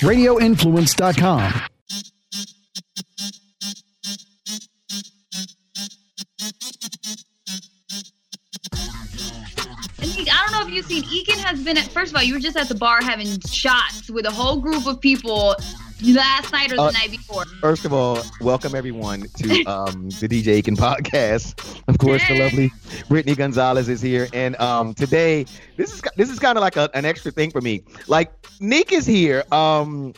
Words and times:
radioinfluence.com. 0.00 1.52
I 10.28 10.48
don't 10.48 10.52
know 10.52 10.66
if 10.66 10.74
you've 10.74 10.86
seen 10.86 11.02
Ekin 11.04 11.38
has 11.44 11.62
been 11.62 11.78
at 11.78 11.84
first 11.88 12.12
of 12.12 12.16
all, 12.16 12.22
you 12.22 12.34
were 12.34 12.40
just 12.40 12.56
at 12.56 12.68
the 12.68 12.74
bar 12.74 13.02
having 13.02 13.40
shots 13.40 14.10
with 14.10 14.26
a 14.26 14.30
whole 14.30 14.56
group 14.56 14.86
of 14.86 15.00
people 15.00 15.54
last 16.04 16.52
night 16.52 16.72
or 16.72 16.76
the 16.76 16.82
uh, 16.82 16.90
night 16.90 17.10
before. 17.10 17.44
First 17.60 17.84
of 17.84 17.92
all, 17.92 18.22
welcome 18.40 18.74
everyone 18.74 19.26
to 19.38 19.64
um, 19.66 20.08
the 20.10 20.28
DJ 20.28 20.62
Ekin 20.62 20.76
podcast. 20.76 21.82
Of 21.88 21.98
course, 21.98 22.26
the 22.28 22.38
lovely 22.38 22.70
Brittany 23.08 23.36
Gonzalez 23.36 23.88
is 23.88 24.00
here, 24.00 24.28
and 24.32 24.58
um, 24.60 24.94
today 24.94 25.46
this 25.76 25.94
is 25.94 26.02
this 26.16 26.30
is 26.30 26.38
kind 26.38 26.58
of 26.58 26.62
like 26.62 26.76
a, 26.76 26.90
an 26.94 27.04
extra 27.04 27.30
thing 27.30 27.50
for 27.50 27.60
me. 27.60 27.84
Like 28.08 28.32
Neek 28.60 28.92
is 28.92 29.06
here. 29.06 29.44
Um, 29.52 30.12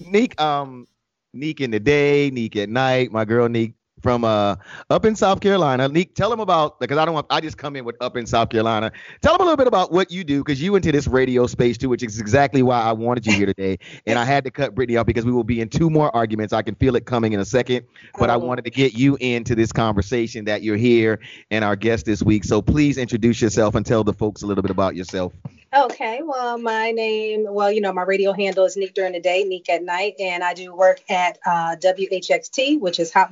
Neek, 0.00 0.40
um, 0.40 0.86
Neek 1.32 1.60
in 1.60 1.70
the 1.70 1.80
day, 1.80 2.30
Neek 2.30 2.56
at 2.56 2.68
night. 2.68 3.12
My 3.12 3.24
girl 3.24 3.48
Neek 3.48 3.74
from 4.02 4.24
uh 4.24 4.56
up 4.90 5.04
in 5.04 5.16
South 5.16 5.40
Carolina. 5.40 5.88
Neek, 5.88 6.14
tell 6.14 6.28
them 6.28 6.40
about 6.40 6.80
because 6.80 6.98
I 6.98 7.04
don't 7.04 7.14
want 7.14 7.26
I 7.30 7.40
just 7.40 7.56
come 7.56 7.76
in 7.76 7.84
with 7.84 7.96
up 8.00 8.16
in 8.16 8.26
South 8.26 8.50
Carolina. 8.50 8.92
Tell 9.20 9.32
them 9.34 9.42
a 9.42 9.44
little 9.44 9.56
bit 9.56 9.68
about 9.68 9.92
what 9.92 10.10
you 10.10 10.24
do 10.24 10.42
because 10.42 10.60
you 10.60 10.72
went 10.72 10.84
into 10.84 10.96
this 10.96 11.06
radio 11.06 11.46
space 11.46 11.78
too, 11.78 11.88
which 11.88 12.02
is 12.02 12.20
exactly 12.20 12.62
why 12.62 12.80
I 12.80 12.92
wanted 12.92 13.26
you 13.26 13.32
here 13.32 13.46
today. 13.46 13.78
and 14.06 14.18
I 14.18 14.24
had 14.24 14.44
to 14.44 14.50
cut 14.50 14.74
Brittany 14.74 14.96
off 14.96 15.06
because 15.06 15.24
we 15.24 15.32
will 15.32 15.44
be 15.44 15.60
in 15.60 15.68
two 15.68 15.88
more 15.88 16.14
arguments. 16.14 16.52
I 16.52 16.62
can 16.62 16.74
feel 16.74 16.96
it 16.96 17.06
coming 17.06 17.32
in 17.32 17.40
a 17.40 17.44
second, 17.44 17.86
but 18.18 18.28
I 18.30 18.34
oh. 18.34 18.38
wanted 18.38 18.64
to 18.64 18.70
get 18.70 18.94
you 18.94 19.16
into 19.20 19.54
this 19.54 19.72
conversation 19.72 20.44
that 20.46 20.62
you're 20.62 20.76
here 20.76 21.20
and 21.50 21.64
our 21.64 21.76
guest 21.76 22.06
this 22.06 22.22
week. 22.22 22.44
So 22.44 22.60
please 22.60 22.98
introduce 22.98 23.40
yourself 23.40 23.74
and 23.74 23.86
tell 23.86 24.04
the 24.04 24.12
folks 24.12 24.42
a 24.42 24.46
little 24.46 24.62
bit 24.62 24.70
about 24.70 24.96
yourself. 24.96 25.32
Okay, 25.74 26.20
well, 26.22 26.58
my 26.58 26.90
name, 26.90 27.46
well, 27.48 27.72
you 27.72 27.80
know, 27.80 27.94
my 27.94 28.02
radio 28.02 28.34
handle 28.34 28.66
is 28.66 28.76
Neek 28.76 28.92
during 28.92 29.14
the 29.14 29.20
day, 29.20 29.42
Neek 29.42 29.70
at 29.70 29.82
night, 29.82 30.16
and 30.20 30.44
I 30.44 30.52
do 30.52 30.74
work 30.74 31.00
at 31.08 31.38
uh, 31.46 31.76
WHXT, 31.76 32.78
which 32.78 33.00
is 33.00 33.10
Hot 33.14 33.30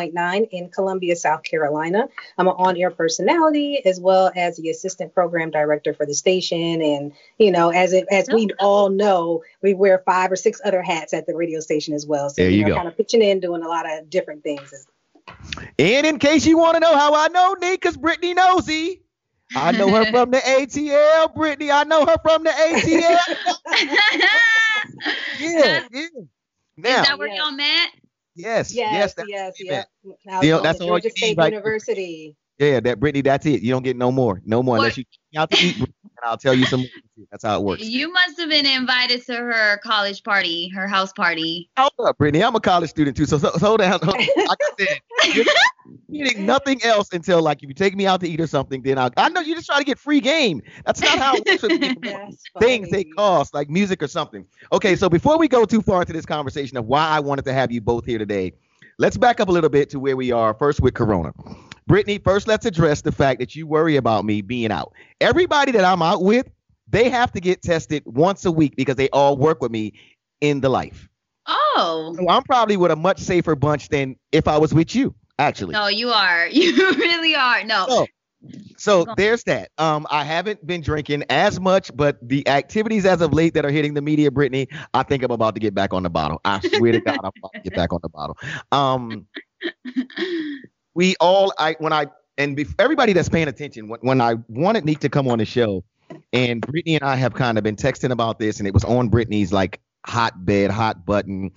103.9 0.00 0.48
in 0.50 0.68
Columbia, 0.70 1.16
South 1.16 1.42
Carolina. 1.42 2.08
I'm 2.38 2.48
an 2.48 2.54
on 2.56 2.76
air 2.76 2.90
personality 2.90 3.84
as 3.84 4.00
well 4.00 4.30
as 4.34 4.56
the 4.56 4.70
assistant 4.70 5.14
program 5.14 5.50
director 5.50 5.94
for 5.94 6.06
the 6.06 6.14
station. 6.14 6.82
And, 6.82 7.12
you 7.38 7.50
know, 7.50 7.70
as 7.70 7.92
it, 7.92 8.06
as 8.10 8.28
we 8.32 8.48
all 8.58 8.90
know, 8.90 9.42
we 9.62 9.74
wear 9.74 10.02
five 10.04 10.32
or 10.32 10.36
six 10.36 10.60
other 10.64 10.82
hats 10.82 11.12
at 11.14 11.26
the 11.26 11.34
radio 11.34 11.60
station 11.60 11.94
as 11.94 12.06
well. 12.06 12.30
So, 12.30 12.42
there 12.42 12.50
you, 12.50 12.58
you 12.58 12.64
know, 12.64 12.70
go. 12.70 12.76
kind 12.76 12.88
of 12.88 12.96
pitching 12.96 13.22
in, 13.22 13.40
doing 13.40 13.62
a 13.62 13.68
lot 13.68 13.90
of 13.90 14.10
different 14.10 14.42
things. 14.42 14.86
And 15.78 16.06
in 16.06 16.18
case 16.18 16.46
you 16.46 16.58
want 16.58 16.74
to 16.74 16.80
know 16.80 16.96
how 16.96 17.14
I 17.14 17.28
know 17.28 17.54
Neek, 17.60 17.80
because 17.80 17.96
Brittany 17.96 18.34
knows 18.34 18.66
he. 18.66 19.02
I 19.54 19.72
know 19.72 19.88
her 19.88 20.04
from 20.10 20.30
the 20.30 20.38
ATL, 20.38 21.34
Brittany. 21.34 21.70
I 21.70 21.84
know 21.84 22.06
her 22.06 22.16
from 22.22 22.44
the 22.44 22.50
ATL. 22.50 23.18
yeah, 25.40 25.88
yeah. 25.90 26.08
Now, 26.76 27.02
Is 27.02 27.08
that 27.08 27.18
where 27.18 27.28
yes. 27.28 27.38
y'all 27.38 27.52
met? 27.52 27.90
Yes, 28.40 28.74
yes, 28.74 29.14
yes, 29.26 29.54
yes. 29.58 29.86
yes. 30.04 30.16
Now, 30.24 30.60
that's 30.60 30.80
all 30.80 30.88
Georgia 30.88 31.10
State 31.10 31.36
University. 31.38 32.36
Yeah, 32.58 32.80
that 32.80 33.00
Brittany, 33.00 33.22
that's 33.22 33.46
it. 33.46 33.62
You 33.62 33.72
don't 33.72 33.82
get 33.82 33.96
no 33.96 34.12
more, 34.12 34.42
no 34.44 34.62
more 34.62 34.76
what? 34.76 34.82
unless 34.82 34.98
you 34.98 35.04
out 35.36 35.50
to 35.50 35.58
eat. 35.64 35.76
And 36.20 36.30
I'll 36.30 36.36
tell 36.36 36.54
you 36.54 36.66
some. 36.66 36.84
That's 37.30 37.44
how 37.44 37.58
it 37.58 37.64
works. 37.64 37.82
You 37.82 38.12
must 38.12 38.38
have 38.38 38.48
been 38.48 38.66
invited 38.66 39.24
to 39.26 39.36
her 39.36 39.78
college 39.78 40.22
party, 40.22 40.68
her 40.68 40.86
house 40.86 41.12
party. 41.12 41.70
Hold 41.76 41.92
up, 42.00 42.18
Brittany. 42.18 42.42
I'm 42.42 42.54
a 42.54 42.60
college 42.60 42.90
student 42.90 43.16
too, 43.16 43.26
so, 43.26 43.38
so, 43.38 43.50
so 43.52 43.66
hold 43.66 43.80
on. 43.80 43.90
Hold 43.90 44.04
on. 44.04 44.18
Like 44.18 44.58
I 44.62 44.70
said, 44.78 44.98
you're 45.34 46.26
eating 46.26 46.46
nothing 46.46 46.82
else 46.82 47.12
until 47.12 47.42
like 47.42 47.62
if 47.62 47.68
you 47.68 47.74
take 47.74 47.94
me 47.94 48.06
out 48.06 48.20
to 48.20 48.28
eat 48.28 48.40
or 48.40 48.46
something, 48.46 48.82
then 48.82 48.98
I'll. 48.98 49.10
I 49.16 49.28
know 49.28 49.40
you 49.40 49.54
just 49.54 49.66
try 49.66 49.78
to 49.78 49.84
get 49.84 49.98
free 49.98 50.20
game. 50.20 50.62
That's 50.84 51.00
not 51.00 51.18
how 51.18 51.34
it 51.36 51.46
works 51.46 51.62
with 51.62 52.34
things 52.60 52.90
they 52.90 53.04
cost, 53.04 53.54
like 53.54 53.70
music 53.70 54.02
or 54.02 54.08
something. 54.08 54.46
Okay, 54.72 54.96
so 54.96 55.08
before 55.08 55.38
we 55.38 55.48
go 55.48 55.64
too 55.64 55.82
far 55.82 56.02
into 56.02 56.12
this 56.12 56.26
conversation 56.26 56.76
of 56.76 56.86
why 56.86 57.06
I 57.06 57.20
wanted 57.20 57.44
to 57.46 57.52
have 57.52 57.70
you 57.72 57.80
both 57.80 58.04
here 58.04 58.18
today, 58.18 58.52
let's 58.98 59.16
back 59.16 59.40
up 59.40 59.48
a 59.48 59.52
little 59.52 59.70
bit 59.70 59.90
to 59.90 60.00
where 60.00 60.16
we 60.16 60.32
are 60.32 60.54
first 60.54 60.80
with 60.80 60.94
Corona. 60.94 61.32
Brittany, 61.90 62.18
first 62.18 62.46
let's 62.46 62.64
address 62.66 63.02
the 63.02 63.10
fact 63.10 63.40
that 63.40 63.56
you 63.56 63.66
worry 63.66 63.96
about 63.96 64.24
me 64.24 64.42
being 64.42 64.70
out. 64.70 64.92
Everybody 65.20 65.72
that 65.72 65.84
I'm 65.84 66.02
out 66.02 66.22
with 66.22 66.48
they 66.90 67.08
have 67.08 67.32
to 67.32 67.40
get 67.40 67.62
tested 67.62 68.02
once 68.06 68.44
a 68.44 68.52
week 68.52 68.76
because 68.76 68.96
they 68.96 69.08
all 69.10 69.36
work 69.36 69.60
with 69.60 69.70
me 69.70 69.92
in 70.40 70.60
the 70.60 70.68
life. 70.68 71.08
Oh. 71.46 72.14
So 72.16 72.28
I'm 72.28 72.42
probably 72.42 72.76
with 72.76 72.90
a 72.90 72.96
much 72.96 73.20
safer 73.20 73.54
bunch 73.54 73.88
than 73.88 74.16
if 74.32 74.48
I 74.48 74.58
was 74.58 74.74
with 74.74 74.94
you, 74.94 75.14
actually. 75.38 75.72
No, 75.72 75.88
you 75.88 76.10
are. 76.10 76.46
You 76.52 76.74
really 76.94 77.34
are. 77.34 77.64
No. 77.64 77.86
So, 77.88 78.06
so 78.76 79.06
there's 79.16 79.44
that. 79.44 79.70
Um, 79.78 80.06
I 80.10 80.24
haven't 80.24 80.66
been 80.66 80.80
drinking 80.80 81.24
as 81.28 81.60
much, 81.60 81.90
but 81.94 82.16
the 82.22 82.46
activities 82.48 83.04
as 83.04 83.20
of 83.20 83.32
late 83.32 83.54
that 83.54 83.64
are 83.64 83.70
hitting 83.70 83.94
the 83.94 84.02
media, 84.02 84.30
Brittany, 84.30 84.68
I 84.94 85.02
think 85.02 85.22
I'm 85.22 85.30
about 85.30 85.54
to 85.54 85.60
get 85.60 85.74
back 85.74 85.92
on 85.92 86.02
the 86.02 86.10
bottle. 86.10 86.40
I 86.44 86.60
swear 86.60 86.92
to 86.92 87.00
God, 87.00 87.18
I'm 87.22 87.32
about 87.36 87.52
to 87.54 87.60
get 87.60 87.74
back 87.74 87.92
on 87.92 88.00
the 88.02 88.08
bottle. 88.08 88.36
Um, 88.72 89.26
we 90.94 91.16
all, 91.20 91.52
I 91.58 91.76
when 91.78 91.92
I 91.92 92.06
and 92.38 92.56
be, 92.56 92.66
everybody 92.78 93.12
that's 93.12 93.28
paying 93.28 93.48
attention, 93.48 93.88
when, 93.88 94.00
when 94.00 94.20
I 94.20 94.36
wanted 94.48 94.84
Neek 94.84 95.00
to 95.00 95.08
come 95.08 95.28
on 95.28 95.38
the 95.38 95.44
show, 95.44 95.84
and 96.32 96.60
Brittany 96.60 96.96
and 96.96 97.04
I 97.04 97.16
have 97.16 97.34
kind 97.34 97.58
of 97.58 97.64
been 97.64 97.76
texting 97.76 98.10
about 98.10 98.38
this, 98.38 98.58
and 98.58 98.66
it 98.66 98.74
was 98.74 98.84
on 98.84 99.08
Brittany's 99.08 99.52
like 99.52 99.80
hotbed, 100.06 100.70
hot 100.70 101.04
button. 101.04 101.50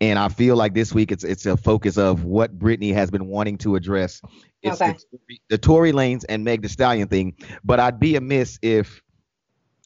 And 0.00 0.18
I 0.18 0.28
feel 0.28 0.56
like 0.56 0.74
this 0.74 0.92
week 0.92 1.10
it's 1.10 1.24
it's 1.24 1.46
a 1.46 1.56
focus 1.56 1.96
of 1.96 2.24
what 2.24 2.58
Brittany 2.58 2.92
has 2.92 3.10
been 3.10 3.26
wanting 3.26 3.58
to 3.58 3.76
address. 3.76 4.20
It's 4.62 4.80
okay. 4.80 4.96
the, 5.28 5.40
the 5.48 5.58
Tory 5.58 5.92
Lanez 5.92 6.24
and 6.28 6.44
Meg 6.44 6.62
Thee 6.62 6.68
Stallion 6.68 7.08
thing. 7.08 7.34
But 7.64 7.80
I'd 7.80 7.98
be 7.98 8.16
amiss 8.16 8.58
if 8.62 9.02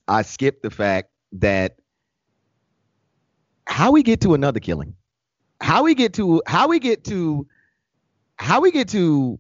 I 0.09 0.23
skip 0.23 0.63
the 0.63 0.71
fact 0.71 1.11
that 1.33 1.77
how 3.67 3.93
we 3.93 4.03
get 4.03 4.21
to 4.23 4.35
another 4.35 4.59
killing, 4.59 4.95
how 5.61 5.85
we 5.85 5.95
get 5.95 6.15
to 6.15 6.43
how 6.47 6.67
we 6.67 6.81
get 6.81 7.05
to 7.05 7.47
how 8.41 8.61
we 8.61 8.71
get 8.71 8.89
to 8.89 9.39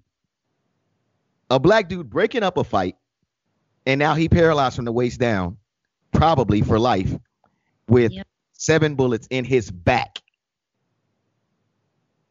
a 1.49 1.59
black 1.59 1.88
dude 1.88 2.11
breaking 2.11 2.43
up 2.43 2.59
a 2.59 2.65
fight 2.65 2.97
and 3.87 3.99
now 3.99 4.15
he 4.15 4.28
paralyzed 4.28 4.77
from 4.77 4.84
the 4.84 4.93
waist 4.93 5.19
down, 5.19 5.56
probably 6.12 6.61
for 6.61 6.78
life, 6.78 7.16
with 7.89 8.12
yep. 8.12 8.27
seven 8.53 8.94
bullets 8.94 9.27
in 9.31 9.44
his 9.44 9.71
back. 9.71 10.19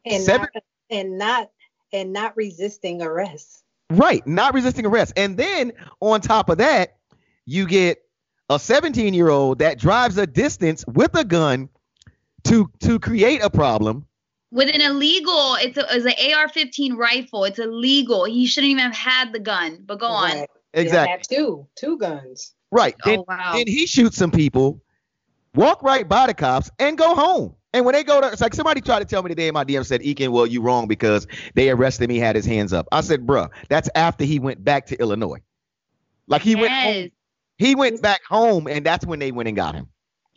And 0.05 0.23
seven, 0.23 0.47
not, 0.53 0.63
and 0.91 1.17
not 1.17 1.49
and 1.91 2.13
not 2.13 2.37
resisting 2.37 3.01
arrest. 3.01 3.63
Right, 3.89 4.25
not 4.27 4.53
resisting 4.53 4.85
arrest. 4.85 5.13
And 5.17 5.37
then 5.37 5.73
on 5.99 6.21
top 6.21 6.49
of 6.49 6.59
that, 6.59 6.97
you 7.45 7.67
get 7.67 7.97
a 8.49 8.59
17 8.59 9.15
year 9.15 9.29
old 9.29 9.59
that 9.59 9.79
drives 9.79 10.17
a 10.17 10.27
distance 10.27 10.85
with 10.87 11.15
a 11.15 11.25
gun 11.25 11.67
to 12.43 12.71
to 12.81 12.99
create 12.99 13.41
a 13.41 13.49
problem 13.49 14.05
with 14.51 14.73
an 14.73 14.81
illegal 14.81 15.55
it's, 15.59 15.77
a, 15.77 15.85
it's 15.91 16.05
an 16.05 16.33
ar-15 16.35 16.97
rifle 16.97 17.43
it's 17.43 17.59
illegal 17.59 18.25
he 18.25 18.45
shouldn't 18.45 18.71
even 18.71 18.83
have 18.83 18.95
had 18.95 19.31
the 19.33 19.39
gun 19.39 19.79
but 19.85 19.99
go 19.99 20.07
right. 20.07 20.39
on 20.39 20.45
Exactly. 20.73 21.35
two, 21.35 21.67
two 21.75 21.97
guns. 21.97 22.53
Right. 22.71 22.95
Oh, 23.05 23.09
then, 23.09 23.23
wow. 23.27 23.53
then 23.55 23.67
he 23.67 23.87
shoots 23.87 24.17
some 24.17 24.31
people, 24.31 24.81
walk 25.55 25.81
right 25.81 26.07
by 26.07 26.27
the 26.27 26.33
cops, 26.33 26.69
and 26.79 26.97
go 26.97 27.15
home. 27.15 27.55
And 27.73 27.85
when 27.85 27.93
they 27.93 28.03
go 28.03 28.19
to, 28.21 28.27
it's 28.27 28.41
like 28.41 28.55
somebody 28.55 28.81
tried 28.81 28.99
to 28.99 29.05
tell 29.05 29.21
me 29.21 29.29
today 29.29 29.47
in 29.47 29.53
my 29.53 29.63
DM 29.63 29.85
said, 29.85 30.01
Ekin, 30.01 30.29
well, 30.29 30.47
you 30.47 30.61
wrong 30.61 30.87
because 30.87 31.27
they 31.53 31.69
arrested 31.69 32.05
him. 32.05 32.09
He 32.09 32.19
had 32.19 32.35
his 32.35 32.45
hands 32.45 32.73
up. 32.73 32.87
I 32.91 33.01
said, 33.01 33.27
bruh, 33.27 33.49
that's 33.67 33.89
after 33.93 34.23
he 34.23 34.39
went 34.39 34.63
back 34.63 34.87
to 34.87 34.99
Illinois. 34.99 35.39
Like 36.27 36.41
he 36.41 36.51
yes. 36.51 36.61
went 36.61 36.73
home. 36.73 37.11
He 37.57 37.75
went 37.75 38.01
back 38.01 38.23
home, 38.23 38.67
and 38.67 38.85
that's 38.85 39.05
when 39.05 39.19
they 39.19 39.31
went 39.31 39.47
and 39.49 39.55
got 39.55 39.75
him. 39.75 39.87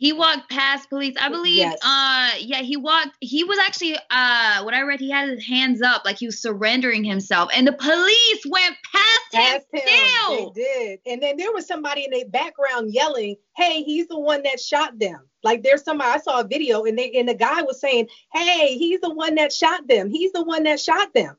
He 0.03 0.11
walked 0.11 0.49
past 0.49 0.89
police. 0.89 1.15
I 1.17 1.29
believe 1.29 1.59
yes. 1.59 1.79
uh 1.81 2.31
yeah, 2.37 2.61
he 2.61 2.75
walked 2.75 3.11
he 3.21 3.45
was 3.45 3.57
actually 3.57 3.97
uh 4.09 4.61
what 4.63 4.73
I 4.73 4.81
read 4.81 4.99
he 4.99 5.09
had 5.09 5.29
his 5.29 5.45
hands 5.45 5.81
up 5.81 6.03
like 6.03 6.17
he 6.17 6.25
was 6.25 6.41
surrendering 6.41 7.05
himself 7.05 7.49
and 7.55 7.65
the 7.65 7.71
police 7.71 8.45
went 8.45 8.75
past, 8.93 9.21
past 9.33 9.65
him, 9.71 9.79
him. 9.79 10.07
Still. 10.25 10.51
They 10.51 10.61
did. 10.61 10.99
And 11.05 11.23
then 11.23 11.37
there 11.37 11.53
was 11.53 11.65
somebody 11.65 12.03
in 12.03 12.11
the 12.11 12.25
background 12.25 12.93
yelling, 12.93 13.37
"Hey, 13.55 13.81
he's 13.83 14.09
the 14.09 14.19
one 14.19 14.43
that 14.43 14.59
shot 14.59 14.99
them." 14.99 15.21
Like 15.41 15.63
there's 15.63 15.85
somebody 15.85 16.11
I 16.11 16.17
saw 16.17 16.41
a 16.41 16.43
video 16.45 16.83
and 16.83 16.99
they 16.99 17.09
and 17.13 17.29
the 17.29 17.33
guy 17.33 17.61
was 17.61 17.79
saying, 17.79 18.09
"Hey, 18.33 18.77
he's 18.77 18.99
the 18.99 19.13
one 19.13 19.35
that 19.35 19.53
shot 19.53 19.87
them. 19.87 20.09
He's 20.09 20.33
the 20.33 20.43
one 20.43 20.63
that 20.63 20.81
shot 20.81 21.13
them." 21.13 21.37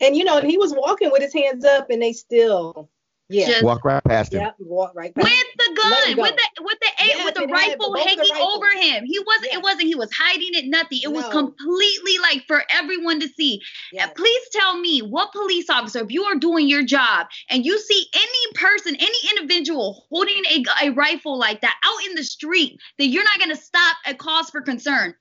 And 0.00 0.16
you 0.16 0.24
know, 0.24 0.38
and 0.38 0.50
he 0.50 0.58
was 0.58 0.74
walking 0.74 1.12
with 1.12 1.22
his 1.22 1.32
hands 1.32 1.64
up 1.64 1.88
and 1.88 2.02
they 2.02 2.14
still 2.14 2.90
yeah. 3.28 3.46
Just 3.46 3.64
walk 3.64 3.84
right 3.84 4.04
past 4.04 4.34
him. 4.34 4.40
Yeah, 4.40 4.50
walk 4.58 4.92
right 4.94 5.14
past 5.14 5.26
with 5.26 5.46
the 5.56 5.80
gun, 5.80 6.22
with 6.22 6.36
the 6.36 6.62
with 6.62 6.78
the 6.80 6.88
yes, 6.98 7.24
with 7.24 7.34
the 7.34 7.46
rifle 7.46 7.94
hanging 7.96 8.18
the 8.18 8.40
over 8.40 8.68
him. 8.70 9.04
He 9.06 9.18
wasn't. 9.18 9.46
Yes. 9.46 9.56
It 9.56 9.62
wasn't. 9.62 9.82
He 9.82 9.94
was 9.94 10.12
hiding 10.12 10.50
it. 10.52 10.66
Nothing. 10.66 10.98
It 11.02 11.08
no. 11.08 11.12
was 11.12 11.28
completely 11.28 12.18
like 12.20 12.44
for 12.46 12.62
everyone 12.68 13.20
to 13.20 13.28
see. 13.28 13.60
Yes. 13.92 14.10
Please 14.14 14.42
tell 14.52 14.78
me, 14.78 15.00
what 15.00 15.32
police 15.32 15.70
officer, 15.70 16.00
if 16.00 16.10
you 16.10 16.24
are 16.24 16.36
doing 16.36 16.68
your 16.68 16.84
job 16.84 17.26
and 17.48 17.64
you 17.64 17.78
see 17.78 18.06
any 18.14 18.52
person, 18.54 18.94
any 18.96 19.18
individual 19.36 20.04
holding 20.10 20.42
a, 20.50 20.64
a 20.82 20.90
rifle 20.90 21.38
like 21.38 21.62
that 21.62 21.76
out 21.84 22.08
in 22.08 22.14
the 22.14 22.24
street, 22.24 22.78
that 22.98 23.06
you're 23.06 23.24
not 23.24 23.38
going 23.38 23.50
to 23.50 23.56
stop 23.56 23.96
a 24.06 24.14
cause 24.14 24.50
for 24.50 24.60
concern. 24.60 25.14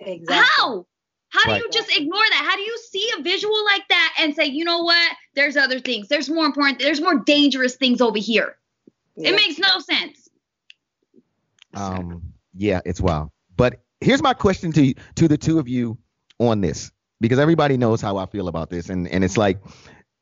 Exactly. 0.00 0.36
How? 0.36 0.86
How 1.30 1.44
do 1.44 1.50
right. 1.50 1.60
you 1.60 1.68
just 1.70 1.94
ignore 1.96 2.22
that? 2.30 2.48
How 2.48 2.56
do 2.56 2.62
you 2.62 2.78
see 2.90 3.10
a 3.18 3.22
visual 3.22 3.64
like 3.64 3.86
that 3.88 4.14
and 4.20 4.34
say, 4.34 4.46
you 4.46 4.64
know 4.64 4.82
what? 4.82 5.12
There's 5.36 5.56
other 5.56 5.78
things. 5.78 6.08
There's 6.08 6.28
more 6.28 6.46
important. 6.46 6.80
There's 6.80 7.00
more 7.00 7.18
dangerous 7.20 7.76
things 7.76 8.00
over 8.00 8.18
here. 8.18 8.56
Yeah. 9.16 9.30
It 9.30 9.36
makes 9.36 9.58
no 9.58 9.78
sense. 9.78 10.28
Um. 11.74 12.32
Yeah, 12.54 12.80
it's 12.86 13.00
wild. 13.00 13.30
But 13.56 13.82
here's 14.00 14.22
my 14.22 14.32
question 14.32 14.72
to 14.72 14.94
to 15.16 15.28
the 15.28 15.36
two 15.36 15.58
of 15.58 15.68
you 15.68 15.98
on 16.38 16.62
this 16.62 16.90
because 17.20 17.38
everybody 17.38 17.76
knows 17.76 18.00
how 18.00 18.16
I 18.16 18.26
feel 18.26 18.48
about 18.48 18.70
this, 18.70 18.88
and 18.88 19.06
and 19.08 19.22
it's 19.22 19.36
like. 19.36 19.58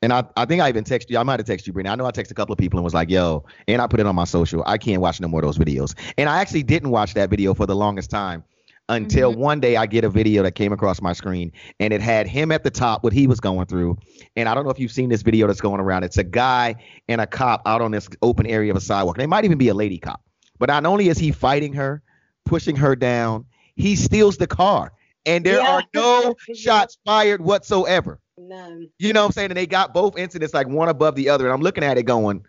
And 0.02 0.12
I, 0.12 0.22
I 0.36 0.44
think 0.44 0.60
I 0.60 0.68
even 0.68 0.84
texted 0.84 1.08
you. 1.08 1.16
I 1.16 1.22
might 1.22 1.40
have 1.40 1.46
texted 1.46 1.68
you, 1.68 1.72
Brittany. 1.72 1.90
I 1.90 1.94
know 1.94 2.04
I 2.04 2.10
texted 2.10 2.32
a 2.32 2.34
couple 2.34 2.52
of 2.52 2.58
people 2.58 2.78
and 2.78 2.84
was 2.84 2.92
like, 2.92 3.08
yo, 3.08 3.46
and 3.66 3.80
I 3.80 3.86
put 3.86 4.00
it 4.00 4.06
on 4.06 4.14
my 4.14 4.24
social. 4.24 4.62
I 4.66 4.76
can't 4.76 5.00
watch 5.00 5.18
no 5.18 5.28
more 5.28 5.42
of 5.42 5.46
those 5.46 5.56
videos. 5.56 5.94
And 6.18 6.28
I 6.28 6.42
actually 6.42 6.62
didn't 6.62 6.90
watch 6.90 7.14
that 7.14 7.30
video 7.30 7.54
for 7.54 7.64
the 7.64 7.74
longest 7.74 8.10
time 8.10 8.44
until 8.88 9.32
mm-hmm. 9.32 9.40
one 9.40 9.60
day 9.60 9.76
I 9.76 9.86
get 9.86 10.04
a 10.04 10.10
video 10.10 10.42
that 10.42 10.54
came 10.54 10.72
across 10.72 11.00
my 11.00 11.12
screen 11.12 11.52
and 11.80 11.92
it 11.92 12.00
had 12.00 12.26
him 12.26 12.52
at 12.52 12.64
the 12.64 12.70
top, 12.70 13.02
what 13.02 13.12
he 13.12 13.26
was 13.26 13.40
going 13.40 13.66
through. 13.66 13.98
And 14.36 14.48
I 14.48 14.54
don't 14.54 14.64
know 14.64 14.70
if 14.70 14.78
you've 14.78 14.92
seen 14.92 15.08
this 15.08 15.22
video 15.22 15.46
that's 15.46 15.60
going 15.60 15.80
around. 15.80 16.04
It's 16.04 16.18
a 16.18 16.24
guy 16.24 16.76
and 17.08 17.20
a 17.20 17.26
cop 17.26 17.62
out 17.66 17.80
on 17.80 17.92
this 17.92 18.08
open 18.22 18.46
area 18.46 18.70
of 18.70 18.76
a 18.76 18.80
sidewalk. 18.80 19.16
They 19.16 19.26
might 19.26 19.44
even 19.44 19.58
be 19.58 19.68
a 19.68 19.74
lady 19.74 19.98
cop. 19.98 20.22
But 20.58 20.68
not 20.68 20.84
only 20.86 21.08
is 21.08 21.18
he 21.18 21.32
fighting 21.32 21.72
her, 21.74 22.02
pushing 22.44 22.76
her 22.76 22.94
down, 22.94 23.46
he 23.76 23.96
steals 23.96 24.36
the 24.36 24.46
car. 24.46 24.92
And 25.26 25.44
there 25.44 25.60
yeah. 25.60 25.76
are 25.76 25.82
no 25.94 26.34
shots 26.54 26.98
fired 27.04 27.40
whatsoever. 27.40 28.20
None. 28.36 28.90
You 28.98 29.12
know 29.12 29.22
what 29.22 29.26
I'm 29.26 29.32
saying? 29.32 29.50
And 29.50 29.56
they 29.56 29.66
got 29.66 29.94
both 29.94 30.18
incidents 30.18 30.52
like 30.52 30.68
one 30.68 30.88
above 30.88 31.14
the 31.14 31.30
other. 31.30 31.46
And 31.46 31.54
I'm 31.54 31.62
looking 31.62 31.84
at 31.84 31.96
it 31.96 32.02
going, 32.02 32.44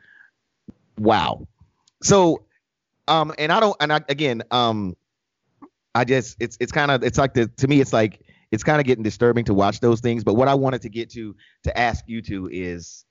wow. 0.97 1.47
So, 2.03 2.45
um, 3.07 3.33
and 3.37 3.51
I 3.51 3.59
don't, 3.59 3.75
and 3.79 3.93
I, 3.93 4.01
again, 4.09 4.43
um, 4.51 4.97
I 5.95 6.03
just 6.03 6.35
it's 6.39 6.57
it's 6.59 6.71
kind 6.71 6.91
of 6.91 7.03
it's 7.03 7.17
like 7.17 7.33
the 7.33 7.47
to 7.47 7.67
me 7.67 7.79
it's 7.79 7.93
like 7.93 8.21
it's 8.51 8.63
kind 8.63 8.79
of 8.79 8.85
getting 8.85 9.03
disturbing 9.03 9.45
to 9.45 9.53
watch 9.53 9.79
those 9.79 10.01
things. 10.01 10.23
But 10.23 10.35
what 10.35 10.47
I 10.47 10.53
wanted 10.53 10.81
to 10.83 10.89
get 10.89 11.09
to 11.11 11.35
to 11.63 11.77
ask 11.77 12.03
you 12.07 12.21
to 12.23 12.49
is 12.51 13.05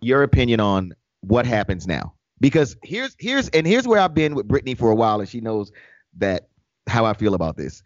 your 0.00 0.22
opinion 0.22 0.60
on 0.60 0.92
what 1.20 1.46
happens 1.46 1.86
now. 1.86 2.14
Because 2.40 2.76
here's 2.82 3.14
here's 3.18 3.48
and 3.50 3.66
here's 3.66 3.86
where 3.86 4.00
I've 4.00 4.14
been 4.14 4.34
with 4.34 4.48
Brittany 4.48 4.74
for 4.74 4.90
a 4.90 4.94
while, 4.94 5.20
and 5.20 5.28
she 5.28 5.40
knows 5.40 5.70
that 6.18 6.48
how 6.88 7.04
I 7.04 7.14
feel 7.14 7.34
about 7.34 7.56
this. 7.56 7.82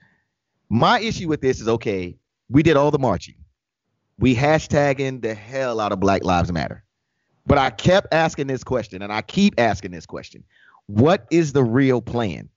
My 0.71 0.99
issue 1.01 1.29
with 1.29 1.43
this 1.43 1.61
is 1.61 1.69
okay, 1.69 2.17
we 2.49 2.63
did 2.63 2.77
all 2.77 2.91
the 2.91 2.99
marching. 2.99 3.35
We 4.19 4.35
hashtagging 4.35 5.23
the 5.23 5.35
hell 5.35 5.81
out 5.81 5.93
of 5.93 6.01
Black 6.01 6.25
Lives 6.25 6.51
Matter. 6.53 6.85
But 7.47 7.59
I 7.59 7.71
kept 7.71 8.07
asking 8.13 8.47
this 8.47 8.65
question, 8.65 9.03
and 9.03 9.13
I 9.13 9.21
keep 9.21 9.55
asking 9.59 9.91
this 9.91 10.07
question. 10.07 10.45
What 10.87 11.27
is 11.31 11.53
the 11.53 11.65
real 11.65 12.01
plan? 12.01 12.49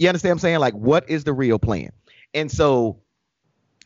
You 0.00 0.08
understand 0.08 0.30
what 0.30 0.34
I'm 0.36 0.38
saying? 0.38 0.58
Like, 0.60 0.72
what 0.74 1.08
is 1.10 1.24
the 1.24 1.34
real 1.34 1.58
plan? 1.58 1.90
And 2.32 2.50
so 2.50 2.98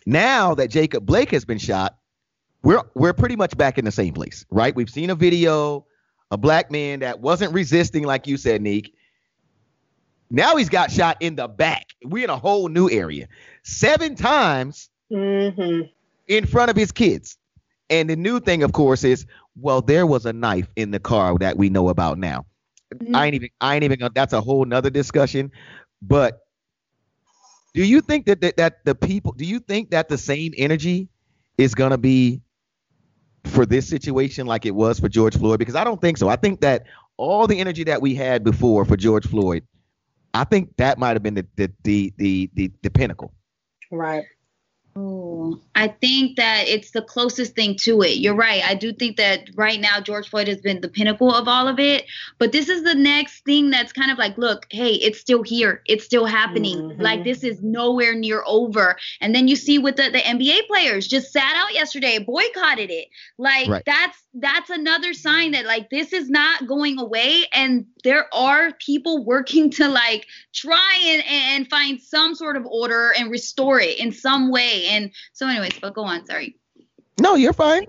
now 0.06 0.55
that 0.55 0.70
Jacob 0.70 1.05
Blake 1.05 1.32
has 1.32 1.44
been 1.44 1.58
shot, 1.58 1.99
we're 2.62 2.82
we're 2.94 3.12
pretty 3.12 3.34
much 3.34 3.56
back 3.56 3.78
in 3.78 3.84
the 3.84 3.90
same 3.90 4.14
place, 4.14 4.46
right? 4.49 4.76
We've 4.76 4.88
seen 4.88 5.11
a 5.11 5.16
video, 5.16 5.87
a 6.31 6.38
black 6.38 6.70
man 6.70 7.00
that 7.00 7.19
wasn't 7.19 7.52
resisting, 7.52 8.05
like 8.05 8.28
you 8.28 8.37
said, 8.37 8.62
Neek. 8.62 8.94
Now 10.31 10.55
he's 10.55 10.69
got 10.69 10.93
shot 10.93 11.16
in 11.19 11.34
the 11.34 11.49
back. 11.49 11.88
We're 12.05 12.25
in 12.25 12.31
a 12.31 12.38
whole 12.38 12.69
new 12.69 12.88
area. 12.88 13.26
Seven 13.64 14.14
times 14.14 14.88
mm-hmm. 15.12 15.81
in 16.28 16.46
front 16.46 16.70
of 16.70 16.76
his 16.76 16.93
kids. 16.93 17.37
And 17.90 18.08
the 18.08 18.17
new 18.17 18.38
thing, 18.38 18.62
of 18.62 18.72
course, 18.72 19.02
is 19.02 19.26
well, 19.60 19.82
there 19.82 20.06
was 20.06 20.26
a 20.26 20.32
knife 20.32 20.69
in 20.76 20.93
the 20.93 21.00
car 21.00 21.37
that 21.38 21.56
we 21.56 21.70
know 21.70 21.88
about 21.88 22.19
now. 22.19 22.46
Mm-hmm. 22.94 23.17
I 23.17 23.26
ain't 23.26 23.34
even 23.34 23.49
I 23.60 23.75
ain't 23.75 23.84
even 23.84 23.99
that's 24.14 24.32
a 24.32 24.40
whole 24.40 24.64
nother 24.64 24.90
discussion. 24.90 25.50
But 26.02 26.41
do 27.75 27.85
you 27.85 28.00
think 28.00 28.26
that, 28.26 28.41
that 28.41 28.56
that 28.56 28.85
the 28.85 28.94
people 28.94 29.32
do 29.32 29.44
you 29.44 29.58
think 29.58 29.91
that 29.91 30.08
the 30.08 30.19
same 30.19 30.52
energy 30.56 31.08
is 31.58 31.75
gonna 31.75 31.99
be 31.99 32.41
for 33.44 33.67
this 33.67 33.88
situation 33.88 34.46
like 34.46 34.64
it 34.64 34.75
was 34.75 35.00
for 35.00 35.08
George 35.08 35.37
Floyd? 35.37 35.58
Because 35.58 35.75
I 35.75 35.85
don't 35.85 36.00
think 36.00 36.19
so. 36.19 36.29
I 36.29 36.37
think 36.37 36.61
that 36.61 36.85
all 37.17 37.46
the 37.46 37.58
energy 37.58 37.85
that 37.85 38.00
we 38.00 38.14
had 38.14 38.44
before 38.44 38.85
for 38.85 38.96
George 38.96 39.26
Floyd, 39.26 39.64
I 40.32 40.44
think 40.44 40.76
that 40.76 40.99
might 40.99 41.12
have 41.12 41.23
been 41.23 41.35
the 41.35 41.46
the 41.56 41.73
the 41.82 42.12
the, 42.17 42.50
the, 42.55 42.73
the 42.82 42.91
pinnacle. 42.91 43.32
Right. 43.91 44.25
Oh, 44.96 45.61
I 45.75 45.88
think 45.88 46.37
that 46.37 46.69
it's 46.69 46.93
the 46.93 47.02
closest 47.02 47.55
thing 47.56 47.76
to 47.79 48.02
it. 48.02 48.19
You're 48.19 48.37
right. 48.37 48.62
I 48.64 48.75
do 48.75 48.93
think 48.93 49.17
that 49.17 49.50
right 49.56 49.81
now 49.81 50.00
George 50.00 50.29
Floyd 50.29 50.46
has 50.46 50.61
been 50.61 50.81
the 50.81 50.88
pinnacle 50.88 51.35
of 51.35 51.49
all 51.49 51.67
of 51.67 51.81
it. 51.81 52.05
But 52.38 52.52
this 52.52 52.69
is 52.69 52.85
the 52.85 52.94
next 52.94 53.44
thing 53.44 53.70
that's 53.70 53.93
kind 53.93 54.12
of 54.12 54.19
like, 54.19 54.38
look, 54.38 54.67
hey, 54.70 54.93
it's 54.93 55.19
still 55.19 55.43
here. 55.43 55.82
It's 55.87 56.05
still 56.05 56.26
happening. 56.26 56.79
Mm-hmm. 56.79 57.02
Like 57.02 57.25
this 57.25 57.43
is 57.43 57.61
nowhere 57.61 58.14
near 58.14 58.44
over. 58.46 58.96
And 59.20 59.35
then 59.35 59.49
you 59.49 59.56
see 59.56 59.79
with 59.79 59.96
the, 59.96 60.11
the 60.11 60.20
NBA 60.20 60.69
players 60.69 61.08
just 61.08 61.32
sat 61.32 61.55
out 61.56 61.75
yesterday, 61.75 62.20
boycotted 62.20 62.91
it. 62.91 63.08
Like 63.37 63.69
right. 63.69 63.82
that's 63.85 64.19
that's 64.35 64.70
another 64.70 65.12
sign 65.12 65.52
that 65.52 65.64
like 65.64 65.91
this 65.91 66.12
is 66.12 66.29
not 66.31 66.67
going 66.67 66.99
away 66.99 67.46
and 67.52 67.87
there 68.05 68.33
are 68.33 68.73
people 68.75 69.25
working 69.25 69.71
to 69.71 69.89
like 69.89 70.27
try 70.55 70.99
and, 71.03 71.25
and 71.27 71.69
find 71.69 72.01
some 72.01 72.35
sort 72.35 72.56
of 72.56 72.67
order 72.67 73.12
and 73.19 73.31
restore 73.31 73.81
it 73.81 73.99
in 73.99 74.12
some 74.12 74.51
way. 74.51 74.87
And 74.91 75.11
so 75.33 75.49
anyways 75.49 75.79
but 75.81 75.95
go 75.95 76.05
on 76.05 76.25
sorry. 76.27 76.56
No 77.21 77.35
you're 77.35 77.53
fine. 77.53 77.87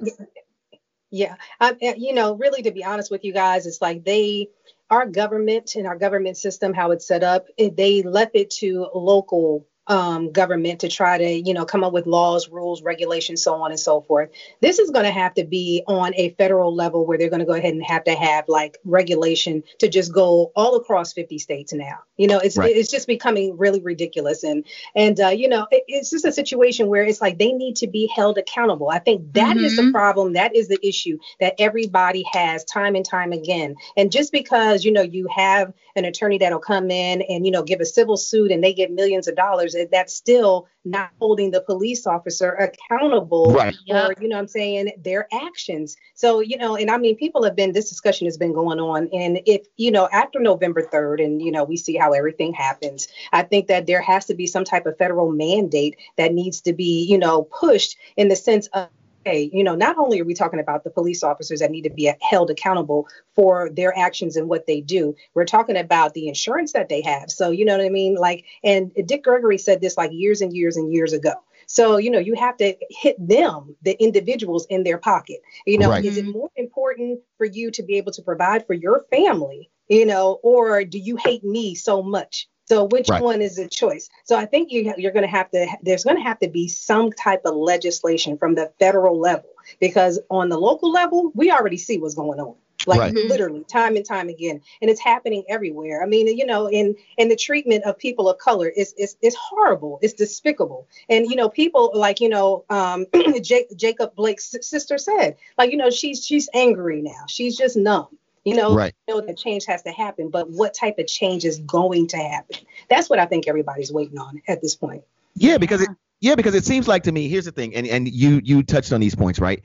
Yeah 1.11 1.35
I, 1.59 1.75
you 1.97 2.13
know 2.13 2.35
really 2.35 2.63
to 2.63 2.71
be 2.71 2.83
honest 2.83 3.11
with 3.11 3.23
you 3.23 3.33
guys 3.33 3.67
it's 3.67 3.81
like 3.81 4.03
they 4.03 4.49
our 4.89 5.05
government 5.05 5.75
and 5.75 5.87
our 5.87 5.97
government 5.97 6.37
system 6.37 6.73
how 6.73 6.91
it's 6.91 7.07
set 7.07 7.23
up 7.23 7.47
they 7.57 8.01
left 8.01 8.35
it 8.35 8.49
to 8.51 8.87
local 8.93 9.67
um, 9.87 10.31
government 10.31 10.81
to 10.81 10.89
try 10.89 11.17
to, 11.17 11.29
you 11.29 11.53
know, 11.53 11.65
come 11.65 11.83
up 11.83 11.93
with 11.93 12.07
laws, 12.07 12.49
rules, 12.49 12.81
regulations, 12.81 13.43
so 13.43 13.55
on 13.61 13.71
and 13.71 13.79
so 13.79 14.01
forth. 14.01 14.29
This 14.61 14.79
is 14.79 14.89
going 14.91 15.05
to 15.05 15.11
have 15.11 15.33
to 15.35 15.43
be 15.43 15.83
on 15.87 16.13
a 16.15 16.29
federal 16.31 16.73
level 16.73 17.05
where 17.05 17.17
they're 17.17 17.29
going 17.29 17.39
to 17.39 17.45
go 17.45 17.53
ahead 17.53 17.73
and 17.73 17.83
have 17.83 18.03
to 18.05 18.15
have 18.15 18.45
like 18.47 18.77
regulation 18.83 19.63
to 19.79 19.87
just 19.87 20.13
go 20.13 20.51
all 20.55 20.75
across 20.75 21.13
50 21.13 21.37
states 21.39 21.73
now. 21.73 21.99
You 22.17 22.27
know, 22.27 22.39
it's 22.39 22.57
right. 22.57 22.75
it's 22.75 22.89
just 22.89 23.07
becoming 23.07 23.57
really 23.57 23.81
ridiculous, 23.81 24.43
and 24.43 24.65
and 24.95 25.19
uh, 25.19 25.27
you 25.27 25.49
know, 25.49 25.67
it, 25.71 25.83
it's 25.87 26.09
just 26.09 26.25
a 26.25 26.31
situation 26.31 26.87
where 26.87 27.03
it's 27.03 27.21
like 27.21 27.37
they 27.37 27.51
need 27.51 27.75
to 27.77 27.87
be 27.87 28.09
held 28.15 28.37
accountable. 28.37 28.89
I 28.89 28.99
think 28.99 29.33
that 29.33 29.57
mm-hmm. 29.57 29.65
is 29.65 29.75
the 29.75 29.83
mm-hmm. 29.83 29.91
problem. 29.91 30.33
That 30.33 30.55
is 30.55 30.67
the 30.67 30.79
issue 30.85 31.17
that 31.39 31.55
everybody 31.59 32.23
has 32.31 32.63
time 32.63 32.95
and 32.95 33.05
time 33.05 33.31
again. 33.31 33.75
And 33.97 34.11
just 34.11 34.31
because 34.31 34.85
you 34.85 34.91
know 34.91 35.01
you 35.01 35.27
have 35.35 35.73
an 35.95 36.05
attorney 36.05 36.37
that'll 36.37 36.59
come 36.59 36.89
in 36.89 37.21
and 37.23 37.45
you 37.45 37.51
know 37.51 37.63
give 37.63 37.81
a 37.81 37.85
civil 37.85 38.17
suit 38.17 38.51
and 38.51 38.63
they 38.63 38.73
get 38.73 38.91
millions 38.91 39.27
of 39.27 39.35
dollars 39.35 39.75
that's 39.91 40.13
still 40.13 40.67
not 40.85 41.09
holding 41.19 41.51
the 41.51 41.61
police 41.61 42.05
officer 42.05 42.51
accountable 42.51 43.53
right. 43.53 43.75
for, 43.87 44.13
you 44.21 44.29
know 44.29 44.37
I'm 44.37 44.47
saying, 44.47 44.91
their 45.03 45.27
actions. 45.33 45.97
So, 46.13 46.39
you 46.39 46.57
know, 46.57 46.75
and 46.75 46.91
I 46.91 46.97
mean, 46.97 47.15
people 47.15 47.43
have 47.43 47.55
been, 47.55 47.73
this 47.73 47.89
discussion 47.89 48.27
has 48.27 48.37
been 48.37 48.53
going 48.53 48.79
on. 48.79 49.09
And 49.11 49.41
if, 49.45 49.65
you 49.77 49.91
know, 49.91 50.07
after 50.11 50.39
November 50.39 50.83
3rd, 50.83 51.23
and, 51.23 51.41
you 51.41 51.51
know, 51.51 51.63
we 51.63 51.77
see 51.77 51.95
how 51.95 52.13
everything 52.13 52.53
happens, 52.53 53.07
I 53.33 53.43
think 53.43 53.67
that 53.67 53.87
there 53.87 54.01
has 54.01 54.25
to 54.25 54.35
be 54.35 54.47
some 54.47 54.63
type 54.63 54.85
of 54.85 54.97
federal 54.97 55.31
mandate 55.31 55.97
that 56.17 56.33
needs 56.33 56.61
to 56.61 56.73
be, 56.73 57.03
you 57.05 57.17
know, 57.17 57.43
pushed 57.43 57.97
in 58.15 58.29
the 58.29 58.35
sense 58.35 58.67
of, 58.67 58.89
okay, 59.25 59.49
you 59.51 59.63
know, 59.63 59.75
not 59.75 59.97
only 59.97 60.19
are 60.21 60.25
we 60.25 60.33
talking 60.33 60.59
about 60.59 60.83
the 60.83 60.89
police 60.89 61.23
officers 61.23 61.59
that 61.59 61.71
need 61.71 61.83
to 61.83 61.89
be 61.89 62.11
held 62.21 62.49
accountable 62.49 63.07
for 63.33 63.69
their 63.71 63.97
actions 63.97 64.35
and 64.35 64.47
what 64.47 64.67
they 64.67 64.81
do, 64.81 65.15
we're 65.33 65.45
talking 65.45 65.77
about 65.77 66.13
the 66.13 66.27
insurance 66.27 66.73
that 66.73 66.89
they 66.89 67.01
have. 67.01 67.31
So, 67.31 67.49
you 67.49 67.65
know 67.65 67.77
what 67.77 67.85
I 67.85 67.89
mean? 67.89 68.15
Like, 68.15 68.45
and 68.63 68.91
Dick 69.05 69.23
Gregory 69.23 69.57
said 69.57 69.81
this 69.81 69.97
like 69.97 70.11
years 70.13 70.41
and 70.41 70.55
years 70.55 70.77
and 70.77 70.93
years 70.93 71.13
ago. 71.13 71.33
So, 71.67 71.97
you 71.97 72.11
know, 72.11 72.19
you 72.19 72.35
have 72.35 72.57
to 72.57 72.75
hit 72.91 73.15
them, 73.19 73.75
the 73.81 74.01
individuals 74.01 74.67
in 74.69 74.83
their 74.83 74.99
pocket. 74.99 75.41
You 75.65 75.79
know, 75.79 75.89
right. 75.89 76.05
is 76.05 76.17
it 76.17 76.25
more 76.25 76.51
important 76.55 77.21
for 77.37 77.45
you 77.45 77.71
to 77.71 77.83
be 77.83 77.97
able 77.97 78.11
to 78.11 78.21
provide 78.21 78.67
for 78.67 78.73
your 78.73 79.05
family, 79.09 79.71
you 79.87 80.05
know, 80.05 80.39
or 80.43 80.83
do 80.83 80.99
you 80.99 81.15
hate 81.15 81.43
me 81.43 81.73
so 81.73 82.03
much 82.03 82.47
so 82.65 82.85
which 82.85 83.09
right. 83.09 83.21
one 83.21 83.41
is 83.41 83.55
the 83.55 83.67
choice? 83.67 84.09
So 84.23 84.35
I 84.35 84.45
think 84.45 84.71
you 84.71 84.93
you're 84.97 85.11
going 85.11 85.25
to 85.25 85.29
have 85.29 85.49
to 85.51 85.67
there's 85.83 86.03
going 86.03 86.17
to 86.17 86.23
have 86.23 86.39
to 86.39 86.49
be 86.49 86.67
some 86.67 87.11
type 87.11 87.41
of 87.45 87.55
legislation 87.55 88.37
from 88.37 88.55
the 88.55 88.71
federal 88.79 89.19
level 89.19 89.49
because 89.79 90.19
on 90.29 90.49
the 90.49 90.57
local 90.57 90.91
level 90.91 91.31
we 91.35 91.51
already 91.51 91.77
see 91.77 91.97
what's 91.97 92.15
going 92.15 92.39
on. 92.39 92.55
Like 92.87 92.99
right. 92.99 93.13
Mm-hmm. 93.13 93.29
literally 93.29 93.63
time 93.63 93.95
and 93.95 94.05
time 94.05 94.29
again. 94.29 94.61
And 94.81 94.91
it's 94.91 94.99
happening 94.99 95.43
everywhere. 95.49 96.03
I 96.03 96.05
mean, 96.05 96.27
you 96.37 96.45
know, 96.45 96.67
in 96.67 96.95
in 97.17 97.29
the 97.29 97.35
treatment 97.35 97.83
of 97.83 97.97
people 97.97 98.29
of 98.29 98.37
color 98.37 98.67
is 98.67 98.93
is 98.97 99.15
is 99.21 99.35
horrible. 99.35 99.97
It's 100.01 100.13
despicable. 100.13 100.87
And 101.09 101.25
you 101.27 101.35
know, 101.35 101.49
people 101.49 101.91
like, 101.95 102.19
you 102.19 102.29
know, 102.29 102.65
um 102.69 103.05
Jacob 103.41 104.15
Blake's 104.15 104.55
sister 104.61 104.97
said, 104.97 105.37
like, 105.57 105.71
you 105.71 105.77
know, 105.77 105.89
she's 105.89 106.23
she's 106.23 106.49
angry 106.53 107.01
now. 107.01 107.25
She's 107.27 107.57
just 107.57 107.75
numb. 107.75 108.07
You 108.45 108.55
know, 108.55 108.75
right. 108.75 108.93
you 109.07 109.15
know 109.15 109.21
that 109.21 109.37
change 109.37 109.65
has 109.65 109.81
to 109.83 109.91
happen, 109.91 110.29
but 110.29 110.51
what 110.51 110.75
type 110.75 110.99
of 110.99 111.07
change 111.07 111.45
is 111.45 111.59
going 111.59 112.07
to 112.09 112.17
happen? 112.17 112.59
That's 112.89 113.09
what 113.09 113.17
I 113.17 113.25
think 113.25 113.47
everybody's 113.47 113.91
waiting 113.91 114.19
on 114.19 114.41
at 114.47 114.61
this 114.61 114.75
point. 114.75 115.03
Yeah, 115.33 115.57
because 115.57 115.81
it 115.81 115.89
yeah, 116.21 116.35
because 116.35 116.55
it 116.55 116.63
seems 116.63 116.87
like 116.87 117.03
to 117.03 117.11
me, 117.11 117.27
here's 117.27 117.45
the 117.45 117.51
thing, 117.51 117.75
and, 117.75 117.87
and 117.87 118.07
you 118.07 118.39
you 118.43 118.63
touched 118.63 118.93
on 118.93 119.01
these 119.01 119.15
points, 119.15 119.39
right? 119.39 119.61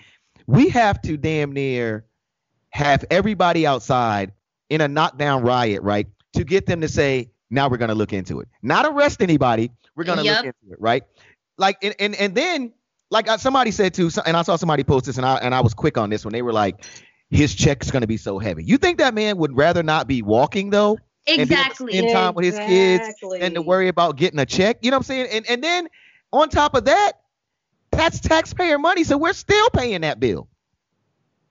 We 0.47 0.71
have 0.71 1.01
to 1.03 1.17
damn 1.17 1.53
near 1.53 2.07
have 2.71 3.05
everybody 3.11 3.67
outside 3.67 4.33
in 4.71 4.81
a 4.81 4.89
knockdown 4.89 5.43
riot, 5.43 5.83
right? 5.83 6.07
To 6.35 6.45
get 6.45 6.67
them 6.67 6.81
to 6.81 6.89
say, 6.89 7.31
now 7.51 7.69
we're 7.69 7.77
gonna 7.77 7.95
look 7.95 8.13
into 8.13 8.41
it. 8.41 8.49
Not 8.63 8.87
arrest 8.87 9.21
anybody, 9.21 9.71
we're 9.95 10.05
gonna 10.05 10.23
yep. 10.23 10.37
look 10.39 10.47
into 10.47 10.73
it, 10.73 10.81
right? 10.81 11.05
Like 11.59 11.77
and 11.83 11.95
and, 11.99 12.15
and 12.15 12.35
then 12.35 12.73
like 13.11 13.29
uh, 13.29 13.37
somebody 13.37 13.71
said 13.73 13.93
too, 13.93 14.11
and 14.25 14.37
I 14.37 14.43
saw 14.43 14.57
somebody 14.57 14.85
post 14.85 15.07
this, 15.07 15.19
and 15.19 15.27
I 15.27 15.37
and 15.37 15.55
I 15.55 15.61
was 15.61 15.75
quick 15.75 15.99
on 15.99 16.11
this 16.11 16.25
when 16.25 16.33
they 16.33 16.43
were 16.43 16.53
like, 16.53 16.85
his 17.31 17.55
check's 17.55 17.91
going 17.91 18.03
to 18.03 18.07
be 18.07 18.17
so 18.17 18.39
heavy. 18.39 18.65
You 18.65 18.77
think 18.77 18.99
that 18.99 19.15
man 19.15 19.39
would 19.39 19.57
rather 19.57 19.83
not 19.83 20.07
be 20.07 20.23
walking 20.23 20.71
though 20.71 20.99
Exactly. 21.27 21.99
And 21.99 22.09
spend 22.09 22.13
time 22.13 22.35
with 22.35 22.45
his 22.45 22.59
kids 22.59 23.15
and 23.41 23.55
to 23.55 23.63
worry 23.63 23.89
about 23.89 24.17
getting 24.17 24.39
a 24.39 24.47
check. 24.47 24.79
You 24.83 24.91
know 24.91 24.97
what 24.97 25.01
I'm 25.01 25.05
saying? 25.05 25.29
And 25.33 25.47
and 25.49 25.63
then 25.63 25.89
on 26.33 26.49
top 26.49 26.75
of 26.75 26.87
that, 26.87 27.13
that's 27.91 28.21
taxpayer 28.21 28.79
money, 28.79 29.05
so 29.05 29.19
we're 29.19 29.33
still 29.33 29.71
paying 29.71 30.01
that 30.03 30.21
bill. 30.21 30.49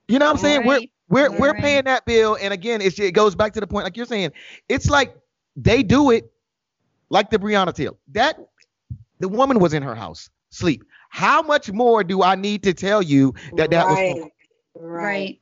You 0.08 0.18
know 0.18 0.26
what 0.26 0.32
I'm 0.32 0.38
saying? 0.38 0.66
Right. 0.66 0.90
We're 1.08 1.30
we're 1.30 1.38
we're 1.38 1.54
paying 1.54 1.84
that 1.84 2.04
bill, 2.04 2.36
and 2.40 2.52
again, 2.52 2.80
it 2.80 3.12
goes 3.12 3.34
back 3.34 3.52
to 3.54 3.60
the 3.60 3.66
point, 3.66 3.84
like 3.84 3.96
you're 3.96 4.06
saying, 4.06 4.32
it's 4.68 4.88
like 4.88 5.14
they 5.56 5.82
do 5.82 6.10
it 6.10 6.30
like 7.10 7.30
the 7.30 7.38
Breonna 7.38 7.74
Taylor. 7.74 7.96
That 8.12 8.38
the 9.18 9.28
woman 9.28 9.60
was 9.60 9.74
in 9.74 9.82
her 9.82 9.94
house, 9.94 10.30
sleep. 10.50 10.82
How 11.10 11.42
much 11.42 11.70
more 11.72 12.04
do 12.04 12.22
I 12.22 12.36
need 12.36 12.62
to 12.64 12.74
tell 12.74 13.02
you 13.02 13.34
that 13.56 13.70
that 13.70 13.86
right. 13.86 14.14
was 14.14 14.30
right, 14.76 15.39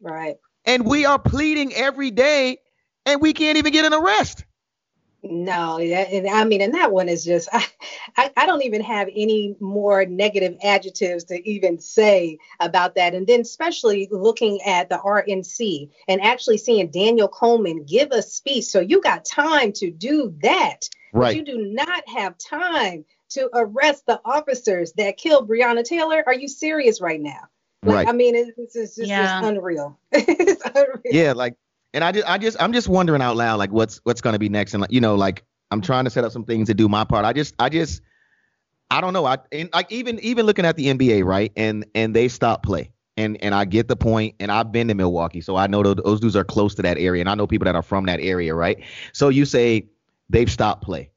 right? 0.00 0.36
And 0.64 0.84
we 0.84 1.04
are 1.04 1.18
pleading 1.18 1.72
every 1.74 2.10
day, 2.10 2.58
and 3.06 3.20
we 3.20 3.32
can't 3.32 3.58
even 3.58 3.72
get 3.72 3.84
an 3.84 3.94
arrest. 3.94 4.44
No, 5.22 5.78
that, 5.78 6.12
and 6.12 6.28
I 6.28 6.44
mean, 6.44 6.60
and 6.60 6.74
that 6.74 6.92
one 6.92 7.08
is 7.08 7.24
just, 7.24 7.48
I, 7.52 7.66
I, 8.16 8.30
I, 8.36 8.46
don't 8.46 8.62
even 8.62 8.82
have 8.82 9.08
any 9.08 9.56
more 9.58 10.04
negative 10.06 10.56
adjectives 10.62 11.24
to 11.24 11.48
even 11.48 11.80
say 11.80 12.38
about 12.60 12.94
that. 12.94 13.14
And 13.14 13.26
then, 13.26 13.40
especially 13.40 14.08
looking 14.12 14.60
at 14.62 14.88
the 14.88 14.98
RNC 14.98 15.90
and 16.06 16.20
actually 16.20 16.58
seeing 16.58 16.90
Daniel 16.90 17.28
Cameron 17.28 17.84
give 17.84 18.12
a 18.12 18.22
speech. 18.22 18.64
So 18.66 18.80
you 18.80 19.00
got 19.00 19.24
time 19.24 19.72
to 19.74 19.90
do 19.90 20.34
that. 20.42 20.88
Right. 21.12 21.30
But 21.30 21.36
you 21.36 21.44
do 21.44 21.72
not 21.72 22.08
have 22.08 22.38
time 22.38 23.04
to 23.30 23.50
arrest 23.52 24.06
the 24.06 24.20
officers 24.24 24.92
that 24.92 25.16
killed 25.16 25.48
Breonna 25.48 25.84
Taylor. 25.84 26.22
Are 26.26 26.34
you 26.34 26.48
serious 26.48 27.00
right 27.00 27.20
now? 27.20 27.48
Like, 27.84 27.94
right. 27.94 28.08
I 28.08 28.12
mean, 28.12 28.34
it's, 28.34 28.74
it's 28.74 28.74
just 28.74 28.98
yeah. 28.98 29.38
it's 29.38 29.46
unreal. 29.46 29.98
it's 30.12 30.62
unreal. 30.64 31.00
Yeah, 31.04 31.32
like 31.32 31.54
and 31.94 32.04
I 32.04 32.12
just 32.12 32.28
I 32.28 32.38
just 32.38 32.60
I'm 32.60 32.72
just 32.72 32.88
wondering 32.88 33.22
out 33.22 33.36
loud 33.36 33.58
like 33.58 33.70
what's 33.70 34.00
what's 34.04 34.20
gonna 34.20 34.38
be 34.38 34.48
next 34.48 34.74
and 34.74 34.80
like 34.80 34.92
you 34.92 35.00
know 35.00 35.14
like 35.14 35.44
I'm 35.70 35.80
trying 35.80 36.04
to 36.04 36.10
set 36.10 36.24
up 36.24 36.32
some 36.32 36.44
things 36.44 36.68
to 36.68 36.74
do 36.74 36.88
my 36.88 37.04
part. 37.04 37.24
I 37.24 37.32
just 37.32 37.54
I 37.58 37.68
just 37.68 38.02
I 38.90 39.00
don't 39.00 39.12
know. 39.12 39.24
I 39.24 39.38
and 39.52 39.68
like 39.72 39.90
even 39.92 40.18
even 40.20 40.46
looking 40.46 40.64
at 40.64 40.76
the 40.76 40.86
NBA 40.86 41.24
right 41.24 41.52
and 41.56 41.86
and 41.94 42.14
they 42.14 42.28
stop 42.28 42.62
play 42.62 42.90
and 43.16 43.42
and 43.42 43.54
I 43.54 43.64
get 43.64 43.88
the 43.88 43.96
point 43.96 44.34
and 44.40 44.50
I've 44.50 44.72
been 44.72 44.88
to 44.88 44.94
Milwaukee 44.94 45.40
so 45.40 45.56
I 45.56 45.66
know 45.66 45.82
those, 45.82 45.96
those 45.96 46.20
dudes 46.20 46.36
are 46.36 46.44
close 46.44 46.74
to 46.76 46.82
that 46.82 46.98
area 46.98 47.20
and 47.20 47.28
I 47.28 47.34
know 47.34 47.46
people 47.46 47.66
that 47.66 47.74
are 47.74 47.82
from 47.82 48.06
that 48.06 48.20
area 48.20 48.54
right. 48.54 48.82
So 49.12 49.28
you 49.28 49.44
say 49.44 49.86
they've 50.28 50.50
stopped 50.50 50.82
play, 50.84 51.10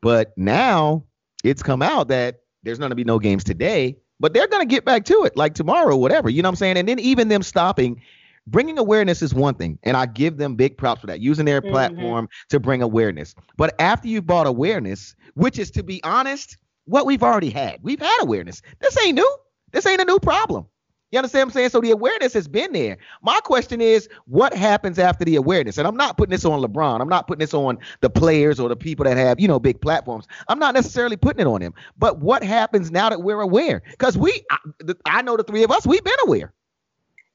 but 0.00 0.36
now 0.36 1.04
it's 1.44 1.62
come 1.62 1.82
out 1.82 2.08
that 2.08 2.40
there's 2.62 2.78
going 2.78 2.90
to 2.90 2.96
be 2.96 3.04
no 3.04 3.18
games 3.18 3.42
today 3.42 3.96
but 4.20 4.34
they're 4.34 4.46
going 4.46 4.66
to 4.66 4.72
get 4.72 4.84
back 4.84 5.04
to 5.06 5.24
it 5.24 5.36
like 5.36 5.54
tomorrow, 5.54 5.96
whatever. 5.96 6.28
You 6.28 6.42
know 6.42 6.48
what 6.48 6.52
I'm 6.52 6.56
saying? 6.56 6.76
And 6.76 6.88
then 6.88 6.98
even 7.00 7.28
them 7.28 7.42
stopping 7.42 8.00
bringing 8.46 8.78
awareness 8.78 9.22
is 9.22 9.34
one 9.34 9.54
thing, 9.54 9.78
and 9.82 9.96
I 9.96 10.06
give 10.06 10.36
them 10.36 10.56
big 10.56 10.76
props 10.76 11.00
for 11.00 11.06
that, 11.08 11.20
using 11.20 11.44
their 11.44 11.60
mm-hmm. 11.60 11.70
platform 11.70 12.28
to 12.48 12.60
bring 12.60 12.82
awareness. 12.82 13.34
But 13.56 13.74
after 13.80 14.08
you 14.08 14.22
brought 14.22 14.46
awareness, 14.46 15.14
which 15.34 15.58
is 15.58 15.70
to 15.72 15.82
be 15.82 16.02
honest, 16.04 16.56
what 16.84 17.06
we've 17.06 17.22
already 17.22 17.50
had, 17.50 17.78
we've 17.82 18.00
had 18.00 18.18
awareness. 18.20 18.62
This 18.80 18.96
ain't 19.04 19.16
new. 19.16 19.36
This 19.72 19.86
ain't 19.86 20.00
a 20.00 20.04
new 20.04 20.18
problem. 20.18 20.66
You 21.10 21.18
understand 21.18 21.48
what 21.48 21.50
I'm 21.50 21.54
saying? 21.54 21.68
So 21.70 21.80
the 21.80 21.90
awareness 21.90 22.32
has 22.34 22.46
been 22.46 22.72
there. 22.72 22.96
My 23.22 23.40
question 23.40 23.80
is, 23.80 24.08
what 24.26 24.54
happens 24.54 24.98
after 24.98 25.24
the 25.24 25.36
awareness? 25.36 25.76
And 25.76 25.86
I'm 25.88 25.96
not 25.96 26.16
putting 26.16 26.30
this 26.30 26.44
on 26.44 26.60
LeBron. 26.62 27.00
I'm 27.00 27.08
not 27.08 27.26
putting 27.26 27.40
this 27.40 27.54
on 27.54 27.78
the 28.00 28.10
players 28.10 28.60
or 28.60 28.68
the 28.68 28.76
people 28.76 29.04
that 29.04 29.16
have, 29.16 29.40
you 29.40 29.48
know, 29.48 29.58
big 29.58 29.80
platforms. 29.80 30.26
I'm 30.48 30.58
not 30.58 30.74
necessarily 30.74 31.16
putting 31.16 31.40
it 31.40 31.48
on 31.48 31.60
them. 31.60 31.74
But 31.98 32.20
what 32.20 32.44
happens 32.44 32.90
now 32.90 33.08
that 33.10 33.22
we're 33.22 33.40
aware? 33.40 33.82
Because 33.90 34.16
we, 34.16 34.42
I, 34.50 34.58
I 35.06 35.22
know 35.22 35.36
the 35.36 35.42
three 35.42 35.64
of 35.64 35.70
us, 35.70 35.86
we've 35.86 36.04
been 36.04 36.14
aware. 36.24 36.52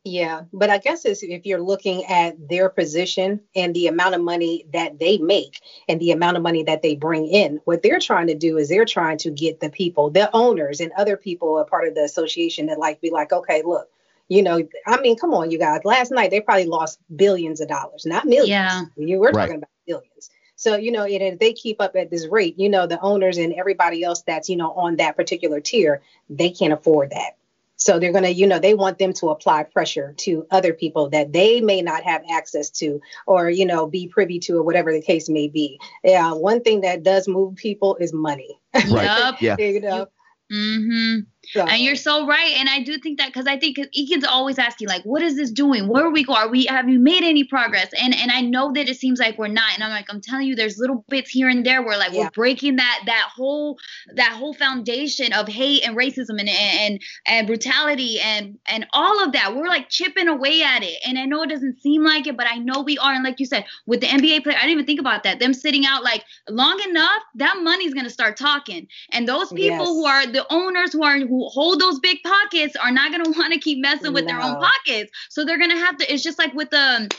Yeah, 0.07 0.43
but 0.53 0.69
I 0.69 0.77
guess 0.77 1.03
it's 1.03 1.23
if 1.23 1.47
you're 1.47 1.59
looking 1.59 2.05
at 2.05 2.47
their 2.47 2.69
position 2.69 3.41
and 3.55 3.73
the 3.73 3.87
amount 3.87 4.13
of 4.13 4.21
money 4.21 4.67
that 4.71 4.99
they 4.99 5.17
make 5.17 5.59
and 5.89 5.99
the 5.99 6.11
amount 6.11 6.37
of 6.37 6.43
money 6.43 6.61
that 6.61 6.83
they 6.83 6.95
bring 6.95 7.25
in, 7.25 7.59
what 7.65 7.81
they're 7.81 7.99
trying 7.99 8.27
to 8.27 8.35
do 8.35 8.59
is 8.59 8.69
they're 8.69 8.85
trying 8.85 9.17
to 9.17 9.31
get 9.31 9.59
the 9.59 9.71
people, 9.71 10.11
the 10.11 10.29
owners 10.31 10.79
and 10.79 10.91
other 10.91 11.17
people 11.17 11.57
a 11.57 11.65
part 11.65 11.87
of 11.87 11.95
the 11.95 12.03
association 12.03 12.67
that 12.67 12.77
like 12.77 13.01
be 13.01 13.09
like, 13.09 13.33
okay, 13.33 13.63
look, 13.65 13.89
you 14.27 14.43
know, 14.43 14.61
I 14.85 15.01
mean, 15.01 15.17
come 15.17 15.33
on, 15.33 15.49
you 15.49 15.57
guys. 15.57 15.81
Last 15.83 16.11
night 16.11 16.29
they 16.29 16.39
probably 16.39 16.67
lost 16.67 16.99
billions 17.15 17.59
of 17.59 17.67
dollars, 17.67 18.05
not 18.05 18.27
millions. 18.27 18.49
Yeah, 18.49 18.83
you 18.97 19.17
were 19.17 19.31
talking 19.31 19.55
about 19.55 19.69
billions. 19.87 20.29
So, 20.55 20.75
you 20.75 20.91
know, 20.91 21.07
if 21.07 21.39
they 21.39 21.53
keep 21.53 21.81
up 21.81 21.95
at 21.95 22.11
this 22.11 22.27
rate, 22.27 22.59
you 22.59 22.69
know, 22.69 22.85
the 22.85 23.01
owners 23.01 23.39
and 23.39 23.53
everybody 23.53 24.03
else 24.03 24.21
that's, 24.21 24.49
you 24.49 24.55
know, 24.55 24.71
on 24.73 24.97
that 24.97 25.15
particular 25.15 25.61
tier, 25.61 26.03
they 26.29 26.51
can't 26.51 26.73
afford 26.73 27.09
that. 27.09 27.37
So 27.85 27.99
they're 27.99 28.11
going 28.11 28.23
to, 28.23 28.33
you 28.33 28.47
know, 28.47 28.57
they 28.57 28.73
want 28.73 28.97
them 28.97 29.13
to 29.13 29.29
apply 29.29 29.61
pressure 29.61 30.15
to 30.17 30.47
other 30.49 30.73
people 30.73 31.07
that 31.11 31.33
they 31.33 31.61
may 31.61 31.83
not 31.83 32.01
have 32.01 32.23
access 32.31 32.71
to 32.71 32.99
or, 33.27 33.47
you 33.51 33.63
know, 33.63 33.85
be 33.85 34.07
privy 34.07 34.39
to 34.39 34.57
or 34.57 34.63
whatever 34.63 34.91
the 34.91 35.03
case 35.03 35.29
may 35.29 35.47
be. 35.47 35.79
Yeah. 36.03 36.33
One 36.33 36.61
thing 36.61 36.81
that 36.81 37.03
does 37.03 37.27
move 37.27 37.53
people 37.53 37.95
is 37.97 38.11
money. 38.11 38.59
Right. 38.89 39.35
yeah. 39.39 39.57
you 39.59 39.81
know? 39.81 40.07
Mm-hmm. 40.51 41.19
So. 41.51 41.61
And 41.61 41.81
you're 41.81 41.95
so 41.95 42.25
right. 42.27 42.53
And 42.57 42.69
I 42.69 42.81
do 42.81 42.97
think 42.97 43.17
that 43.19 43.27
because 43.27 43.47
I 43.47 43.57
think 43.57 43.77
Ekin's 43.93 44.23
always 44.23 44.57
asking, 44.57 44.87
like, 44.87 45.03
what 45.03 45.21
is 45.21 45.35
this 45.35 45.51
doing? 45.51 45.87
Where 45.87 46.05
are 46.05 46.11
we 46.11 46.23
going? 46.23 46.39
Are 46.39 46.49
we 46.49 46.65
have 46.65 46.89
you 46.89 46.99
made 46.99 47.23
any 47.23 47.43
progress? 47.43 47.89
And 48.01 48.15
and 48.15 48.31
I 48.31 48.41
know 48.41 48.71
that 48.73 48.89
it 48.89 48.97
seems 48.97 49.19
like 49.19 49.37
we're 49.37 49.47
not. 49.47 49.73
And 49.73 49.83
I'm 49.83 49.91
like, 49.91 50.05
I'm 50.09 50.21
telling 50.21 50.47
you, 50.47 50.55
there's 50.55 50.77
little 50.77 51.05
bits 51.09 51.29
here 51.29 51.49
and 51.49 51.65
there 51.65 51.81
where 51.83 51.97
like 51.97 52.13
yeah. 52.13 52.23
we're 52.23 52.29
breaking 52.31 52.77
that 52.77 53.03
that 53.05 53.29
whole 53.35 53.77
that 54.15 54.31
whole 54.31 54.53
foundation 54.53 55.33
of 55.33 55.47
hate 55.47 55.85
and 55.87 55.97
racism 55.97 56.39
and 56.39 56.49
and 56.49 57.01
and 57.25 57.47
brutality 57.47 58.19
and 58.19 58.57
and 58.67 58.85
all 58.93 59.23
of 59.23 59.31
that. 59.33 59.55
We're 59.55 59.67
like 59.67 59.89
chipping 59.89 60.27
away 60.27 60.63
at 60.63 60.83
it. 60.83 60.99
And 61.05 61.17
I 61.17 61.25
know 61.25 61.43
it 61.43 61.49
doesn't 61.49 61.81
seem 61.81 62.03
like 62.03 62.27
it, 62.27 62.37
but 62.37 62.47
I 62.47 62.57
know 62.57 62.81
we 62.81 62.97
are. 62.97 63.13
And 63.13 63.23
like 63.23 63.39
you 63.39 63.45
said, 63.45 63.65
with 63.85 64.01
the 64.01 64.07
NBA 64.07 64.43
player, 64.43 64.57
I 64.57 64.61
didn't 64.61 64.71
even 64.71 64.85
think 64.85 64.99
about 64.99 65.23
that. 65.23 65.39
Them 65.39 65.53
sitting 65.53 65.85
out 65.85 66.03
like 66.03 66.23
long 66.49 66.79
enough, 66.87 67.21
that 67.35 67.57
money's 67.61 67.93
gonna 67.93 68.09
start 68.09 68.37
talking. 68.37 68.87
And 69.11 69.27
those 69.27 69.49
people 69.49 69.77
yes. 69.77 69.87
who 69.87 70.05
are 70.05 70.27
the 70.27 70.45
owners 70.51 70.93
who 70.93 71.03
are 71.03 71.19
who 71.19 71.34
hold 71.49 71.79
those 71.79 71.99
big 71.99 72.17
pockets 72.23 72.75
are 72.75 72.91
not 72.91 73.11
going 73.11 73.23
to 73.31 73.31
want 73.31 73.53
to 73.53 73.59
keep 73.59 73.79
messing 73.79 74.13
with 74.13 74.25
no. 74.25 74.33
their 74.33 74.41
own 74.41 74.55
pockets. 74.55 75.11
So 75.29 75.45
they're 75.45 75.57
going 75.57 75.71
to 75.71 75.77
have 75.77 75.97
to 75.97 76.13
it's 76.13 76.23
just 76.23 76.39
like 76.39 76.53
with 76.53 76.69
the 76.69 77.09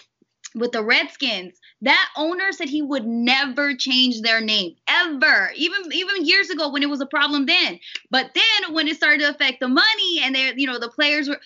with 0.54 0.72
the 0.72 0.82
Redskins. 0.82 1.58
That 1.82 2.08
owner 2.16 2.52
said 2.52 2.68
he 2.68 2.80
would 2.80 3.06
never 3.06 3.74
change 3.74 4.22
their 4.22 4.40
name 4.40 4.76
ever. 4.88 5.50
Even 5.56 5.92
even 5.92 6.24
years 6.24 6.50
ago 6.50 6.70
when 6.70 6.82
it 6.82 6.90
was 6.90 7.00
a 7.00 7.06
problem 7.06 7.46
then. 7.46 7.78
But 8.10 8.30
then 8.34 8.74
when 8.74 8.88
it 8.88 8.96
started 8.96 9.20
to 9.20 9.30
affect 9.30 9.60
the 9.60 9.68
money 9.68 10.20
and 10.22 10.34
they 10.34 10.52
you 10.56 10.66
know 10.66 10.78
the 10.78 10.88
players 10.88 11.28
were 11.28 11.40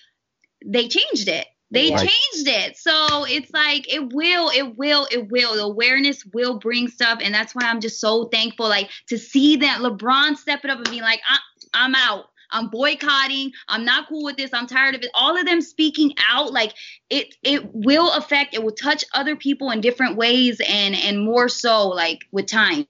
they 0.64 0.88
changed 0.88 1.28
it. 1.28 1.46
They 1.72 1.90
changed 1.90 2.48
it. 2.48 2.76
So 2.76 3.24
it's 3.28 3.50
like 3.52 3.92
it 3.92 4.12
will, 4.12 4.50
it 4.50 4.76
will, 4.76 5.06
it 5.10 5.30
will. 5.30 5.54
The 5.54 5.62
awareness 5.62 6.24
will 6.26 6.58
bring 6.58 6.88
stuff. 6.88 7.20
And 7.22 7.32
that's 7.32 7.54
why 7.54 7.62
I'm 7.64 7.80
just 7.80 8.00
so 8.00 8.24
thankful, 8.24 8.68
like 8.68 8.90
to 9.08 9.18
see 9.18 9.56
that 9.56 9.80
LeBron 9.80 10.36
step 10.36 10.64
it 10.64 10.70
up 10.70 10.78
and 10.78 10.90
be 10.90 11.00
like, 11.00 11.20
I, 11.28 11.38
I'm 11.74 11.94
out. 11.94 12.24
I'm 12.52 12.68
boycotting. 12.68 13.52
I'm 13.68 13.84
not 13.84 14.08
cool 14.08 14.24
with 14.24 14.36
this. 14.36 14.52
I'm 14.52 14.66
tired 14.66 14.94
of 14.94 15.02
it. 15.02 15.10
All 15.14 15.36
of 15.38 15.46
them 15.46 15.60
speaking 15.60 16.14
out, 16.28 16.52
like 16.52 16.74
it, 17.08 17.34
it 17.42 17.74
will 17.74 18.12
affect. 18.12 18.54
It 18.54 18.62
will 18.62 18.72
touch 18.72 19.04
other 19.14 19.36
people 19.36 19.70
in 19.70 19.80
different 19.80 20.16
ways, 20.16 20.60
and 20.68 20.94
and 20.94 21.24
more 21.24 21.48
so, 21.48 21.88
like 21.88 22.20
with 22.30 22.46
time. 22.46 22.86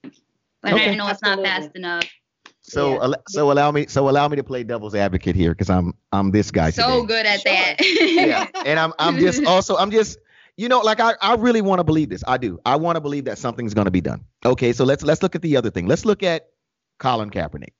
But 0.61 0.73
okay. 0.73 0.91
I 0.91 0.95
know 0.95 1.07
it's 1.07 1.21
not 1.21 1.41
fast 1.41 1.75
enough. 1.75 2.05
So 2.61 3.03
yeah. 3.03 3.15
so 3.27 3.51
allow 3.51 3.71
me 3.71 3.87
so 3.87 4.09
allow 4.09 4.27
me 4.27 4.37
to 4.37 4.43
play 4.43 4.63
devil's 4.63 4.95
advocate 4.95 5.35
here 5.35 5.51
because 5.51 5.69
I'm 5.69 5.93
I'm 6.11 6.31
this 6.31 6.51
guy. 6.51 6.69
So 6.69 7.01
today. 7.01 7.07
good 7.07 7.25
at 7.25 7.41
sure. 7.41 7.53
that. 7.53 7.75
yeah, 7.79 8.47
and 8.65 8.79
I'm 8.79 8.93
I'm 8.99 9.17
just 9.17 9.45
also 9.47 9.75
I'm 9.75 9.91
just 9.91 10.19
you 10.57 10.69
know 10.69 10.79
like 10.79 10.99
I 10.99 11.15
I 11.21 11.35
really 11.35 11.61
want 11.61 11.79
to 11.79 11.83
believe 11.83 12.09
this. 12.09 12.23
I 12.27 12.37
do. 12.37 12.59
I 12.65 12.75
want 12.75 12.95
to 12.95 13.01
believe 13.01 13.25
that 13.25 13.37
something's 13.37 13.73
going 13.73 13.85
to 13.85 13.91
be 13.91 14.01
done. 14.01 14.23
Okay, 14.45 14.73
so 14.73 14.85
let's 14.85 15.03
let's 15.03 15.23
look 15.23 15.35
at 15.35 15.41
the 15.41 15.57
other 15.57 15.71
thing. 15.71 15.87
Let's 15.87 16.05
look 16.05 16.23
at 16.23 16.49
Colin 16.99 17.31
Kaepernick 17.31 17.73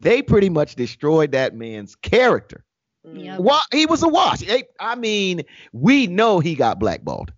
they 0.00 0.22
pretty 0.22 0.48
much 0.48 0.74
destroyed 0.74 1.32
that 1.32 1.54
man's 1.54 1.96
character. 1.96 2.64
Mm. 3.06 3.24
Yep. 3.24 3.38
Why 3.40 3.62
he 3.72 3.86
was 3.86 4.02
a 4.02 4.08
wash. 4.08 4.42
I 4.80 4.94
mean, 4.94 5.42
we 5.72 6.06
know 6.06 6.40
he 6.40 6.54
got 6.54 6.78
blackballed. 6.78 7.32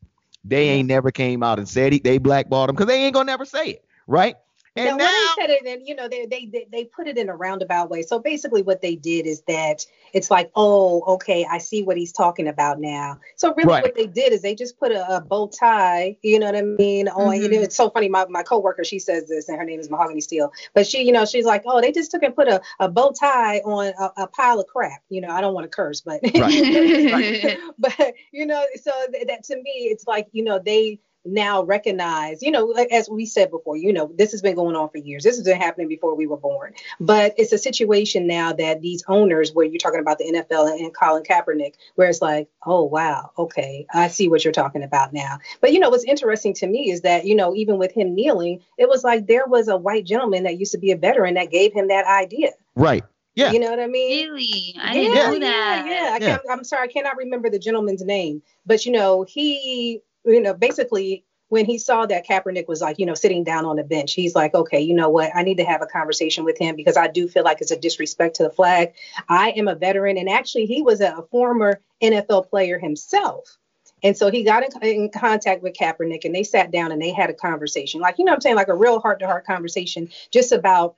They 0.44 0.68
ain't 0.70 0.88
never 0.88 1.10
came 1.10 1.42
out 1.42 1.58
and 1.58 1.68
said 1.68 1.92
he, 1.92 1.98
they 1.98 2.18
blackballed 2.18 2.70
him 2.70 2.76
because 2.76 2.86
they 2.86 3.04
ain't 3.04 3.14
gonna 3.14 3.26
never 3.26 3.44
say 3.44 3.66
it, 3.68 3.84
right? 4.06 4.36
And 4.76 4.86
now, 4.86 5.04
now 5.04 5.06
they 5.06 5.42
said 5.42 5.50
it, 5.50 5.66
and 5.66 5.86
you 5.86 5.96
know, 5.96 6.06
they, 6.06 6.26
they 6.26 6.66
they 6.70 6.84
put 6.84 7.08
it 7.08 7.18
in 7.18 7.28
a 7.28 7.34
roundabout 7.34 7.90
way. 7.90 8.02
So 8.02 8.20
basically, 8.20 8.62
what 8.62 8.80
they 8.80 8.94
did 8.94 9.26
is 9.26 9.42
that 9.48 9.84
it's 10.12 10.30
like, 10.30 10.50
oh, 10.54 11.02
okay, 11.14 11.44
I 11.50 11.58
see 11.58 11.82
what 11.82 11.96
he's 11.96 12.12
talking 12.12 12.46
about 12.46 12.78
now. 12.78 13.18
So 13.34 13.52
really, 13.54 13.68
right. 13.68 13.82
what 13.82 13.96
they 13.96 14.06
did 14.06 14.32
is 14.32 14.42
they 14.42 14.54
just 14.54 14.78
put 14.78 14.92
a, 14.92 15.16
a 15.16 15.20
bow 15.20 15.48
tie, 15.48 16.16
you 16.22 16.38
know 16.38 16.46
what 16.46 16.56
I 16.56 16.62
mean? 16.62 17.08
On 17.08 17.34
mm-hmm. 17.34 17.52
know, 17.52 17.60
it's 17.60 17.76
so 17.76 17.90
funny. 17.90 18.08
My 18.08 18.26
my 18.26 18.44
coworker, 18.44 18.84
she 18.84 19.00
says 19.00 19.28
this, 19.28 19.48
and 19.48 19.58
her 19.58 19.64
name 19.64 19.80
is 19.80 19.90
Mahogany 19.90 20.20
Steel, 20.20 20.52
but 20.72 20.86
she, 20.86 21.02
you 21.02 21.12
know, 21.12 21.24
she's 21.24 21.44
like, 21.44 21.62
oh, 21.66 21.80
they 21.80 21.90
just 21.90 22.12
took 22.12 22.22
and 22.22 22.34
put 22.34 22.46
a, 22.46 22.60
a 22.78 22.88
bow 22.88 23.12
tie 23.18 23.58
on 23.58 23.92
a, 23.98 24.22
a 24.22 24.26
pile 24.28 24.60
of 24.60 24.68
crap. 24.68 25.02
You 25.08 25.20
know, 25.20 25.30
I 25.30 25.40
don't 25.40 25.52
want 25.52 25.64
to 25.64 25.68
curse, 25.74 26.00
but 26.00 26.20
right. 26.22 27.58
but 27.78 28.14
you 28.30 28.46
know, 28.46 28.64
so 28.80 28.92
that 29.26 29.42
to 29.44 29.56
me, 29.56 29.88
it's 29.90 30.06
like 30.06 30.28
you 30.30 30.44
know 30.44 30.60
they 30.60 31.00
now 31.24 31.62
recognize, 31.62 32.42
you 32.42 32.50
know, 32.50 32.72
as 32.72 33.08
we 33.08 33.26
said 33.26 33.50
before, 33.50 33.76
you 33.76 33.92
know, 33.92 34.10
this 34.16 34.32
has 34.32 34.42
been 34.42 34.54
going 34.54 34.76
on 34.76 34.88
for 34.88 34.98
years. 34.98 35.22
This 35.22 35.36
has 35.36 35.44
been 35.44 35.60
happening 35.60 35.88
before 35.88 36.14
we 36.14 36.26
were 36.26 36.36
born. 36.36 36.74
But 36.98 37.34
it's 37.36 37.52
a 37.52 37.58
situation 37.58 38.26
now 38.26 38.52
that 38.54 38.80
these 38.80 39.04
owners, 39.06 39.52
where 39.52 39.66
you're 39.66 39.78
talking 39.78 40.00
about 40.00 40.18
the 40.18 40.24
NFL 40.24 40.70
and, 40.70 40.80
and 40.80 40.94
Colin 40.94 41.22
Kaepernick, 41.22 41.74
where 41.94 42.08
it's 42.08 42.22
like, 42.22 42.48
oh, 42.64 42.84
wow, 42.84 43.32
okay, 43.38 43.86
I 43.92 44.08
see 44.08 44.28
what 44.28 44.44
you're 44.44 44.52
talking 44.52 44.82
about 44.82 45.12
now. 45.12 45.38
But, 45.60 45.72
you 45.72 45.80
know, 45.80 45.90
what's 45.90 46.04
interesting 46.04 46.54
to 46.54 46.66
me 46.66 46.90
is 46.90 47.02
that, 47.02 47.26
you 47.26 47.34
know, 47.34 47.54
even 47.54 47.78
with 47.78 47.92
him 47.92 48.14
kneeling, 48.14 48.60
it 48.78 48.88
was 48.88 49.04
like 49.04 49.26
there 49.26 49.46
was 49.46 49.68
a 49.68 49.76
white 49.76 50.06
gentleman 50.06 50.44
that 50.44 50.58
used 50.58 50.72
to 50.72 50.78
be 50.78 50.92
a 50.92 50.96
veteran 50.96 51.34
that 51.34 51.50
gave 51.50 51.72
him 51.72 51.88
that 51.88 52.06
idea. 52.06 52.50
Right. 52.74 53.04
Yeah. 53.34 53.52
You 53.52 53.60
know 53.60 53.70
what 53.70 53.80
I 53.80 53.86
mean? 53.86 54.30
Really? 54.30 54.74
I 54.80 54.92
didn't 54.92 55.14
yeah, 55.14 55.30
know 55.30 55.38
that. 55.38 55.84
Yeah, 55.86 55.92
yeah. 55.92 56.14
I 56.14 56.18
can't, 56.18 56.42
I'm 56.50 56.64
sorry, 56.64 56.88
I 56.88 56.92
cannot 56.92 57.16
remember 57.16 57.48
the 57.48 57.58
gentleman's 57.58 58.02
name, 58.02 58.42
but 58.66 58.84
you 58.84 58.92
know, 58.92 59.22
he 59.22 60.02
you 60.24 60.40
know, 60.40 60.54
basically 60.54 61.24
when 61.50 61.66
he 61.66 61.78
saw 61.78 62.06
that 62.06 62.26
Kaepernick 62.26 62.68
was 62.68 62.80
like, 62.80 62.98
you 62.98 63.04
know, 63.04 63.14
sitting 63.14 63.42
down 63.42 63.64
on 63.64 63.76
the 63.76 63.82
bench, 63.82 64.14
he's 64.14 64.36
like, 64.36 64.54
okay, 64.54 64.80
you 64.80 64.94
know 64.94 65.08
what? 65.08 65.32
I 65.34 65.42
need 65.42 65.56
to 65.56 65.64
have 65.64 65.82
a 65.82 65.86
conversation 65.86 66.44
with 66.44 66.56
him 66.56 66.76
because 66.76 66.96
I 66.96 67.08
do 67.08 67.28
feel 67.28 67.42
like 67.42 67.60
it's 67.60 67.72
a 67.72 67.76
disrespect 67.76 68.36
to 68.36 68.44
the 68.44 68.50
flag. 68.50 68.94
I 69.28 69.50
am 69.50 69.66
a 69.66 69.74
veteran, 69.74 70.16
and 70.16 70.28
actually, 70.28 70.66
he 70.66 70.80
was 70.82 71.00
a, 71.00 71.24
former 71.30 71.80
NFL 72.02 72.48
player 72.48 72.78
himself. 72.78 73.58
And 74.02 74.16
so 74.16 74.30
he 74.30 74.42
got 74.42 74.62
in, 74.62 74.82
in, 74.82 75.10
contact 75.10 75.62
with 75.62 75.74
Kaepernick 75.74 76.24
and 76.24 76.34
they 76.34 76.42
sat 76.42 76.70
down 76.70 76.92
and 76.92 77.02
they 77.02 77.12
had 77.12 77.28
a 77.28 77.34
conversation. 77.34 78.00
Like, 78.00 78.16
you 78.18 78.24
know 78.24 78.32
I'm 78.32 78.40
saying? 78.40 78.56
Like 78.56 78.68
a 78.68 78.74
real 78.74 79.00
heart 79.00 79.20
to 79.20 79.26
heart 79.26 79.44
conversation 79.44 80.08
just 80.32 80.52
about 80.52 80.96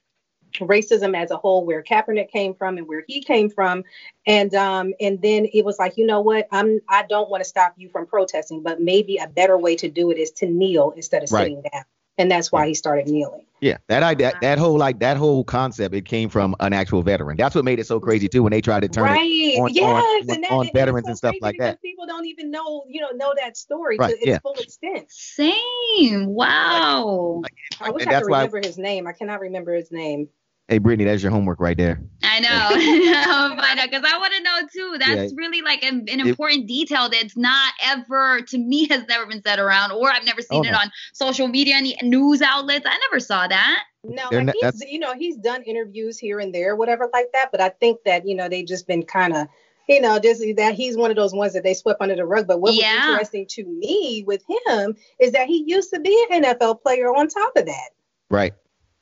racism 0.61 1.17
as 1.17 1.31
a 1.31 1.37
whole, 1.37 1.65
where 1.65 1.83
Kaepernick 1.83 2.31
came 2.31 2.55
from 2.55 2.79
and 2.79 2.87
where 2.87 3.05
he 3.07 3.23
came 3.23 3.51
from, 3.51 3.85
and 4.27 4.55
um, 4.55 4.93
and 5.01 5.21
then 5.23 5.47
it 5.53 5.65
was 5.65 5.79
like, 5.79 5.97
you 5.97 6.07
know 6.07 6.21
what, 6.21 6.49
I'm 6.53 6.81
I 6.89 7.05
don't 7.05 7.31
want 7.31 7.43
to 7.43 7.49
stop 7.49 7.75
you 7.77 7.89
from 7.89 8.07
protesting, 8.07 8.63
but 8.63 8.81
maybe 8.81 9.17
a 9.17 9.29
better 9.29 9.59
way 9.59 9.77
to 9.77 9.89
do 9.89 10.11
it 10.11 10.19
is 10.19 10.31
to 10.33 10.47
kneel 10.47 10.93
instead 10.97 11.23
of 11.23 11.33
right. 11.33 11.43
sitting 11.43 11.63
down, 11.63 11.85
and 12.19 12.31
that's 12.31 12.53
why 12.53 12.67
he 12.67 12.75
started 12.75 13.09
kneeling. 13.09 13.45
Yeah, 13.63 13.77
that 13.87 14.03
I 14.03 14.15
that, 14.15 14.41
that 14.41 14.59
whole 14.59 14.77
like 14.77 14.99
that 14.99 15.17
whole 15.17 15.45
concept 15.45 15.95
it 15.95 16.05
came 16.05 16.29
from 16.29 16.57
an 16.59 16.73
actual 16.73 17.01
veteran. 17.03 17.37
That's 17.37 17.55
what 17.55 17.65
made 17.65 17.79
it 17.79 17.87
so 17.87 18.01
crazy 18.01 18.27
too 18.29 18.43
when 18.43 18.51
they 18.51 18.61
tried 18.61 18.81
to 18.81 18.89
turn 18.89 19.05
right. 19.05 19.21
it 19.23 19.61
on, 19.61 19.73
yes, 19.73 19.85
on, 19.85 20.31
on, 20.31 20.41
that, 20.41 20.51
on 20.51 20.71
veterans 20.75 21.07
so 21.07 21.11
and 21.11 21.17
stuff 21.17 21.37
like 21.41 21.59
that. 21.61 21.81
People 21.81 22.05
don't 22.05 22.27
even 22.27 22.51
know 22.51 22.85
you 22.89 23.01
know 23.01 23.11
know 23.11 23.33
that 23.39 23.57
story 23.57 23.99
right. 23.99 24.11
to 24.11 24.17
its 24.17 24.27
yeah. 24.27 24.41
full 24.41 24.55
extent. 24.55 25.13
Same. 25.13 26.27
Wow. 26.27 27.43
Like, 27.45 27.53
like, 27.81 27.89
I 27.89 27.93
wish 27.93 28.07
I 28.09 28.19
could 28.19 28.27
remember 28.27 28.61
his 28.65 28.79
name. 28.79 29.07
I 29.07 29.13
cannot 29.13 29.39
remember 29.39 29.73
his 29.77 29.93
name. 29.93 30.29
Hey, 30.69 30.79
Brittany, 30.79 31.05
that's 31.05 31.23
your 31.23 31.33
homework 31.33 31.61
right 31.61 31.77
there. 31.77 32.01
I 32.23 32.41
know. 32.41 33.53
because 33.93 34.11
I 34.11 34.19
want 34.19 34.33
to 34.35 34.43
know 34.43 34.59
too. 34.73 34.99
That's 34.99 35.33
yeah. 35.33 35.37
really 35.37 35.61
like 35.63 35.83
an, 35.83 36.07
an 36.09 36.21
important 36.21 36.65
it, 36.65 36.69
detail 36.69 37.09
that's 37.09 37.37
not 37.37 37.73
ever, 37.83 38.41
to 38.43 38.59
me, 38.59 38.89
has 38.91 39.07
never 39.07 39.27
been 39.27 39.43
said 39.43 39.59
around, 39.59 39.93
or 39.93 40.11
I've 40.11 40.25
never 40.25 40.41
seen 40.41 40.65
oh, 40.65 40.69
it 40.69 40.73
no. 40.73 40.79
on 40.79 40.91
social 41.13 41.49
media, 41.49 41.77
any 41.77 41.97
news 42.03 42.43
outlets. 42.43 42.87
I 42.87 42.99
never 43.11 43.21
saw 43.21 43.47
that. 43.47 43.85
No, 44.05 44.29
like 44.33 44.47
not, 44.47 44.55
he's, 44.61 44.83
you 44.91 44.99
know, 44.99 45.15
he's 45.15 45.37
done 45.37 45.63
interviews 45.63 46.19
here 46.19 46.41
and 46.41 46.55
there, 46.55 46.75
whatever 46.75 47.09
like 47.13 47.31
that. 47.33 47.51
But 47.53 47.61
I 47.61 47.69
think 47.69 48.01
that 48.05 48.27
you 48.27 48.35
know 48.35 48.49
they've 48.49 48.67
just 48.67 48.87
been 48.87 49.05
kind 49.05 49.35
of 49.37 49.49
you 49.89 50.01
know, 50.01 50.19
just 50.19 50.43
that 50.57 50.75
he's 50.75 50.97
one 50.97 51.11
of 51.11 51.17
those 51.17 51.33
ones 51.33 51.53
that 51.53 51.65
they 51.65 51.75
swept 51.75 52.01
under 52.01 52.15
the 52.15 52.25
rug. 52.25 52.47
But 52.47 52.61
what 52.61 52.75
yeah. 52.75 52.95
was 52.95 53.09
interesting 53.09 53.47
to 53.49 53.65
me 53.65 54.25
with 54.27 54.43
him 54.67 54.97
is 55.21 55.33
that 55.33 55.49
he 55.49 55.65
used 55.67 55.93
to 55.93 56.01
be 56.01 56.27
an 56.31 56.45
NFL 56.45 56.83
player 56.83 57.09
on 57.09 57.29
top 57.29 57.57
of 57.57 57.67
that. 57.67 57.91
Right. 58.31 58.55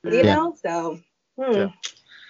You 0.05 0.17
yeah. 0.17 0.35
know, 0.35 0.57
so 0.61 0.99
Hmm. 1.41 1.67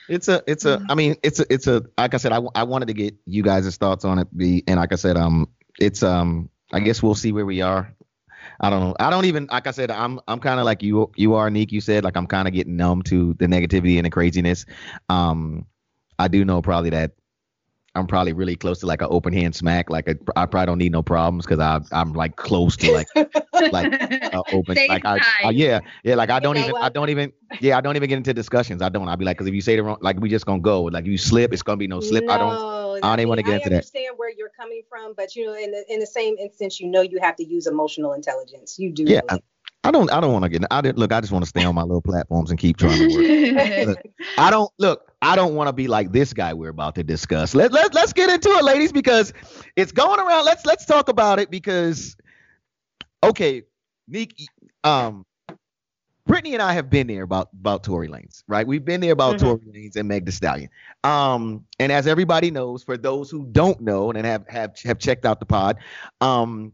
It's 0.08 0.28
a, 0.28 0.42
it's 0.46 0.64
a. 0.64 0.84
I 0.88 0.94
mean, 0.94 1.16
it's 1.22 1.38
a, 1.40 1.52
it's 1.52 1.66
a. 1.66 1.84
Like 1.96 2.14
I 2.14 2.16
said, 2.16 2.32
I, 2.32 2.40
I 2.54 2.64
wanted 2.64 2.86
to 2.86 2.94
get 2.94 3.14
you 3.26 3.42
guys' 3.42 3.76
thoughts 3.76 4.04
on 4.04 4.18
it. 4.18 4.36
Be 4.36 4.64
and 4.66 4.78
like 4.78 4.92
I 4.92 4.96
said, 4.96 5.16
um, 5.16 5.48
it's 5.78 6.02
um, 6.02 6.50
I 6.72 6.80
guess 6.80 7.02
we'll 7.02 7.14
see 7.14 7.32
where 7.32 7.46
we 7.46 7.60
are. 7.60 7.94
I 8.60 8.70
don't 8.70 8.80
know. 8.80 8.96
I 8.98 9.10
don't 9.10 9.26
even 9.26 9.46
like 9.50 9.66
I 9.66 9.70
said. 9.70 9.90
I'm 9.90 10.20
I'm 10.26 10.40
kind 10.40 10.58
of 10.58 10.66
like 10.66 10.82
you. 10.82 11.10
You 11.16 11.34
are 11.34 11.48
Nick. 11.48 11.70
You 11.70 11.80
said 11.80 12.04
like 12.04 12.16
I'm 12.16 12.26
kind 12.26 12.48
of 12.48 12.54
getting 12.54 12.76
numb 12.76 13.02
to 13.04 13.34
the 13.34 13.46
negativity 13.46 13.96
and 13.96 14.06
the 14.06 14.10
craziness. 14.10 14.66
Um, 15.08 15.66
I 16.18 16.28
do 16.28 16.44
know 16.44 16.60
probably 16.60 16.90
that 16.90 17.12
I'm 17.94 18.06
probably 18.06 18.32
really 18.32 18.56
close 18.56 18.80
to 18.80 18.86
like 18.86 19.02
an 19.02 19.08
open 19.10 19.32
hand 19.32 19.54
smack. 19.54 19.90
Like 19.90 20.08
a, 20.08 20.16
I 20.36 20.46
probably 20.46 20.66
don't 20.66 20.78
need 20.78 20.92
no 20.92 21.02
problems 21.02 21.46
because 21.46 21.58
I 21.58 21.80
I'm 21.92 22.12
like 22.12 22.36
close 22.36 22.76
to 22.78 22.92
like 22.92 23.08
like 23.72 24.34
uh, 24.34 24.42
open 24.52 24.76
like 24.88 25.04
I, 25.04 25.20
I, 25.44 25.50
yeah 25.50 25.80
yeah 26.04 26.14
like 26.14 26.30
I 26.30 26.40
don't 26.40 26.56
you 26.56 26.62
even 26.62 26.76
I 26.76 26.88
don't 26.88 27.08
even 27.10 27.32
yeah 27.60 27.76
I 27.76 27.80
don't 27.80 27.96
even 27.96 28.08
get 28.08 28.16
into 28.16 28.34
discussions. 28.34 28.82
I 28.82 28.88
don't. 28.88 29.08
I'll 29.08 29.16
be 29.16 29.24
like 29.24 29.36
because 29.36 29.48
if 29.48 29.54
you 29.54 29.60
say 29.60 29.76
the 29.76 29.82
wrong 29.82 29.98
like 30.00 30.18
we 30.20 30.28
just 30.28 30.46
gonna 30.46 30.60
go 30.60 30.82
like 30.82 31.06
you 31.06 31.18
slip 31.18 31.52
it's 31.52 31.62
gonna 31.62 31.76
be 31.76 31.86
no 31.86 32.00
slip. 32.00 32.24
No, 32.24 32.32
I 32.32 32.38
don't 32.38 33.04
I 33.04 33.08
don't 33.08 33.20
even 33.20 33.28
want 33.28 33.38
to 33.38 33.42
get 33.44 33.54
into 33.54 33.70
that. 33.70 33.74
I 33.74 33.78
understand 33.78 34.14
where 34.16 34.30
you're 34.30 34.50
coming 34.50 34.82
from, 34.88 35.14
but 35.16 35.34
you 35.36 35.46
know 35.46 35.54
in 35.54 35.70
the 35.70 35.84
in 35.88 36.00
the 36.00 36.06
same 36.06 36.36
instance 36.38 36.80
you 36.80 36.88
know 36.88 37.00
you 37.02 37.18
have 37.20 37.36
to 37.36 37.44
use 37.44 37.66
emotional 37.66 38.12
intelligence. 38.12 38.78
You 38.78 38.92
do. 38.92 39.04
Yeah. 39.04 39.20
I 39.82 39.90
don't. 39.90 40.12
I 40.12 40.20
don't 40.20 40.32
want 40.32 40.42
to 40.42 40.50
get. 40.50 40.62
I 40.70 40.82
didn't 40.82 40.98
look. 40.98 41.10
I 41.10 41.20
just 41.20 41.32
want 41.32 41.42
to 41.44 41.48
stay 41.48 41.64
on 41.64 41.74
my 41.74 41.82
little 41.82 42.02
platforms 42.02 42.50
and 42.50 42.58
keep 42.58 42.76
trying 42.76 42.98
to 42.98 43.86
work. 43.86 43.98
I 44.38 44.50
don't 44.50 44.70
look. 44.78 45.10
I 45.22 45.36
don't 45.36 45.54
want 45.54 45.68
to 45.68 45.72
be 45.72 45.88
like 45.88 46.12
this 46.12 46.34
guy 46.34 46.52
we're 46.52 46.68
about 46.68 46.96
to 46.96 47.02
discuss. 47.02 47.54
Let 47.54 47.72
let 47.72 47.94
let's 47.94 48.12
get 48.12 48.28
into 48.28 48.50
it, 48.50 48.64
ladies, 48.64 48.92
because 48.92 49.32
it's 49.76 49.92
going 49.92 50.20
around. 50.20 50.44
Let's 50.44 50.66
let's 50.66 50.84
talk 50.84 51.08
about 51.08 51.38
it 51.38 51.50
because, 51.50 52.14
okay, 53.22 53.62
Nick, 54.08 54.34
um, 54.84 55.24
Brittany 56.26 56.54
and 56.54 56.62
I 56.62 56.74
have 56.74 56.90
been 56.90 57.06
there 57.06 57.22
about 57.22 57.48
about 57.58 57.82
Tory 57.82 58.08
Lanez, 58.08 58.44
right? 58.46 58.66
We've 58.66 58.84
been 58.84 59.00
there 59.00 59.12
about 59.12 59.36
mm-hmm. 59.36 59.46
Tory 59.46 59.60
Lanez 59.60 59.96
and 59.96 60.08
Meg 60.08 60.26
Thee 60.26 60.32
Stallion. 60.32 60.70
Um, 61.02 61.64
and 61.78 61.90
as 61.90 62.06
everybody 62.06 62.50
knows, 62.50 62.84
for 62.84 62.96
those 62.96 63.30
who 63.30 63.46
don't 63.46 63.80
know 63.80 64.10
and 64.10 64.24
have 64.24 64.46
have 64.48 64.78
have 64.84 64.98
checked 64.98 65.24
out 65.24 65.40
the 65.40 65.46
pod, 65.46 65.78
um, 66.20 66.72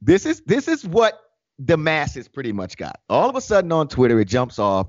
this 0.00 0.26
is 0.26 0.42
this 0.42 0.68
is 0.68 0.86
what 0.86 1.20
the 1.58 1.76
masses 1.76 2.28
pretty 2.28 2.52
much 2.52 2.76
got. 2.76 3.00
All 3.08 3.28
of 3.28 3.36
a 3.36 3.40
sudden 3.40 3.72
on 3.72 3.88
Twitter, 3.88 4.20
it 4.20 4.26
jumps 4.26 4.58
off 4.58 4.88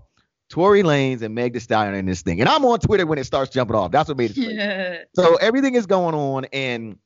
Tory 0.50 0.84
Lanez 0.84 1.22
and 1.22 1.34
Meg 1.34 1.54
Thee 1.54 1.60
Stallion 1.60 1.96
in 1.96 2.06
this 2.06 2.22
thing. 2.22 2.40
And 2.40 2.50
I'm 2.50 2.64
on 2.66 2.80
Twitter 2.80 3.06
when 3.06 3.18
it 3.18 3.26
starts 3.26 3.52
jumping 3.52 3.76
off. 3.76 3.92
That's 3.92 4.10
what 4.10 4.18
made 4.18 4.32
it. 4.32 4.38
Yeah. 4.38 4.98
So 5.16 5.36
everything 5.38 5.76
is 5.76 5.86
going 5.86 6.14
on, 6.14 6.46
and 6.54 6.98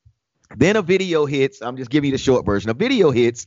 then 0.58 0.76
a 0.76 0.82
video 0.82 1.26
hits. 1.26 1.62
I'm 1.62 1.78
just 1.78 1.90
giving 1.90 2.10
you 2.10 2.18
the 2.18 2.22
short 2.22 2.46
version. 2.46 2.70
A 2.70 2.74
video 2.74 3.12
hits. 3.12 3.46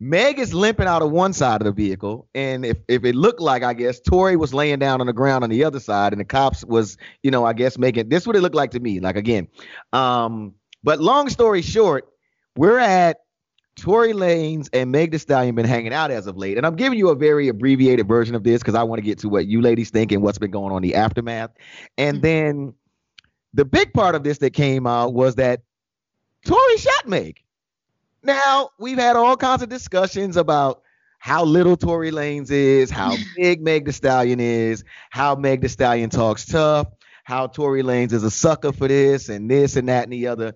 Meg 0.00 0.40
is 0.40 0.52
limping 0.52 0.88
out 0.88 1.00
of 1.00 1.12
one 1.12 1.32
side 1.32 1.60
of 1.60 1.64
the 1.64 1.72
vehicle, 1.72 2.28
and 2.34 2.64
if, 2.64 2.76
if 2.88 3.04
it 3.04 3.14
looked 3.14 3.40
like, 3.40 3.62
I 3.62 3.72
guess 3.72 4.00
Tory 4.00 4.34
was 4.34 4.52
laying 4.52 4.80
down 4.80 5.00
on 5.00 5.06
the 5.06 5.12
ground 5.12 5.44
on 5.44 5.50
the 5.50 5.62
other 5.62 5.78
side, 5.78 6.12
and 6.12 6.18
the 6.18 6.24
cops 6.24 6.64
was, 6.64 6.96
you 7.22 7.30
know, 7.30 7.44
I 7.44 7.52
guess 7.52 7.78
making 7.78 8.08
this 8.08 8.26
what 8.26 8.34
it 8.34 8.40
looked 8.40 8.56
like 8.56 8.72
to 8.72 8.80
me. 8.80 8.98
Like 8.98 9.14
again, 9.14 9.46
um, 9.92 10.54
but 10.82 10.98
long 10.98 11.28
story 11.28 11.62
short, 11.62 12.08
we're 12.56 12.80
at 12.80 13.18
Tory 13.76 14.12
Lanez 14.12 14.68
and 14.72 14.90
Meg 14.90 15.12
Thee 15.12 15.18
Stallion 15.18 15.54
been 15.54 15.66
hanging 15.66 15.92
out 15.92 16.10
as 16.10 16.26
of 16.26 16.36
late, 16.36 16.56
and 16.56 16.66
I'm 16.66 16.74
giving 16.74 16.98
you 16.98 17.10
a 17.10 17.14
very 17.14 17.46
abbreviated 17.46 18.08
version 18.08 18.34
of 18.34 18.42
this 18.42 18.60
because 18.60 18.74
I 18.74 18.82
want 18.82 18.98
to 18.98 19.04
get 19.04 19.18
to 19.20 19.28
what 19.28 19.46
you 19.46 19.60
ladies 19.60 19.90
think 19.90 20.10
and 20.10 20.20
what's 20.20 20.38
been 20.38 20.50
going 20.50 20.72
on 20.72 20.82
in 20.82 20.90
the 20.90 20.96
aftermath. 20.96 21.50
And 21.96 22.16
mm-hmm. 22.16 22.22
then 22.22 22.74
the 23.54 23.64
big 23.64 23.92
part 23.92 24.16
of 24.16 24.24
this 24.24 24.38
that 24.38 24.50
came 24.50 24.86
out 24.88 25.14
was 25.14 25.36
that 25.36 25.60
Tory 26.46 26.76
shot 26.76 27.08
Meg. 27.08 27.40
Now 28.22 28.70
we've 28.78 28.98
had 28.98 29.16
all 29.16 29.36
kinds 29.36 29.62
of 29.62 29.68
discussions 29.68 30.36
about 30.36 30.82
how 31.18 31.44
little 31.44 31.76
Tory 31.76 32.10
Lanez 32.10 32.50
is, 32.50 32.90
how 32.90 33.16
big 33.36 33.62
Meg 33.62 33.84
Thee 33.84 33.92
Stallion 33.92 34.40
is, 34.40 34.84
how 35.10 35.34
Meg 35.34 35.60
Thee 35.60 35.68
Stallion 35.68 36.10
talks 36.10 36.44
tough, 36.44 36.88
how 37.24 37.46
Tory 37.46 37.82
Lanez 37.82 38.12
is 38.12 38.24
a 38.24 38.30
sucker 38.30 38.72
for 38.72 38.88
this 38.88 39.28
and 39.28 39.50
this 39.50 39.76
and 39.76 39.88
that 39.88 40.04
and 40.04 40.12
the 40.12 40.26
other. 40.26 40.54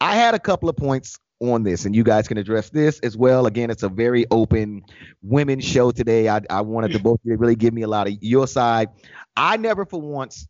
I 0.00 0.14
had 0.14 0.34
a 0.34 0.38
couple 0.38 0.68
of 0.68 0.76
points 0.76 1.18
on 1.40 1.62
this 1.62 1.84
and 1.84 1.94
you 1.94 2.02
guys 2.02 2.26
can 2.26 2.36
address 2.36 2.70
this 2.70 2.98
as 3.00 3.16
well 3.16 3.46
again 3.46 3.70
it's 3.70 3.84
a 3.84 3.88
very 3.88 4.26
open 4.32 4.82
women's 5.22 5.64
show 5.64 5.92
today 5.92 6.28
i, 6.28 6.40
I 6.50 6.62
wanted 6.62 6.90
to 6.92 6.98
both 7.02 7.20
really 7.24 7.54
give 7.54 7.72
me 7.72 7.82
a 7.82 7.86
lot 7.86 8.08
of 8.08 8.14
your 8.20 8.48
side 8.48 8.88
i 9.36 9.56
never 9.56 9.84
for 9.84 10.00
once 10.00 10.48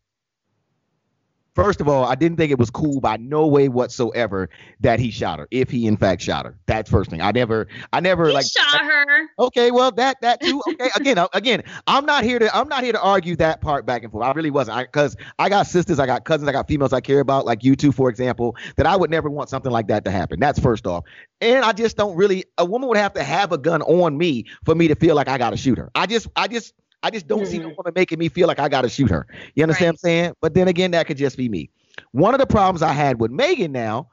First 1.59 1.81
of 1.81 1.89
all, 1.89 2.05
I 2.05 2.15
didn't 2.15 2.37
think 2.37 2.53
it 2.53 2.59
was 2.59 2.71
cool 2.71 3.01
by 3.01 3.17
no 3.17 3.45
way 3.45 3.69
whatsoever 3.69 4.49
that 4.79 5.01
he 5.01 5.11
shot 5.11 5.41
her. 5.41 5.49
If 5.51 5.71
he 5.71 5.89
in 5.89 5.97
fact 5.97 6.23
shot 6.23 6.47
her, 6.47 6.57
that's 6.67 6.89
first 6.89 7.11
thing. 7.11 7.21
I 7.21 7.33
never, 7.33 7.67
I 7.93 7.99
never 7.99 8.29
he 8.29 8.33
like 8.33 8.47
shot 8.47 8.81
her. 8.81 9.29
Okay, 9.41 9.73
well 9.73 9.91
that 9.91 10.21
that 10.21 10.41
too. 10.41 10.63
Okay, 10.69 10.89
again, 10.95 11.19
again, 11.33 11.65
I'm 11.89 12.07
not 12.07 12.23
here 12.23 12.39
to 12.39 12.57
I'm 12.57 12.69
not 12.69 12.85
here 12.85 12.93
to 12.93 13.03
argue 13.03 13.35
that 13.37 13.61
part 13.61 13.87
back 13.87 14.05
and 14.05 14.13
forth. 14.13 14.25
I 14.25 14.31
really 14.35 14.53
wasn't, 14.53 14.79
because 14.87 15.17
I, 15.41 15.47
I 15.47 15.49
got 15.49 15.67
sisters, 15.67 15.99
I 15.99 16.07
got 16.07 16.25
cousins, 16.25 16.49
I 16.49 16.53
got 16.53 16.69
females 16.69 16.93
I 16.93 17.01
care 17.01 17.19
about, 17.19 17.45
like 17.45 17.65
you 17.65 17.75
two, 17.75 17.91
for 17.91 18.09
example, 18.09 18.55
that 18.77 18.87
I 18.87 18.95
would 18.95 19.11
never 19.11 19.29
want 19.29 19.49
something 19.49 19.73
like 19.73 19.89
that 19.89 20.05
to 20.05 20.13
happen. 20.13 20.39
That's 20.39 20.61
first 20.61 20.87
off. 20.87 21.07
And 21.41 21.65
I 21.65 21.73
just 21.73 21.97
don't 21.97 22.15
really. 22.17 22.45
A 22.59 22.65
woman 22.65 22.89
would 22.89 22.99
have 22.99 23.15
to 23.15 23.25
have 23.25 23.51
a 23.51 23.59
gun 23.59 23.83
on 23.83 24.17
me 24.17 24.45
for 24.65 24.77
me 24.77 24.87
to 24.87 24.95
feel 24.95 25.17
like 25.17 25.27
I 25.27 25.39
got 25.39 25.51
to 25.51 25.57
shoot 25.57 25.77
her. 25.79 25.91
I 25.97 26.07
just, 26.07 26.29
I 26.37 26.47
just 26.47 26.73
I 27.03 27.11
just 27.11 27.29
don't 27.29 27.43
mm-hmm. 27.43 27.51
see 27.51 27.59
the 27.59 27.69
woman 27.69 27.93
making 27.95 28.19
me 28.19 28.29
feel 28.29 28.49
like 28.49 28.59
I 28.59 28.69
got 28.69 28.83
to 28.83 28.89
shoot 28.89 29.11
her. 29.11 29.27
You 29.55 29.63
understand 29.63 29.87
right. 29.87 29.89
what 29.89 29.93
I'm 29.93 29.99
saying? 29.99 30.33
But 30.41 30.55
then 30.55 30.69
again, 30.69 30.91
that 30.93 31.07
could 31.07 31.17
just 31.17 31.37
be 31.37 31.49
me. 31.49 31.71
One 32.13 32.35
of 32.35 32.41
the 32.41 32.47
problems 32.47 32.83
I 32.83 32.93
had 32.93 33.21
with 33.21 33.31
Megan 33.31 33.73
now, 33.73 34.09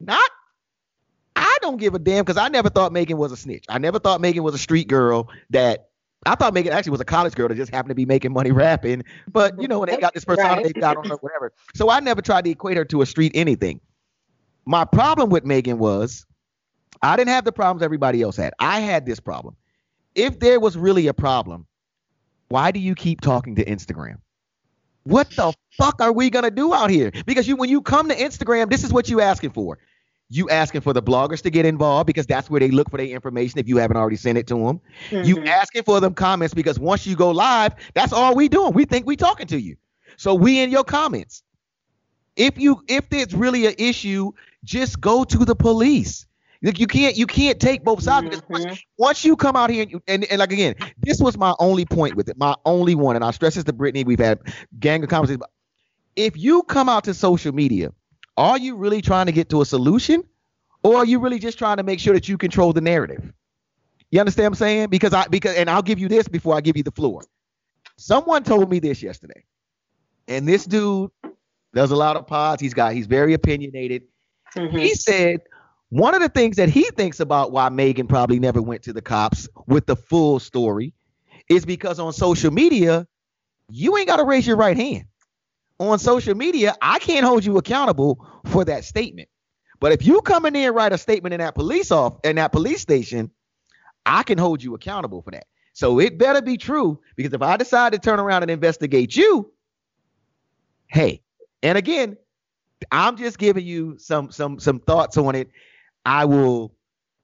not 0.00 0.30
I 1.36 1.56
don't 1.60 1.78
give 1.78 1.94
a 1.94 1.98
damn 1.98 2.24
because 2.24 2.36
I 2.36 2.48
never 2.48 2.68
thought 2.68 2.92
Megan 2.92 3.16
was 3.18 3.32
a 3.32 3.36
snitch. 3.36 3.64
I 3.68 3.78
never 3.78 3.98
thought 3.98 4.20
Megan 4.20 4.42
was 4.42 4.54
a 4.54 4.58
street 4.58 4.88
girl 4.88 5.28
that 5.50 5.88
I 6.26 6.34
thought 6.34 6.54
Megan 6.54 6.72
actually 6.72 6.92
was 6.92 7.00
a 7.00 7.04
college 7.04 7.34
girl 7.34 7.48
that 7.48 7.56
just 7.56 7.72
happened 7.72 7.90
to 7.90 7.94
be 7.94 8.06
making 8.06 8.32
money 8.32 8.52
rapping. 8.52 9.02
But 9.30 9.60
you 9.60 9.68
know, 9.68 9.80
when 9.80 9.88
they 9.88 9.96
got 9.96 10.14
this 10.14 10.24
persona 10.24 10.48
right. 10.48 10.64
they 10.64 10.72
got 10.80 10.96
on 10.96 11.08
her, 11.08 11.16
whatever. 11.16 11.52
So 11.74 11.90
I 11.90 12.00
never 12.00 12.22
tried 12.22 12.44
to 12.44 12.50
equate 12.50 12.76
her 12.76 12.84
to 12.86 13.02
a 13.02 13.06
street 13.06 13.32
anything. 13.34 13.80
My 14.66 14.84
problem 14.84 15.30
with 15.30 15.44
Megan 15.44 15.78
was 15.78 16.24
I 17.02 17.16
didn't 17.16 17.30
have 17.30 17.44
the 17.44 17.52
problems 17.52 17.82
everybody 17.82 18.22
else 18.22 18.36
had. 18.36 18.54
I 18.60 18.80
had 18.80 19.04
this 19.06 19.20
problem. 19.20 19.56
If 20.14 20.38
there 20.38 20.60
was 20.60 20.76
really 20.76 21.08
a 21.08 21.14
problem, 21.14 21.66
why 22.48 22.70
do 22.70 22.80
you 22.80 22.94
keep 22.94 23.20
talking 23.20 23.56
to 23.56 23.64
Instagram? 23.64 24.18
What 25.04 25.30
the 25.30 25.52
fuck 25.76 26.00
are 26.00 26.12
we 26.12 26.30
gonna 26.30 26.50
do 26.50 26.72
out 26.72 26.90
here? 26.90 27.12
Because 27.26 27.46
you 27.46 27.56
when 27.56 27.68
you 27.68 27.82
come 27.82 28.08
to 28.08 28.16
Instagram, 28.16 28.70
this 28.70 28.84
is 28.84 28.92
what 28.92 29.08
you 29.08 29.20
asking 29.20 29.50
for. 29.50 29.78
You 30.30 30.48
asking 30.48 30.80
for 30.80 30.94
the 30.94 31.02
bloggers 31.02 31.42
to 31.42 31.50
get 31.50 31.66
involved 31.66 32.06
because 32.06 32.26
that's 32.26 32.48
where 32.48 32.58
they 32.58 32.70
look 32.70 32.90
for 32.90 32.96
their 32.96 33.06
information 33.06 33.58
if 33.58 33.68
you 33.68 33.76
haven't 33.76 33.98
already 33.98 34.16
sent 34.16 34.38
it 34.38 34.46
to 34.46 34.54
them. 34.54 34.80
Mm-hmm. 35.10 35.28
You 35.28 35.44
asking 35.44 35.82
for 35.82 36.00
them 36.00 36.14
comments 36.14 36.54
because 36.54 36.78
once 36.78 37.06
you 37.06 37.14
go 37.14 37.30
live, 37.30 37.74
that's 37.92 38.12
all 38.12 38.34
we 38.34 38.48
doing. 38.48 38.72
We 38.72 38.86
think 38.86 39.06
we 39.06 39.16
talking 39.16 39.46
to 39.48 39.60
you. 39.60 39.76
So 40.16 40.34
we 40.34 40.60
in 40.60 40.70
your 40.70 40.84
comments. 40.84 41.42
If 42.36 42.58
you 42.58 42.82
if 42.88 43.08
there's 43.10 43.34
really 43.34 43.66
an 43.66 43.74
issue, 43.78 44.32
just 44.64 45.00
go 45.00 45.24
to 45.24 45.44
the 45.44 45.54
police. 45.54 46.26
You 46.64 46.86
can't 46.86 47.14
you 47.16 47.26
can't 47.26 47.60
take 47.60 47.84
both 47.84 48.02
sides 48.02 48.24
because 48.24 48.40
mm-hmm. 48.42 48.68
once, 48.68 48.82
once, 48.96 49.24
you 49.24 49.36
come 49.36 49.54
out 49.54 49.68
here 49.68 49.82
and, 49.82 49.92
you, 49.92 50.02
and, 50.08 50.24
and 50.24 50.38
like 50.38 50.50
again, 50.50 50.74
this 50.98 51.20
was 51.20 51.36
my 51.36 51.54
only 51.58 51.84
point 51.84 52.16
with 52.16 52.28
it, 52.30 52.38
my 52.38 52.54
only 52.64 52.94
one, 52.94 53.16
and 53.16 53.24
I 53.24 53.32
stress 53.32 53.56
this 53.56 53.64
to 53.64 53.72
Brittany. 53.74 54.02
We've 54.04 54.18
had 54.18 54.40
gang 54.80 55.02
of 55.02 55.10
conversations. 55.10 55.44
If 56.16 56.38
you 56.38 56.62
come 56.62 56.88
out 56.88 57.04
to 57.04 57.12
social 57.12 57.52
media, 57.52 57.92
are 58.38 58.56
you 58.56 58.76
really 58.76 59.02
trying 59.02 59.26
to 59.26 59.32
get 59.32 59.50
to 59.50 59.60
a 59.60 59.66
solution, 59.66 60.24
or 60.82 60.96
are 60.96 61.04
you 61.04 61.18
really 61.18 61.38
just 61.38 61.58
trying 61.58 61.76
to 61.76 61.82
make 61.82 62.00
sure 62.00 62.14
that 62.14 62.28
you 62.28 62.38
control 62.38 62.72
the 62.72 62.80
narrative? 62.80 63.30
You 64.10 64.20
understand 64.20 64.44
what 64.44 64.48
I'm 64.48 64.54
saying? 64.54 64.88
Because 64.88 65.12
I 65.12 65.26
because 65.28 65.54
and 65.56 65.68
I'll 65.68 65.82
give 65.82 65.98
you 65.98 66.08
this 66.08 66.28
before 66.28 66.56
I 66.56 66.62
give 66.62 66.78
you 66.78 66.82
the 66.82 66.92
floor. 66.92 67.22
Someone 67.98 68.42
told 68.42 68.70
me 68.70 68.78
this 68.78 69.02
yesterday, 69.02 69.44
and 70.28 70.48
this 70.48 70.64
dude 70.64 71.10
does 71.74 71.90
a 71.90 71.96
lot 71.96 72.16
of 72.16 72.26
pods. 72.26 72.62
He's 72.62 72.72
got 72.72 72.94
he's 72.94 73.06
very 73.06 73.34
opinionated. 73.34 74.04
Mm-hmm. 74.56 74.78
He 74.78 74.94
said 74.94 75.40
one 75.90 76.14
of 76.14 76.20
the 76.20 76.28
things 76.28 76.56
that 76.56 76.68
he 76.68 76.84
thinks 76.96 77.20
about 77.20 77.52
why 77.52 77.68
Megan 77.68 78.06
probably 78.06 78.38
never 78.38 78.60
went 78.60 78.82
to 78.84 78.92
the 78.92 79.02
cops 79.02 79.48
with 79.66 79.86
the 79.86 79.96
full 79.96 80.40
story 80.40 80.92
is 81.48 81.64
because 81.64 81.98
on 81.98 82.12
social 82.12 82.50
media, 82.50 83.06
you 83.70 83.96
ain't 83.96 84.06
got 84.06 84.16
to 84.16 84.24
raise 84.24 84.46
your 84.46 84.56
right 84.56 84.76
hand. 84.76 85.04
On 85.78 85.98
social 85.98 86.34
media, 86.34 86.74
I 86.80 86.98
can't 86.98 87.24
hold 87.24 87.44
you 87.44 87.58
accountable 87.58 88.26
for 88.46 88.64
that 88.64 88.84
statement. 88.84 89.28
But 89.80 89.92
if 89.92 90.06
you 90.06 90.20
come 90.22 90.46
in 90.46 90.54
there 90.54 90.68
and 90.68 90.76
write 90.76 90.92
a 90.92 90.98
statement 90.98 91.34
in 91.34 91.40
that 91.40 91.54
police 91.54 91.90
off 91.90 92.18
in 92.24 92.36
that 92.36 92.52
police 92.52 92.80
station, 92.80 93.30
I 94.06 94.22
can 94.22 94.38
hold 94.38 94.62
you 94.62 94.74
accountable 94.74 95.22
for 95.22 95.32
that. 95.32 95.46
So 95.72 95.98
it 95.98 96.18
better 96.18 96.40
be 96.40 96.56
true 96.56 97.00
because 97.16 97.32
if 97.32 97.42
I 97.42 97.56
decide 97.56 97.92
to 97.92 97.98
turn 97.98 98.20
around 98.20 98.42
and 98.42 98.50
investigate 98.50 99.16
you, 99.16 99.52
hey, 100.86 101.20
and 101.62 101.76
again, 101.76 102.16
I'm 102.92 103.16
just 103.16 103.38
giving 103.38 103.66
you 103.66 103.98
some 103.98 104.30
some 104.30 104.60
some 104.60 104.78
thoughts 104.78 105.16
on 105.16 105.34
it 105.34 105.50
I 106.04 106.24
will 106.24 106.74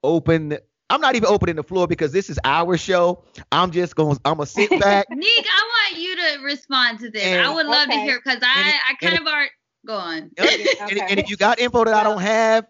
open. 0.02 0.58
I'm 0.88 1.00
not 1.00 1.14
even 1.14 1.28
opening 1.28 1.56
the 1.56 1.62
floor 1.62 1.86
because 1.86 2.12
this 2.12 2.30
is 2.30 2.38
our 2.44 2.76
show. 2.76 3.22
I'm 3.52 3.70
just 3.70 3.94
going. 3.94 4.16
to 4.16 4.20
I'm 4.24 4.34
gonna 4.34 4.46
sit 4.46 4.70
back. 4.80 5.06
Nick, 5.10 5.46
I 5.46 5.90
want 5.92 6.02
you 6.02 6.16
to 6.16 6.44
respond 6.44 7.00
to 7.00 7.10
this. 7.10 7.22
And, 7.22 7.40
I 7.40 7.52
would 7.54 7.66
love 7.66 7.88
okay. 7.88 7.98
to 7.98 8.02
hear 8.02 8.20
because 8.24 8.40
I 8.42 8.78
I 8.88 8.94
kind 8.94 9.18
of 9.18 9.26
are. 9.26 9.46
Go 9.86 9.94
on. 9.94 10.30
Okay. 10.38 10.66
And, 10.78 11.00
and, 11.08 11.18
if 11.18 11.30
you 11.30 11.38
got 11.38 11.58
info 11.58 11.84
that 11.84 11.94
I 11.94 12.02
don't 12.02 12.20
have, 12.20 12.66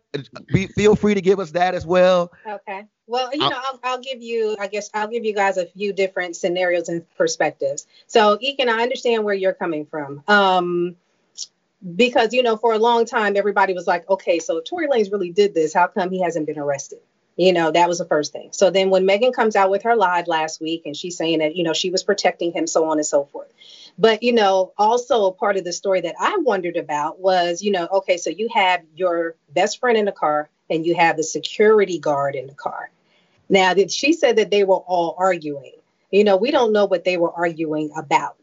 be, 0.47 0.69
feel 0.69 0.95
free 0.95 1.15
to 1.15 1.21
give 1.21 1.41
us 1.41 1.51
that 1.51 1.75
as 1.75 1.85
well. 1.85 2.31
Okay. 2.47 2.85
Well, 3.09 3.31
you 3.33 3.41
know, 3.41 3.51
I'll, 3.53 3.81
I'll, 3.83 4.01
give 4.01 4.23
you, 4.23 4.57
I 4.61 4.69
guess, 4.69 4.89
I'll 4.95 5.09
give 5.09 5.25
you 5.25 5.35
guys 5.35 5.57
a 5.57 5.67
few 5.67 5.93
different 5.93 6.37
scenarios 6.37 6.89
and 6.89 7.05
perspectives. 7.17 7.89
So, 8.07 8.39
Ekin, 8.39 8.69
I 8.69 8.85
understand 8.85 9.25
where 9.25 9.35
you're 9.35 9.55
coming 9.55 9.87
from. 9.87 10.23
Um, 10.29 10.95
because 11.97 12.33
you 12.35 12.43
know 12.43 12.57
for 12.57 12.73
a 12.73 12.79
long 12.79 13.07
time 13.07 13.37
everybody 13.37 13.73
was 13.73 13.87
like 13.87 14.09
okay 14.09 14.39
so 14.39 14.59
if 14.59 14.65
tory 14.65 14.87
lanez 14.87 15.11
really 15.11 15.31
did 15.31 15.55
this 15.55 15.73
how 15.73 15.87
come 15.87 16.11
he 16.11 16.23
hasn't 16.23 16.47
been 16.47 16.59
arrested? 16.59 17.01
You 17.37 17.55
know 17.55 17.71
that 17.71 17.89
was 17.89 17.99
the 17.99 18.05
first 18.05 18.33
thing. 18.33 18.51
So 18.53 18.71
then 18.71 18.91
when 18.91 19.07
megan 19.07 19.33
comes 19.33 19.57
out 19.57 19.71
with 19.71 19.85
her 19.85 19.97
live 19.97 20.27
last 20.27 20.61
week 20.61 20.83
and 20.85 20.95
she's 20.95 21.17
saying 21.17 21.39
that 21.39 21.57
you 21.57 21.63
know 21.63 21.73
she 21.73 21.91
was 21.91 22.03
protecting 22.03 22.53
him 22.53 22.67
so 22.67 22.91
on 22.91 22.99
and 22.99 23.07
so 23.07 23.25
forth. 23.25 23.51
But 23.99 24.23
you 24.23 24.33
know 24.33 24.73
also 24.77 25.27
a 25.27 25.33
part 25.33 25.57
of 25.57 25.65
the 25.65 25.73
story 25.73 26.03
that 26.03 26.17
i 26.21 26.37
wondered 26.39 26.77
about 26.77 27.19
was 27.19 27.63
you 27.63 27.71
know 27.71 27.89
okay 27.91 28.19
so 28.19 28.29
you 28.29 28.49
have 28.53 28.83
your 28.95 29.37
best 29.55 29.81
friend 29.81 29.97
in 29.97 30.05
the 30.05 30.13
car 30.13 30.51
and 30.69 30.85
you 30.85 30.95
have 30.97 31.17
the 31.17 31.25
security 31.25 31.99
guard 31.99 32.35
in 32.35 32.47
the 32.47 32.55
car. 32.55 32.91
Now 33.49 33.75
she 33.89 34.13
said 34.13 34.37
that 34.37 34.51
they 34.51 34.65
were 34.65 34.77
all 34.77 35.15
arguing. 35.19 35.77
You 36.11 36.25
know 36.25 36.37
we 36.37 36.51
don't 36.51 36.75
know 36.75 36.85
what 36.85 37.05
they 37.05 37.17
were 37.17 37.33
arguing 37.33 37.91
about. 37.97 38.37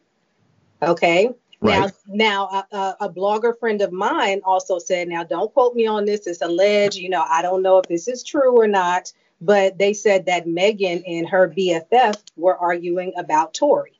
Okay 0.82 1.30
Right. 1.60 1.91
Now, 2.08 2.48
now 2.50 2.65
a, 2.72 2.96
a, 3.06 3.10
blogger 3.10 3.58
friend 3.60 3.82
of 3.82 3.91
mine 3.91 4.41
also 4.46 4.78
said, 4.78 5.08
now 5.08 5.24
don't 5.24 5.52
quote 5.52 5.74
me 5.74 5.88
on 5.88 6.06
this. 6.06 6.28
It's 6.28 6.41
alleged, 6.41 6.98
you 6.98 7.10
know, 7.10 7.26
I 7.28 7.41
don't 7.41 7.63
know 7.63 7.80
if 7.80 7.88
this 7.88 8.08
is 8.08 8.24
true 8.24 8.56
or 8.62 8.67
not, 8.67 9.12
but 9.41 9.78
they 9.80 9.93
said 9.93 10.28
that 10.28 10.48
Megan 10.48 11.04
and 11.08 11.28
her 11.28 11.50
BFF 11.50 12.22
were 12.36 12.56
arguing 12.58 13.12
about 13.17 13.56
Tory. 13.56 14.00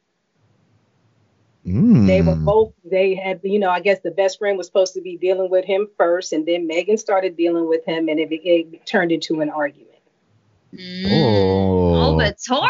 Mm. 1.66 2.08
They 2.08 2.22
were 2.22 2.36
both, 2.36 2.74
they 2.86 3.16
had, 3.16 3.42
you 3.44 3.60
know, 3.60 3.70
I 3.70 3.82
guess 3.82 4.00
the 4.00 4.12
best 4.12 4.40
friend 4.40 4.58
was 4.58 4.68
supposed 4.68 4.94
to 4.94 5.02
be 5.02 5.18
dealing 5.18 5.50
with 5.50 5.66
him 5.66 5.90
first, 5.98 6.32
and 6.32 6.46
then 6.46 6.66
Megan 6.66 6.98
started 6.98 7.36
dealing 7.36 7.68
with 7.68 7.84
him, 7.86 8.08
and 8.08 8.20
it, 8.20 8.30
it 8.32 8.86
turned 8.86 9.12
into 9.12 9.42
an 9.42 9.50
argument. 9.50 9.98
Mm. 10.74 11.08
Oh. 11.12 11.96
oh, 11.96 12.18
but 12.18 12.38
Tory? 12.48 12.70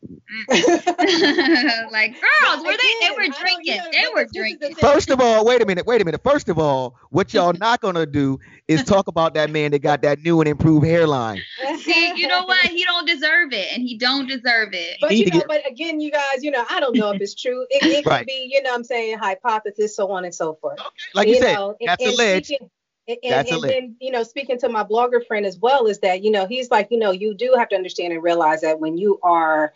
like 0.48 2.14
girls, 2.20 2.64
were 2.64 2.76
they? 2.76 2.94
They 3.00 3.10
were 3.16 3.28
drinking. 3.40 3.80
They 3.92 4.06
were 4.14 4.26
drinking. 4.32 4.76
First 4.76 5.10
of 5.10 5.20
all, 5.20 5.44
wait 5.44 5.60
a 5.60 5.66
minute, 5.66 5.86
wait 5.86 6.00
a 6.00 6.04
minute. 6.04 6.22
First 6.22 6.48
of 6.48 6.58
all, 6.58 6.96
what 7.10 7.34
y'all 7.34 7.52
not 7.58 7.80
gonna 7.80 8.06
do 8.06 8.38
is 8.68 8.84
talk 8.84 9.08
about 9.08 9.34
that 9.34 9.50
man 9.50 9.72
that 9.72 9.80
got 9.80 10.02
that 10.02 10.20
new 10.22 10.40
and 10.40 10.48
improved 10.48 10.86
hairline. 10.86 11.42
See, 11.78 12.12
you 12.14 12.28
know 12.28 12.44
what? 12.44 12.66
He 12.66 12.84
don't 12.84 13.06
deserve 13.06 13.52
it, 13.52 13.72
and 13.72 13.82
he 13.82 13.96
don't 13.98 14.28
deserve 14.28 14.72
it. 14.72 14.98
But 15.00 15.16
you 15.16 15.26
know, 15.26 15.38
get... 15.38 15.48
but 15.48 15.68
again, 15.68 16.00
you 16.00 16.12
guys, 16.12 16.42
you 16.42 16.52
know, 16.52 16.64
I 16.70 16.78
don't 16.78 16.96
know 16.96 17.10
if 17.10 17.20
it's 17.20 17.34
true. 17.34 17.66
It, 17.70 17.84
it 17.84 18.06
right. 18.06 18.18
could 18.18 18.26
be, 18.26 18.48
you 18.52 18.62
know, 18.62 18.74
I'm 18.74 18.84
saying 18.84 19.18
hypothesis, 19.18 19.96
so 19.96 20.10
on 20.12 20.24
and 20.24 20.34
so 20.34 20.54
forth. 20.60 20.78
Okay. 20.78 20.88
Like 21.14 21.28
you, 21.28 21.34
you 21.34 21.40
said, 21.40 21.54
know, 21.54 21.76
that's 21.84 22.04
and, 22.04 22.14
alleged. 22.14 22.46
Speaking, 22.46 22.70
and, 23.08 23.18
That's 23.22 23.50
and 23.50 23.62
then, 23.62 23.96
you 24.00 24.10
know, 24.10 24.22
speaking 24.22 24.58
to 24.58 24.68
my 24.68 24.84
blogger 24.84 25.26
friend 25.26 25.46
as 25.46 25.58
well, 25.58 25.86
is 25.86 25.98
that, 26.00 26.22
you 26.22 26.30
know, 26.30 26.46
he's 26.46 26.70
like, 26.70 26.88
you 26.90 26.98
know, 26.98 27.10
you 27.10 27.32
do 27.32 27.54
have 27.56 27.70
to 27.70 27.74
understand 27.74 28.12
and 28.12 28.22
realize 28.22 28.60
that 28.60 28.80
when 28.80 28.98
you 28.98 29.18
are 29.22 29.72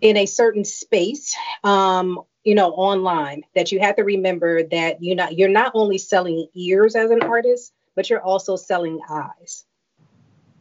in 0.00 0.16
a 0.16 0.26
certain 0.26 0.64
space, 0.64 1.36
um, 1.64 2.20
you 2.44 2.54
know, 2.54 2.70
online, 2.70 3.42
that 3.54 3.72
you 3.72 3.80
have 3.80 3.96
to 3.96 4.04
remember 4.04 4.62
that 4.62 5.02
you're 5.02 5.16
not 5.16 5.36
you're 5.36 5.48
not 5.48 5.72
only 5.74 5.98
selling 5.98 6.46
ears 6.54 6.94
as 6.96 7.10
an 7.10 7.22
artist, 7.22 7.72
but 7.94 8.08
you're 8.08 8.22
also 8.22 8.56
selling 8.56 9.00
eyes. 9.08 9.64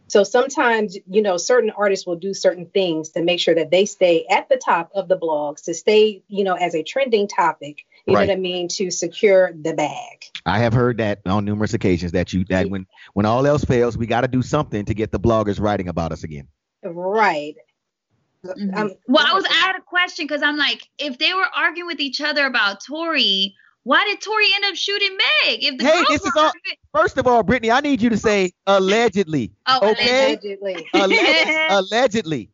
So 0.09 0.23
sometimes, 0.23 0.97
you 1.05 1.21
know, 1.21 1.35
certain 1.35 1.69
artists 1.69 2.07
will 2.07 2.15
do 2.15 2.33
certain 2.33 2.65
things 2.67 3.09
to 3.09 3.21
make 3.21 3.41
sure 3.41 3.55
that 3.55 3.71
they 3.71 3.85
stay 3.85 4.25
at 4.29 4.47
the 4.47 4.55
top 4.55 4.89
of 4.95 5.09
the 5.09 5.17
blogs, 5.17 5.63
to 5.65 5.73
stay, 5.73 6.23
you 6.29 6.45
know, 6.45 6.53
as 6.53 6.75
a 6.75 6.83
trending 6.83 7.27
topic 7.27 7.85
you 8.07 8.15
right. 8.15 8.21
know 8.21 8.33
what 8.33 8.37
I 8.37 8.39
mean, 8.39 8.67
to 8.69 8.89
secure 8.89 9.51
the 9.53 9.73
bag. 9.73 10.23
I 10.45 10.59
have 10.59 10.71
heard 10.71 10.97
that 10.97 11.19
on 11.25 11.43
numerous 11.43 11.73
occasions 11.73 12.13
that 12.13 12.31
you 12.31 12.45
that 12.45 12.69
when 12.69 12.87
when 13.13 13.25
all 13.25 13.45
else 13.45 13.65
fails, 13.65 13.97
we 13.97 14.07
got 14.07 14.21
to 14.21 14.29
do 14.29 14.41
something 14.41 14.85
to 14.85 14.93
get 14.93 15.11
the 15.11 15.19
bloggers 15.19 15.59
writing 15.59 15.89
about 15.89 16.13
us 16.13 16.23
again. 16.23 16.47
Right. 16.83 17.55
Mm-hmm. 18.47 18.77
Um, 18.77 18.91
well, 19.07 19.25
I 19.27 19.33
was 19.33 19.45
I 19.45 19.53
had 19.53 19.75
a 19.75 19.81
question 19.81 20.25
because 20.25 20.41
I'm 20.41 20.57
like, 20.57 20.87
if 20.97 21.17
they 21.17 21.33
were 21.33 21.47
arguing 21.55 21.87
with 21.87 21.99
each 21.99 22.21
other 22.21 22.45
about 22.45 22.83
Tory, 22.85 23.55
why 23.83 24.05
did 24.05 24.19
Tory 24.21 24.47
end 24.53 24.65
up 24.65 24.75
shooting 24.75 25.15
Meg? 25.15 25.63
If 25.63 25.77
the 25.77 25.85
hey, 25.85 26.03
this 26.09 26.25
is 26.25 26.31
all. 26.35 26.51
First 26.93 27.17
of 27.17 27.27
all, 27.27 27.43
Brittany, 27.43 27.71
I 27.71 27.79
need 27.79 28.01
you 28.01 28.09
to 28.09 28.17
say 28.17 28.51
allegedly. 28.65 29.51
Oh, 29.65 29.91
okay? 29.91 30.33
allegedly. 30.33 30.87
allegedly. 31.69 32.49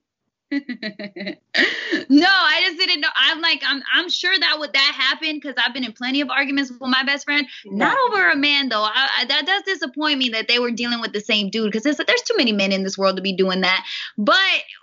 no, 2.10 2.28
I 2.28 2.62
just 2.66 2.78
didn't 2.78 3.02
know. 3.02 3.10
I'm 3.16 3.42
like, 3.42 3.62
I'm 3.66 3.82
I'm 3.94 4.10
sure 4.10 4.38
that 4.38 4.58
would 4.60 4.74
that 4.74 4.94
happen 4.96 5.38
because 5.38 5.56
I've 5.58 5.74
been 5.74 5.84
in 5.84 5.94
plenty 5.94 6.22
of 6.22 6.30
arguments 6.30 6.72
with 6.72 6.82
my 6.82 7.04
best 7.04 7.26
friend. 7.26 7.48
Not 7.66 7.98
over 8.08 8.30
a 8.30 8.36
man 8.36 8.70
though. 8.70 8.84
I, 8.84 9.10
I, 9.20 9.26
that 9.26 9.46
does 9.46 9.64
disappoint 9.64 10.20
me 10.20 10.30
that 10.30 10.48
they 10.48 10.60
were 10.60 10.72
dealing 10.72 11.02
with 11.02 11.14
the 11.14 11.22
same 11.22 11.50
dude 11.50 11.72
because 11.72 11.84
there's 11.84 12.22
too 12.22 12.36
many 12.38 12.52
men 12.52 12.72
in 12.72 12.84
this 12.84 12.98
world 12.98 13.16
to 13.16 13.22
be 13.22 13.34
doing 13.34 13.62
that. 13.62 13.84
But 14.18 14.38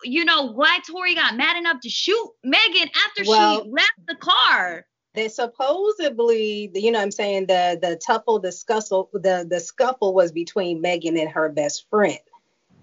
you 0.05 0.25
know 0.25 0.53
why 0.53 0.81
Tory 0.89 1.15
got 1.15 1.37
mad 1.37 1.57
enough 1.57 1.81
to 1.83 1.89
shoot 1.89 2.31
Megan 2.43 2.89
after 3.07 3.31
well, 3.31 3.63
she 3.63 3.71
left 3.71 3.93
the 4.09 4.17
car. 4.17 4.87
They 5.15 5.29
supposedly, 5.29 6.71
you 6.75 6.93
know, 6.93 6.99
what 6.99 7.05
I'm 7.05 7.11
saying 7.11 7.47
the 7.47 7.79
the 7.81 8.01
tuffle, 8.05 8.43
the 8.43 8.53
scuffle, 8.53 9.11
the 9.13 9.47
the 9.49 9.61
scuffle 9.61 10.15
was 10.15 10.33
between 10.33 10.81
Megan 10.81 11.17
and 11.17 11.29
her 11.31 11.49
best 11.49 11.87
friend. 11.91 12.19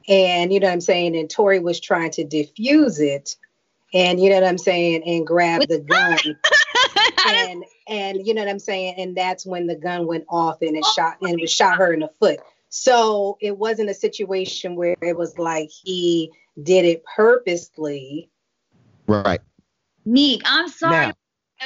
And 0.07 0.53
you 0.53 0.59
know 0.59 0.67
what 0.67 0.73
I'm 0.73 0.81
saying? 0.81 1.15
And 1.17 1.29
Tory 1.29 1.59
was 1.59 1.79
trying 1.79 2.11
to 2.11 2.23
diffuse 2.23 2.99
it. 2.99 3.35
And 3.93 4.19
you 4.19 4.29
know 4.29 4.35
what 4.35 4.47
I'm 4.47 4.57
saying? 4.57 5.03
And 5.05 5.25
grab 5.25 5.67
the 5.67 5.79
gun. 5.79 6.17
and 7.27 7.63
and 7.87 8.27
you 8.27 8.33
know 8.33 8.41
what 8.41 8.49
I'm 8.49 8.59
saying? 8.59 8.95
And 8.97 9.15
that's 9.15 9.45
when 9.45 9.67
the 9.67 9.75
gun 9.75 10.07
went 10.07 10.25
off 10.29 10.61
and 10.61 10.75
it 10.75 10.83
oh 10.85 10.93
shot 10.95 11.17
and 11.21 11.39
it 11.39 11.49
shot 11.49 11.77
her 11.77 11.93
in 11.93 12.01
the 12.01 12.09
foot. 12.19 12.39
So 12.69 13.37
it 13.41 13.57
wasn't 13.57 13.89
a 13.89 13.93
situation 13.93 14.75
where 14.75 14.95
it 15.01 15.17
was 15.17 15.37
like 15.37 15.69
he 15.69 16.31
did 16.61 16.85
it 16.85 17.03
purposely. 17.15 18.29
Right. 19.07 19.39
Meek, 20.05 20.41
I'm 20.45 20.67
sorry. 20.67 21.07
Now, 21.07 21.13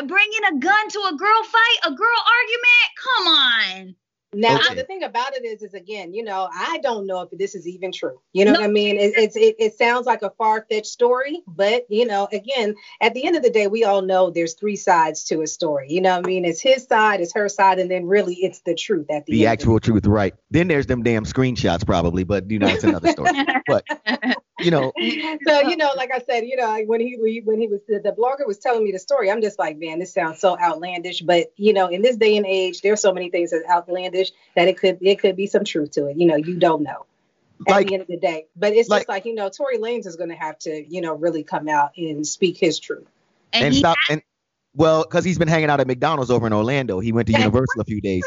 Bringing 0.05 0.45
a 0.47 0.57
gun 0.57 0.89
to 0.89 0.99
a 1.11 1.15
girl 1.17 1.43
fight, 1.43 1.77
a 1.83 1.91
girl 1.91 2.19
argument? 2.25 2.87
Come 3.03 3.27
on. 3.27 3.95
Now, 4.33 4.55
okay. 4.55 4.75
the 4.75 4.83
thing 4.83 5.03
about 5.03 5.35
it 5.35 5.43
is, 5.45 5.61
is 5.61 5.73
again, 5.73 6.13
you 6.13 6.23
know, 6.23 6.47
I 6.53 6.79
don't 6.81 7.05
know 7.05 7.21
if 7.21 7.37
this 7.37 7.53
is 7.53 7.67
even 7.67 7.91
true. 7.91 8.21
You 8.31 8.45
know 8.45 8.53
no. 8.53 8.61
what 8.61 8.69
I 8.69 8.71
mean? 8.71 8.97
It, 8.97 9.13
it's 9.17 9.35
it, 9.35 9.55
it 9.59 9.77
sounds 9.77 10.05
like 10.05 10.21
a 10.21 10.29
far 10.29 10.65
fetched 10.69 10.85
story, 10.85 11.41
but 11.47 11.85
you 11.89 12.05
know, 12.05 12.29
again, 12.31 12.75
at 13.01 13.13
the 13.13 13.25
end 13.25 13.35
of 13.35 13.43
the 13.43 13.49
day, 13.49 13.67
we 13.67 13.83
all 13.83 14.01
know 14.01 14.29
there's 14.29 14.53
three 14.53 14.77
sides 14.77 15.25
to 15.25 15.41
a 15.41 15.47
story. 15.47 15.87
You 15.89 15.99
know 15.99 16.15
what 16.15 16.25
I 16.25 16.27
mean? 16.27 16.45
It's 16.45 16.61
his 16.61 16.85
side, 16.85 17.19
it's 17.19 17.33
her 17.33 17.49
side, 17.49 17.79
and 17.79 17.91
then 17.91 18.05
really 18.05 18.35
it's 18.35 18.61
the 18.61 18.73
truth 18.73 19.07
at 19.09 19.25
the, 19.25 19.33
the 19.33 19.47
actual 19.47 19.79
truth, 19.81 20.05
right? 20.05 20.33
Then 20.49 20.69
there's 20.69 20.85
them 20.85 21.03
damn 21.03 21.25
screenshots, 21.25 21.85
probably, 21.85 22.23
but 22.23 22.49
you 22.49 22.59
know, 22.59 22.67
it's 22.67 22.85
another 22.85 23.09
story. 23.09 23.31
but 23.67 23.83
you 24.61 24.71
know, 24.71 24.91
so 25.47 25.61
you 25.61 25.77
know, 25.77 25.91
like 25.95 26.11
I 26.13 26.19
said, 26.19 26.45
you 26.45 26.55
know, 26.55 26.83
when 26.85 27.01
he 27.01 27.41
when 27.43 27.59
he 27.59 27.67
was 27.67 27.81
the, 27.87 27.99
the 27.99 28.11
blogger 28.11 28.47
was 28.47 28.57
telling 28.57 28.83
me 28.83 28.91
the 28.91 28.99
story, 28.99 29.31
I'm 29.31 29.41
just 29.41 29.59
like, 29.59 29.77
man, 29.77 29.99
this 29.99 30.13
sounds 30.13 30.39
so 30.39 30.57
outlandish. 30.59 31.21
But 31.21 31.51
you 31.57 31.73
know, 31.73 31.87
in 31.87 32.01
this 32.01 32.17
day 32.17 32.37
and 32.37 32.45
age, 32.45 32.81
there's 32.81 33.01
so 33.01 33.13
many 33.13 33.29
things 33.29 33.51
that's 33.51 33.67
outlandish 33.69 34.31
that 34.55 34.67
it 34.67 34.77
could 34.77 34.99
it 35.01 35.19
could 35.19 35.35
be 35.35 35.47
some 35.47 35.63
truth 35.63 35.91
to 35.91 36.07
it. 36.07 36.17
You 36.17 36.27
know, 36.27 36.35
you 36.35 36.57
don't 36.57 36.83
know 36.83 37.05
at 37.67 37.71
like, 37.71 37.87
the 37.87 37.93
end 37.93 38.01
of 38.01 38.07
the 38.07 38.17
day. 38.17 38.47
But 38.55 38.73
it's 38.73 38.89
like, 38.89 39.01
just 39.01 39.09
like 39.09 39.25
you 39.25 39.35
know, 39.35 39.49
Tory 39.49 39.77
Lanez 39.77 40.05
is 40.05 40.15
going 40.15 40.29
to 40.29 40.35
have 40.35 40.57
to 40.59 40.85
you 40.87 41.01
know 41.01 41.15
really 41.15 41.43
come 41.43 41.67
out 41.67 41.91
and 41.97 42.25
speak 42.25 42.57
his 42.57 42.79
truth 42.79 43.07
and, 43.53 43.65
and 43.65 43.75
stop 43.75 43.97
and 44.09 44.21
well 44.75 45.03
because 45.03 45.25
he's 45.25 45.37
been 45.37 45.47
hanging 45.47 45.69
out 45.69 45.79
at 45.79 45.87
McDonald's 45.87 46.31
over 46.31 46.47
in 46.47 46.53
Orlando. 46.53 46.99
He 46.99 47.11
went 47.11 47.27
to 47.27 47.33
Universal 47.33 47.81
a 47.81 47.85
few 47.85 48.01
days. 48.01 48.23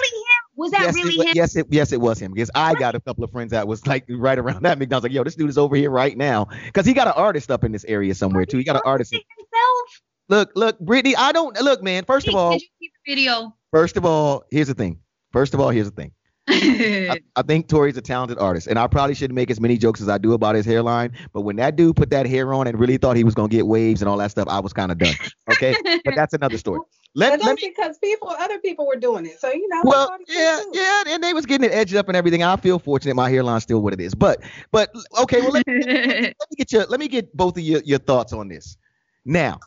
Was 0.57 0.71
that 0.71 0.83
yes, 0.83 0.95
really 0.95 1.15
it, 1.15 1.27
him? 1.29 1.33
Yes, 1.35 1.57
it 1.57 1.67
yes 1.71 1.93
it 1.93 2.01
was 2.01 2.19
him 2.19 2.33
because 2.33 2.51
I 2.55 2.75
got 2.75 2.95
a 2.95 3.01
couple 3.01 3.25
of 3.25 3.31
friends 3.33 3.51
that 3.51 3.67
was 3.67 3.87
like 3.87 4.05
right 4.09 4.39
around 4.39 4.63
that 4.63 4.79
McDonald's 4.79 5.05
like 5.05 5.13
yo 5.13 5.25
this 5.25 5.35
dude 5.35 5.51
is 5.51 5.59
over 5.59 5.75
here 5.75 5.91
right 5.91 6.17
now 6.17 6.47
because 6.67 6.87
he 6.87 6.93
got 6.93 7.09
an 7.09 7.15
artist 7.17 7.51
up 7.51 7.65
in 7.65 7.73
this 7.73 7.85
area 7.87 8.15
somewhere 8.15 8.45
too. 8.47 8.59
He 8.59 8.65
got 8.65 8.77
an 8.77 8.83
artist. 8.85 9.13
Himself. 9.13 10.03
Look, 10.29 10.53
look, 10.55 10.79
Brittany, 10.81 11.15
I 11.17 11.33
don't 11.33 11.59
look, 11.61 11.83
man. 11.83 12.05
First 12.05 12.29
of 12.29 12.35
all, 12.35 12.53
did 12.53 12.63
you 12.63 12.69
see 12.81 12.93
the 13.07 13.15
video? 13.15 13.55
First 13.73 13.97
of 13.97 14.07
all, 14.07 14.45
here's 14.51 14.69
the 14.69 14.75
thing. 14.75 15.01
First 15.33 15.53
of 15.53 15.61
all, 15.61 15.69
here's 15.69 15.91
the 15.91 15.95
thing. 15.95 16.13
I, 16.49 17.21
I, 17.37 17.43
think 17.43 17.69
Tory's 17.69 17.97
a 17.97 18.03
talented 18.03 18.39
artist, 18.39 18.67
and 18.67 18.79
I 18.79 18.87
probably 18.87 19.15
shouldn't 19.15 19.35
make 19.35 19.51
as 19.51 19.61
many 19.61 19.77
jokes 19.77 20.01
as 20.01 20.09
I 20.09 20.19
do 20.19 20.33
about 20.33 20.55
his 20.55 20.65
hairline. 20.65 21.13
But 21.33 21.43
when 21.43 21.57
that 21.57 21.77
dude 21.77 21.97
put 21.97 22.11
that 22.11 22.27
hair 22.27 22.55
on 22.55 22.67
and 22.67 22.79
really 22.79 22.97
thought 22.97 23.17
he 23.17 23.25
was 23.25 23.35
gonna 23.35 23.49
get 23.49 23.67
waves 23.67 24.03
and 24.03 24.09
all 24.09 24.17
that 24.19 24.31
stuff, 24.31 24.49
I 24.49 24.61
was 24.61 24.73
kind 24.73 24.93
of 24.93 24.99
done. 24.99 25.15
Okay, 25.51 25.75
but 26.05 26.15
that's 26.15 26.35
another 26.35 26.59
story. 26.59 26.81
Let, 27.17 27.41
let 27.41 27.55
me, 27.55 27.73
because 27.77 27.97
people, 27.99 28.29
other 28.29 28.59
people 28.59 28.89
were 28.89 28.97
doing 28.97 29.25
it, 29.25 29.39
so 29.39 29.53
you 29.53 29.69
know. 29.69 29.83
Well, 29.85 30.17
yeah, 30.27 30.61
yeah, 30.73 31.05
and 31.07 31.23
they 31.23 31.33
was 31.33 31.47
getting 31.47 31.71
it 31.71 31.73
edged 31.73 31.95
up 31.95 32.09
and 32.09 32.17
everything. 32.17 32.43
I 32.43 32.57
feel 32.57 32.81
fortunate 32.81 33.15
my 33.15 33.31
hairline's 33.31 33.63
still 33.63 33.81
what 33.83 33.93
it 33.93 34.01
is, 34.01 34.17
but 34.17 34.43
but 34.73 34.91
okay, 35.21 35.41
well 35.41 35.53
let, 35.53 35.65
let, 35.69 35.87
let 35.87 36.51
me 36.51 36.57
get 36.57 36.73
your 36.73 36.87
let 36.87 36.99
me 36.99 37.07
get 37.07 37.35
both 37.37 37.57
of 37.57 37.63
your 37.63 37.83
your 37.85 38.01
thoughts 38.01 38.33
on 38.33 38.49
this. 38.49 38.77
Now, 39.25 39.61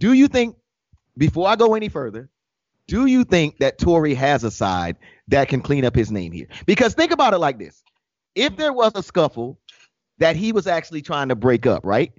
do 0.00 0.12
you 0.12 0.26
think 0.26 0.56
before 1.16 1.46
I 1.46 1.54
go 1.54 1.74
any 1.74 1.88
further, 1.88 2.28
do 2.88 3.06
you 3.06 3.22
think 3.22 3.58
that 3.58 3.78
Tory 3.78 4.14
has 4.14 4.42
a 4.42 4.50
side 4.50 4.96
that 5.28 5.48
can 5.48 5.60
clean 5.60 5.84
up 5.84 5.94
his 5.94 6.10
name 6.10 6.32
here? 6.32 6.48
Because 6.66 6.94
think 6.94 7.12
about 7.12 7.32
it 7.32 7.38
like 7.38 7.60
this: 7.60 7.84
if 8.34 8.56
there 8.56 8.72
was 8.72 8.90
a 8.96 9.04
scuffle 9.04 9.56
that 10.18 10.34
he 10.34 10.50
was 10.50 10.66
actually 10.66 11.02
trying 11.02 11.28
to 11.28 11.36
break 11.36 11.64
up, 11.64 11.86
right? 11.86 12.12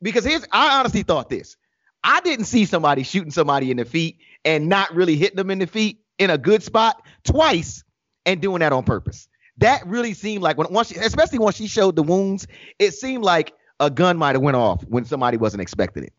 Because 0.00 0.24
here's, 0.24 0.46
I 0.50 0.78
honestly 0.78 1.02
thought 1.02 1.28
this: 1.28 1.58
I 2.06 2.20
didn't 2.20 2.44
see 2.44 2.64
somebody 2.66 3.02
shooting 3.02 3.32
somebody 3.32 3.72
in 3.72 3.78
the 3.78 3.84
feet 3.84 4.18
and 4.44 4.68
not 4.68 4.94
really 4.94 5.16
hitting 5.16 5.36
them 5.36 5.50
in 5.50 5.58
the 5.58 5.66
feet 5.66 5.98
in 6.18 6.30
a 6.30 6.38
good 6.38 6.62
spot 6.62 7.02
twice 7.24 7.82
and 8.24 8.40
doing 8.40 8.60
that 8.60 8.72
on 8.72 8.84
purpose. 8.84 9.28
That 9.58 9.84
really 9.86 10.14
seemed 10.14 10.42
like 10.42 10.56
when 10.56 10.72
once, 10.72 10.88
she, 10.88 10.96
especially 10.96 11.40
when 11.40 11.52
she 11.52 11.66
showed 11.66 11.96
the 11.96 12.04
wounds, 12.04 12.46
it 12.78 12.92
seemed 12.92 13.24
like 13.24 13.54
a 13.80 13.90
gun 13.90 14.16
might 14.16 14.36
have 14.36 14.42
went 14.42 14.56
off 14.56 14.84
when 14.84 15.04
somebody 15.04 15.36
wasn't 15.36 15.62
expecting 15.62 16.04
it. 16.04 16.12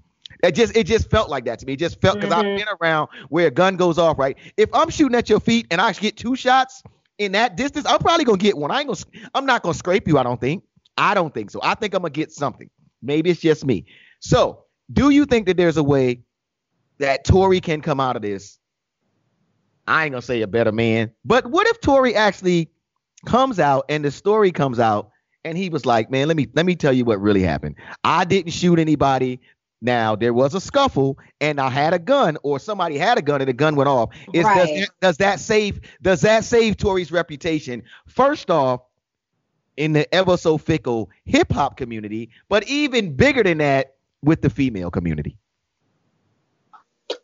It 0.44 0.56
just 0.56 0.76
it 0.76 0.88
just 0.88 1.10
felt 1.10 1.30
like 1.30 1.46
that 1.46 1.60
to 1.60 1.66
me. 1.66 1.74
It 1.74 1.80
just 1.80 2.02
felt 2.02 2.16
because 2.16 2.32
mm-hmm. 2.32 2.48
I've 2.48 2.58
been 2.58 2.68
around 2.82 3.08
where 3.30 3.48
a 3.48 3.52
gun 3.52 3.78
goes 3.78 3.98
off, 3.98 4.20
right? 4.20 4.38
If 4.58 4.70
I'm 4.74 4.90
shooting 4.90 5.16
at 5.16 5.30
your 5.30 5.40
feet 5.40 5.68
and 5.72 5.80
I 5.80 5.94
get 5.94 6.18
two 6.18 6.36
shots 6.36 6.84
in 7.18 7.32
that 7.32 7.56
distance, 7.56 7.86
I'm 7.88 8.00
probably 8.00 8.26
gonna 8.26 8.38
get 8.38 8.58
one. 8.58 8.72
I 8.72 8.82
ain't 8.82 8.88
gonna 8.88 9.30
I'm 9.34 9.46
not 9.46 9.64
gonna 9.64 9.74
scrape 9.74 10.06
you, 10.06 10.18
I 10.18 10.24
don't 10.24 10.42
think. 10.42 10.64
I 10.98 11.14
don't 11.14 11.34
think 11.34 11.50
so. 11.50 11.62
I 11.64 11.76
think 11.76 11.94
I'm 11.94 12.02
gonna 12.02 12.10
get 12.10 12.34
something. 12.34 12.70
Maybe 13.02 13.30
it's 13.30 13.40
just 13.40 13.66
me. 13.66 13.86
So 14.20 14.66
do 14.92 15.10
you 15.10 15.26
think 15.26 15.48
that 15.48 15.58
there's 15.58 15.78
a 15.78 15.84
way 15.84 16.22
that 17.00 17.24
Tory 17.24 17.60
can 17.62 17.82
come 17.82 18.00
out 18.00 18.16
of 18.16 18.22
this? 18.22 18.60
I 19.88 20.06
ain't 20.06 20.12
gonna 20.12 20.22
say 20.22 20.42
a 20.42 20.48
better 20.48 20.72
man, 20.72 21.12
but 21.24 21.48
what 21.48 21.68
if 21.68 21.80
Tory 21.80 22.16
actually 22.16 22.70
comes 23.26 23.60
out 23.60 23.86
and 23.90 24.04
the 24.04 24.12
story 24.12 24.52
comes 24.52 24.80
out 24.80 25.12
and 25.46 25.58
he 25.58 25.70
was 25.70 25.86
like, 25.86 26.12
"Man, 26.12 26.28
let 26.28 26.36
me 26.36 26.48
let 26.54 26.66
me 26.66 26.76
tell 26.76 26.92
you 26.92 27.06
what 27.06 27.22
really 27.22 27.42
happened. 27.42 27.76
I 28.04 28.26
didn't 28.26 28.52
shoot 28.52 28.80
anybody. 28.80 29.40
Now 29.82 30.16
there 30.16 30.34
was 30.34 30.56
a 30.56 30.62
scuffle, 30.62 31.18
and 31.40 31.62
I 31.62 31.70
had 31.70 31.94
a 31.94 32.00
gun, 32.00 32.38
or 32.44 32.60
somebody 32.60 32.98
had 32.98 33.18
a 33.18 33.22
gun, 33.22 33.42
and 33.42 33.48
the 33.48 33.54
gun 33.54 33.76
went 33.76 33.88
off. 33.88 34.10
Is, 34.34 34.44
right. 34.44 34.58
does, 34.58 34.68
that, 34.68 34.90
does 35.02 35.18
that 35.18 35.40
save 35.40 35.82
does 36.02 36.22
that 36.22 36.44
save 36.44 36.78
Tory's 36.78 37.12
reputation? 37.12 37.84
First 38.08 38.50
off, 38.50 38.82
in 39.78 39.94
the 39.94 40.14
ever 40.14 40.36
so 40.36 40.58
fickle 40.58 41.10
hip 41.26 41.52
hop 41.52 41.78
community, 41.78 42.32
but 42.50 42.68
even 42.68 43.16
bigger 43.16 43.44
than 43.44 43.60
that, 43.60 43.97
with 44.24 44.42
the 44.42 44.50
female 44.50 44.92
community. 44.92 45.38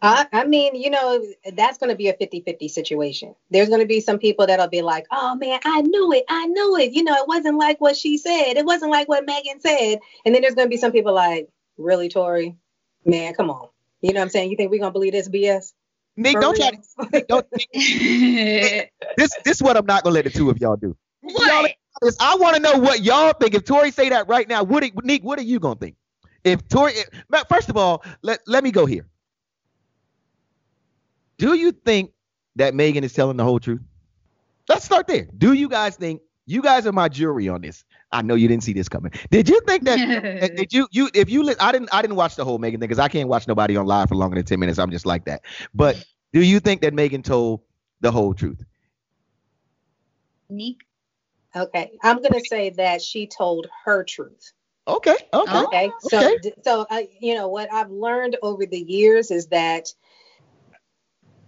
I, 0.01 0.27
I 0.32 0.45
mean, 0.45 0.75
you 0.75 0.89
know, 0.89 1.25
that's 1.53 1.77
going 1.77 1.89
to 1.89 1.95
be 1.95 2.08
a 2.08 2.13
50 2.13 2.41
50 2.41 2.67
situation. 2.69 3.36
There's 3.49 3.67
going 3.67 3.82
to 3.82 3.86
be 3.86 3.99
some 3.99 4.17
people 4.17 4.47
that'll 4.47 4.67
be 4.67 4.82
like, 4.82 5.06
oh 5.12 5.36
man, 5.36 5.60
I 5.65 5.82
knew 5.82 6.13
it. 6.13 6.23
I 6.29 6.45
knew 6.45 6.77
it. 6.77 6.93
You 6.93 7.03
know, 7.03 7.15
it 7.15 7.27
wasn't 7.27 7.58
like 7.58 7.82
what 7.82 7.97
she 7.97 8.17
said. 8.17 8.53
It 8.53 8.65
wasn't 8.65 8.91
like 8.91 9.10
what 9.10 9.25
Megan 9.25 9.60
said. 9.60 9.99
And 10.25 10.34
then 10.34 10.41
there's 10.41 10.56
going 10.56 10.67
to 10.67 10.69
be 10.69 10.77
some 10.77 10.93
people 10.93 11.13
like, 11.13 11.49
Really, 11.77 12.10
Tory? 12.10 12.56
Man, 13.06 13.34
come 13.34 13.49
on. 13.49 13.69
You 14.01 14.13
know 14.13 14.19
what 14.19 14.25
I'm 14.25 14.29
saying? 14.29 14.51
You 14.51 14.58
think 14.58 14.71
we're 14.71 14.79
gonna 14.79 14.91
believe 14.91 15.13
this 15.13 15.29
BS? 15.29 15.73
Nick, 16.15 16.39
don't 16.39 16.56
try 16.56 16.71
to 16.71 17.25
don't 17.27 17.47
this 17.71 19.32
this 19.43 19.58
is 19.58 19.63
what 19.63 19.77
I'm 19.77 19.86
not 19.86 20.03
gonna 20.03 20.13
let 20.13 20.25
the 20.25 20.29
two 20.29 20.49
of 20.49 20.60
y'all 20.60 20.75
do. 20.75 20.95
What? 21.21 21.75
Y'all, 22.01 22.12
I 22.19 22.36
want 22.36 22.56
to 22.56 22.62
know 22.62 22.77
what 22.77 23.01
y'all 23.01 23.34
think. 23.34 23.56
If 23.56 23.63
Tory 23.63 23.91
say 23.91 24.10
that 24.10 24.27
right 24.27 24.47
now, 24.47 24.63
what 24.63 24.84
Nick, 25.03 25.23
what 25.23 25.39
are 25.39 25.43
you 25.43 25.60
gonna 25.60 25.79
think? 25.79 25.95
If 26.43 26.67
Tory, 26.67 26.93
first 27.49 27.69
of 27.69 27.77
all, 27.77 28.03
let 28.21 28.41
let 28.47 28.63
me 28.63 28.71
go 28.71 28.86
here. 28.86 29.08
Do 31.38 31.56
you 31.56 31.71
think 31.71 32.12
that 32.56 32.75
Megan 32.75 33.03
is 33.03 33.13
telling 33.13 33.38
the 33.38 33.43
whole 33.43 33.60
truth? 33.60 33.82
Let's 34.69 34.86
start 34.86 35.08
there. 35.08 35.27
Do 35.38 35.53
you 35.53 35.67
guys 35.69 35.95
think 35.95 36.21
you 36.45 36.62
guys 36.62 36.86
are 36.86 36.91
my 36.91 37.10
jury 37.10 37.49
on 37.49 37.62
this? 37.62 37.84
I 38.12 38.21
know 38.21 38.36
you 38.36 38.47
didn't 38.47 38.63
see 38.63 38.73
this 38.73 38.88
coming. 38.88 39.12
Did 39.32 39.49
you 39.49 39.60
think 39.62 39.84
that? 39.86 40.51
did 40.56 40.71
you 40.71 40.88
you 40.91 41.10
if 41.13 41.29
you 41.29 41.53
I 41.60 41.71
didn't 41.71 41.89
I 41.93 42.01
didn't 42.01 42.15
watch 42.15 42.36
the 42.36 42.45
whole 42.45 42.60
Megan 42.60 42.79
thing 42.79 42.88
because 42.88 42.99
I 42.99 43.08
can't 43.08 43.29
watch 43.29 43.47
nobody 43.47 43.75
on 43.75 43.86
live 43.86 44.10
for 44.10 44.15
longer 44.15 44.36
than 44.36 44.45
ten 44.45 44.60
minutes. 44.60 44.79
I'm 44.79 44.91
just 44.91 45.06
like 45.06 45.25
that. 45.25 45.41
But 45.73 46.03
do 46.32 46.41
you 46.41 46.60
think 46.60 46.82
that 46.82 46.93
Megan 46.93 47.23
told 47.23 47.62
the 48.01 48.12
whole 48.12 48.34
truth? 48.34 48.63
Neek. 50.49 50.82
Okay, 51.56 51.91
I'm 52.03 52.21
gonna 52.21 52.41
say 52.45 52.71
that 52.71 53.01
she 53.01 53.27
told 53.27 53.67
her 53.86 54.03
truth. 54.03 54.53
Okay. 54.88 55.15
Okay. 55.34 55.58
Okay. 55.58 55.91
So 56.02 56.19
okay. 56.19 56.54
so 56.63 56.86
uh, 56.89 57.04
you 57.19 57.36
know 57.36 57.48
what 57.48 57.72
I've 57.72 57.91
learned 57.91 58.38
over 58.41 58.65
the 58.65 58.80
years 58.80 59.32
is 59.32 59.48
that 59.48 59.88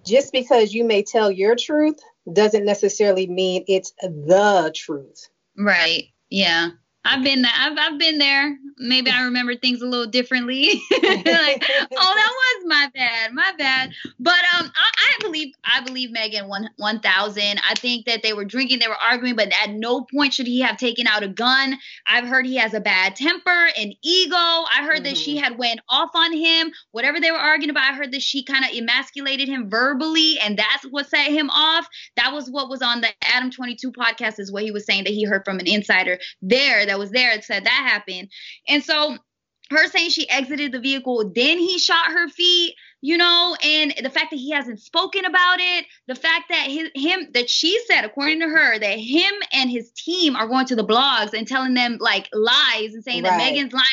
just 0.06 0.32
because 0.32 0.74
you 0.74 0.84
may 0.84 1.04
tell 1.04 1.32
your 1.32 1.56
truth 1.56 2.00
doesn't 2.32 2.66
necessarily 2.66 3.28
mean 3.28 3.66
it's 3.68 3.94
the 4.02 4.72
truth. 4.74 5.30
Right. 5.58 6.06
Yeah. 6.30 6.70
I've 7.06 7.24
been 7.24 7.44
there. 7.44 7.52
I've, 7.56 7.78
I've 7.78 8.00
been 8.00 8.18
there. 8.18 8.58
Maybe 8.78 9.12
I 9.12 9.24
remember 9.24 9.56
things 9.56 9.82
a 9.82 9.86
little 9.86 10.08
differently. 10.08 10.66
like, 10.92 11.24
oh, 11.24 12.14
that 12.16 12.34
was 12.34 12.66
my 12.66 12.90
bad, 12.94 13.32
my 13.32 13.54
bad. 13.58 13.92
But 14.20 14.40
um, 14.58 14.72
I, 14.76 14.92
I 14.98 15.18
believe 15.22 15.54
I 15.64 15.82
believe 15.82 16.12
Megan 16.12 16.50
one 16.50 16.70
one 16.78 17.00
thousand. 17.00 17.62
I 17.70 17.76
think 17.76 18.06
that 18.08 18.24
they 18.24 18.34
were 18.34 18.44
drinking, 18.44 18.80
they 18.80 18.88
were 18.88 18.96
arguing, 18.96 19.36
but 19.36 19.54
at 19.64 19.70
no 19.70 20.02
point 20.02 20.34
should 20.34 20.48
he 20.48 20.62
have 20.62 20.78
taken 20.78 21.06
out 21.08 21.24
a 21.24 21.28
gun. 21.28 21.78
I've 22.08 22.26
heard 22.26 22.46
he 22.46 22.58
has 22.58 22.74
a 22.74 22.80
bad 22.80 23.16
temper 23.16 23.70
and 23.78 23.96
ego. 24.04 24.36
I 24.36 24.82
heard 24.82 24.96
mm-hmm. 24.96 25.04
that 25.04 25.18
she 25.18 25.36
mm-hmm. 25.36 25.44
had 25.44 25.58
went 25.58 25.80
off 25.88 26.10
on 26.16 26.34
him. 26.34 26.72
Whatever 26.92 27.20
they 27.20 27.32
were 27.32 27.38
arguing 27.38 27.70
about, 27.70 27.94
I 27.94 27.96
heard 27.96 28.12
that 28.14 28.24
she 28.24 28.44
kind 28.44 28.66
of 28.66 28.72
emasculated 28.72 29.48
him 29.48 29.70
verbally, 29.70 30.40
and 30.40 30.58
that's 30.58 30.84
what 30.90 31.08
set 31.08 31.32
him 31.32 31.50
off. 31.52 31.88
That 32.16 32.34
was 32.34 32.50
what 32.50 32.68
was 32.68 32.82
on 32.82 33.02
the 33.02 33.10
Adam 33.22 33.52
Twenty 33.52 33.76
Two 33.76 33.92
podcast, 33.92 34.40
is 34.40 34.52
what 34.52 34.64
he 34.64 34.72
was 34.72 34.86
saying 34.86 35.04
that 35.04 35.14
he 35.14 35.24
heard 35.24 35.46
from 35.46 35.60
an 35.60 35.68
insider 35.68 36.20
there 36.42 36.86
that 36.86 36.95
was 36.98 37.12
there 37.12 37.42
said 37.42 37.66
that 37.66 37.88
happened. 37.90 38.30
And 38.68 38.84
so 38.84 39.18
her 39.70 39.88
saying 39.88 40.12
she 40.12 40.30
exited 40.30 40.72
the 40.72 40.80
vehicle, 40.80 41.32
then 41.34 41.58
he 41.58 41.80
shot 41.80 42.08
her 42.08 42.30
feet, 42.30 42.76
you 43.02 43.18
know, 43.18 43.56
and 43.64 43.94
the 44.04 44.10
fact 44.10 44.32
that 44.32 44.38
he 44.38 44.52
hasn't 44.52 44.80
spoken 44.80 45.26
about 45.26 45.60
it, 45.60 45.86
the 46.08 46.16
fact 46.16 46.46
that 46.50 46.68
his, 46.68 46.90
him 46.94 47.30
that 47.34 47.50
she 47.50 47.80
said, 47.88 48.04
according 48.04 48.42
to 48.42 48.48
her, 48.48 48.78
that 48.78 49.00
him 49.00 49.34
and 49.54 49.70
his 49.70 49.92
team 49.92 50.36
are 50.36 50.48
going 50.48 50.68
to 50.68 50.76
the 50.76 50.86
blogs 50.86 51.34
and 51.34 51.48
telling 51.48 51.74
them 51.74 51.98
like 52.00 52.30
lies 52.34 52.94
and 52.94 53.04
saying 53.04 53.24
right. 53.24 53.32
that 53.32 53.38
Megan's 53.38 53.74
lying 53.74 53.86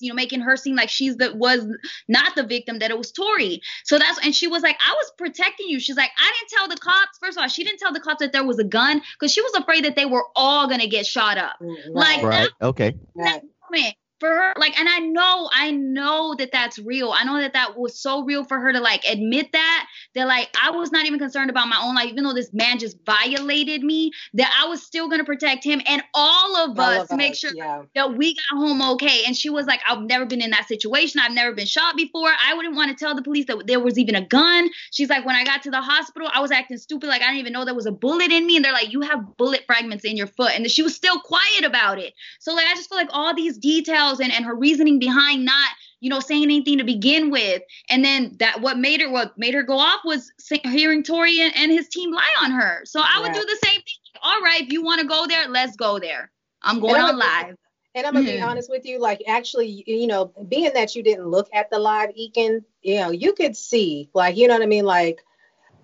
you 0.00 0.08
know, 0.08 0.14
making 0.14 0.40
her 0.40 0.56
seem 0.56 0.76
like 0.76 0.88
she's 0.88 1.16
the 1.16 1.34
was 1.34 1.66
not 2.08 2.34
the 2.34 2.42
victim, 2.42 2.78
that 2.78 2.90
it 2.90 2.98
was 2.98 3.12
Tory. 3.12 3.60
So 3.84 3.98
that's 3.98 4.18
and 4.24 4.34
she 4.34 4.48
was 4.48 4.62
like, 4.62 4.76
I 4.80 4.92
was 4.92 5.12
protecting 5.18 5.68
you. 5.68 5.80
She's 5.80 5.96
like, 5.96 6.10
I 6.18 6.32
didn't 6.38 6.50
tell 6.50 6.68
the 6.68 6.76
cops. 6.76 7.18
First 7.18 7.36
of 7.36 7.42
all, 7.42 7.48
she 7.48 7.64
didn't 7.64 7.78
tell 7.78 7.92
the 7.92 8.00
cops 8.00 8.20
that 8.20 8.32
there 8.32 8.44
was 8.44 8.58
a 8.58 8.64
gun 8.64 9.02
because 9.18 9.32
she 9.32 9.42
was 9.42 9.54
afraid 9.54 9.84
that 9.84 9.96
they 9.96 10.06
were 10.06 10.24
all 10.36 10.68
gonna 10.68 10.88
get 10.88 11.06
shot 11.06 11.38
up. 11.38 11.56
Mm, 11.60 11.74
right. 11.94 11.94
Like 11.94 12.22
right. 12.22 12.50
okay. 12.62 12.96
That 13.16 13.42
moment, 13.70 13.94
for 14.20 14.28
her 14.28 14.52
like 14.58 14.78
and 14.78 14.88
i 14.88 14.98
know 14.98 15.48
i 15.54 15.70
know 15.70 16.34
that 16.38 16.52
that's 16.52 16.78
real. 16.78 17.12
I 17.12 17.24
know 17.24 17.40
that 17.40 17.52
that 17.54 17.76
was 17.76 17.98
so 17.98 18.24
real 18.24 18.44
for 18.44 18.60
her 18.60 18.72
to 18.72 18.80
like 18.80 19.04
admit 19.04 19.52
that 19.52 19.86
that 20.14 20.26
like 20.26 20.48
i 20.62 20.70
was 20.70 20.92
not 20.92 21.06
even 21.06 21.18
concerned 21.18 21.50
about 21.50 21.68
my 21.68 21.80
own 21.82 21.94
life 21.94 22.08
even 22.08 22.24
though 22.24 22.32
this 22.32 22.52
man 22.52 22.78
just 22.78 22.96
violated 23.04 23.82
me 23.82 24.12
that 24.34 24.52
i 24.60 24.68
was 24.68 24.82
still 24.82 25.08
going 25.08 25.20
to 25.20 25.24
protect 25.24 25.64
him. 25.64 25.80
And 25.86 26.02
all 26.14 26.56
of 26.56 26.78
all 26.78 26.84
us 26.84 27.10
of 27.10 27.16
make 27.16 27.32
us, 27.32 27.38
sure 27.38 27.52
yeah. 27.54 27.82
that 27.94 28.16
we 28.16 28.34
got 28.34 28.58
home 28.58 28.82
okay. 28.92 29.24
And 29.26 29.36
she 29.36 29.50
was 29.50 29.66
like 29.66 29.80
i've 29.88 30.02
never 30.02 30.26
been 30.26 30.42
in 30.42 30.50
that 30.50 30.68
situation. 30.68 31.20
I've 31.20 31.32
never 31.32 31.54
been 31.54 31.66
shot 31.66 31.96
before. 31.96 32.30
I 32.44 32.54
wouldn't 32.54 32.76
want 32.76 32.96
to 32.96 33.04
tell 33.04 33.14
the 33.14 33.22
police 33.22 33.46
that 33.46 33.66
there 33.66 33.80
was 33.80 33.98
even 33.98 34.14
a 34.14 34.26
gun. 34.26 34.70
She's 34.92 35.08
like 35.08 35.24
when 35.24 35.36
i 35.36 35.44
got 35.44 35.62
to 35.62 35.70
the 35.70 35.80
hospital 35.80 36.28
i 36.32 36.40
was 36.40 36.50
acting 36.50 36.78
stupid 36.78 37.08
like 37.08 37.22
i 37.22 37.26
didn't 37.26 37.38
even 37.38 37.52
know 37.52 37.64
there 37.64 37.74
was 37.74 37.86
a 37.86 37.92
bullet 37.92 38.30
in 38.30 38.46
me. 38.46 38.56
And 38.56 38.64
they're 38.64 38.72
like 38.72 38.92
you 38.92 39.00
have 39.02 39.36
bullet 39.36 39.62
fragments 39.66 40.04
in 40.04 40.16
your 40.16 40.26
foot. 40.26 40.52
And 40.54 40.68
she 40.70 40.82
was 40.82 40.94
still 40.94 41.20
quiet 41.20 41.64
about 41.64 41.98
it. 41.98 42.14
So 42.38 42.54
like 42.54 42.66
i 42.66 42.74
just 42.74 42.88
feel 42.88 42.98
like 42.98 43.10
all 43.12 43.34
these 43.34 43.58
details 43.58 44.09
and, 44.18 44.32
and 44.32 44.44
her 44.44 44.54
reasoning 44.54 44.98
behind 44.98 45.44
not 45.44 45.68
you 46.00 46.10
know 46.10 46.18
saying 46.18 46.42
anything 46.42 46.78
to 46.78 46.84
begin 46.84 47.30
with. 47.30 47.62
And 47.88 48.04
then 48.04 48.36
that 48.38 48.60
what 48.60 48.78
made 48.78 49.00
her 49.02 49.10
what 49.10 49.38
made 49.38 49.54
her 49.54 49.62
go 49.62 49.78
off 49.78 50.00
was 50.04 50.32
hearing 50.64 51.04
Tory 51.04 51.40
and, 51.40 51.52
and 51.56 51.70
his 51.70 51.88
team 51.88 52.12
lie 52.12 52.34
on 52.42 52.50
her. 52.50 52.80
So 52.84 53.00
I 53.00 53.20
would 53.20 53.32
do 53.32 53.40
the 53.40 53.58
same 53.64 53.80
thing. 53.80 54.20
All 54.22 54.40
right 54.42 54.62
if 54.62 54.72
you 54.72 54.82
want 54.82 55.00
to 55.00 55.06
go 55.06 55.26
there 55.28 55.46
let's 55.48 55.76
go 55.76 55.98
there. 55.98 56.30
I'm 56.62 56.80
going 56.80 57.00
on 57.00 57.18
live. 57.18 57.56
and 57.94 58.06
I'm 58.06 58.12
gonna 58.12 58.26
mm-hmm. 58.26 58.36
be 58.36 58.42
honest 58.42 58.70
with 58.70 58.84
you, 58.84 58.98
like 58.98 59.22
actually, 59.26 59.84
you 59.86 60.06
know, 60.06 60.32
being 60.48 60.72
that 60.74 60.94
you 60.94 61.02
didn't 61.02 61.26
look 61.26 61.48
at 61.52 61.70
the 61.70 61.78
live 61.78 62.10
Ekin, 62.10 62.64
you 62.82 62.96
know, 62.96 63.10
you 63.10 63.32
could 63.32 63.56
see, 63.56 64.10
like, 64.14 64.36
you 64.36 64.46
know 64.46 64.54
what 64.54 64.62
I 64.62 64.66
mean, 64.66 64.84
like 64.84 65.20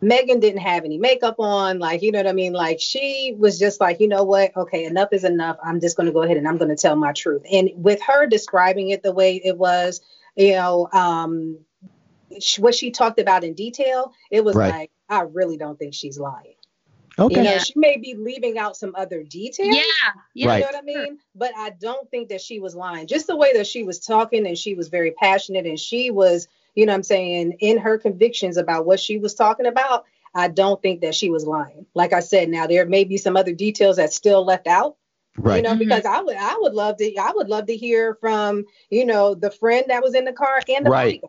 Megan 0.00 0.40
didn't 0.40 0.60
have 0.60 0.84
any 0.84 0.98
makeup 0.98 1.36
on, 1.38 1.78
like, 1.78 2.02
you 2.02 2.12
know 2.12 2.18
what 2.18 2.26
I 2.26 2.32
mean? 2.32 2.52
Like, 2.52 2.80
she 2.80 3.34
was 3.38 3.58
just 3.58 3.80
like, 3.80 3.98
you 4.00 4.08
know 4.08 4.24
what? 4.24 4.56
Okay, 4.56 4.84
enough 4.84 5.08
is 5.12 5.24
enough. 5.24 5.56
I'm 5.64 5.80
just 5.80 5.96
going 5.96 6.06
to 6.06 6.12
go 6.12 6.22
ahead 6.22 6.36
and 6.36 6.46
I'm 6.46 6.58
going 6.58 6.68
to 6.68 6.76
tell 6.76 6.96
my 6.96 7.12
truth. 7.12 7.42
And 7.50 7.70
with 7.74 8.02
her 8.02 8.26
describing 8.26 8.90
it 8.90 9.02
the 9.02 9.12
way 9.12 9.36
it 9.36 9.56
was, 9.56 10.00
you 10.36 10.52
know, 10.52 10.88
um, 10.92 11.58
what 12.58 12.74
she 12.74 12.90
talked 12.90 13.18
about 13.18 13.42
in 13.44 13.54
detail, 13.54 14.12
it 14.30 14.44
was 14.44 14.54
right. 14.54 14.72
like, 14.72 14.90
I 15.08 15.22
really 15.22 15.56
don't 15.56 15.78
think 15.78 15.94
she's 15.94 16.18
lying. 16.18 16.54
Okay. 17.18 17.36
You 17.36 17.42
know, 17.42 17.58
she 17.58 17.72
may 17.76 17.96
be 17.96 18.14
leaving 18.14 18.58
out 18.58 18.76
some 18.76 18.94
other 18.94 19.22
details. 19.22 19.74
Yeah. 19.74 19.82
You 20.34 20.48
right. 20.48 20.60
know 20.60 20.66
what 20.66 20.76
I 20.76 20.82
mean? 20.82 21.18
But 21.34 21.52
I 21.56 21.70
don't 21.70 22.10
think 22.10 22.28
that 22.28 22.42
she 22.42 22.60
was 22.60 22.74
lying. 22.74 23.06
Just 23.06 23.26
the 23.26 23.36
way 23.36 23.54
that 23.54 23.66
she 23.66 23.84
was 23.84 24.00
talking 24.00 24.46
and 24.46 24.58
she 24.58 24.74
was 24.74 24.88
very 24.88 25.12
passionate 25.12 25.64
and 25.64 25.80
she 25.80 26.10
was 26.10 26.46
you 26.76 26.86
know 26.86 26.94
I'm 26.94 27.02
saying, 27.02 27.56
in 27.58 27.78
her 27.78 27.98
convictions 27.98 28.56
about 28.56 28.86
what 28.86 29.00
she 29.00 29.18
was 29.18 29.34
talking 29.34 29.66
about, 29.66 30.04
I 30.34 30.48
don't 30.48 30.80
think 30.80 31.00
that 31.00 31.14
she 31.14 31.30
was 31.30 31.46
lying. 31.46 31.86
Like 31.94 32.12
I 32.12 32.20
said, 32.20 32.50
now 32.50 32.66
there 32.66 32.86
may 32.86 33.04
be 33.04 33.16
some 33.16 33.36
other 33.36 33.52
details 33.52 33.96
that 33.96 34.12
still 34.12 34.44
left 34.44 34.66
out. 34.66 34.96
Right. 35.38 35.56
You 35.56 35.62
know, 35.62 35.70
mm-hmm. 35.70 35.80
because 35.80 36.04
I 36.04 36.20
would 36.20 36.36
I 36.36 36.56
would 36.58 36.74
love 36.74 36.98
to 36.98 37.16
I 37.16 37.32
would 37.34 37.48
love 37.48 37.66
to 37.66 37.76
hear 37.76 38.16
from, 38.20 38.64
you 38.90 39.04
know, 39.04 39.34
the 39.34 39.50
friend 39.50 39.86
that 39.88 40.02
was 40.02 40.14
in 40.14 40.24
the 40.24 40.32
car 40.32 40.60
and 40.68 40.86
the 40.86 40.90
right. 40.90 41.22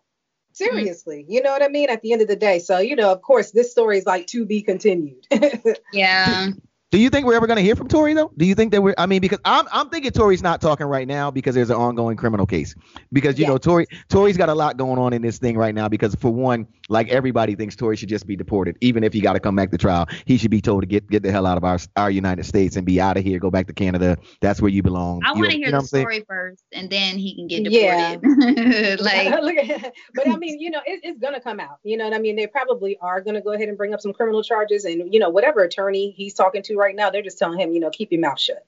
Seriously, 0.54 1.22
mm-hmm. 1.22 1.32
you 1.32 1.42
know 1.44 1.52
what 1.52 1.62
I 1.62 1.68
mean? 1.68 1.90
At 1.90 2.02
the 2.02 2.14
end 2.14 2.22
of 2.22 2.28
the 2.28 2.36
day. 2.36 2.60
So, 2.60 2.80
you 2.80 2.96
know, 2.96 3.12
of 3.12 3.22
course, 3.22 3.52
this 3.52 3.72
story 3.72 4.00
is 4.00 4.06
like 4.06 4.28
to 4.28 4.46
be 4.46 4.62
continued. 4.62 5.28
yeah. 5.94 6.50
Do 6.90 7.00
you 7.00 7.10
think 7.10 7.26
we're 7.26 7.36
ever 7.36 7.48
going 7.48 7.58
to 7.58 7.64
hear 7.64 7.76
from 7.76 7.90
Tory 7.90 8.14
though? 8.14 8.32
Do 8.38 8.46
you 8.46 8.56
think 8.56 8.72
that 8.72 8.82
we're? 8.82 8.96
I 8.98 9.08
mean, 9.08 9.20
because 9.20 9.40
I'm 9.44 9.66
I'm 9.74 9.90
thinking 9.90 10.12
Tory's 10.12 10.42
not 10.42 10.62
talking 10.62 10.86
right 10.86 11.06
now 11.06 11.30
because 11.30 11.54
there's 11.54 11.70
an 11.70 11.76
ongoing 11.76 12.16
criminal 12.16 12.46
case. 12.46 12.76
Because 13.12 13.38
you 13.38 13.44
yeah. 13.44 13.50
know 13.50 13.58
Tory 13.58 13.88
Tory's 14.08 14.38
got 14.38 14.48
a 14.48 14.56
lot 14.56 14.78
going 14.78 14.98
on 14.98 15.12
in 15.12 15.22
this 15.22 15.38
thing 15.38 15.58
right 15.58 15.76
now. 15.76 15.90
Because 15.90 16.16
for 16.16 16.32
one, 16.32 16.66
like 16.88 17.10
everybody 17.10 17.56
thinks 17.56 17.76
Tory 17.76 17.98
should 17.98 18.08
just 18.08 18.26
be 18.26 18.38
deported, 18.38 18.78
even 18.80 19.04
if 19.04 19.12
he 19.12 19.20
got 19.20 19.34
to 19.34 19.42
come 19.42 19.54
back 19.54 19.72
to 19.72 19.78
trial. 19.78 20.08
He 20.24 20.38
should 20.38 20.50
be 20.50 20.62
told 20.62 20.84
to 20.84 20.88
get 20.88 21.10
get 21.10 21.24
the 21.24 21.32
hell 21.32 21.46
out 21.46 21.58
of 21.58 21.66
our 21.66 21.78
our 21.98 22.10
United 22.10 22.46
States 22.46 22.78
and 22.78 22.86
be 22.86 23.02
out 23.02 23.18
of 23.18 23.24
here. 23.26 23.38
Go 23.38 23.52
back 23.52 23.68
to 23.68 23.74
Canada. 23.74 24.18
That's 24.40 24.62
where 24.62 24.72
you 24.72 24.82
belong. 24.82 25.24
I 25.26 25.34
want 25.34 25.52
to 25.52 25.58
hear 25.58 25.66
you 25.66 25.72
know 25.74 25.82
the 25.82 25.88
story 25.88 26.24
first, 26.26 26.64
and 26.72 26.90
then 26.90 27.18
he 27.18 27.36
can 27.36 27.48
get 27.48 27.66
deported. 27.66 28.22
Yeah. 28.68 28.96
like, 29.02 29.94
but 30.16 30.30
I 30.30 30.38
mean, 30.38 30.60
you 30.62 30.72
know, 30.72 30.80
it, 30.86 31.02
it's 31.04 31.20
gonna 31.20 31.42
come 31.42 31.60
out. 31.60 31.80
You 31.84 31.98
know 31.98 32.06
what 32.06 32.14
I 32.14 32.20
mean? 32.20 32.38
They 32.38 32.48
probably 32.48 32.98
are 33.02 33.20
gonna 33.20 33.42
go 33.42 33.52
ahead 33.52 33.68
and 33.68 33.78
bring 33.78 33.94
up 33.94 34.00
some 34.00 34.14
criminal 34.14 34.42
charges, 34.42 34.86
and 34.86 35.14
you 35.14 35.20
know, 35.20 35.30
whatever 35.30 35.64
attorney 35.64 36.12
he's 36.12 36.34
talking 36.34 36.64
to 36.64 36.77
right 36.78 36.96
now, 36.96 37.10
they're 37.10 37.22
just 37.22 37.38
telling 37.38 37.60
him, 37.60 37.72
you 37.72 37.80
know, 37.80 37.90
keep 37.90 38.12
your 38.12 38.22
mouth 38.22 38.40
shut. 38.40 38.66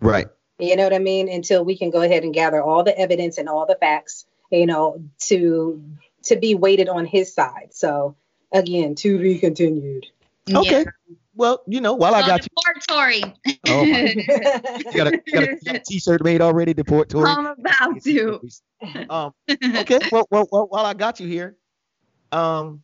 Right. 0.00 0.28
You 0.58 0.76
know 0.76 0.84
what 0.84 0.94
I 0.94 0.98
mean? 0.98 1.28
Until 1.28 1.64
we 1.64 1.76
can 1.76 1.90
go 1.90 2.02
ahead 2.02 2.24
and 2.24 2.34
gather 2.34 2.62
all 2.62 2.82
the 2.82 2.98
evidence 2.98 3.38
and 3.38 3.48
all 3.48 3.66
the 3.66 3.76
facts, 3.76 4.24
you 4.50 4.66
know, 4.66 5.02
to 5.20 5.82
to 6.24 6.36
be 6.36 6.54
weighted 6.54 6.88
on 6.88 7.04
his 7.04 7.32
side. 7.32 7.68
So 7.70 8.16
again, 8.52 8.94
to 8.96 9.18
be 9.18 9.38
continued. 9.38 10.06
Okay. 10.52 10.80
Yeah. 10.80 11.14
Well, 11.34 11.62
you 11.68 11.80
know, 11.80 11.94
while 11.94 12.16
I 12.16 12.26
got 12.26 12.42
you. 12.42 12.48
Deport 12.56 12.84
Tory. 12.88 13.22
Oh 13.68 13.84
my. 13.84 14.00
you, 14.00 14.92
got 14.92 15.06
a, 15.06 15.22
you, 15.24 15.32
got 15.32 15.42
a, 15.42 15.50
you 15.54 15.58
got 15.64 15.76
a 15.76 15.82
t-shirt 15.86 16.24
made 16.24 16.40
already, 16.40 16.74
deport 16.74 17.08
Tory. 17.10 17.30
I'm 17.30 17.46
about 17.46 18.02
to. 18.02 18.40
Um, 19.08 19.32
okay. 19.48 20.00
Well, 20.10 20.26
well, 20.32 20.48
well, 20.50 20.66
while 20.68 20.84
I 20.84 20.94
got 20.94 21.20
you 21.20 21.28
here, 21.28 21.56
um, 22.32 22.82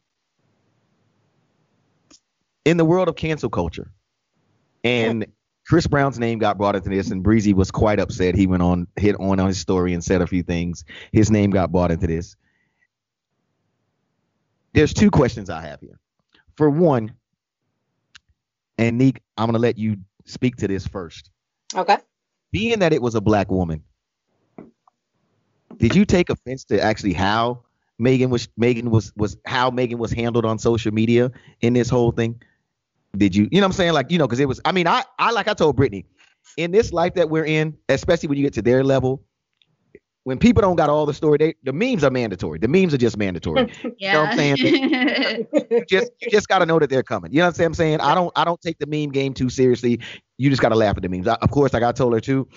in 2.65 2.77
the 2.77 2.85
world 2.85 3.09
of 3.09 3.17
cancel 3.17 3.51
culture, 3.51 3.91
and 4.85 5.27
Chris 5.67 5.87
Brown's 5.87 6.19
name 6.19 6.39
got 6.39 6.59
brought 6.59 6.77
into 6.77 6.91
this, 6.91 7.11
and 7.11 7.23
Breezy 7.23 7.55
was 7.55 7.71
quite 7.71 7.99
upset. 7.99 8.35
He 8.35 8.47
went 8.47 8.63
on, 8.63 8.87
hit 8.97 9.17
on 9.19 9.41
on 9.41 9.47
his 9.49 9.59
story 9.59 9.95
and 9.95 10.05
said 10.05 10.21
a 10.21 10.27
few 10.27 10.43
things. 10.43 10.85
His 11.13 11.31
name 11.31 11.51
got 11.51 11.73
brought 11.73 11.91
into 11.91 12.07
this. 12.07 12.37
There's 14.75 14.93
two 14.93 15.11
questions 15.11 15.49
I 15.49 15.63
have 15.63 15.81
here. 15.81 15.99
For 16.57 16.69
one, 16.69 17.15
and 18.77 18.99
Neek, 18.99 19.21
I'm 19.37 19.47
gonna 19.47 19.59
let 19.59 19.79
you 19.79 19.97
speak 20.27 20.57
to 20.57 20.69
this 20.69 20.87
first. 20.87 21.31
Okay. 21.75 21.97
Being 22.53 22.81
that 22.81 22.93
it 22.93 23.01
was 23.01 23.15
a 23.15 23.21
black 23.21 23.51
woman, 23.51 23.83
did 25.77 25.95
you 25.95 26.05
take 26.05 26.31
offense 26.31 26.65
to 26.67 26.81
actually 26.81 27.13
how 27.15 27.63
Megan 27.99 28.31
was 28.31 28.49
Megan 28.57 28.91
was 28.91 29.13
was 29.17 29.37
how 29.47 29.71
Megan 29.71 29.99
was 29.99 30.13
handled 30.13 30.45
on 30.45 30.59
social 30.59 30.93
media 30.93 31.31
in 31.61 31.73
this 31.73 31.89
whole 31.89 32.13
thing? 32.13 32.41
Did 33.17 33.35
you 33.35 33.49
you 33.51 33.61
know 33.61 33.67
what 33.67 33.67
i'm 33.67 33.73
saying? 33.73 33.93
Like 33.93 34.11
you 34.11 34.19
know 34.19 34.27
because 34.27 34.41
it 34.41 34.49
was 34.49 34.61
i 34.65 34.73
mean 34.73 34.87
i 34.87 35.03
i 35.19 35.31
like 35.31 35.49
i 35.49 35.55
told 35.55 35.77
brittany 35.77 36.07
in 36.57 36.71
this 36.71 36.93
life 36.93 37.15
that 37.15 37.31
we're 37.31 37.47
in 37.47 37.77
especially 37.89 38.29
when 38.29 38.39
you 38.39 38.45
get 38.45 38.55
to 38.55 38.63
their 38.63 38.85
level 38.85 39.23
when 40.25 40.39
people 40.39 40.63
don't 40.63 40.77
got 40.77 40.89
all 40.89 41.07
the 41.07 41.15
story 41.15 41.39
they 41.39 41.55
the 41.63 41.73
memes 41.73 42.03
are 42.03 42.11
mandatory. 42.11 42.59
The 42.59 42.69
memes 42.69 42.93
are 42.93 42.99
just 42.99 43.17
mandatory. 43.17 43.71
Yeah. 43.83 43.91
you 43.99 44.13
know 44.13 44.21
what 44.21 44.31
i'm 44.31 44.37
saying? 44.37 45.47
You 45.71 45.85
just 45.89 46.11
you 46.21 46.31
just 46.31 46.49
got 46.49 46.59
to 46.59 46.67
know 46.67 46.79
that 46.79 46.91
they're 46.91 47.03
coming. 47.03 47.33
You 47.33 47.41
know 47.41 47.47
what 47.47 47.61
i'm 47.61 47.75
saying? 47.75 48.01
I 48.01 48.15
don't 48.15 48.33
i 48.35 48.45
don't 48.45 48.61
take 48.61 48.79
the 48.79 48.87
meme 48.87 49.13
game 49.13 49.33
too 49.35 49.49
seriously. 49.49 50.01
You 50.39 50.51
just 50.51 50.63
got 50.63 50.71
to 50.71 50.77
laugh 50.77 50.97
at 50.97 51.03
the 51.03 51.09
memes. 51.09 51.29
I, 51.29 51.35
of 51.35 51.51
course 51.51 51.73
like 51.73 51.83
i 51.83 51.93
told 51.93 52.13
her 52.15 52.21
too 52.21 52.49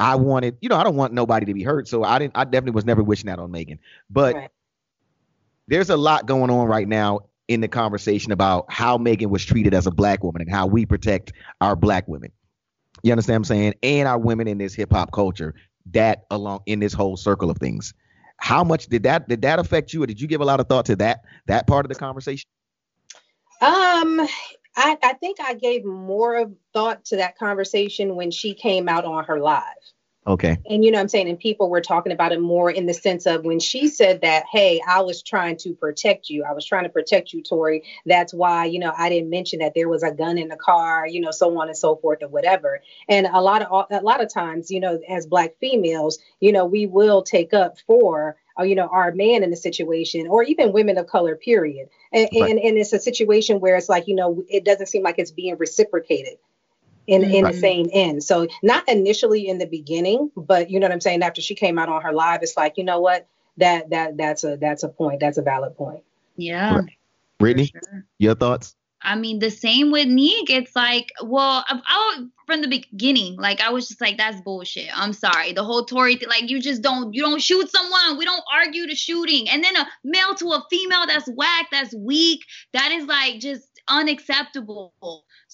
i 0.00 0.14
wanted 0.14 0.56
you 0.60 0.68
know 0.68 0.76
i 0.76 0.84
don't 0.84 0.96
want 0.96 1.12
nobody 1.12 1.46
to 1.46 1.54
be 1.54 1.62
hurt 1.62 1.86
so 1.86 2.02
i 2.02 2.18
didn't 2.18 2.36
i 2.36 2.42
definitely 2.44 2.72
was 2.72 2.84
never 2.84 3.02
wishing 3.02 3.26
that 3.26 3.38
on 3.38 3.50
megan. 3.50 3.78
But 4.10 4.34
right. 4.34 4.50
there's 5.66 5.90
a 5.90 5.96
lot 5.96 6.26
going 6.26 6.50
on 6.50 6.66
right 6.66 6.86
now 6.86 7.20
in 7.48 7.60
the 7.60 7.68
conversation 7.68 8.32
about 8.32 8.70
how 8.72 8.98
Megan 8.98 9.30
was 9.30 9.44
treated 9.44 9.74
as 9.74 9.86
a 9.86 9.90
black 9.90 10.24
woman 10.24 10.42
and 10.42 10.50
how 10.50 10.66
we 10.66 10.86
protect 10.86 11.32
our 11.60 11.76
black 11.76 12.08
women. 12.08 12.32
You 13.02 13.12
understand 13.12 13.34
what 13.34 13.38
I'm 13.38 13.44
saying? 13.44 13.74
And 13.82 14.08
our 14.08 14.18
women 14.18 14.48
in 14.48 14.58
this 14.58 14.74
hip 14.74 14.92
hop 14.92 15.12
culture 15.12 15.54
that 15.92 16.24
along 16.30 16.60
in 16.66 16.80
this 16.80 16.92
whole 16.92 17.16
circle 17.16 17.50
of 17.50 17.58
things. 17.58 17.92
How 18.38 18.64
much 18.64 18.86
did 18.86 19.04
that 19.04 19.28
did 19.28 19.42
that 19.42 19.58
affect 19.58 19.92
you 19.92 20.02
or 20.02 20.06
did 20.06 20.20
you 20.20 20.26
give 20.26 20.40
a 20.40 20.44
lot 20.44 20.60
of 20.60 20.68
thought 20.68 20.86
to 20.86 20.96
that 20.96 21.22
that 21.46 21.66
part 21.66 21.84
of 21.84 21.90
the 21.90 21.94
conversation? 21.94 22.48
Um 23.60 24.26
I, 24.76 24.98
I 25.02 25.12
think 25.14 25.38
I 25.40 25.54
gave 25.54 25.84
more 25.84 26.36
of 26.36 26.52
thought 26.72 27.04
to 27.06 27.16
that 27.16 27.38
conversation 27.38 28.16
when 28.16 28.30
she 28.30 28.54
came 28.54 28.88
out 28.88 29.04
on 29.04 29.24
her 29.24 29.38
live. 29.38 29.62
Okay. 30.26 30.58
And 30.68 30.82
you 30.82 30.90
know 30.90 31.00
I'm 31.00 31.08
saying? 31.08 31.28
And 31.28 31.38
people 31.38 31.68
were 31.68 31.82
talking 31.82 32.12
about 32.12 32.32
it 32.32 32.40
more 32.40 32.70
in 32.70 32.86
the 32.86 32.94
sense 32.94 33.26
of 33.26 33.44
when 33.44 33.60
she 33.60 33.88
said 33.88 34.22
that, 34.22 34.44
hey, 34.50 34.80
I 34.88 35.02
was 35.02 35.22
trying 35.22 35.58
to 35.58 35.74
protect 35.74 36.30
you. 36.30 36.44
I 36.44 36.52
was 36.52 36.64
trying 36.64 36.84
to 36.84 36.88
protect 36.88 37.34
you, 37.34 37.42
Tory. 37.42 37.84
That's 38.06 38.32
why, 38.32 38.64
you 38.64 38.78
know, 38.78 38.92
I 38.96 39.10
didn't 39.10 39.28
mention 39.28 39.58
that 39.58 39.74
there 39.74 39.88
was 39.88 40.02
a 40.02 40.10
gun 40.10 40.38
in 40.38 40.48
the 40.48 40.56
car, 40.56 41.06
you 41.06 41.20
know, 41.20 41.30
so 41.30 41.58
on 41.60 41.68
and 41.68 41.76
so 41.76 41.96
forth 41.96 42.22
or 42.22 42.28
whatever. 42.28 42.80
And 43.06 43.26
a 43.26 43.40
lot 43.42 43.62
of 43.62 43.86
a 43.90 44.00
lot 44.00 44.22
of 44.22 44.32
times, 44.32 44.70
you 44.70 44.80
know, 44.80 44.98
as 45.08 45.26
black 45.26 45.56
females, 45.60 46.18
you 46.40 46.52
know, 46.52 46.64
we 46.64 46.86
will 46.86 47.22
take 47.22 47.52
up 47.52 47.78
for 47.86 48.36
uh, 48.58 48.62
you 48.62 48.76
know, 48.76 48.86
our 48.86 49.12
man 49.12 49.42
in 49.42 49.52
a 49.52 49.56
situation, 49.56 50.28
or 50.28 50.44
even 50.44 50.72
women 50.72 50.96
of 50.96 51.08
color, 51.08 51.34
period. 51.34 51.88
And, 52.12 52.28
right. 52.32 52.50
and 52.50 52.60
and 52.60 52.78
it's 52.78 52.92
a 52.92 53.00
situation 53.00 53.58
where 53.58 53.76
it's 53.76 53.88
like, 53.88 54.06
you 54.06 54.14
know, 54.14 54.44
it 54.48 54.64
doesn't 54.64 54.86
seem 54.86 55.02
like 55.02 55.18
it's 55.18 55.32
being 55.32 55.56
reciprocated 55.58 56.34
in 57.06 57.22
mm-hmm. 57.22 57.34
in 57.34 57.44
the 57.44 57.52
same 57.52 57.88
end. 57.92 58.24
So 58.24 58.46
not 58.62 58.88
initially 58.88 59.48
in 59.48 59.58
the 59.58 59.66
beginning, 59.66 60.30
but 60.36 60.70
you 60.70 60.80
know 60.80 60.86
what 60.86 60.92
I'm 60.92 61.00
saying. 61.00 61.22
After 61.22 61.40
she 61.40 61.54
came 61.54 61.78
out 61.78 61.88
on 61.88 62.02
her 62.02 62.12
live, 62.12 62.42
it's 62.42 62.56
like 62.56 62.76
you 62.76 62.84
know 62.84 63.00
what 63.00 63.26
that 63.58 63.90
that 63.90 64.16
that's 64.16 64.44
a 64.44 64.56
that's 64.56 64.82
a 64.82 64.88
point. 64.88 65.20
That's 65.20 65.38
a 65.38 65.42
valid 65.42 65.76
point. 65.76 66.02
Yeah. 66.36 66.82
Brittany, 67.38 67.66
sure. 67.66 68.04
your 68.18 68.34
thoughts? 68.34 68.74
I 69.04 69.16
mean, 69.16 69.38
the 69.38 69.50
same 69.50 69.92
with 69.92 70.08
Neek. 70.08 70.48
It's 70.48 70.74
like, 70.74 71.12
well, 71.22 71.62
I, 71.68 71.80
I, 71.86 72.24
from 72.46 72.62
the 72.62 72.68
beginning, 72.68 73.36
like 73.36 73.60
I 73.60 73.70
was 73.70 73.86
just 73.86 74.00
like, 74.00 74.16
that's 74.16 74.40
bullshit. 74.40 74.88
I'm 74.96 75.12
sorry. 75.12 75.52
The 75.52 75.62
whole 75.62 75.84
Tory 75.84 76.16
thing, 76.16 76.28
like 76.28 76.48
you 76.48 76.60
just 76.60 76.80
don't, 76.80 77.12
you 77.12 77.20
don't 77.20 77.42
shoot 77.42 77.70
someone. 77.70 78.18
We 78.18 78.24
don't 78.24 78.42
argue 78.50 78.86
the 78.86 78.94
shooting. 78.94 79.48
And 79.50 79.62
then 79.62 79.76
a 79.76 79.86
male 80.04 80.34
to 80.36 80.46
a 80.52 80.64
female, 80.70 81.06
that's 81.06 81.28
whack, 81.28 81.66
that's 81.70 81.94
weak. 81.94 82.40
That 82.72 82.92
is 82.92 83.04
like 83.04 83.40
just 83.40 83.68
unacceptable. 83.88 84.94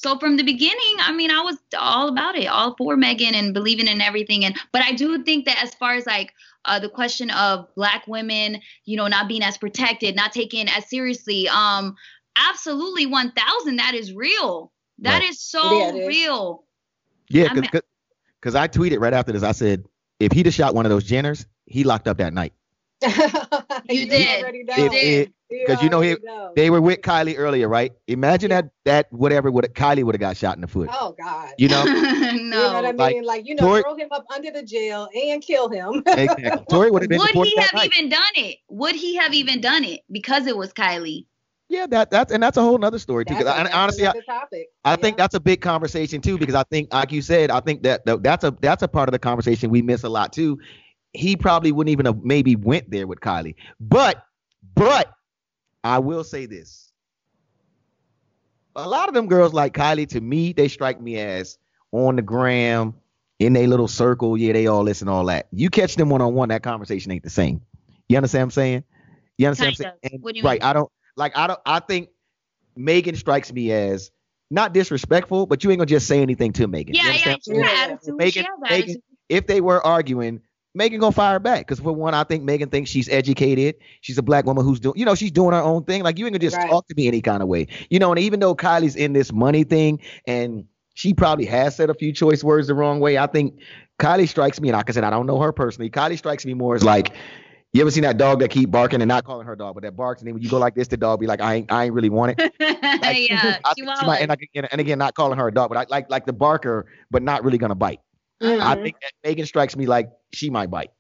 So 0.03 0.19
from 0.19 0.39
the 0.39 0.43
beginning, 0.43 0.97
I 1.01 1.13
mean, 1.13 1.31
I 1.31 1.43
was 1.43 1.59
all 1.79 2.09
about 2.09 2.35
it, 2.35 2.47
all 2.47 2.75
for 2.79 2.97
Megan 2.97 3.35
and 3.35 3.53
believing 3.53 3.87
in 3.87 4.01
everything. 4.01 4.47
And 4.47 4.57
but 4.73 4.81
I 4.81 4.93
do 4.93 5.23
think 5.25 5.45
that 5.45 5.63
as 5.63 5.75
far 5.75 5.93
as 5.93 6.07
like 6.07 6.33
uh, 6.65 6.79
the 6.79 6.89
question 6.89 7.29
of 7.33 7.67
black 7.75 8.07
women, 8.07 8.63
you 8.87 8.97
know, 8.97 9.09
not 9.09 9.29
being 9.29 9.43
as 9.43 9.59
protected, 9.59 10.17
not 10.17 10.33
taken 10.33 10.71
as 10.71 10.89
seriously, 10.89 11.51
um, 11.51 11.97
absolutely 12.35 13.05
one 13.05 13.31
thousand. 13.33 13.77
That 13.77 13.93
is 13.93 14.15
real. 14.15 14.73
That 15.01 15.19
right. 15.19 15.29
is 15.29 15.39
so 15.39 15.95
yeah, 15.95 16.07
real. 16.07 16.65
Yeah, 17.29 17.53
because 17.53 18.55
I 18.55 18.69
tweeted 18.69 19.01
right 19.01 19.13
after 19.13 19.33
this. 19.33 19.43
I 19.43 19.53
said, 19.53 19.85
if 20.19 20.33
he'd 20.33 20.47
have 20.47 20.55
shot 20.55 20.75
one 20.75 20.87
of 20.87 20.91
those 20.91 21.05
Jenners, 21.05 21.45
he 21.67 21.85
locked 21.85 22.09
up 22.09 22.17
that 22.17 22.33
night. 22.33 22.55
you 23.89 24.09
did. 24.09 25.33
Because 25.49 25.83
you 25.83 25.89
know 25.89 26.01
he, 26.01 26.17
they 26.55 26.71
were 26.71 26.81
with 26.81 27.01
Kylie 27.01 27.35
earlier, 27.37 27.69
right? 27.69 27.93
Imagine 28.07 28.51
yeah. 28.51 28.63
that 28.63 28.71
that 28.85 29.13
whatever 29.13 29.51
would 29.51 29.65
Kylie 29.75 30.05
would 30.05 30.15
have 30.15 30.21
got 30.21 30.37
shot 30.37 30.55
in 30.55 30.61
the 30.61 30.69
foot. 30.69 30.89
Oh 30.93 31.17
God. 31.21 31.53
You 31.59 31.69
know? 31.69 31.85
no. 31.85 31.93
You 32.31 32.43
know 32.51 32.73
what 32.73 32.85
I 32.85 32.93
mean? 32.93 33.25
Like, 33.25 33.25
like 33.25 33.49
you 33.49 33.55
know, 33.57 33.63
Tory, 33.63 33.83
throw 33.83 33.97
him 33.97 34.09
up 34.13 34.25
under 34.35 34.51
the 34.51 34.63
jail 34.63 35.09
and 35.15 35.43
kill 35.43 35.69
him. 35.69 36.03
exactly. 36.07 36.65
Tory 36.71 36.91
would 36.91 37.03
have 37.03 37.09
been. 37.09 37.19
Would 37.19 37.47
he 37.47 37.57
have 37.57 37.85
even 37.85 38.09
done 38.09 38.23
it? 38.37 38.59
Would 38.69 38.95
he 38.95 39.17
have 39.17 39.35
even 39.35 39.61
done 39.61 39.85
it 39.85 40.01
because 40.11 40.47
it 40.47 40.57
was 40.57 40.73
Kylie? 40.73 41.27
Yeah, 41.71 41.87
that 41.87 42.11
that's 42.11 42.33
and 42.33 42.43
that's 42.43 42.57
a 42.57 42.63
whole 42.63 42.79
nother 42.79 42.99
story 42.99 43.25
too. 43.25 43.37
Because 43.37 43.69
honestly, 43.73 44.05
I, 44.05 44.13
I 44.85 44.91
yeah. 44.91 44.97
think 44.97 45.17
that's 45.17 45.35
a 45.37 45.41
big 45.41 45.61
conversation 45.61 46.21
too. 46.21 46.37
Because 46.37 46.57
I 46.57 46.65
think, 46.65 46.93
like 46.93 47.13
you 47.13 47.23
said, 47.23 47.53
I 47.53 47.61
think 47.61 47.85
that, 47.85 48.05
that 48.07 48.25
that's 48.25 48.43
a 48.43 48.57
that's 48.61 48.83
a 48.83 48.89
part 48.89 49.09
of 49.09 49.13
the 49.13 49.21
conversation 49.21 49.71
we 49.71 49.81
miss 49.81 50.03
a 50.03 50.09
lot 50.09 50.33
too. 50.33 50.59
He 51.13 51.37
probably 51.37 51.73
wouldn't 51.73 51.91
even 51.91 52.07
have 52.07 52.23
maybe 52.23 52.57
went 52.57 52.91
there 52.91 53.07
with 53.07 53.21
Kylie, 53.21 53.57
but 53.81 54.25
but 54.75 55.13
I 55.83 55.99
will 55.99 56.25
say 56.25 56.47
this: 56.47 56.93
a 58.77 58.89
lot 58.89 59.09
of 59.09 59.15
them 59.15 59.27
girls 59.27 59.53
like 59.53 59.75
Kylie, 59.75 60.09
to 60.11 60.21
me, 60.21 60.53
they 60.53 60.69
strike 60.69 61.01
me 61.01 61.19
as 61.19 61.59
on 61.93 62.17
the 62.17 62.23
gram 62.23 62.95
in 63.39 63.57
a 63.57 63.67
little 63.67 63.89
circle. 63.89 64.37
Yeah, 64.37 64.53
they 64.53 64.67
all 64.67 64.83
listen, 64.83 65.09
all 65.09 65.25
that. 65.27 65.49
You 65.53 65.71
catch 65.71 65.97
them 65.97 66.11
one 66.11 66.23
on 66.23 66.35
one, 66.35 66.51
that 66.51 66.63
conversation 66.63 67.11
ain't 67.11 67.25
the 67.25 67.31
same. 67.31 67.61
You 68.09 68.17
understand 68.17 68.43
what 68.43 68.47
I'm 68.47 68.51
saying? 68.51 68.85
You 69.39 69.47
understand 69.47 69.77
what 69.79 69.87
I'm 69.87 70.11
saying? 70.11 70.21
What 70.21 70.37
right. 70.43 70.61
Mean? 70.61 70.69
I 70.69 70.73
don't 70.73 70.91
like 71.17 71.37
I 71.37 71.47
don't 71.47 71.61
I 71.67 71.81
think 71.81 72.11
Megan 72.77 73.17
strikes 73.17 73.53
me 73.53 73.73
as 73.73 74.11
not 74.51 74.75
disrespectful, 74.75 75.47
but 75.47 75.63
you 75.63 75.71
ain't 75.71 75.79
gonna 75.79 75.87
just 75.87 76.07
say 76.07 76.21
anything 76.21 76.53
to 76.55 76.67
Megan. 76.67 76.95
Yeah, 76.95 77.13
yeah, 77.13 77.37
yeah. 77.47 77.97
Megan, 78.09 78.47
Megan, 78.59 78.97
if 79.29 79.47
they 79.47 79.61
were 79.61 79.85
arguing, 79.85 80.41
Megan 80.75 81.01
gonna 81.01 81.13
fire 81.13 81.39
back. 81.39 81.67
Because 81.67 81.81
for 81.81 81.93
one, 81.93 82.15
I 82.15 82.25
think 82.25 82.45
Megan 82.45 82.69
thinks 82.69 82.91
she's 82.91 83.09
educated. 83.09 83.77
She's 84.01 84.19
a 84.19 84.23
black 84.23 84.45
woman 84.47 84.65
who's 84.65 84.81
doing, 84.81 84.99
you 84.99 85.05
know, 85.05 85.15
she's 85.15 85.33
doing 85.33 85.53
her 85.53 85.61
own 85.61 85.85
thing. 85.85 86.03
Like 86.03 86.19
you 86.19 86.27
ain't 86.27 86.35
gonna 86.35 86.41
just 86.41 86.57
right. 86.57 86.71
talk 86.71 86.87
to 86.89 86.95
me 86.97 87.09
any 87.09 87.21
kind 87.21 87.43
of 87.43 87.49
way. 87.49 87.67
You 87.91 87.99
know, 87.99 88.11
and 88.11 88.19
even 88.19 88.41
though 88.41 88.55
Kylie's 88.55 88.97
in 88.97 89.13
this 89.13 89.33
money 89.33 89.65
thing 89.65 90.01
and 90.27 90.65
she 90.95 91.15
probably 91.15 91.47
has 91.47 91.77
said 91.77 91.91
a 91.91 91.95
few 91.95 92.13
choice 92.13 92.45
words 92.45 92.69
the 92.69 92.75
wrong 92.75 93.01
way, 93.01 93.19
I 93.19 93.27
think 93.27 93.59
Kylie 93.99 94.29
strikes 94.29 94.61
me, 94.61 94.69
and 94.69 94.77
like 94.77 94.89
I 94.89 94.93
said, 94.93 95.05
I 95.05 95.11
don't 95.11 95.27
know 95.27 95.41
her 95.41 95.53
personally. 95.53 95.91
Kylie 95.91 96.19
strikes 96.19 96.45
me 96.47 96.55
more 96.55 96.75
as 96.75 96.85
like 96.85 97.13
you 97.73 97.81
ever 97.81 97.91
seen 97.91 98.03
that 98.03 98.17
dog 98.17 98.41
that 98.41 98.51
keep 98.51 98.71
barking 98.71 99.01
and 99.01 99.09
not 99.09 99.25
calling 99.25 99.47
her 99.47 99.55
dog, 99.55 99.75
but 99.75 99.83
that 99.85 99.97
barks 99.97 100.21
and 100.21 100.27
then 100.27 100.35
when 100.35 100.43
you 100.43 100.51
go 100.51 100.59
like 100.59 100.75
this, 100.75 100.89
the 100.89 100.97
dog 100.97 101.21
be 101.21 101.27
like, 101.27 101.41
I 101.41 101.55
ain't, 101.55 101.73
I 101.73 101.85
ain't 101.85 101.95
really 101.95 102.11
want 102.11 102.35
it. 102.39 102.53
Like, 103.01 103.29
yeah, 103.31 103.59
she 103.77 103.83
might, 103.83 104.21
and, 104.21 104.31
again, 104.31 104.67
and 104.71 104.81
again, 104.81 104.99
not 104.99 105.15
calling 105.15 105.39
her 105.39 105.49
a 105.49 105.53
dog, 105.53 105.69
but 105.69 105.79
I 105.79 105.87
like 105.89 106.11
like 106.11 106.27
the 106.27 106.33
barker, 106.33 106.87
but 107.11 107.23
not 107.23 107.45
really 107.45 107.59
gonna 107.59 107.75
bite. 107.75 108.01
Mm-hmm. 108.43 108.63
I 108.63 108.75
think 108.77 108.97
Megan 109.25 109.47
strikes 109.47 109.77
me 109.77 109.87
like 109.87 110.11
she 110.33 110.51
might 110.51 110.71
bite. 110.71 110.91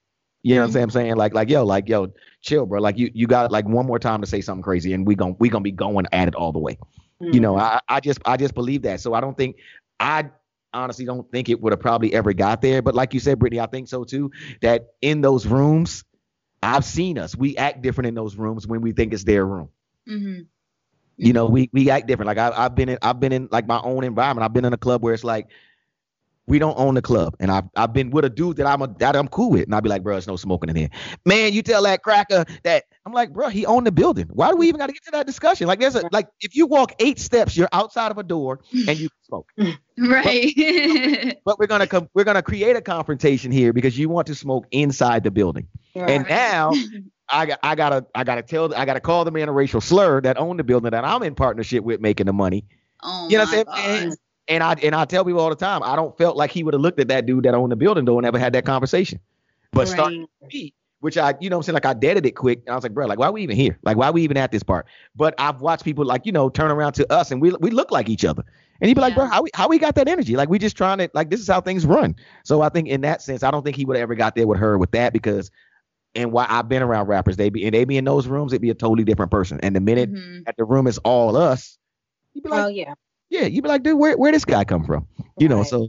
You 0.43 0.55
know 0.55 0.67
mm-hmm. 0.67 0.75
what 0.75 0.83
I'm 0.83 0.91
saying? 0.91 1.17
Like 1.17 1.35
like 1.35 1.49
yo, 1.51 1.65
like 1.65 1.89
yo, 1.89 2.13
chill, 2.43 2.67
bro. 2.67 2.81
Like 2.81 2.99
you 2.99 3.11
you 3.15 3.27
got 3.27 3.51
like 3.51 3.67
one 3.67 3.87
more 3.87 3.99
time 3.99 4.21
to 4.21 4.27
say 4.27 4.41
something 4.41 4.63
crazy, 4.63 4.93
and 4.93 5.07
we 5.07 5.15
gonna 5.15 5.35
we 5.39 5.49
gonna 5.49 5.63
be 5.63 5.73
going 5.73 6.07
at 6.13 6.29
it 6.29 6.35
all 6.35 6.53
the 6.53 6.59
way. 6.59 6.79
Mm-hmm. 7.21 7.35
You 7.35 7.41
know, 7.41 7.55
mm-hmm. 7.55 7.77
I 7.89 7.97
I 7.97 8.01
just 8.01 8.21
I 8.25 8.37
just 8.37 8.55
believe 8.55 8.83
that. 8.83 9.01
So 9.01 9.15
I 9.15 9.21
don't 9.21 9.37
think 9.37 9.57
I 9.99 10.31
honestly 10.73 11.05
don't 11.05 11.31
think 11.31 11.49
it 11.49 11.61
would 11.61 11.73
have 11.73 11.81
probably 11.81 12.15
ever 12.15 12.33
got 12.33 12.63
there. 12.63 12.81
But 12.81 12.95
like 12.95 13.13
you 13.13 13.21
said, 13.21 13.39
Brittany, 13.39 13.61
I 13.61 13.67
think 13.67 13.89
so 13.89 14.05
too. 14.05 14.31
That 14.61 14.91
in 15.03 15.21
those 15.21 15.47
rooms 15.47 16.05
I've 16.63 16.85
seen 16.85 17.19
us. 17.19 17.37
We 17.37 17.57
act 17.57 17.83
different 17.83 18.09
in 18.09 18.15
those 18.15 18.37
rooms 18.37 18.67
when 18.67 18.81
we 18.81 18.93
think 18.93 19.13
it's 19.13 19.25
their 19.25 19.47
room. 19.47 19.69
Mm-hmm. 20.09 20.43
You 21.17 21.33
know, 21.33 21.47
we 21.47 21.69
we 21.73 21.91
act 21.91 22.07
different. 22.07 22.29
Like 22.29 22.39
I, 22.39 22.53
I've 22.65 22.75
been 22.75 22.89
in, 22.89 22.99
I've 23.03 23.21
been 23.21 23.33
in 23.33 23.49
like 23.51 23.67
my 23.67 23.81
own 23.81 24.05
environment. 24.05 24.45
I've 24.45 24.53
been 24.53 24.65
in 24.65 24.73
a 24.73 24.79
club 24.79 25.03
where 25.03 25.13
it's 25.13 25.25
like 25.25 25.49
we 26.51 26.59
don't 26.59 26.77
own 26.77 26.95
the 26.95 27.03
club, 27.03 27.37
and 27.39 27.51
I've 27.51 27.65
I've 27.77 27.93
been 27.93 28.11
with 28.11 28.25
a 28.25 28.29
dude 28.29 28.57
that 28.57 28.67
I'm 28.67 28.83
a 28.83 28.89
that 28.99 29.15
I'm 29.15 29.29
cool 29.29 29.53
with, 29.53 29.65
and 29.65 29.75
I'd 29.75 29.85
be 29.85 29.89
like, 29.89 30.03
bro, 30.03 30.17
it's 30.17 30.27
no 30.27 30.37
smoking 30.37 30.69
in 30.69 30.77
here. 30.77 30.91
Man, 31.25 31.53
you 31.53 31.63
tell 31.63 31.85
that 31.85 32.03
cracker 32.03 32.45
that 32.65 32.85
I'm 33.07 33.13
like, 33.13 33.33
bro, 33.33 33.49
he 33.49 33.65
owned 33.65 33.87
the 33.87 33.93
building. 33.93 34.27
Why 34.33 34.51
do 34.51 34.57
we 34.57 34.67
even 34.67 34.81
got 34.81 34.89
to 34.89 34.93
get 34.93 35.05
to 35.05 35.13
that 35.13 35.27
discussion? 35.27 35.69
Like, 35.69 35.79
there's 35.79 35.95
a 35.95 36.03
like 36.11 36.29
if 36.41 36.57
you 36.57 36.67
walk 36.67 36.93
eight 36.99 37.21
steps, 37.21 37.57
you're 37.57 37.69
outside 37.73 38.11
of 38.11 38.19
a 38.19 38.25
door 38.25 38.61
and 38.75 38.99
you 38.99 39.09
smoke. 39.23 39.49
Right. 40.03 40.55
But, 40.57 41.37
but 41.45 41.59
we're 41.59 41.67
gonna 41.67 41.87
come. 41.87 42.09
We're 42.15 42.25
gonna 42.25 42.43
create 42.43 42.75
a 42.75 42.81
confrontation 42.81 43.53
here 43.53 43.75
because 43.75 43.99
you 43.99 44.09
want 44.09 44.27
to 44.29 44.35
smoke 44.35 44.67
inside 44.71 45.25
the 45.25 45.31
building. 45.31 45.69
Right. 45.95 46.09
And 46.09 46.27
now 46.27 46.73
I 47.29 47.45
got 47.45 47.59
I 47.63 47.75
gotta 47.75 48.07
I 48.15 48.25
gotta 48.25 48.41
tell 48.41 48.75
I 48.75 48.87
gotta 48.87 49.01
call 49.01 49.27
the 49.27 49.31
man 49.31 49.51
a 49.51 49.53
racial 49.53 49.83
slur 49.83 50.23
that 50.23 50.39
owned 50.39 50.59
the 50.59 50.65
building 50.65 50.91
that 50.93 51.05
I'm 51.05 51.23
in 51.23 51.35
partnership 51.35 51.85
with 51.85 52.01
making 52.01 52.27
the 52.27 52.33
money. 52.33 52.65
Oh 53.03 53.29
you 53.29 53.37
know 53.37 53.45
what 53.45 53.69
I'm 53.69 54.01
saying? 54.01 54.17
And, 54.51 54.63
I 54.63 54.73
and 54.83 54.95
I 54.95 55.05
tell 55.05 55.25
people 55.25 55.41
all 55.41 55.49
the 55.49 55.57
time, 55.57 55.83
I 55.83 55.97
don't 55.97 56.17
felt 56.19 56.37
like 56.37 56.51
he 56.51 56.65
would 56.65 56.75
have 56.75 56.81
looked 56.81 57.01
at 57.01 57.09
that 57.09 57.25
dude 57.25 57.45
that 57.45 57.55
owned 57.55 57.73
the 57.73 57.77
building 57.77 58.05
though 58.05 58.19
and 58.19 58.25
never 58.25 58.39
had 58.39 58.53
that 58.53 58.67
conversation. 58.67 59.21
But 59.73 59.87
right. 59.87 59.89
starting 59.89 60.27
me, 60.53 60.75
which 60.99 61.17
I, 61.17 61.35
you 61.41 61.49
know 61.49 61.57
I'm 61.57 61.63
saying, 61.63 61.75
like 61.75 61.87
I 61.87 61.95
deaded 61.95 62.27
it 62.27 62.33
quick. 62.33 62.61
And 62.67 62.73
I 62.73 62.75
was 62.75 62.83
like, 62.83 62.93
bro, 62.93 63.07
like 63.07 63.19
why 63.19 63.27
are 63.27 63.33
we 63.33 63.43
even 63.43 63.57
here? 63.57 63.79
Like 63.85 63.97
why 63.97 64.09
are 64.09 64.13
we 64.13 64.23
even 64.23 64.37
at 64.37 64.51
this 64.51 64.63
part? 64.63 64.87
But 65.15 65.35
I've 65.39 65.61
watched 65.61 65.85
people 65.85 66.05
like, 66.05 66.27
you 66.27 66.33
know, 66.33 66.49
turn 66.49 66.71
around 66.71 66.95
to 66.95 67.13
us 67.13 67.31
and 67.31 67.41
we 67.41 67.53
we 67.61 67.71
look 67.71 67.91
like 67.91 68.09
each 68.09 68.25
other. 68.25 68.45
And 68.81 68.89
he'd 68.89 68.95
be 68.95 69.01
like, 69.01 69.15
bro, 69.15 69.27
how 69.27 69.43
we 69.43 69.51
how 69.55 69.69
we 69.69 69.79
got 69.79 69.95
that 69.95 70.09
energy? 70.09 70.37
Like 70.37 70.49
we 70.49 70.59
just 70.59 70.77
trying 70.77 70.99
to 70.99 71.11
like 71.15 71.31
this 71.31 71.41
is 71.41 71.49
how 71.49 71.61
things 71.61 71.87
run. 71.87 72.17
So 72.45 72.63
I 72.63 72.71
think 72.71 72.89
in 72.89 73.03
that 73.03 73.23
sense, 73.23 73.43
I 73.43 73.51
don't 73.51 73.63
think 73.63 73.77
he 73.77 73.85
would 73.85 73.97
have 73.97 74.03
ever 74.03 74.15
got 74.15 74.35
there 74.35 74.47
with 74.47 74.59
her 74.59 74.79
with 74.79 74.91
that 74.93 75.13
because 75.13 75.51
and 76.15 76.33
why 76.33 76.47
I've 76.49 76.69
been 76.69 76.83
around 76.83 77.07
rappers, 77.07 77.37
they 77.37 77.51
be 77.51 77.65
and 77.65 77.75
they 77.75 77.85
be 77.85 77.97
in 77.97 78.05
those 78.05 78.27
rooms, 78.27 78.53
it'd 78.53 78.63
be 78.63 78.71
a 78.71 78.75
totally 78.75 79.05
different 79.05 79.31
person. 79.31 79.61
And 79.63 79.77
the 79.77 79.81
minute 79.81 80.13
mm-hmm. 80.13 80.43
that 80.47 80.57
the 80.57 80.65
room 80.65 80.87
is 80.87 80.99
all 80.99 81.37
us, 81.37 81.79
you'd 82.35 82.43
be 82.43 82.51
like, 82.51 82.65
Oh 82.65 82.69
yeah. 82.69 82.95
Yeah, 83.31 83.47
you'd 83.47 83.63
be 83.63 83.69
like, 83.69 83.83
dude, 83.83 83.99
where 83.99 84.19
where 84.19 84.33
this 84.33 84.45
guy 84.45 84.65
come 84.65 84.85
from? 84.85 85.07
You 85.39 85.49
right. 85.49 85.57
know, 85.57 85.63
so 85.63 85.89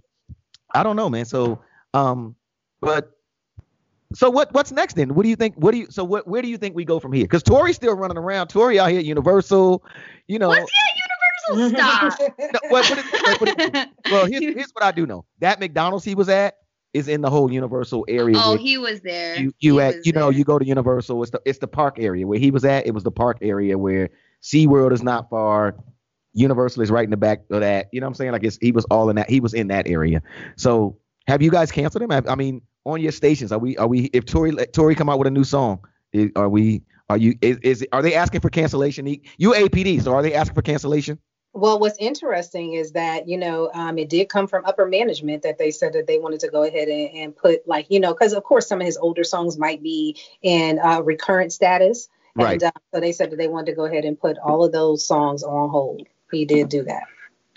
I 0.74 0.84
don't 0.84 0.96
know, 0.96 1.10
man. 1.10 1.26
So 1.26 1.62
um, 1.94 2.36
but 2.80 3.12
so 4.14 4.30
what 4.30 4.54
what's 4.54 4.72
next 4.72 4.96
then? 4.96 5.16
What 5.16 5.24
do 5.24 5.30
you 5.30 5.36
think? 5.36 5.56
What 5.56 5.72
do 5.72 5.78
you 5.78 5.88
so 5.90 6.04
what 6.04 6.28
where 6.28 6.42
do 6.42 6.48
you 6.48 6.58
think 6.58 6.76
we 6.76 6.86
go 6.86 7.00
from 7.00 7.14
here? 7.14 7.24
Because 7.24 7.44
Tory's 7.44 7.76
still 7.76 7.96
running 7.96 8.18
around. 8.18 8.48
Tory 8.48 8.80
out 8.80 8.90
here 8.90 9.00
at 9.00 9.06
Universal, 9.06 9.84
you 10.28 10.40
know. 10.40 10.50
What's 10.50 10.72
Universal? 11.50 11.78
Stop. 11.78 12.20
no, 12.40 12.60
well, 12.70 13.86
well 14.12 14.26
here's, 14.26 14.42
here's 14.56 14.72
what 14.72 14.84
I 14.84 14.92
do 14.92 15.06
know. 15.06 15.26
That 15.40 15.60
McDonald's 15.60 16.06
he 16.06 16.16
was 16.16 16.30
at 16.30 16.58
is 16.94 17.08
in 17.08 17.22
the 17.22 17.30
whole 17.30 17.52
Universal 17.52 18.06
area. 18.10 18.36
Oh, 18.38 18.58
he 18.58 18.78
was 18.78 19.02
there. 19.02 19.40
You 19.40 19.54
you 19.60 19.80
at 19.80 20.06
you 20.06 20.12
know 20.12 20.30
there. 20.30 20.38
you 20.40 20.44
go 20.44 20.60
to 20.60 20.66
Universal. 20.66 21.22
It's 21.24 21.32
the 21.32 21.42
it's 21.46 21.60
the 21.60 21.68
park 21.68 21.98
area 22.00 22.28
where 22.28 22.40
he 22.40 22.52
was 22.52 22.66
at. 22.66 22.86
It 22.86 22.94
was 22.94 23.04
the 23.04 23.12
park 23.12 23.38
area 23.42 23.78
where 23.78 24.10
SeaWorld 24.42 24.92
is 24.92 25.04
not 25.04 25.30
far. 25.30 25.76
Universal 26.34 26.84
is 26.84 26.92
right 26.92 27.04
in 27.04 27.12
the 27.12 27.18
back 27.18 27.42
of 27.50 27.62
that. 27.62 27.90
You 27.92 28.00
know 28.00 28.08
what 28.08 28.12
I'm 28.12 28.16
saying? 28.16 28.32
Like 28.32 28.44
it's 28.44 28.58
he 28.62 28.72
was 28.72 28.86
all 28.86 29.10
in 29.10 29.16
that. 29.18 29.30
He 29.30 29.40
was 29.40 29.54
in 29.54 29.68
that 29.68 29.88
area. 29.88 30.22
So 30.56 30.98
have 31.28 31.42
you 31.42 31.52
guys 31.52 31.72
canceled 31.72 32.04
him? 32.04 32.12
I 32.12 32.36
mean, 32.36 32.62
on 32.86 33.02
your 33.02 33.12
stations, 33.12 33.52
are 33.52 33.60
we 33.60 33.78
are 33.78 33.88
we 33.88 34.06
if 34.14 34.26
Tory 34.26 34.54
Tory 34.68 34.96
come 34.96 35.10
out 35.10 35.20
with 35.20 35.28
a 35.28 35.32
new 35.32 35.44
song, 35.44 35.86
are 36.36 36.50
we 36.50 36.84
are 37.10 37.18
you 37.18 37.36
is, 37.42 37.58
is 37.58 37.88
are 37.92 38.02
they 38.02 38.16
asking 38.16 38.42
for 38.42 38.50
cancellation? 38.50 39.08
You 39.38 39.54
APD, 39.54 40.02
so 40.02 40.14
are 40.14 40.22
they 40.22 40.34
asking 40.34 40.56
for 40.56 40.62
cancellation? 40.62 41.20
Well, 41.54 41.80
what's 41.80 41.98
interesting 42.00 42.74
is 42.76 42.94
that, 42.94 43.28
you 43.28 43.38
know, 43.38 43.70
um, 43.74 43.98
it 43.98 44.08
did 44.08 44.30
come 44.30 44.48
from 44.48 44.64
upper 44.66 44.86
management 44.86 45.44
that 45.44 45.58
they 45.58 45.70
said 45.70 45.94
that 45.94 46.08
they 46.08 46.18
wanted 46.18 46.40
to 46.42 46.48
go 46.48 46.64
ahead 46.64 46.88
and, 46.88 47.10
and 47.14 47.36
put, 47.36 47.68
like, 47.68 47.88
you 47.90 48.00
know, 48.00 48.14
because 48.14 48.32
of 48.32 48.44
course 48.44 48.68
some 48.68 48.80
of 48.80 48.86
his 48.86 48.96
older 48.96 49.26
songs 49.26 49.58
might 49.58 49.84
be 49.84 50.18
in 50.42 50.80
uh, 50.80 51.02
recurrent 51.02 51.52
status. 51.52 52.08
Right. 52.36 52.54
And 52.54 52.64
uh, 52.64 52.72
so 52.94 53.02
they 53.02 53.12
said 53.12 53.32
that 53.32 53.36
they 53.36 53.50
wanted 53.50 53.72
to 53.72 53.76
go 53.76 53.84
ahead 53.84 54.06
and 54.06 54.18
put 54.18 54.38
all 54.38 54.64
of 54.64 54.72
those 54.72 55.06
songs 55.06 55.44
on 55.44 55.70
hold. 55.70 56.08
He 56.32 56.46
did 56.46 56.70
do 56.70 56.84
that. 56.84 57.04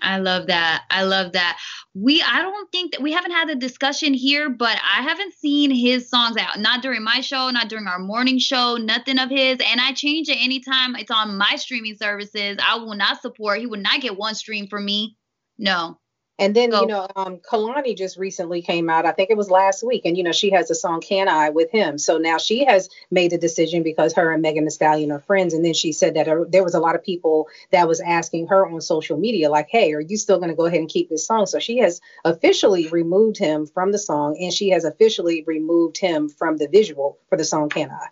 I 0.03 0.19
love 0.19 0.49
that. 0.49 0.85
I 0.91 1.05
love 1.05 1.33
that. 1.33 1.59
We 1.95 2.23
I 2.23 2.43
don't 2.43 2.71
think 2.71 2.93
that 2.93 3.03
we 3.03 3.13
haven't 3.13 3.31
had 3.31 3.49
a 3.49 3.55
discussion 3.55 4.13
here, 4.13 4.51
but 4.51 4.77
I 4.77 5.03
haven't 5.03 5.33
seen 5.35 5.71
his 5.71 6.11
songs 6.11 6.37
out. 6.37 6.59
Not 6.59 6.83
during 6.83 7.03
my 7.03 7.21
show, 7.21 7.51
not 7.51 7.69
during 7.69 7.87
our 7.87 7.99
morning 7.99 8.39
show, 8.39 8.77
nothing 8.77 9.19
of 9.19 9.31
his. 9.31 9.59
And 9.67 9.81
I 9.81 9.93
change 9.93 10.29
it 10.29 10.37
anytime 10.39 10.95
it's 10.97 11.11
on 11.11 11.39
my 11.39 11.57
streaming 11.57 11.97
services. 11.97 12.59
I 12.63 12.77
will 12.77 12.95
not 12.95 13.23
support. 13.23 13.61
He 13.61 13.67
would 13.67 13.83
not 13.83 14.03
get 14.03 14.19
one 14.19 14.35
stream 14.35 14.67
from 14.67 14.85
me. 14.85 15.17
No. 15.57 15.99
And 16.37 16.55
then, 16.55 16.73
so, 16.73 16.81
you 16.81 16.87
know, 16.89 17.07
um, 17.15 17.39
Kehlani 17.39 17.97
just 17.97 18.17
recently 18.17 18.61
came 18.61 18.91
out. 18.91 19.07
I 19.07 19.13
think 19.13 19.31
it 19.31 19.37
was 19.37 19.51
last 19.51 19.85
week. 19.85 20.03
And, 20.05 20.17
you 20.19 20.25
know, 20.25 20.33
she 20.33 20.51
has 20.51 20.69
a 20.69 20.75
song, 20.75 21.01
Can 21.01 21.29
I, 21.29 21.51
with 21.51 21.71
him. 21.71 21.97
So 21.97 22.19
now 22.19 22.39
she 22.39 22.65
has 22.65 22.89
made 23.09 23.33
a 23.33 23.39
decision 23.39 23.85
because 23.85 24.15
her 24.15 24.33
and 24.33 24.43
Megan 24.43 24.65
Thee 24.65 24.71
Stallion 24.71 25.13
are 25.13 25.21
friends. 25.21 25.55
And 25.55 25.65
then 25.65 25.75
she 25.75 25.93
said 25.93 26.15
that 26.15 26.27
uh, 26.27 26.45
there 26.49 26.65
was 26.65 26.75
a 26.75 26.81
lot 26.81 26.97
of 26.97 27.05
people 27.05 27.47
that 27.71 27.87
was 27.87 28.01
asking 28.01 28.49
her 28.49 28.67
on 28.67 28.81
social 28.81 29.17
media, 29.17 29.49
like, 29.49 29.69
hey, 29.71 29.93
are 29.93 30.01
you 30.01 30.17
still 30.17 30.39
going 30.39 30.49
to 30.49 30.57
go 30.57 30.67
ahead 30.67 30.81
and 30.81 30.89
keep 30.89 31.09
this 31.09 31.25
song? 31.25 31.47
So 31.47 31.61
she 31.61 31.79
has 31.79 32.01
officially 32.25 32.89
removed 32.89 33.39
him 33.39 33.67
from 33.67 33.93
the 33.93 33.99
song 33.99 34.37
and 34.41 34.53
she 34.53 34.71
has 34.71 34.85
officially 34.85 35.45
removed 35.47 35.99
him 35.99 36.29
from 36.29 36.57
the 36.57 36.67
visual 36.67 37.17
for 37.29 37.39
the 37.39 37.45
song, 37.45 37.69
Can 37.69 37.91
I? 37.93 38.09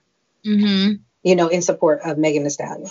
Mm-hmm. 0.47 0.93
You 1.25 1.37
know, 1.37 1.49
in 1.49 1.61
support 1.61 2.03
of 2.05 2.19
Megan 2.19 2.45
Thee 2.45 2.51
Stallion. 2.51 2.91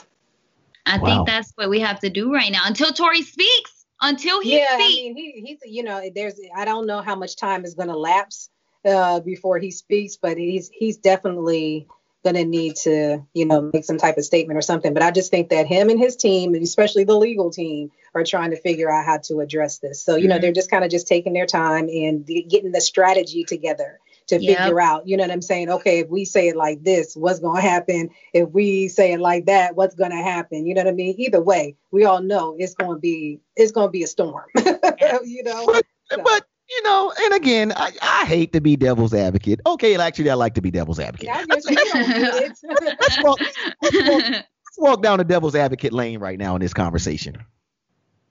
I 0.86 0.98
wow. 0.98 1.06
think 1.06 1.28
that's 1.28 1.54
what 1.56 1.70
we 1.70 1.80
have 1.80 2.02
to 2.02 2.10
do 2.10 2.34
right 2.34 2.52
now 2.52 2.64
until 2.66 2.92
Tory 2.92 3.22
speaks. 3.22 3.81
Until 4.02 4.42
he 4.42 4.58
yeah, 4.58 4.74
speaks. 4.74 4.84
I 4.84 4.88
mean, 4.88 5.16
he, 5.16 5.44
he's 5.46 5.60
you 5.64 5.84
know, 5.84 6.02
there's 6.14 6.40
I 6.56 6.66
don't 6.66 6.88
know 6.88 7.02
how 7.02 7.16
much 7.16 7.36
time 7.36 7.66
is 7.66 7.76
going 7.76 7.90
to 7.90 7.98
lapse 7.98 8.50
uh, 8.84 9.20
before 9.20 9.60
he 9.60 9.72
speaks, 9.72 10.18
but 10.18 10.38
he's 10.38 10.70
he's 10.74 10.98
definitely 10.98 11.88
going 12.24 12.36
to 12.36 12.46
need 12.46 12.76
to, 12.76 13.20
you 13.34 13.46
know, 13.46 13.72
make 13.74 13.84
some 13.84 13.98
type 13.98 14.18
of 14.18 14.24
statement 14.24 14.58
or 14.58 14.62
something. 14.62 14.94
But 14.94 15.04
I 15.04 15.12
just 15.12 15.32
think 15.32 15.50
that 15.50 15.66
him 15.66 15.90
and 15.90 16.00
his 16.00 16.16
team, 16.16 16.54
especially 16.56 17.04
the 17.04 17.18
legal 17.18 17.50
team, 17.50 17.92
are 18.14 18.24
trying 18.24 18.52
to 18.52 18.62
figure 18.62 18.92
out 18.92 19.06
how 19.06 19.18
to 19.18 19.40
address 19.40 19.80
this. 19.80 20.04
So, 20.04 20.16
you 20.18 20.28
know, 20.28 20.36
mm-hmm. 20.36 20.42
they're 20.42 20.52
just 20.52 20.70
kind 20.70 20.84
of 20.84 20.92
just 20.92 21.08
taking 21.08 21.34
their 21.34 21.48
time 21.48 21.88
and 21.90 22.26
getting 22.28 22.72
the 22.72 22.82
strategy 22.82 23.44
together 23.44 24.00
to 24.32 24.42
yep. 24.42 24.58
figure 24.58 24.82
out, 24.82 25.08
you 25.08 25.18
know 25.18 25.24
what 25.24 25.32
I'm 25.32 25.42
saying? 25.42 25.70
Okay, 25.70 26.00
if 26.00 26.10
we 26.10 26.26
say 26.26 26.48
it 26.48 26.56
like 26.56 26.84
this, 26.84 27.16
what's 27.16 27.40
going 27.40 27.62
to 27.62 27.68
happen? 27.68 28.10
If 28.34 28.50
we 28.50 28.88
say 28.88 29.14
it 29.14 29.20
like 29.20 29.46
that, 29.46 29.76
what's 29.76 29.96
going 29.96 30.12
to 30.12 30.18
happen? 30.18 30.66
You 30.66 30.74
know 30.74 30.82
what 30.82 30.90
I 30.90 30.94
mean? 30.94 31.16
Either 31.18 31.42
way, 31.42 31.76
we 31.92 32.06
all 32.06 32.22
know 32.22 32.56
it's 32.58 32.74
going 32.74 32.96
to 32.96 33.00
be 33.00 33.42
it's 33.56 33.72
going 33.72 33.88
to 33.88 33.92
be 33.92 34.04
a 34.04 34.08
storm. 34.08 34.46
you 34.56 35.44
know. 35.44 35.66
But, 35.66 35.86
so. 36.10 36.22
but 36.24 36.46
you 36.70 36.84
know, 36.84 37.14
and 37.24 37.34
again, 37.34 37.74
I, 37.76 37.92
I 38.02 38.26
hate 38.26 38.54
to 38.54 38.62
be 38.62 38.78
devil's 38.78 39.14
advocate. 39.14 39.60
Okay, 39.66 39.96
actually, 39.98 40.30
I 40.30 40.36
like 40.36 40.56
to 40.56 40.62
be 40.62 40.72
devil's 40.72 41.00
advocate. 41.00 41.30
let's, 41.50 41.68
let's, 41.70 43.24
walk, 43.24 43.40
let's, 43.82 44.08
walk, 44.08 44.22
let's 44.30 44.78
walk 44.78 45.04
down 45.04 45.18
the 45.18 45.26
devil's 45.26 45.56
advocate 45.56 45.92
lane 45.92 46.20
right 46.20 46.40
now 46.40 46.56
in 46.56 46.62
this 46.62 46.74
conversation. 46.74 47.44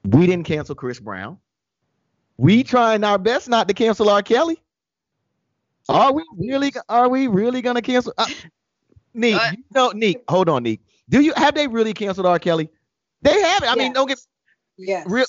We 0.04 0.26
didn't 0.26 0.46
cancel 0.46 0.74
Chris 0.74 0.98
Brown. 0.98 1.38
We 2.38 2.64
trying 2.64 3.04
our 3.04 3.18
best 3.18 3.50
not 3.50 3.68
to 3.68 3.74
cancel 3.74 4.08
R. 4.08 4.22
Kelly. 4.22 4.58
Are 5.90 6.12
we 6.12 6.24
really? 6.36 6.72
Are 6.88 7.08
we 7.08 7.26
really 7.26 7.62
gonna 7.62 7.82
cancel? 7.82 8.12
Uh, 8.16 8.26
Neek, 9.14 9.34
uh, 9.34 9.50
you 9.52 9.64
know, 9.74 9.90
Neek, 9.90 10.22
hold 10.28 10.48
on, 10.48 10.62
Neek. 10.62 10.80
Do 11.08 11.20
you 11.20 11.32
have 11.36 11.54
they 11.54 11.66
really 11.66 11.92
canceled 11.92 12.26
R. 12.26 12.38
Kelly? 12.38 12.70
They 13.22 13.40
have. 13.40 13.64
I 13.64 13.74
mean, 13.74 13.92
don't 13.92 14.06
get. 14.06 14.20
Yes. 14.78 15.06
Real, 15.08 15.26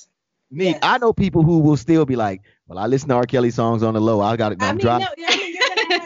Neek, 0.52 0.76
yes. 0.76 0.80
I 0.84 0.98
know 0.98 1.14
people 1.14 1.44
who 1.44 1.60
will 1.60 1.78
still 1.78 2.06
be 2.06 2.16
like, 2.16 2.42
well, 2.68 2.78
I 2.78 2.86
listen 2.88 3.10
to 3.10 3.16
R. 3.16 3.26
Kelly 3.26 3.52
songs 3.52 3.84
on 3.84 3.96
the 3.96 4.02
low. 4.02 4.22
I 4.22 4.38
got 4.38 4.52
it. 4.52 4.60
I'm 4.62 4.70
I 4.70 4.74
mean. 4.74 4.86
No, 4.86 4.98
mean, 4.98 5.31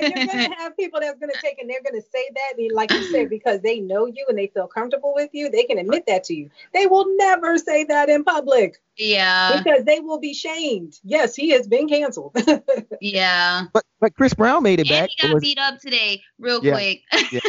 you're 0.01 0.09
gonna, 0.11 0.31
have, 0.31 0.33
you're 0.33 0.49
gonna 0.49 0.61
have 0.61 0.77
people 0.77 0.99
that's 0.99 1.19
gonna 1.19 1.33
take 1.41 1.59
and 1.59 1.69
they're 1.69 1.83
gonna 1.83 2.01
say 2.01 2.25
that, 2.33 2.53
and 2.57 2.71
like 2.73 2.91
you 2.91 3.03
said, 3.11 3.29
because 3.29 3.61
they 3.61 3.79
know 3.79 4.05
you 4.05 4.25
and 4.29 4.37
they 4.37 4.47
feel 4.47 4.67
comfortable 4.67 5.13
with 5.15 5.29
you, 5.33 5.49
they 5.49 5.63
can 5.63 5.77
admit 5.77 6.05
that 6.07 6.23
to 6.25 6.35
you. 6.35 6.49
They 6.73 6.87
will 6.87 7.05
never 7.17 7.57
say 7.57 7.83
that 7.85 8.09
in 8.09 8.23
public. 8.23 8.81
Yeah. 8.97 9.57
Because 9.57 9.83
they 9.83 9.99
will 9.99 10.19
be 10.19 10.33
shamed. 10.33 10.99
Yes, 11.03 11.35
he 11.35 11.49
has 11.49 11.67
been 11.67 11.87
canceled. 11.87 12.35
yeah. 13.01 13.63
But 13.73 13.83
but 13.99 14.15
Chris 14.15 14.33
Brown 14.33 14.63
made 14.63 14.79
it 14.79 14.89
and 14.89 14.89
back. 14.89 15.09
He 15.15 15.27
got 15.27 15.33
was, 15.33 15.41
beat 15.41 15.57
up 15.57 15.79
today, 15.79 16.21
real 16.37 16.63
yeah, 16.63 16.73
quick. 16.73 17.01
Yeah, 17.31 17.39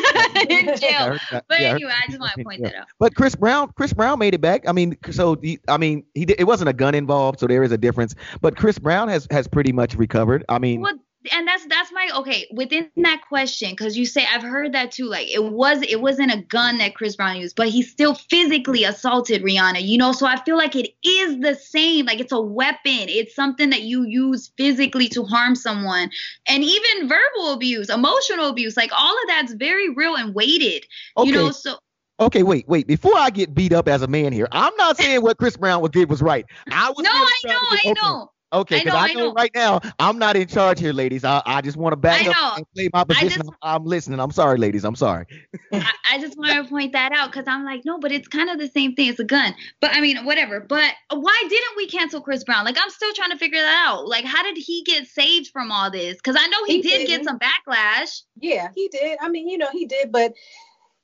in 0.49 0.77
jail. 0.77 1.19
but 1.31 1.61
yeah, 1.61 1.75
anyway, 1.75 1.93
I 1.93 2.07
just 2.07 2.21
want 2.21 2.33
to 2.37 2.45
point 2.45 2.63
that 2.63 2.75
out. 2.75 2.87
But 2.99 3.15
Chris 3.15 3.35
Brown, 3.35 3.73
Chris 3.77 3.93
Brown 3.93 4.19
made 4.19 4.33
it 4.33 4.41
back. 4.41 4.67
I 4.67 4.73
mean, 4.73 4.97
so 5.11 5.35
the, 5.35 5.59
I 5.69 5.77
mean, 5.77 6.05
he 6.15 6.23
it 6.23 6.45
wasn't 6.45 6.71
a 6.71 6.73
gun 6.73 6.95
involved, 6.95 7.41
so 7.41 7.47
there 7.47 7.63
is 7.63 7.73
a 7.73 7.79
difference. 7.79 8.15
But 8.41 8.57
Chris 8.57 8.79
Brown 8.79 9.09
has 9.09 9.27
has 9.31 9.47
pretty 9.47 9.73
much 9.73 9.97
recovered. 9.97 10.45
I 10.49 10.59
mean, 10.59 10.81
well, 10.81 10.99
and 11.33 11.47
that's 11.47 11.67
that's 11.67 11.86
okay 12.15 12.47
within 12.53 12.91
that 12.97 13.23
question 13.29 13.71
because 13.71 13.97
you 13.97 14.07
say 14.07 14.27
I've 14.33 14.43
heard 14.43 14.73
that 14.73 14.93
too. 14.93 15.07
Like 15.07 15.29
it 15.29 15.45
was 15.45 15.83
it 15.83 16.01
wasn't 16.01 16.33
a 16.33 16.43
gun 16.43 16.79
that 16.79 16.95
Chris 16.95 17.17
Brown 17.17 17.37
used, 17.37 17.57
but 17.57 17.69
he 17.69 17.83
still 17.83 18.15
physically 18.15 18.85
assaulted 18.85 19.43
Rihanna. 19.43 19.83
You 19.83 19.99
know, 19.99 20.13
so 20.13 20.27
I 20.27 20.43
feel 20.43 20.57
like 20.57 20.77
it 20.77 20.91
is 21.05 21.41
the 21.41 21.55
same. 21.55 22.07
Like 22.07 22.21
it's 22.21 22.33
a 22.33 22.41
weapon. 22.41 23.09
It's 23.09 23.35
something 23.35 23.71
that 23.71 23.83
you 23.83 24.05
use 24.05 24.51
physically 24.57 25.09
to 25.09 25.25
harm 25.25 25.55
someone, 25.55 26.11
and 26.49 26.65
even 26.65 27.09
verbal 27.09 27.53
abuse, 27.53 27.89
emotional 27.89 28.49
abuse. 28.49 28.77
Like 28.77 28.91
all 28.97 29.13
of 29.13 29.29
that's 29.29 29.53
very 29.55 29.91
real 29.91 30.17
and 30.17 30.35
weighted. 30.35 30.87
Okay. 31.17 31.29
You 31.29 31.35
know, 31.35 31.51
so 31.51 31.79
Okay, 32.19 32.43
wait, 32.43 32.67
wait. 32.67 32.87
Before 32.87 33.15
I 33.15 33.29
get 33.29 33.55
beat 33.55 33.75
up 33.75 33.89
as 33.89 34.01
a 34.01 34.07
man 34.07 34.33
here, 34.33 34.49
I'm 34.51 34.75
not 34.77 34.97
saying 35.01 35.23
what 35.23 35.37
Chris 35.39 35.57
Brown 35.57 35.87
did 35.91 36.09
was 36.09 36.23
right. 36.23 36.47
I 36.71 36.91
was 36.91 37.05
no, 37.05 37.11
I 37.13 37.41
know, 37.45 37.59
I 37.61 37.95
know. 38.03 38.31
Okay, 38.53 38.85
because 38.85 38.95
I, 38.95 39.09
I, 39.09 39.13
know 39.13 39.33
right 39.33 39.51
now 39.55 39.81
I'm 39.99 40.19
not 40.19 40.37
in 40.37 40.47
charge 40.47 40.79
here, 40.79 40.93
ladies. 40.93 41.25
I, 41.25 41.43
I 41.45 41.61
just 41.63 41.77
want 41.77 41.93
to 41.93 41.97
back 41.97 42.27
up 42.29 42.59
and 42.59 42.67
play 42.75 42.89
my 42.93 43.03
position. 43.03 43.43
Just, 43.43 43.51
I'm, 43.61 43.83
I'm, 43.83 43.85
listening. 43.85 44.21
I'm 44.21 44.31
sorry, 44.31 44.57
ladies. 44.57 44.85
I'm 44.85 44.95
sorry. 44.95 45.27
I, 45.73 45.91
I, 46.13 46.21
just 46.21 46.39
want 46.39 46.53
to 46.53 46.65
point 46.71 46.93
that 46.93 47.11
out 47.11 47.33
because 47.33 47.47
I'm 47.49 47.65
like, 47.65 47.85
no, 47.85 47.99
but 47.99 48.13
it's 48.13 48.29
kind 48.29 48.49
of 48.49 48.59
the 48.59 48.69
same 48.69 48.95
thing. 48.95 49.09
It's 49.09 49.19
a 49.19 49.25
gun. 49.25 49.53
But 49.81 49.95
I 49.95 50.01
mean, 50.01 50.25
whatever. 50.25 50.61
But 50.61 50.93
why 51.11 51.43
didn't 51.49 51.77
we 51.77 51.89
cancel 51.89 52.21
Chris 52.21 52.45
Brown? 52.45 52.65
Like, 52.65 52.77
I'm 52.81 52.91
still 52.91 53.13
trying 53.15 53.31
to 53.31 53.39
figure 53.39 53.61
that 53.61 53.85
out. 53.89 54.07
Like, 54.07 54.25
how 54.25 54.45
did 54.45 54.57
he 54.57 54.85
get 54.85 55.09
saved 55.09 55.49
from 55.49 55.73
all 55.73 55.91
this? 55.91 56.15
Because 56.17 56.37
I 56.39 56.47
know 56.47 56.65
he, 56.67 56.77
he 56.77 56.83
did 56.83 57.07
didn't. 57.07 57.09
get 57.09 57.25
some 57.25 57.41
backlash. 57.41 58.23
Yeah, 58.41 58.69
he 58.77 58.87
did. 58.89 59.19
I 59.21 59.29
mean, 59.29 59.49
you 59.49 59.59
know, 59.59 59.71
he 59.73 59.87
did, 59.87 60.13
but. 60.13 60.35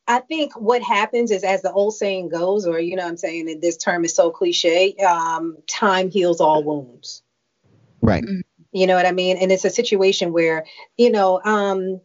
I 0.09 0.19
think 0.19 0.61
what 0.61 0.83
happens 0.83 1.31
is, 1.31 1.45
as 1.45 1.63
the 1.63 1.71
old 1.71 1.95
saying 1.95 2.29
goes, 2.29 2.67
or 2.67 2.81
you 2.81 2.97
know, 2.97 3.07
I'm 3.07 3.17
saying 3.17 3.47
that 3.47 3.61
this 3.61 3.77
term 3.77 4.05
is 4.05 4.13
so 4.13 4.33
cliche. 4.33 4.97
Um, 4.97 5.59
time 5.69 6.11
heals 6.11 6.41
all 6.41 6.65
wounds. 6.65 7.22
Right. 8.03 8.25
Mm-hmm. 8.25 8.41
You 8.73 8.87
know 8.87 8.97
what 8.97 9.07
I 9.07 9.13
mean? 9.13 9.37
And 9.37 9.53
it's 9.53 9.65
a 9.65 9.71
situation 9.71 10.33
where, 10.33 10.65
you 10.97 11.11
know, 11.11 11.41
um, 11.45 12.01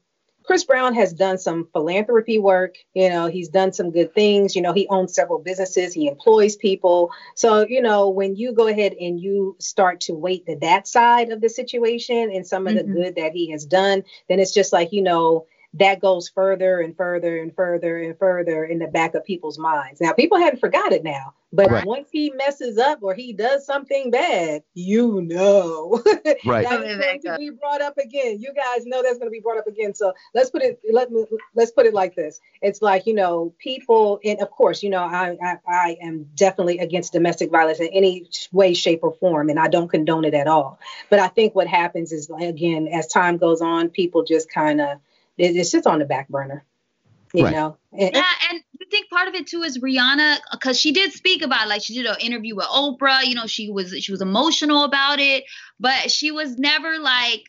Chris 0.48 0.64
Brown 0.64 0.96
has 0.96 1.12
done 1.12 1.38
some 1.38 1.68
philanthropy 1.74 2.40
work. 2.40 2.76
You 2.94 3.10
know, 3.10 3.28
he's 3.28 3.50
done 3.50 3.74
some 3.74 3.92
good 3.92 4.14
things. 4.14 4.56
You 4.56 4.62
know, 4.62 4.74
he 4.74 4.88
owns 4.88 5.14
several 5.14 5.40
businesses, 5.40 5.94
he 5.94 6.08
employs 6.08 6.56
people. 6.56 7.12
So, 7.36 7.66
you 7.68 7.82
know, 7.82 8.10
when 8.10 8.36
you 8.36 8.54
go 8.54 8.68
ahead 8.68 8.94
and 8.94 9.20
you 9.20 9.58
start 9.60 10.00
to 10.02 10.14
weight 10.14 10.46
the 10.46 10.56
that 10.62 10.88
side 10.88 11.32
of 11.32 11.42
the 11.42 11.50
situation 11.50 12.32
and 12.32 12.48
some 12.48 12.66
of 12.66 12.76
mm-hmm. 12.76 12.94
the 12.94 13.02
good 13.02 13.16
that 13.16 13.34
he 13.34 13.52
has 13.52 13.66
done, 13.66 14.04
then 14.30 14.40
it's 14.40 14.54
just 14.54 14.72
like, 14.72 14.94
you 14.94 15.02
know, 15.02 15.48
that 15.80 16.00
goes 16.00 16.30
further 16.30 16.80
and 16.80 16.96
further 16.96 17.38
and 17.40 17.54
further 17.56 17.98
and 17.98 18.18
further 18.18 18.66
in 18.66 18.80
the 18.80 18.88
back 18.88 19.16
of 19.16 19.26
people's 19.26 19.58
minds. 19.58 20.02
Now, 20.02 20.14
people 20.14 20.38
haven't 20.38 20.60
forgot 20.60 20.92
it 20.92 21.04
now, 21.04 21.34
but 21.54 21.72
right. 21.72 21.86
once 21.86 22.10
he 22.12 22.32
messes 22.32 22.78
up 22.78 23.00
or 23.02 23.14
he 23.14 23.32
does 23.32 23.66
something 23.66 24.12
bad, 24.12 24.64
you 24.74 25.22
know, 25.22 26.02
right. 26.46 26.68
that 26.68 26.84
is 26.84 26.98
going 26.98 27.22
to 27.22 27.38
be 27.38 27.50
brought 27.52 27.82
up 27.82 27.98
again. 27.98 28.40
You 28.40 28.54
guys 28.54 28.86
know 28.86 29.02
that's 29.02 29.18
going 29.18 29.28
to 29.28 29.32
be 29.32 29.40
brought 29.40 29.58
up 29.58 29.68
again. 29.68 29.94
So 29.94 30.14
let's 30.34 30.50
put 30.50 30.62
it 30.62 30.80
let 30.92 31.12
me 31.12 31.26
let's 31.56 31.72
put 31.72 31.86
it 31.86 31.94
like 31.94 32.16
this. 32.16 32.42
It's 32.62 32.82
like 32.82 33.06
you 33.06 33.14
know, 33.14 33.54
people, 33.60 34.20
and 34.26 34.42
of 34.42 34.52
course, 34.52 34.84
you 34.84 34.90
know, 34.90 35.04
I 35.04 35.38
I, 35.42 35.58
I 35.68 35.98
am 36.02 36.28
definitely 36.36 36.80
against 36.80 37.14
domestic 37.14 37.50
violence 37.50 37.80
in 37.80 37.88
any 37.88 38.30
way, 38.52 38.74
shape, 38.74 39.00
or 39.04 39.14
form, 39.14 39.50
and 39.50 39.60
I 39.60 39.68
don't 39.68 39.88
condone 39.88 40.26
it 40.26 40.34
at 40.34 40.48
all. 40.48 40.80
But 41.10 41.20
I 41.20 41.28
think 41.30 41.56
what 41.56 41.68
happens 41.68 42.12
is 42.12 42.30
again, 42.30 42.88
as 42.88 43.08
time 43.08 43.38
goes 43.38 43.62
on, 43.62 43.90
people 43.90 44.24
just 44.24 44.50
kind 44.50 44.82
of 44.82 45.00
it, 45.38 45.56
it 45.56 45.66
sits 45.66 45.88
on 45.88 46.00
the 46.00 46.06
back 46.06 46.28
burner 46.30 46.66
you 47.34 47.44
right. 47.44 47.54
know? 47.54 47.78
And, 47.92 48.12
yeah 48.14 48.32
and 48.50 48.62
you 48.80 48.88
think 48.90 49.10
part 49.10 49.28
of 49.28 49.36
it 49.36 49.48
too 49.48 49.64
is 49.64 49.80
rihanna 49.80 50.38
because 50.52 50.80
she 50.80 50.92
did 50.92 51.14
speak 51.14 51.42
about 51.42 51.66
it, 51.66 51.70
like 51.70 51.84
she 51.84 51.96
did 51.96 52.06
an 52.06 52.16
interview 52.20 52.56
with 52.56 52.68
oprah. 52.68 53.24
You 53.24 53.36
know 53.36 53.48
she 53.48 53.70
was 53.72 53.92
she 54.00 54.12
was 54.12 54.22
emotional 54.22 54.84
about 54.84 55.20
it. 55.20 55.44
But 55.80 56.12
she 56.12 56.32
was 56.32 56.58
never 56.58 57.00
like 57.00 57.44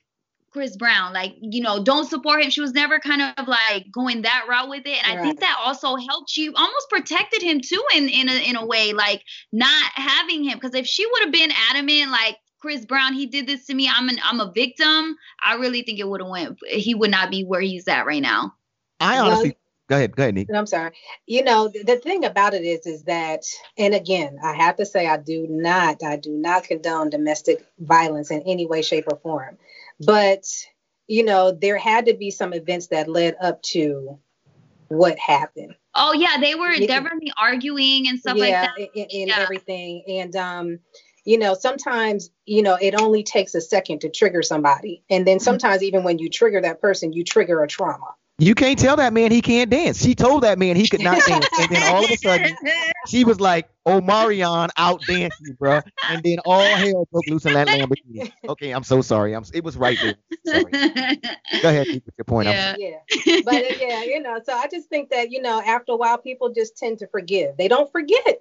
chris 0.50 0.76
brown. 0.76 1.12
Like 1.12 1.34
you 1.40 1.62
know 1.62 1.82
don't 1.82 2.08
support 2.08 2.42
him. 2.42 2.50
She 2.50 2.60
was 2.60 2.72
never 2.72 2.98
kind 2.98 3.22
of 3.22 3.46
like 3.46 3.90
going 3.92 4.22
that 4.22 4.46
route 4.48 4.68
with 4.68 4.86
it. 4.86 5.06
And 5.06 5.16
right. 5.16 5.18
i 5.18 5.22
think 5.22 5.40
that 5.40 5.56
also 5.64 5.96
helped. 5.96 6.36
You 6.36 6.54
almost 6.54 6.88
protected 6.90 7.42
him 7.42 7.60
too 7.60 7.82
in 7.94 8.08
in 8.08 8.28
a, 8.28 8.48
in 8.48 8.56
a 8.56 8.66
way 8.66 8.92
like 8.92 9.22
not 9.52 9.92
having 9.94 10.44
him. 10.44 10.58
Because 10.58 10.74
if 10.74 10.86
she 10.86 11.06
would 11.06 11.22
have 11.22 11.32
been 11.32 11.50
adamant 11.70 12.10
like 12.10 12.36
Chris 12.60 12.84
Brown, 12.84 13.14
he 13.14 13.26
did 13.26 13.46
this 13.46 13.66
to 13.66 13.74
me. 13.74 13.88
I'm 13.88 14.08
an 14.08 14.18
I'm 14.22 14.40
a 14.40 14.50
victim. 14.52 15.16
I 15.42 15.54
really 15.54 15.82
think 15.82 15.98
it 15.98 16.08
would 16.08 16.20
have 16.20 16.30
went. 16.30 16.58
He 16.68 16.94
would 16.94 17.10
not 17.10 17.30
be 17.30 17.44
where 17.44 17.60
he's 17.60 17.88
at 17.88 18.06
right 18.06 18.22
now. 18.22 18.54
I 19.00 19.18
honestly. 19.18 19.56
Go 19.88 19.96
ahead. 19.96 20.14
Go 20.14 20.22
ahead, 20.24 20.34
Neek. 20.34 20.48
I'm 20.52 20.66
sorry. 20.66 20.90
You 21.26 21.42
know, 21.42 21.68
the, 21.68 21.82
the 21.82 21.96
thing 21.96 22.22
about 22.26 22.52
it 22.52 22.62
is, 22.62 22.84
is 22.84 23.04
that, 23.04 23.44
and 23.78 23.94
again, 23.94 24.38
I 24.44 24.52
have 24.52 24.76
to 24.76 24.84
say, 24.84 25.06
I 25.06 25.16
do 25.16 25.46
not, 25.48 26.02
I 26.04 26.16
do 26.16 26.32
not 26.32 26.64
condone 26.64 27.08
domestic 27.08 27.64
violence 27.78 28.30
in 28.30 28.42
any 28.42 28.66
way, 28.66 28.82
shape, 28.82 29.06
or 29.10 29.16
form. 29.16 29.56
But 29.98 30.44
you 31.06 31.24
know, 31.24 31.52
there 31.52 31.78
had 31.78 32.04
to 32.04 32.14
be 32.14 32.30
some 32.30 32.52
events 32.52 32.88
that 32.88 33.08
led 33.08 33.34
up 33.40 33.62
to 33.62 34.18
what 34.88 35.18
happened. 35.18 35.74
Oh 35.94 36.12
yeah, 36.12 36.36
they 36.38 36.54
were 36.54 36.74
definitely 36.86 37.32
arguing 37.40 38.08
and 38.08 38.20
stuff 38.20 38.36
yeah, 38.36 38.42
like 38.42 38.52
that. 38.52 38.78
And, 38.78 39.10
and 39.10 39.28
yeah. 39.28 39.38
everything. 39.38 40.04
And 40.06 40.36
um, 40.36 40.78
you 41.28 41.36
know, 41.36 41.52
sometimes, 41.52 42.30
you 42.46 42.62
know, 42.62 42.78
it 42.80 42.98
only 42.98 43.22
takes 43.22 43.54
a 43.54 43.60
second 43.60 44.00
to 44.00 44.08
trigger 44.08 44.42
somebody. 44.42 45.02
And 45.10 45.26
then 45.26 45.36
mm-hmm. 45.36 45.44
sometimes, 45.44 45.82
even 45.82 46.02
when 46.02 46.18
you 46.18 46.30
trigger 46.30 46.62
that 46.62 46.80
person, 46.80 47.12
you 47.12 47.22
trigger 47.22 47.62
a 47.62 47.68
trauma. 47.68 48.14
You 48.38 48.54
can't 48.54 48.78
tell 48.78 48.96
that 48.96 49.12
man 49.12 49.30
he 49.30 49.42
can't 49.42 49.68
dance. 49.68 50.00
She 50.00 50.14
told 50.14 50.44
that 50.44 50.58
man 50.58 50.74
he 50.74 50.88
could 50.88 51.02
not 51.02 51.20
dance. 51.26 51.46
And 51.60 51.68
then 51.68 51.82
all 51.92 52.02
of 52.02 52.10
a 52.10 52.16
sudden, 52.16 52.56
she 53.08 53.24
was 53.24 53.40
like, 53.40 53.68
Oh, 53.84 54.00
Marion 54.00 54.70
out 54.78 55.02
dance 55.06 55.34
you, 55.40 55.52
bro. 55.54 55.80
And 56.08 56.22
then 56.22 56.38
all 56.46 56.62
hell 56.62 57.06
broke 57.12 57.26
loose 57.26 57.44
in 57.44 57.52
that 57.52 57.68
Lamborghini. 57.68 58.32
Okay, 58.48 58.70
I'm 58.70 58.84
so 58.84 59.02
sorry. 59.02 59.34
I'm 59.34 59.44
it 59.52 59.64
was 59.64 59.76
right 59.76 59.98
there. 60.00 60.14
Sorry. 60.46 60.70
Go 61.62 61.68
ahead, 61.68 61.86
keep 61.88 62.04
your 62.16 62.24
point. 62.24 62.48
Yeah. 62.48 62.76
yeah. 62.78 63.40
But 63.44 63.54
uh, 63.54 63.74
yeah, 63.80 64.04
you 64.04 64.22
know, 64.22 64.40
so 64.42 64.54
I 64.54 64.68
just 64.68 64.88
think 64.88 65.10
that, 65.10 65.30
you 65.30 65.42
know, 65.42 65.60
after 65.60 65.92
a 65.92 65.96
while, 65.96 66.16
people 66.16 66.50
just 66.54 66.78
tend 66.78 67.00
to 67.00 67.06
forgive. 67.08 67.58
They 67.58 67.68
don't 67.68 67.90
forget. 67.92 68.40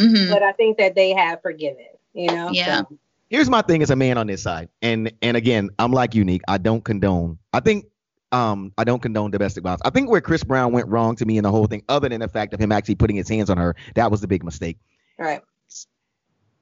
Mm-hmm. 0.00 0.32
But 0.32 0.42
I 0.42 0.52
think 0.52 0.78
that 0.78 0.94
they 0.94 1.12
have 1.12 1.42
forgiven, 1.42 1.86
you 2.14 2.28
know? 2.28 2.50
Yeah. 2.52 2.82
So. 2.82 2.98
Here's 3.28 3.48
my 3.48 3.62
thing 3.62 3.82
as 3.82 3.90
a 3.90 3.96
man 3.96 4.18
on 4.18 4.26
this 4.26 4.42
side. 4.42 4.68
And 4.82 5.12
and 5.22 5.36
again, 5.36 5.70
I'm 5.78 5.92
like 5.92 6.14
unique. 6.16 6.42
I 6.48 6.58
don't 6.58 6.82
condone. 6.82 7.38
I 7.52 7.60
think 7.60 7.86
um, 8.32 8.72
I 8.76 8.84
don't 8.84 9.00
condone 9.00 9.30
domestic 9.30 9.62
violence. 9.62 9.82
I 9.84 9.90
think 9.90 10.10
where 10.10 10.20
Chris 10.20 10.42
Brown 10.42 10.72
went 10.72 10.88
wrong 10.88 11.14
to 11.16 11.24
me 11.24 11.36
in 11.38 11.44
the 11.44 11.50
whole 11.50 11.66
thing, 11.66 11.82
other 11.88 12.08
than 12.08 12.20
the 12.20 12.28
fact 12.28 12.54
of 12.54 12.60
him 12.60 12.72
actually 12.72 12.96
putting 12.96 13.16
his 13.16 13.28
hands 13.28 13.50
on 13.50 13.56
her, 13.56 13.76
that 13.94 14.10
was 14.10 14.20
the 14.20 14.28
big 14.28 14.42
mistake. 14.42 14.78
Right. 15.18 15.42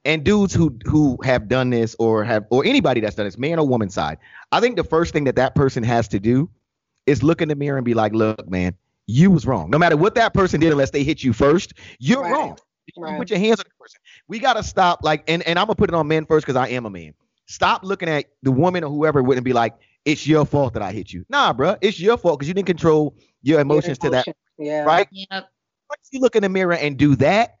And 0.05 0.23
dudes 0.23 0.53
who 0.53 0.77
who 0.85 1.17
have 1.23 1.47
done 1.47 1.71
this 1.71 1.95
or 1.99 2.23
have 2.23 2.45
or 2.51 2.63
anybody 2.65 3.01
that's 3.01 3.15
done 3.15 3.25
this, 3.25 3.37
man 3.37 3.57
or 3.59 3.67
woman 3.67 3.89
side, 3.89 4.17
I 4.51 4.59
think 4.59 4.75
the 4.75 4.83
first 4.83 5.11
thing 5.11 5.23
that 5.23 5.35
that 5.35 5.55
person 5.55 5.83
has 5.83 6.07
to 6.09 6.19
do 6.19 6.49
is 7.05 7.23
look 7.23 7.41
in 7.41 7.49
the 7.49 7.55
mirror 7.55 7.77
and 7.77 7.85
be 7.85 7.95
like, 7.95 8.13
look, 8.13 8.47
man, 8.47 8.75
you 9.07 9.31
was 9.31 9.45
wrong. 9.45 9.69
No 9.69 9.77
matter 9.77 9.97
what 9.97 10.15
that 10.15 10.33
person 10.33 10.59
did, 10.59 10.71
unless 10.71 10.91
they 10.91 11.03
hit 11.03 11.23
you 11.23 11.33
first, 11.33 11.73
you're 11.99 12.21
right. 12.21 12.31
wrong. 12.31 12.57
Right. 12.97 13.13
You 13.13 13.17
put 13.17 13.29
your 13.29 13.39
hands 13.39 13.59
on 13.59 13.65
the 13.67 13.83
person. 13.83 13.99
We 14.27 14.39
gotta 14.39 14.63
stop. 14.63 14.99
Like, 15.03 15.23
and 15.27 15.43
and 15.43 15.57
I'm 15.59 15.65
gonna 15.65 15.75
put 15.75 15.89
it 15.89 15.95
on 15.95 16.07
men 16.07 16.25
first 16.25 16.45
because 16.45 16.55
I 16.55 16.69
am 16.69 16.85
a 16.85 16.89
man. 16.89 17.13
Stop 17.47 17.83
looking 17.83 18.09
at 18.09 18.25
the 18.43 18.51
woman 18.51 18.83
or 18.83 18.89
whoever 18.89 19.23
wouldn't 19.23 19.45
be 19.45 19.53
like, 19.53 19.75
it's 20.05 20.27
your 20.27 20.45
fault 20.45 20.73
that 20.73 20.83
I 20.83 20.91
hit 20.91 21.11
you. 21.11 21.25
Nah, 21.29 21.53
bro, 21.53 21.75
it's 21.81 21.99
your 21.99 22.17
fault 22.17 22.39
because 22.39 22.47
you 22.47 22.53
didn't 22.53 22.67
control 22.67 23.15
your 23.41 23.59
emotions 23.59 23.97
to 23.99 24.09
that. 24.11 24.27
Yeah. 24.57 24.83
Right. 24.83 25.07
Yep. 25.11 25.29
Once 25.89 26.09
you 26.11 26.19
look 26.19 26.35
in 26.35 26.43
the 26.43 26.49
mirror 26.49 26.73
and 26.73 26.97
do 26.97 27.15
that, 27.15 27.57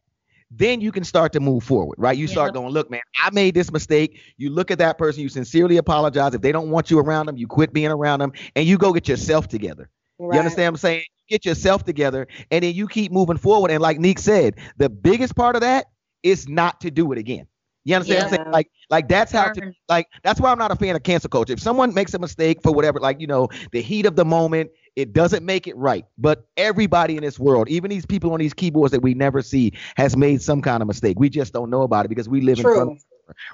then 0.51 0.81
you 0.81 0.91
can 0.91 1.03
start 1.03 1.33
to 1.33 1.39
move 1.39 1.63
forward, 1.63 1.95
right? 1.99 2.17
You 2.17 2.27
start 2.27 2.53
going, 2.53 2.71
look, 2.73 2.89
man, 2.89 3.01
I 3.21 3.29
made 3.31 3.53
this 3.53 3.71
mistake. 3.71 4.19
You 4.37 4.49
look 4.49 4.71
at 4.71 4.79
that 4.79 4.97
person, 4.97 5.21
you 5.21 5.29
sincerely 5.29 5.77
apologize. 5.77 6.33
If 6.33 6.41
they 6.41 6.51
don't 6.51 6.69
want 6.69 6.89
you 6.89 6.99
around 6.99 7.27
them, 7.27 7.37
you 7.37 7.47
quit 7.47 7.71
being 7.71 7.91
around 7.91 8.19
them, 8.19 8.33
and 8.55 8.65
you 8.65 8.77
go 8.77 8.91
get 8.93 9.07
yourself 9.07 9.47
together. 9.47 9.89
Right. 10.19 10.35
You 10.35 10.39
understand 10.39 10.73
what 10.73 10.79
I'm 10.79 10.81
saying? 10.81 11.03
Get 11.29 11.45
yourself 11.45 11.85
together, 11.85 12.27
and 12.51 12.63
then 12.63 12.73
you 12.73 12.87
keep 12.87 13.11
moving 13.11 13.37
forward. 13.37 13.71
And 13.71 13.81
like 13.81 13.99
Neek 13.99 14.19
said, 14.19 14.55
the 14.77 14.89
biggest 14.89 15.35
part 15.35 15.55
of 15.55 15.61
that 15.61 15.85
is 16.23 16.49
not 16.49 16.81
to 16.81 16.91
do 16.91 17.11
it 17.11 17.17
again. 17.17 17.47
You 17.85 17.95
understand 17.95 18.17
yeah. 18.17 18.23
what 18.23 18.33
I'm 18.33 18.37
saying? 18.37 18.51
Like, 18.51 18.71
like 18.89 19.07
that's 19.07 19.31
how 19.31 19.51
to 19.51 19.71
like 19.87 20.07
that's 20.23 20.39
why 20.41 20.51
I'm 20.51 20.57
not 20.57 20.71
a 20.71 20.75
fan 20.75 20.95
of 20.95 21.03
cancel 21.03 21.29
culture. 21.29 21.53
If 21.53 21.61
someone 21.61 21.93
makes 21.93 22.13
a 22.13 22.19
mistake 22.19 22.61
for 22.63 22.71
whatever, 22.71 22.99
like 22.99 23.21
you 23.21 23.27
know, 23.27 23.47
the 23.71 23.81
heat 23.81 24.05
of 24.05 24.15
the 24.15 24.25
moment, 24.25 24.71
it 24.95 25.13
doesn't 25.13 25.45
make 25.45 25.67
it 25.67 25.77
right. 25.77 26.05
But 26.17 26.47
everybody 26.57 27.15
in 27.15 27.23
this 27.23 27.39
world, 27.39 27.69
even 27.69 27.89
these 27.89 28.05
people 28.05 28.33
on 28.33 28.39
these 28.39 28.53
keyboards 28.53 28.91
that 28.91 29.01
we 29.01 29.13
never 29.13 29.41
see, 29.41 29.73
has 29.95 30.17
made 30.17 30.41
some 30.41 30.61
kind 30.61 30.81
of 30.81 30.87
mistake. 30.87 31.19
We 31.19 31.29
just 31.29 31.53
don't 31.53 31.69
know 31.69 31.83
about 31.83 32.05
it 32.05 32.09
because 32.09 32.27
we 32.27 32.41
live 32.41 32.59
True. 32.59 32.71
in 32.71 32.77
front 32.77 33.01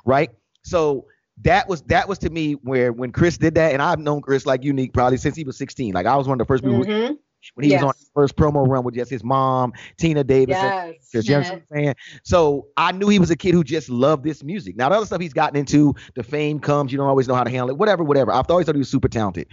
right? 0.05 0.29
So 0.63 1.05
that 1.41 1.67
was 1.67 1.81
that 1.83 2.07
was 2.07 2.17
to 2.19 2.29
me 2.29 2.53
where 2.53 2.93
when 2.93 3.11
Chris 3.11 3.37
did 3.37 3.55
that, 3.55 3.73
and 3.73 3.81
I've 3.81 3.99
known 3.99 4.21
Chris 4.21 4.45
like 4.45 4.63
unique 4.63 4.93
probably 4.93 5.17
since 5.17 5.35
he 5.35 5.43
was 5.43 5.57
16. 5.57 5.93
Like 5.93 6.05
I 6.05 6.15
was 6.15 6.27
one 6.27 6.39
of 6.39 6.47
the 6.47 6.51
first 6.51 6.63
people 6.63 6.79
mm-hmm. 6.79 7.13
when 7.55 7.63
he 7.63 7.69
yes. 7.69 7.81
was 7.81 7.89
on 7.89 7.93
his 7.97 8.09
first 8.13 8.35
promo 8.35 8.67
run 8.67 8.83
with 8.83 8.95
just 8.95 9.11
his 9.11 9.23
mom, 9.23 9.73
Tina 9.97 10.23
Davis. 10.23 10.55
Yes. 10.55 10.95
yes. 11.13 11.27
You 11.27 11.31
know 11.31 11.39
what 11.39 11.51
I'm 11.51 11.63
saying? 11.73 11.95
So 12.23 12.67
I 12.77 12.91
knew 12.93 13.09
he 13.09 13.19
was 13.19 13.31
a 13.31 13.35
kid 13.35 13.53
who 13.53 13.63
just 13.63 13.89
loved 13.89 14.23
this 14.23 14.43
music. 14.43 14.77
Now 14.77 14.89
the 14.89 14.95
other 14.95 15.05
stuff 15.05 15.19
he's 15.19 15.33
gotten 15.33 15.57
into, 15.57 15.93
the 16.15 16.23
fame 16.23 16.59
comes, 16.59 16.91
you 16.91 16.97
don't 16.97 17.07
always 17.07 17.27
know 17.27 17.35
how 17.35 17.43
to 17.43 17.49
handle 17.49 17.69
it, 17.69 17.77
whatever, 17.77 18.03
whatever. 18.03 18.31
I've 18.31 18.49
always 18.49 18.65
thought 18.65 18.75
he 18.75 18.79
was 18.79 18.89
super 18.89 19.09
talented. 19.09 19.47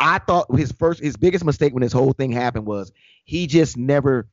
I 0.00 0.18
thought 0.18 0.46
his 0.56 0.72
first, 0.72 1.02
his 1.02 1.16
biggest 1.16 1.44
mistake 1.44 1.72
when 1.74 1.82
this 1.82 1.92
whole 1.92 2.12
thing 2.12 2.32
happened 2.32 2.66
was 2.66 2.92
he 3.24 3.46
just 3.46 3.76
never, 3.76 4.26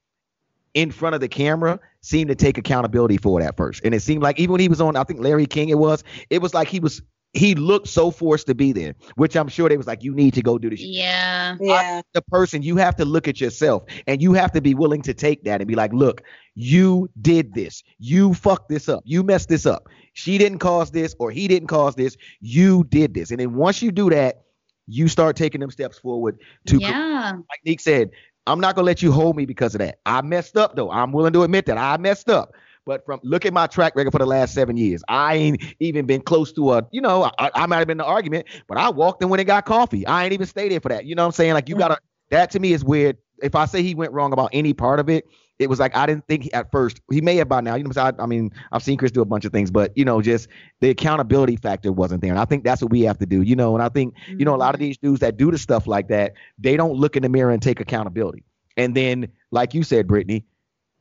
in 0.73 0.91
front 0.91 1.15
of 1.15 1.21
the 1.21 1.27
camera, 1.27 1.79
seemed 2.01 2.29
to 2.29 2.35
take 2.35 2.57
accountability 2.57 3.17
for 3.17 3.41
it 3.41 3.43
at 3.43 3.57
first. 3.57 3.81
And 3.83 3.93
it 3.93 4.01
seemed 4.01 4.23
like 4.23 4.39
even 4.39 4.53
when 4.53 4.61
he 4.61 4.69
was 4.69 4.81
on, 4.81 4.95
I 4.95 5.03
think 5.03 5.19
Larry 5.19 5.45
King, 5.45 5.69
it 5.69 5.77
was, 5.77 6.03
it 6.29 6.41
was 6.41 6.53
like 6.53 6.67
he 6.67 6.79
was 6.79 7.01
he 7.33 7.53
looked 7.53 7.87
so 7.87 8.09
forced 8.09 8.47
to 8.47 8.55
be 8.55 8.71
there, 8.71 8.95
which 9.15 9.35
I'm 9.35 9.47
sure 9.47 9.69
they 9.69 9.77
was 9.77 9.85
like, 9.85 10.03
you 10.03 10.15
need 10.15 10.33
to 10.33 10.41
go 10.41 10.57
do 10.57 10.69
this. 10.69 10.81
Yeah. 10.81 11.57
Yeah. 11.59 12.01
the 12.13 12.23
person, 12.23 12.63
you 12.63 12.77
have 12.77 12.95
to 12.95 13.05
look 13.05 13.27
at 13.27 13.39
yourself 13.39 13.83
and 14.07 14.21
you 14.21 14.33
have 14.33 14.51
to 14.53 14.61
be 14.61 14.73
willing 14.73 15.03
to 15.03 15.13
take 15.13 15.43
that 15.43 15.61
and 15.61 15.67
be 15.67 15.75
like, 15.75 15.93
look, 15.93 16.23
you 16.55 17.09
did 17.21 17.53
this. 17.53 17.83
You 17.99 18.33
fucked 18.33 18.69
this 18.69 18.89
up. 18.89 19.03
You 19.05 19.23
messed 19.23 19.49
this 19.49 19.65
up. 19.65 19.87
She 20.13 20.37
didn't 20.37 20.59
cause 20.59 20.89
this 20.89 21.15
or 21.19 21.29
he 21.29 21.47
didn't 21.47 21.67
cause 21.67 21.95
this. 21.95 22.17
You 22.39 22.83
did 22.89 23.13
this. 23.13 23.29
And 23.29 23.39
then 23.39 23.53
once 23.53 23.81
you 23.81 23.91
do 23.91 24.09
that, 24.09 24.41
you 24.87 25.07
start 25.07 25.35
taking 25.35 25.61
them 25.61 25.69
steps 25.69 25.99
forward 25.99 26.39
to 26.65 26.77
yeah. 26.77 27.33
like 27.33 27.59
Neek 27.63 27.79
said, 27.79 28.09
I'm 28.47 28.59
not 28.59 28.75
gonna 28.75 28.85
let 28.85 29.01
you 29.01 29.11
hold 29.11 29.35
me 29.35 29.45
because 29.45 29.75
of 29.75 29.79
that. 29.79 29.99
I 30.05 30.21
messed 30.21 30.57
up 30.57 30.75
though. 30.75 30.91
I'm 30.91 31.11
willing 31.11 31.33
to 31.33 31.43
admit 31.43 31.65
that 31.67 31.77
I 31.77 31.97
messed 31.97 32.29
up. 32.29 32.53
But 32.85 33.05
from 33.05 33.19
look 33.23 33.45
at 33.45 33.53
my 33.53 33.67
track 33.67 33.95
record 33.95 34.11
for 34.11 34.17
the 34.17 34.25
last 34.25 34.53
seven 34.53 34.75
years, 34.75 35.03
I 35.07 35.35
ain't 35.35 35.63
even 35.79 36.05
been 36.05 36.21
close 36.21 36.51
to 36.53 36.73
a, 36.73 36.87
you 36.91 37.01
know, 37.01 37.29
I, 37.37 37.51
I 37.53 37.65
might 37.67 37.77
have 37.77 37.87
been 37.87 37.99
the 37.99 38.05
argument, 38.05 38.47
but 38.67 38.79
I 38.79 38.89
walked 38.89 39.21
in 39.21 39.29
when 39.29 39.39
it 39.39 39.43
got 39.43 39.65
coffee. 39.65 40.07
I 40.07 40.23
ain't 40.23 40.33
even 40.33 40.47
stayed 40.47 40.71
there 40.71 40.79
for 40.79 40.89
that. 40.89 41.05
You 41.05 41.13
know 41.13 41.23
what 41.23 41.27
I'm 41.27 41.33
saying? 41.33 41.53
Like 41.53 41.69
you 41.69 41.75
mm. 41.75 41.79
gotta 41.79 41.99
that 42.29 42.51
to 42.51 42.59
me 42.59 42.73
is 42.73 42.83
weird. 42.83 43.17
If 43.43 43.55
I 43.55 43.65
say 43.65 43.83
he 43.83 43.95
went 43.95 44.11
wrong 44.13 44.33
about 44.33 44.49
any 44.53 44.73
part 44.73 44.99
of 44.99 45.09
it, 45.09 45.25
it 45.59 45.69
was 45.69 45.79
like 45.79 45.95
I 45.95 46.05
didn't 46.05 46.25
think 46.27 46.49
at 46.53 46.71
first 46.71 47.01
he 47.11 47.21
may 47.21 47.35
have 47.35 47.49
by 47.49 47.61
now. 47.61 47.75
You 47.75 47.83
know, 47.83 47.91
I, 47.97 48.13
I 48.17 48.25
mean, 48.25 48.51
I've 48.71 48.81
seen 48.81 48.97
Chris 48.97 49.11
do 49.11 49.21
a 49.21 49.25
bunch 49.25 49.43
of 49.45 49.51
things, 49.51 49.69
but 49.69 49.95
you 49.97 50.05
know, 50.05 50.21
just 50.21 50.47
the 50.79 50.89
accountability 50.89 51.57
factor 51.57 51.91
wasn't 51.91 52.21
there, 52.21 52.31
and 52.31 52.39
I 52.39 52.45
think 52.45 52.63
that's 52.63 52.81
what 52.81 52.91
we 52.91 53.01
have 53.01 53.19
to 53.19 53.25
do. 53.25 53.41
You 53.41 53.55
know, 53.55 53.75
and 53.75 53.83
I 53.83 53.89
think 53.89 54.15
you 54.27 54.45
know 54.45 54.55
a 54.55 54.57
lot 54.57 54.73
of 54.73 54.79
mm-hmm. 54.79 54.87
these 54.87 54.97
dudes 54.97 55.19
that 55.19 55.37
do 55.37 55.51
the 55.51 55.57
stuff 55.57 55.85
like 55.85 56.07
that, 56.07 56.33
they 56.57 56.77
don't 56.77 56.93
look 56.93 57.15
in 57.15 57.23
the 57.23 57.29
mirror 57.29 57.51
and 57.51 57.61
take 57.61 57.79
accountability. 57.79 58.43
And 58.77 58.95
then, 58.95 59.27
like 59.51 59.73
you 59.73 59.83
said, 59.83 60.07
Brittany, 60.07 60.45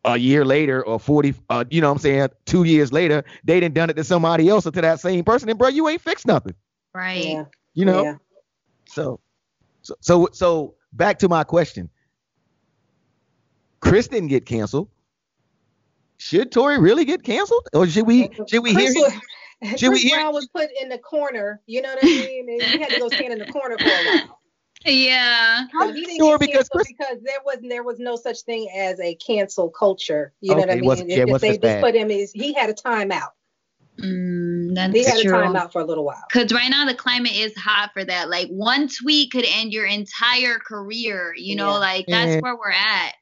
a 0.04 0.16
year 0.16 0.44
later 0.44 0.84
or 0.84 0.98
40, 0.98 1.34
uh, 1.48 1.64
you 1.70 1.80
know 1.80 1.88
what 1.88 1.92
I'm 1.92 1.98
saying, 1.98 2.28
two 2.44 2.64
years 2.64 2.92
later, 2.92 3.24
they 3.44 3.61
didn't 3.61 3.74
done 3.74 3.90
it 3.90 3.94
to 3.94 4.04
somebody 4.04 4.48
else 4.48 4.66
or 4.66 4.72
to 4.72 4.80
that 4.80 4.98
same 4.98 5.22
person. 5.22 5.48
And 5.48 5.59
bro, 5.59 5.68
you 5.68 5.88
ain't 5.88 6.00
fixed 6.00 6.26
nothing. 6.26 6.54
Right. 6.92 7.24
Yeah. 7.24 7.44
You 7.74 7.84
know? 7.84 8.02
Yeah. 8.02 8.16
So, 8.86 9.20
so, 9.82 9.94
so, 10.00 10.28
so 10.32 10.74
back 10.92 11.18
to 11.20 11.28
my 11.28 11.44
question. 11.44 11.88
Chris 13.80 14.08
didn't 14.08 14.28
get 14.28 14.46
canceled. 14.46 14.88
Should 16.18 16.50
Tory 16.50 16.78
really 16.78 17.04
get 17.04 17.22
canceled, 17.22 17.68
or 17.72 17.86
should 17.86 18.06
we? 18.06 18.30
Should 18.48 18.62
we 18.62 18.74
Chris 18.74 18.92
hear? 18.92 19.04
Was, 19.04 19.12
should 19.80 19.90
Chris 19.90 20.02
we 20.02 20.08
hear? 20.08 20.18
Brown 20.18 20.34
was 20.34 20.48
put 20.48 20.68
in 20.80 20.88
the 20.88 20.98
corner. 20.98 21.60
You 21.66 21.82
know 21.82 21.90
what 21.90 22.04
I 22.04 22.06
mean? 22.06 22.48
And 22.48 22.62
he 22.62 22.78
had 22.78 22.90
to 22.90 23.00
go 23.00 23.08
stand 23.08 23.32
in 23.32 23.38
the 23.38 23.46
corner 23.46 23.78
for 23.78 23.84
a 23.84 23.88
while. 23.88 24.40
Yeah, 24.84 25.66
he 25.92 26.04
didn't 26.04 26.16
sure 26.16 26.38
because 26.38 26.68
Chris, 26.68 26.86
because 26.86 27.18
there 27.22 27.38
was 27.44 27.58
there 27.62 27.82
was 27.82 27.98
no 27.98 28.16
such 28.16 28.42
thing 28.42 28.68
as 28.76 29.00
a 29.00 29.14
cancel 29.16 29.70
culture. 29.70 30.32
You 30.40 30.54
know 30.54 30.62
okay, 30.62 30.80
what 30.80 30.96
I 30.96 31.00
mean? 31.00 31.10
If, 31.10 31.18
yeah, 31.18 31.34
if 31.34 31.40
they 31.40 31.58
just 31.58 31.80
put 31.80 31.94
him, 31.94 32.10
is 32.10 32.32
he 32.32 32.52
had 32.52 32.70
a 32.70 32.74
timeout. 32.74 33.30
Mm, 34.00 34.76
that's 34.76 34.94
he 34.94 35.04
had 35.04 35.20
true. 35.20 35.36
a 35.36 35.42
timeout 35.42 35.72
for 35.72 35.80
a 35.80 35.84
little 35.84 36.04
while. 36.04 36.22
Because 36.32 36.52
right 36.52 36.70
now 36.70 36.84
the 36.84 36.94
climate 36.94 37.34
is 37.34 37.56
hot 37.56 37.90
for 37.92 38.04
that. 38.04 38.30
Like 38.30 38.48
one 38.48 38.88
tweet 38.88 39.32
could 39.32 39.44
end 39.48 39.72
your 39.72 39.86
entire 39.86 40.58
career. 40.58 41.34
You 41.36 41.56
know, 41.56 41.72
yeah. 41.72 41.78
like 41.78 42.06
that's 42.06 42.34
yeah. 42.34 42.40
where 42.40 42.56
we're 42.56 42.70
at. 42.70 43.14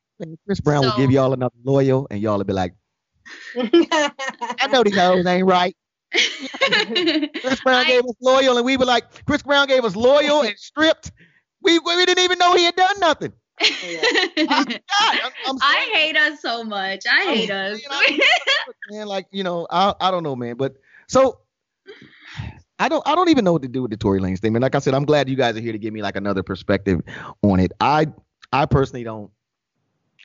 Chris 0.46 0.60
Brown 0.60 0.82
so, 0.82 0.90
will 0.90 0.96
give 0.96 1.10
y'all 1.10 1.32
another 1.32 1.54
loyal, 1.64 2.06
and 2.10 2.20
y'all 2.20 2.38
will 2.38 2.44
be 2.44 2.52
like, 2.52 2.74
I 3.56 4.68
know 4.70 4.82
these 4.82 4.96
hoes 4.96 5.26
ain't 5.26 5.46
right. 5.46 5.76
Chris 6.12 7.60
Brown 7.62 7.84
I, 7.84 7.84
gave 7.84 8.04
us 8.04 8.14
loyal, 8.20 8.56
and 8.56 8.64
we 8.64 8.76
were 8.76 8.84
like, 8.84 9.24
Chris 9.26 9.42
Brown 9.42 9.66
gave 9.66 9.84
us 9.84 9.96
loyal 9.96 10.42
and 10.42 10.56
stripped. 10.58 11.12
We, 11.62 11.78
we 11.78 12.04
didn't 12.06 12.22
even 12.24 12.38
know 12.38 12.54
he 12.54 12.64
had 12.64 12.76
done 12.76 13.00
nothing. 13.00 13.32
I, 13.60 14.34
God, 14.36 14.80
I'm, 15.00 15.32
I'm 15.46 15.56
I 15.62 15.90
hate 15.92 16.16
us 16.16 16.40
so 16.42 16.62
much. 16.62 17.04
I 17.10 17.24
hate 17.24 17.50
I'm, 17.50 17.74
us. 17.74 17.80
man, 18.90 19.06
like 19.06 19.26
you 19.30 19.42
know, 19.42 19.66
I 19.70 19.94
I 19.98 20.10
don't 20.10 20.22
know, 20.22 20.36
man. 20.36 20.56
But 20.56 20.74
so 21.08 21.40
I 22.78 22.90
don't 22.90 23.06
I 23.08 23.14
don't 23.14 23.30
even 23.30 23.46
know 23.46 23.54
what 23.54 23.62
to 23.62 23.68
do 23.68 23.80
with 23.80 23.90
the 23.90 23.96
Tory 23.96 24.20
Lanez 24.20 24.40
thing, 24.40 24.52
man. 24.52 24.60
Like 24.60 24.74
I 24.74 24.78
said, 24.78 24.92
I'm 24.92 25.06
glad 25.06 25.30
you 25.30 25.36
guys 25.36 25.56
are 25.56 25.60
here 25.60 25.72
to 25.72 25.78
give 25.78 25.94
me 25.94 26.02
like 26.02 26.16
another 26.16 26.42
perspective 26.42 27.00
on 27.42 27.58
it. 27.58 27.72
I 27.80 28.08
I 28.52 28.66
personally 28.66 29.04
don't 29.04 29.30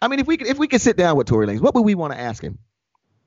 I 0.02 0.08
mean, 0.08 0.20
if 0.20 0.28
we 0.28 0.38
could, 0.38 0.48
if 0.48 0.58
we 0.58 0.68
could 0.68 0.82
sit 0.82 0.98
down 0.98 1.16
with 1.16 1.28
Tory 1.28 1.48
Lanez, 1.48 1.62
what 1.62 1.76
would 1.76 1.86
we 1.86 1.96
want 1.96 2.14
to 2.14 2.20
ask 2.20 2.44
him? 2.44 2.58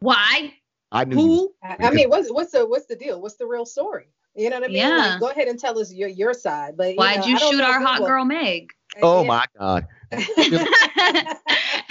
Why? 0.01 0.55
I 0.95 1.05
knew. 1.05 1.17
Who? 1.17 1.55
I 1.63 1.91
mean, 1.91 2.09
what's 2.09 2.33
what's 2.33 2.53
the 2.53 2.65
what's 2.65 2.87
the 2.87 2.95
deal? 2.97 3.21
What's 3.21 3.35
the 3.35 3.47
real 3.47 3.67
story? 3.67 4.07
You 4.37 4.49
know 4.49 4.57
what 4.61 4.65
I 4.65 4.69
mean? 4.69 4.77
Yeah. 4.77 4.97
Like, 4.97 5.21
go 5.21 5.29
ahead 5.29 5.49
and 5.49 5.59
tell 5.59 5.79
us 5.79 5.93
your 5.93 6.09
your 6.09 6.33
side. 6.33 6.77
But 6.77 6.91
you 6.91 6.97
why'd 6.97 7.21
know, 7.21 7.27
you 7.27 7.39
shoot 7.39 7.61
our 7.61 7.81
hot 7.81 7.99
girl 7.99 8.25
Meg? 8.25 8.71
Oh 9.03 9.23
yeah. 9.23 9.29
my 9.29 9.45
God. 9.59 9.87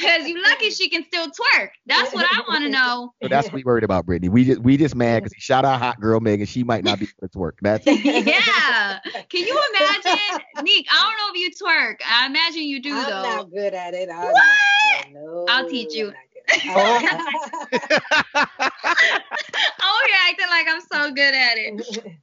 Because 0.03 0.27
you're 0.27 0.41
lucky 0.41 0.69
she 0.69 0.89
can 0.89 1.03
still 1.05 1.27
twerk. 1.27 1.69
That's 1.85 2.13
what 2.13 2.25
I 2.25 2.41
want 2.47 2.63
to 2.65 2.69
know. 2.69 3.13
So 3.21 3.29
that's 3.29 3.47
what 3.47 3.53
we 3.53 3.63
worried 3.63 3.83
about, 3.83 4.05
Brittany. 4.05 4.27
We 4.27 4.43
just 4.43 4.59
we 4.61 4.75
just 4.75 4.95
mad 4.95 5.19
because 5.19 5.33
he 5.33 5.39
shot 5.39 5.63
our 5.65 5.77
hot 5.77 5.99
girl 6.01 6.19
Megan. 6.19 6.45
She 6.45 6.63
might 6.63 6.83
not 6.83 6.99
be 6.99 7.05
able 7.05 7.27
to 7.27 7.37
twerk. 7.37 7.53
That's 7.61 7.85
yeah. 7.87 8.99
Can 9.29 9.47
you 9.47 9.61
imagine, 9.75 10.19
Neek? 10.63 10.87
I 10.91 11.01
don't 11.03 11.17
know 11.17 11.33
if 11.33 11.39
you 11.39 11.51
twerk. 11.51 11.95
I 12.05 12.25
imagine 12.25 12.63
you 12.63 12.81
do 12.81 12.93
I'm 12.93 13.09
though. 13.09 13.15
I'm 13.15 13.37
not 13.37 13.51
good 13.51 13.73
at 13.73 13.93
it. 13.93 14.09
I'm 14.09 14.31
what? 14.31 14.43
No, 15.13 15.45
I'll 15.47 15.69
teach 15.69 15.93
you. 15.93 16.11
Oh, 16.51 16.99
oh, 19.81 20.01
you're 20.07 20.17
acting 20.29 20.49
like 20.49 20.67
I'm 20.67 20.81
so 20.81 21.11
good 21.11 21.33
at 21.33 21.57
it. 21.57 22.15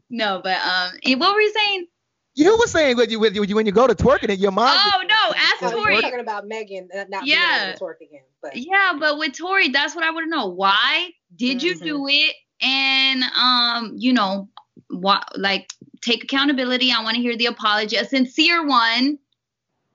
no, 0.10 0.40
but 0.42 0.58
um, 0.58 0.90
what 1.18 1.34
were 1.34 1.40
you 1.40 1.52
saying? 1.52 1.86
You 2.34 2.56
were 2.58 2.66
saying 2.66 2.98
when 2.98 3.08
you 3.08 3.18
when 3.18 3.34
you, 3.34 3.56
when 3.56 3.64
you 3.64 3.72
go 3.72 3.86
to 3.86 3.94
twerking 3.94 4.28
and 4.28 4.38
your 4.38 4.52
mom. 4.52 4.76
Oh 4.76 5.02
no, 5.08 5.34
ask 5.34 5.72
Tory. 5.72 6.02
Talking 6.02 6.20
about 6.20 6.46
Megan 6.46 6.88
uh, 6.94 7.06
not 7.08 7.26
yeah. 7.26 7.66
being 7.66 7.78
twerk 7.78 8.06
again. 8.06 8.24
But. 8.42 8.56
Yeah, 8.56 8.92
but 9.00 9.18
with 9.18 9.32
Tory, 9.32 9.70
that's 9.70 9.94
what 9.94 10.04
I 10.04 10.10
want 10.10 10.26
to 10.26 10.30
know. 10.30 10.46
Why 10.46 11.12
did 11.34 11.58
mm-hmm. 11.58 11.66
you 11.66 11.74
do 11.76 11.98
mm-hmm. 11.98 12.08
it? 12.10 12.34
And 12.60 13.22
um, 13.22 13.94
you 13.96 14.12
know, 14.12 14.50
what 14.90 15.26
like 15.38 15.70
take 16.02 16.24
accountability. 16.24 16.92
I 16.92 17.02
want 17.02 17.16
to 17.16 17.22
hear 17.22 17.36
the 17.36 17.46
apology, 17.46 17.96
a 17.96 18.04
sincere 18.04 18.66
one. 18.66 19.18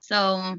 So. 0.00 0.58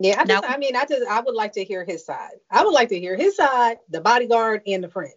Yeah, 0.00 0.20
I 0.20 0.26
just, 0.26 0.44
I 0.48 0.58
mean, 0.58 0.76
I 0.76 0.86
just, 0.86 1.06
I 1.08 1.20
would 1.20 1.36
like 1.36 1.54
to 1.54 1.64
hear 1.64 1.84
his 1.84 2.06
side. 2.06 2.36
I 2.50 2.64
would 2.64 2.74
like 2.74 2.90
to 2.90 3.00
hear 3.00 3.16
his 3.16 3.36
side, 3.36 3.78
the 3.90 4.02
bodyguard, 4.02 4.62
and 4.66 4.84
the 4.84 4.90
friend. 4.90 5.14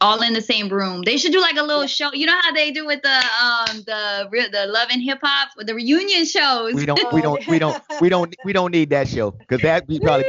All 0.00 0.22
in 0.22 0.32
the 0.32 0.42
same 0.42 0.68
room. 0.68 1.02
They 1.02 1.16
should 1.16 1.32
do 1.32 1.40
like 1.40 1.56
a 1.56 1.62
little 1.62 1.86
show. 1.86 2.12
You 2.12 2.26
know 2.26 2.38
how 2.40 2.52
they 2.52 2.70
do 2.70 2.86
with 2.86 3.02
the 3.02 3.08
um 3.08 3.82
the 3.86 4.48
the 4.52 4.66
love 4.66 4.88
and 4.90 5.02
hip 5.02 5.18
hop 5.22 5.50
with 5.56 5.66
the 5.66 5.74
reunion 5.74 6.24
shows. 6.24 6.74
We 6.74 6.86
don't 6.86 7.12
we 7.12 7.20
don't 7.20 7.46
we 7.46 7.58
don't 7.58 7.82
we 8.00 8.08
don't 8.08 8.34
we 8.44 8.52
don't 8.52 8.70
need 8.70 8.90
that 8.90 9.08
show 9.08 9.32
because 9.32 9.60
that 9.62 9.86
we 9.88 10.00
probably 10.00 10.26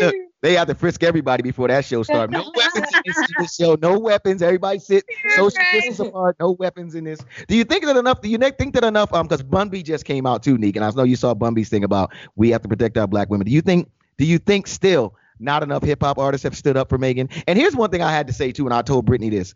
look, 0.00 0.14
they 0.40 0.54
have 0.54 0.68
to 0.68 0.74
frisk 0.74 1.02
everybody 1.02 1.42
before 1.42 1.68
that 1.68 1.84
show 1.84 2.02
starts. 2.02 2.32
No 2.32 2.50
weapons 2.54 2.86
in 3.04 3.12
this, 3.38 3.54
show. 3.54 3.76
No 3.80 3.98
weapons. 3.98 4.42
Everybody 4.42 4.78
sit 4.78 5.04
social 5.34 5.58
distance 5.72 5.98
apart. 5.98 6.36
No 6.38 6.52
weapons 6.52 6.94
in 6.94 7.04
this. 7.04 7.20
Do 7.48 7.56
you 7.56 7.64
think 7.64 7.84
that 7.84 7.96
enough? 7.96 8.20
Do 8.20 8.28
you 8.28 8.38
think 8.38 8.74
that 8.74 8.84
enough? 8.84 9.12
Um, 9.12 9.26
because 9.26 9.42
Bun 9.42 9.68
B 9.68 9.82
just 9.82 10.04
came 10.04 10.26
out 10.26 10.42
too, 10.42 10.58
Neek, 10.58 10.76
and 10.76 10.84
I 10.84 10.90
know 10.90 11.04
you 11.04 11.16
saw 11.16 11.34
Bun 11.34 11.54
B's 11.54 11.68
thing 11.68 11.84
about 11.84 12.12
we 12.36 12.50
have 12.50 12.62
to 12.62 12.68
protect 12.68 12.96
our 12.98 13.06
black 13.06 13.30
women. 13.30 13.46
Do 13.46 13.52
you 13.52 13.62
think? 13.62 13.90
Do 14.18 14.24
you 14.24 14.38
think 14.38 14.66
still 14.66 15.14
not 15.40 15.62
enough 15.62 15.82
hip 15.82 16.02
hop 16.02 16.18
artists 16.18 16.44
have 16.44 16.56
stood 16.56 16.76
up 16.76 16.88
for 16.88 16.98
Megan. 16.98 17.28
And 17.46 17.58
here's 17.58 17.76
one 17.76 17.90
thing 17.90 18.02
I 18.02 18.12
had 18.12 18.26
to 18.28 18.32
say 18.32 18.52
too, 18.52 18.64
and 18.64 18.74
I 18.74 18.82
told 18.82 19.06
Brittany 19.06 19.30
this. 19.30 19.54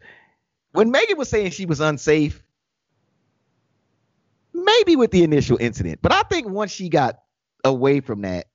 When 0.72 0.90
Megan 0.90 1.18
was 1.18 1.28
saying 1.28 1.50
she 1.50 1.66
was 1.66 1.80
unsafe, 1.80 2.42
maybe 4.52 4.96
with 4.96 5.10
the 5.10 5.22
initial 5.22 5.58
incident, 5.60 6.00
but 6.02 6.12
I 6.12 6.22
think 6.22 6.48
once 6.48 6.70
she 6.70 6.88
got 6.88 7.20
away 7.64 8.00
from 8.00 8.22
that, 8.22 8.46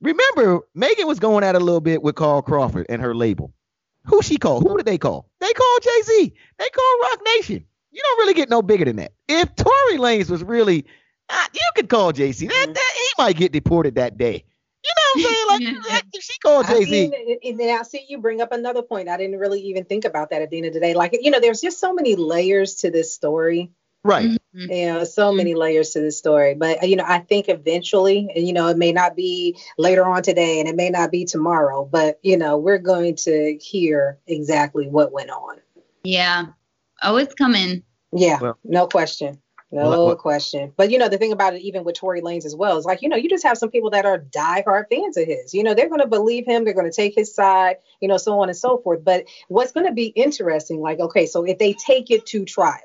remember 0.00 0.60
Megan 0.74 1.06
was 1.06 1.18
going 1.18 1.44
at 1.44 1.54
a 1.54 1.60
little 1.60 1.80
bit 1.80 2.02
with 2.02 2.14
Carl 2.14 2.42
Crawford 2.42 2.86
and 2.88 3.00
her 3.00 3.14
label. 3.14 3.52
Who 4.04 4.22
she 4.22 4.38
called? 4.38 4.64
Who 4.66 4.76
did 4.76 4.86
they 4.86 4.98
call? 4.98 5.28
They 5.40 5.52
called 5.52 5.82
Jay 5.82 6.02
Z. 6.02 6.34
They 6.58 6.68
called 6.70 7.00
Roc 7.02 7.20
Nation. 7.36 7.64
You 7.92 8.02
don't 8.02 8.18
really 8.18 8.34
get 8.34 8.48
no 8.48 8.62
bigger 8.62 8.84
than 8.84 8.96
that. 8.96 9.12
If 9.28 9.54
Tory 9.56 9.98
Lanez 9.98 10.30
was 10.30 10.42
really, 10.42 10.86
uh, 11.28 11.46
you 11.52 11.60
could 11.74 11.88
call 11.88 12.12
Jay 12.12 12.32
Z. 12.32 12.46
That, 12.46 12.66
that 12.72 12.92
he 12.94 13.22
might 13.22 13.36
get 13.36 13.52
deported 13.52 13.96
that 13.96 14.16
day. 14.16 14.44
You 14.84 14.90
know 14.96 15.28
what 15.28 15.54
I'm 15.54 15.60
saying? 15.60 15.82
Like 15.88 16.04
called 16.42 16.66
Jay 16.66 16.84
Z. 16.84 17.38
And 17.44 17.60
I 17.62 17.82
see 17.82 18.04
you 18.08 18.18
bring 18.18 18.40
up 18.40 18.52
another 18.52 18.82
point. 18.82 19.08
I 19.08 19.16
didn't 19.16 19.38
really 19.38 19.60
even 19.62 19.84
think 19.84 20.04
about 20.04 20.30
that 20.30 20.42
at 20.42 20.50
the 20.50 20.56
end 20.56 20.66
of 20.66 20.74
the 20.74 20.80
day. 20.80 20.94
Like 20.94 21.16
you 21.20 21.30
know, 21.30 21.40
there's 21.40 21.60
just 21.60 21.78
so 21.78 21.92
many 21.92 22.16
layers 22.16 22.76
to 22.76 22.90
this 22.90 23.12
story. 23.12 23.70
Right. 24.02 24.30
Mm-hmm. 24.54 24.72
You 24.72 24.86
know, 24.86 25.04
so 25.04 25.30
many 25.32 25.54
layers 25.54 25.90
to 25.90 26.00
this 26.00 26.16
story. 26.16 26.54
But 26.54 26.88
you 26.88 26.96
know, 26.96 27.04
I 27.06 27.18
think 27.18 27.48
eventually, 27.48 28.30
and, 28.34 28.46
you 28.46 28.52
know, 28.52 28.68
it 28.68 28.78
may 28.78 28.92
not 28.92 29.14
be 29.14 29.58
later 29.76 30.06
on 30.06 30.22
today 30.22 30.58
and 30.58 30.68
it 30.68 30.74
may 30.74 30.88
not 30.90 31.10
be 31.10 31.24
tomorrow, 31.24 31.84
but 31.84 32.18
you 32.22 32.38
know, 32.38 32.56
we're 32.56 32.78
going 32.78 33.16
to 33.16 33.58
hear 33.60 34.18
exactly 34.26 34.88
what 34.88 35.12
went 35.12 35.30
on. 35.30 35.58
Yeah. 36.02 36.46
Oh, 37.02 37.16
it's 37.16 37.34
coming. 37.34 37.82
Yeah, 38.12 38.40
well, 38.40 38.58
no 38.64 38.86
question. 38.86 39.40
No 39.72 39.88
well, 39.88 40.06
well, 40.06 40.16
question. 40.16 40.72
But 40.76 40.90
you 40.90 40.98
know, 40.98 41.08
the 41.08 41.18
thing 41.18 41.30
about 41.32 41.54
it, 41.54 41.62
even 41.62 41.84
with 41.84 41.94
Tory 41.94 42.20
Lanez 42.20 42.44
as 42.44 42.56
well, 42.56 42.76
is 42.76 42.84
like, 42.84 43.02
you 43.02 43.08
know, 43.08 43.16
you 43.16 43.28
just 43.28 43.44
have 43.44 43.56
some 43.56 43.70
people 43.70 43.90
that 43.90 44.04
are 44.04 44.18
diehard 44.18 44.86
fans 44.90 45.16
of 45.16 45.26
his. 45.26 45.54
You 45.54 45.62
know, 45.62 45.74
they're 45.74 45.88
going 45.88 46.00
to 46.00 46.08
believe 46.08 46.44
him, 46.44 46.64
they're 46.64 46.74
going 46.74 46.90
to 46.90 46.96
take 46.96 47.14
his 47.14 47.32
side, 47.32 47.76
you 48.00 48.08
know, 48.08 48.16
so 48.16 48.40
on 48.40 48.48
and 48.48 48.56
so 48.56 48.78
forth. 48.78 49.04
But 49.04 49.26
what's 49.48 49.70
going 49.70 49.86
to 49.86 49.92
be 49.92 50.06
interesting, 50.06 50.80
like, 50.80 50.98
okay, 50.98 51.26
so 51.26 51.44
if 51.44 51.58
they 51.58 51.74
take 51.74 52.10
it 52.10 52.26
to 52.26 52.44
trial, 52.44 52.80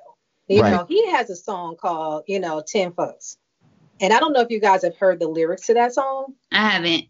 you 0.47 0.61
right. 0.61 0.71
know, 0.71 0.85
he 0.87 1.09
has 1.11 1.31
a 1.31 1.35
song 1.35 1.75
called, 1.75 2.25
you 2.27 2.39
know, 2.39 2.63
10 2.65 2.91
Fucks. 2.91 3.37
And 3.99 4.13
I 4.13 4.19
don't 4.19 4.33
know 4.33 4.41
if 4.41 4.51
you 4.51 4.59
guys 4.59 4.83
have 4.83 4.95
heard 4.97 5.19
the 5.19 5.27
lyrics 5.27 5.67
to 5.67 5.73
that 5.75 5.93
song. 5.93 6.35
I 6.51 6.69
haven't. 6.69 7.05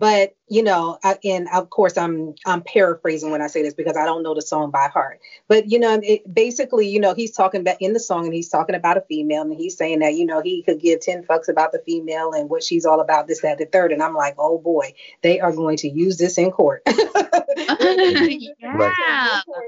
But 0.00 0.34
you 0.48 0.62
know, 0.62 0.98
I, 1.04 1.18
and 1.24 1.46
of 1.52 1.68
course, 1.68 1.98
I'm 1.98 2.34
I'm 2.46 2.62
paraphrasing 2.62 3.30
when 3.30 3.42
I 3.42 3.48
say 3.48 3.62
this 3.62 3.74
because 3.74 3.98
I 3.98 4.06
don't 4.06 4.22
know 4.22 4.34
the 4.34 4.40
song 4.40 4.70
by 4.70 4.88
heart. 4.88 5.20
But 5.46 5.70
you 5.70 5.78
know, 5.78 6.00
it, 6.02 6.22
basically, 6.32 6.88
you 6.88 6.98
know, 6.98 7.12
he's 7.12 7.32
talking 7.32 7.60
about 7.60 7.76
in 7.80 7.92
the 7.92 8.00
song, 8.00 8.24
and 8.24 8.32
he's 8.32 8.48
talking 8.48 8.74
about 8.74 8.96
a 8.96 9.02
female, 9.02 9.42
and 9.42 9.52
he's 9.52 9.76
saying 9.76 9.98
that 9.98 10.14
you 10.14 10.24
know 10.24 10.40
he 10.40 10.62
could 10.62 10.80
give 10.80 11.00
ten 11.00 11.22
fucks 11.24 11.48
about 11.48 11.72
the 11.72 11.82
female 11.84 12.32
and 12.32 12.48
what 12.48 12.64
she's 12.64 12.86
all 12.86 13.00
about, 13.00 13.28
this, 13.28 13.42
that, 13.42 13.58
the 13.58 13.66
third. 13.66 13.92
And 13.92 14.02
I'm 14.02 14.14
like, 14.14 14.36
oh 14.38 14.56
boy, 14.56 14.94
they 15.20 15.38
are 15.38 15.52
going 15.52 15.76
to 15.78 15.88
use 15.90 16.16
this 16.16 16.38
in 16.38 16.50
court. 16.50 16.82
yeah. 16.86 17.02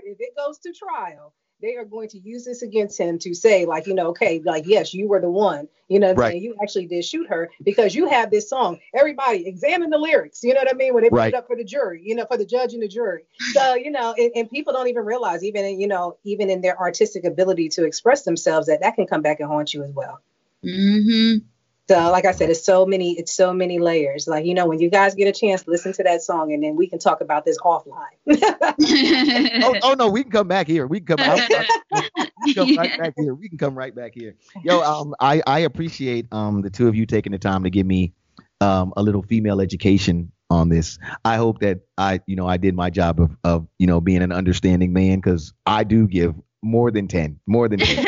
If 0.05 0.16
it 0.18 0.35
goes 0.35 0.59
to 0.61 0.72
trial, 0.72 1.35
they 1.63 1.77
are 1.77 1.85
going 1.85 2.09
to 2.09 2.19
use 2.19 2.45
this 2.45 2.63
against 2.63 2.99
him 2.99 3.19
to 3.21 3.35
say, 3.35 3.65
like, 3.65 3.87
you 3.87 3.95
know, 3.95 4.09
okay, 4.09 4.43
like, 4.45 4.67
yes, 4.67 4.93
you 4.93 5.09
were 5.09 5.21
the 5.21 5.31
one, 5.31 5.69
you 5.89 6.01
know, 6.01 6.13
right. 6.13 6.41
you 6.41 6.57
actually 6.61 6.87
did 6.87 7.05
shoot 7.05 7.29
her 7.29 7.51
because 7.63 7.95
you 7.95 8.09
have 8.09 8.31
this 8.31 8.51
song. 8.51 8.81
Everybody 8.95 9.47
examine 9.47 9.91
the 9.91 9.99
lyrics, 9.99 10.43
you 10.43 10.53
know 10.53 10.61
what 10.61 10.75
I 10.75 10.77
mean? 10.77 10.93
When 10.93 11.05
they 11.05 11.11
put 11.11 11.17
right. 11.17 11.33
it 11.33 11.37
up 11.37 11.47
for 11.47 11.57
the 11.57 11.65
jury, 11.65 12.03
you 12.05 12.17
know, 12.17 12.27
for 12.27 12.37
the 12.37 12.45
judge 12.45 12.75
and 12.75 12.83
the 12.83 12.89
jury. 12.89 13.23
So, 13.53 13.75
you 13.75 13.91
know, 13.91 14.15
and, 14.17 14.33
and 14.35 14.51
people 14.51 14.73
don't 14.73 14.89
even 14.89 15.05
realize, 15.05 15.45
even, 15.45 15.79
you 15.79 15.87
know, 15.87 16.17
even 16.25 16.49
in 16.49 16.63
their 16.63 16.79
artistic 16.79 17.25
ability 17.25 17.69
to 17.71 17.85
express 17.85 18.23
themselves, 18.23 18.67
that 18.67 18.81
that 18.81 18.95
can 18.95 19.07
come 19.07 19.21
back 19.21 19.41
and 19.41 19.49
haunt 19.49 19.75
you 19.75 19.85
as 19.85 19.91
well. 19.93 20.21
Mm-hmm. 20.65 21.45
So, 21.93 22.11
like 22.11 22.24
I 22.24 22.32
said, 22.32 22.49
it's 22.49 22.64
so 22.64 22.86
many, 22.86 23.18
it's 23.18 23.36
so 23.36 23.53
many 23.53 23.78
layers. 23.78 24.26
Like, 24.26 24.47
you 24.47 24.55
know, 24.55 24.64
when 24.64 24.80
you 24.80 24.88
guys 24.88 25.14
get 25.14 25.28
a 25.28 25.38
chance, 25.38 25.62
listen 25.66 25.93
to 25.93 26.03
that 26.05 26.22
song 26.22 26.51
and 26.51 26.64
then 26.64 26.74
we 26.74 26.86
can 26.86 26.99
talk 26.99 27.20
about 27.20 27.45
this 27.45 27.59
offline. 27.59 28.16
oh, 29.62 29.76
oh, 29.82 29.95
no, 29.99 30.09
we 30.09 30.22
can 30.22 30.32
come 30.32 30.49
back 30.49 30.66
here. 30.66 30.86
We 30.86 31.01
can 31.01 31.18
come, 31.18 31.38
we 31.93 32.55
can 32.55 32.66
come 32.66 32.76
right 32.78 32.99
back 32.99 33.12
here. 33.18 33.34
We 33.34 33.51
can 33.51 33.59
come 33.59 33.74
right 33.74 33.95
back 33.95 34.12
here. 34.14 34.36
Yo, 34.64 34.80
um, 34.80 35.14
I, 35.20 35.43
I 35.47 35.59
appreciate 35.59 36.32
um 36.32 36.62
the 36.62 36.70
two 36.70 36.88
of 36.88 36.95
you 36.95 37.05
taking 37.05 37.32
the 37.32 37.38
time 37.38 37.62
to 37.64 37.68
give 37.68 37.84
me 37.84 38.14
um 38.62 38.95
a 38.97 39.03
little 39.03 39.22
female 39.22 39.61
education 39.61 40.32
on 40.49 40.70
this. 40.70 40.99
I 41.26 41.36
hope 41.36 41.59
that 41.59 41.80
I, 41.99 42.20
you 42.26 42.36
know, 42.36 42.49
I 42.49 42.57
did 42.57 42.74
my 42.74 42.88
job 42.88 43.20
of, 43.20 43.36
of 43.45 43.68
you 43.78 43.86
know, 43.86 44.01
being 44.01 44.22
an 44.22 44.32
understanding 44.32 44.95
man 44.95 45.18
because 45.18 45.53
I 45.66 45.84
do 45.84 46.09
give 46.09 46.34
more 46.62 46.90
than 46.90 47.07
10, 47.07 47.38
more 47.47 47.68
than 47.68 47.80
10. 47.80 48.07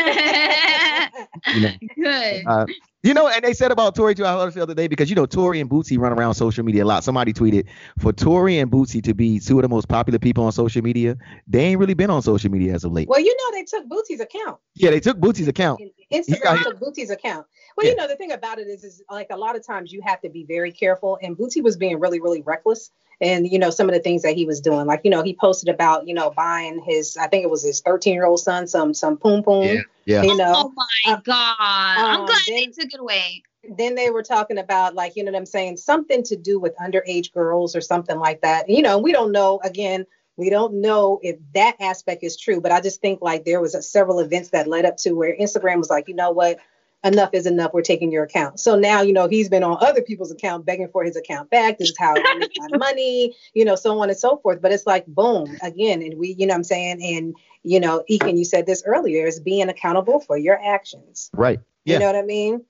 you 1.54 1.60
know, 1.60 1.72
Good. 1.96 2.46
Uh, 2.46 2.66
you 3.04 3.12
know, 3.12 3.28
and 3.28 3.44
they 3.44 3.52
said 3.52 3.70
about 3.70 3.94
Tory 3.94 4.14
too. 4.14 4.24
I 4.24 4.32
heard 4.32 4.54
the 4.54 4.62
other 4.62 4.74
day 4.74 4.88
because 4.88 5.10
you 5.10 5.16
know 5.16 5.26
Tory 5.26 5.60
and 5.60 5.68
Boosie 5.68 5.98
run 5.98 6.12
around 6.12 6.34
social 6.34 6.64
media 6.64 6.84
a 6.84 6.86
lot. 6.86 7.04
Somebody 7.04 7.34
tweeted 7.34 7.66
for 7.98 8.14
Tory 8.14 8.58
and 8.58 8.70
Boosie 8.70 9.02
to 9.04 9.12
be 9.12 9.38
two 9.38 9.58
of 9.58 9.62
the 9.62 9.68
most 9.68 9.88
popular 9.88 10.18
people 10.18 10.44
on 10.44 10.52
social 10.52 10.80
media. 10.80 11.18
They 11.46 11.66
ain't 11.66 11.78
really 11.78 11.92
been 11.92 12.08
on 12.08 12.22
social 12.22 12.50
media 12.50 12.72
as 12.72 12.82
of 12.82 12.92
late. 12.92 13.06
Well, 13.06 13.20
you 13.20 13.36
know 13.36 13.58
they 13.58 13.64
took 13.64 13.86
Boosie's 13.88 14.20
account. 14.20 14.58
Yeah, 14.74 14.90
they 14.90 15.00
took 15.00 15.18
Boosie's 15.18 15.48
account. 15.48 15.82
Instagram 16.10 16.62
took 16.62 16.80
Boosie's 16.80 17.10
account. 17.10 17.46
Well, 17.76 17.84
yeah. 17.84 17.90
you 17.90 17.96
know 17.96 18.08
the 18.08 18.16
thing 18.16 18.32
about 18.32 18.58
it 18.58 18.68
is, 18.68 18.84
is 18.84 19.02
like 19.10 19.26
a 19.30 19.36
lot 19.36 19.54
of 19.54 19.66
times 19.66 19.92
you 19.92 20.00
have 20.02 20.22
to 20.22 20.30
be 20.30 20.44
very 20.44 20.72
careful, 20.72 21.18
and 21.20 21.36
Boosie 21.36 21.62
was 21.62 21.76
being 21.76 22.00
really, 22.00 22.20
really 22.20 22.40
reckless 22.40 22.90
and 23.24 23.50
you 23.50 23.58
know 23.58 23.70
some 23.70 23.88
of 23.88 23.94
the 23.94 24.00
things 24.00 24.22
that 24.22 24.34
he 24.34 24.46
was 24.46 24.60
doing. 24.60 24.86
Like 24.86 25.00
you 25.02 25.10
know 25.10 25.22
he 25.22 25.34
posted 25.34 25.68
about 25.68 26.06
you 26.06 26.14
know 26.14 26.30
buying 26.30 26.82
his 26.86 27.16
i 27.16 27.26
think 27.26 27.42
it 27.42 27.50
was 27.50 27.64
his 27.64 27.80
13 27.80 28.12
year 28.12 28.26
old 28.26 28.40
son 28.40 28.66
some 28.66 28.94
some 28.94 29.16
poom 29.16 29.42
poom 29.42 29.64
yeah, 29.64 29.80
yeah. 30.04 30.22
you 30.22 30.36
know. 30.36 30.52
Oh 30.54 30.72
my 30.76 31.12
uh, 31.12 31.20
god. 31.24 31.56
I'm 31.58 32.20
um, 32.20 32.26
glad 32.26 32.40
then, 32.46 32.56
they 32.56 32.66
took 32.66 32.92
it 32.92 33.00
away. 33.00 33.42
then 33.76 33.94
they 33.94 34.10
were 34.10 34.22
talking 34.22 34.58
about 34.58 34.94
like 34.94 35.16
you 35.16 35.24
know 35.24 35.32
what 35.32 35.38
i'm 35.38 35.46
saying 35.46 35.78
something 35.78 36.22
to 36.24 36.36
do 36.36 36.60
with 36.60 36.76
underage 36.76 37.32
girls 37.32 37.74
or 37.74 37.80
something 37.80 38.18
like 38.18 38.42
that. 38.42 38.68
You 38.68 38.82
know 38.82 38.98
we 38.98 39.12
don't 39.12 39.32
know 39.32 39.60
again 39.64 40.06
we 40.36 40.50
don't 40.50 40.80
know 40.80 41.20
if 41.22 41.36
that 41.54 41.76
aspect 41.80 42.24
is 42.24 42.36
true 42.36 42.60
but 42.60 42.72
i 42.72 42.80
just 42.80 43.00
think 43.00 43.22
like 43.22 43.44
there 43.44 43.60
was 43.60 43.74
a, 43.74 43.80
several 43.80 44.18
events 44.18 44.50
that 44.50 44.66
led 44.66 44.84
up 44.84 44.96
to 44.96 45.12
where 45.12 45.36
instagram 45.36 45.78
was 45.78 45.88
like 45.88 46.08
you 46.08 46.14
know 46.14 46.32
what 46.32 46.58
enough 47.04 47.30
is 47.32 47.46
enough 47.46 47.72
we're 47.72 47.82
taking 47.82 48.10
your 48.10 48.24
account. 48.24 48.58
So 48.58 48.76
now 48.76 49.02
you 49.02 49.12
know 49.12 49.28
he's 49.28 49.48
been 49.48 49.62
on 49.62 49.78
other 49.80 50.02
people's 50.02 50.32
account 50.32 50.66
begging 50.66 50.88
for 50.88 51.04
his 51.04 51.16
account 51.16 51.50
back. 51.50 51.78
This 51.78 51.90
is 51.90 51.98
how 51.98 52.14
i 52.16 52.34
make 52.38 52.52
my 52.56 52.78
money 52.78 53.36
you 53.54 53.64
know 53.64 53.76
so 53.76 54.00
on 54.00 54.08
and 54.08 54.18
so 54.18 54.38
forth. 54.38 54.60
But 54.60 54.72
it's 54.72 54.86
like 54.86 55.06
boom 55.06 55.56
again 55.62 56.02
and 56.02 56.18
we 56.18 56.34
you 56.38 56.46
know 56.46 56.54
i'm 56.54 56.64
saying? 56.64 57.02
And 57.02 57.36
you 57.62 57.80
know 57.80 58.02
Ekin, 58.10 58.38
you 58.38 58.44
said 58.44 58.66
this 58.66 58.82
earlier 58.86 59.26
is 59.26 59.38
being 59.40 59.68
accountable 59.68 60.20
for 60.20 60.36
your 60.36 60.58
actions. 60.64 61.30
Right. 61.32 61.60
Yeah. 61.84 61.94
you 61.94 62.00
know 62.00 62.06
what 62.06 62.16
i 62.16 62.22
mean? 62.22 62.64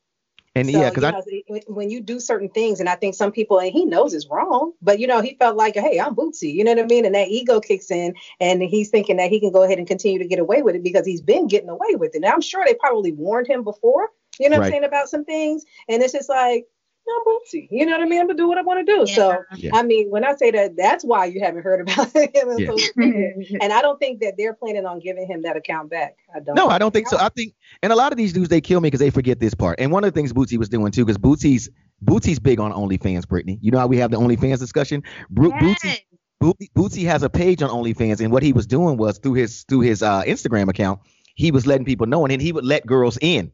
And 0.56 0.70
so, 0.70 0.78
yeah, 0.78 0.90
because 0.90 1.02
I 1.02 1.20
when 1.66 1.90
you 1.90 2.00
do 2.00 2.20
certain 2.20 2.48
things, 2.48 2.78
and 2.78 2.88
I 2.88 2.94
think 2.94 3.16
some 3.16 3.32
people 3.32 3.58
and 3.58 3.72
he 3.72 3.84
knows 3.84 4.14
it's 4.14 4.28
wrong, 4.28 4.72
but 4.80 5.00
you 5.00 5.06
know 5.08 5.20
he 5.20 5.34
felt 5.34 5.56
like, 5.56 5.74
hey, 5.74 5.98
I'm 5.98 6.14
Boosie, 6.14 6.54
you 6.54 6.62
know 6.62 6.74
what 6.74 6.84
I 6.84 6.86
mean, 6.86 7.04
and 7.04 7.14
that 7.16 7.26
ego 7.26 7.58
kicks 7.58 7.90
in, 7.90 8.14
and 8.38 8.62
he's 8.62 8.88
thinking 8.88 9.16
that 9.16 9.30
he 9.30 9.40
can 9.40 9.50
go 9.50 9.64
ahead 9.64 9.78
and 9.78 9.86
continue 9.86 10.20
to 10.20 10.28
get 10.28 10.38
away 10.38 10.62
with 10.62 10.76
it 10.76 10.84
because 10.84 11.04
he's 11.04 11.20
been 11.20 11.48
getting 11.48 11.70
away 11.70 11.96
with 11.96 12.14
it. 12.14 12.20
Now 12.20 12.32
I'm 12.32 12.40
sure 12.40 12.64
they 12.64 12.74
probably 12.74 13.10
warned 13.10 13.48
him 13.48 13.64
before, 13.64 14.10
you 14.40 14.48
know 14.48 14.56
right. 14.56 14.60
what 14.60 14.66
I'm 14.66 14.72
saying 14.72 14.84
about 14.84 15.08
some 15.08 15.24
things, 15.24 15.64
and 15.88 16.02
it's 16.02 16.12
just 16.12 16.28
like, 16.28 16.66
I'm 17.06 17.24
Boosie. 17.24 17.68
You 17.70 17.84
know 17.84 17.92
what 17.92 18.00
I 18.00 18.06
mean? 18.06 18.20
I'm 18.20 18.26
gonna 18.26 18.38
do 18.38 18.48
what 18.48 18.56
I 18.56 18.62
want 18.62 18.86
to 18.86 18.92
do. 18.92 19.04
Yeah. 19.06 19.14
So 19.14 19.44
yeah. 19.56 19.70
I 19.74 19.82
mean, 19.82 20.10
when 20.10 20.24
I 20.24 20.34
say 20.34 20.50
that, 20.52 20.76
that's 20.76 21.04
why 21.04 21.26
you 21.26 21.40
haven't 21.40 21.62
heard 21.62 21.80
about 21.80 22.10
him. 22.16 22.58
Yeah. 22.58 23.58
and 23.60 23.72
I 23.72 23.82
don't 23.82 23.98
think 23.98 24.20
that 24.20 24.34
they're 24.38 24.54
planning 24.54 24.86
on 24.86 25.00
giving 25.00 25.26
him 25.26 25.42
that 25.42 25.56
account 25.56 25.90
back. 25.90 26.16
I 26.34 26.40
don't. 26.40 26.54
No, 26.54 26.68
I 26.68 26.78
don't 26.78 26.92
think 26.92 27.08
so. 27.08 27.18
I 27.18 27.28
think, 27.28 27.54
and 27.82 27.92
a 27.92 27.96
lot 27.96 28.12
of 28.12 28.18
these 28.18 28.32
dudes 28.32 28.48
they 28.48 28.60
kill 28.60 28.80
me 28.80 28.86
because 28.86 29.00
they 29.00 29.10
forget 29.10 29.38
this 29.38 29.54
part. 29.54 29.80
And 29.80 29.92
one 29.92 30.04
of 30.04 30.12
the 30.12 30.18
things 30.18 30.32
Boosie 30.32 30.58
was 30.58 30.68
doing 30.68 30.92
too, 30.92 31.04
because 31.04 31.18
Boosie's 31.18 31.68
Boosie's 32.02 32.38
big 32.38 32.58
on 32.58 32.72
OnlyFans, 32.72 33.28
Brittany. 33.28 33.58
You 33.60 33.70
know 33.70 33.78
how 33.78 33.86
we 33.86 33.98
have 33.98 34.10
the 34.10 34.18
OnlyFans 34.18 34.58
discussion. 34.58 35.02
Bro- 35.28 35.52
yes. 35.60 36.04
Boosie, 36.42 36.70
Boosie 36.74 37.06
has 37.06 37.22
a 37.22 37.30
page 37.30 37.62
on 37.62 37.70
OnlyFans, 37.70 38.20
and 38.20 38.32
what 38.32 38.42
he 38.42 38.52
was 38.52 38.66
doing 38.66 38.96
was 38.96 39.18
through 39.18 39.34
his 39.34 39.64
through 39.64 39.80
his 39.80 40.02
uh, 40.02 40.22
Instagram 40.22 40.68
account, 40.68 41.00
he 41.34 41.50
was 41.50 41.66
letting 41.66 41.84
people 41.84 42.06
know, 42.06 42.24
and 42.24 42.30
then 42.30 42.40
he 42.40 42.52
would 42.52 42.64
let 42.64 42.86
girls 42.86 43.18
in 43.20 43.52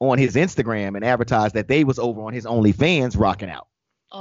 on 0.00 0.18
his 0.18 0.34
Instagram 0.34 0.96
and 0.96 1.04
advertise 1.04 1.52
that 1.52 1.68
they 1.68 1.84
was 1.84 1.98
over 1.98 2.22
on 2.22 2.32
his 2.32 2.44
OnlyFans 2.44 3.18
rocking 3.18 3.50
out. 3.50 3.68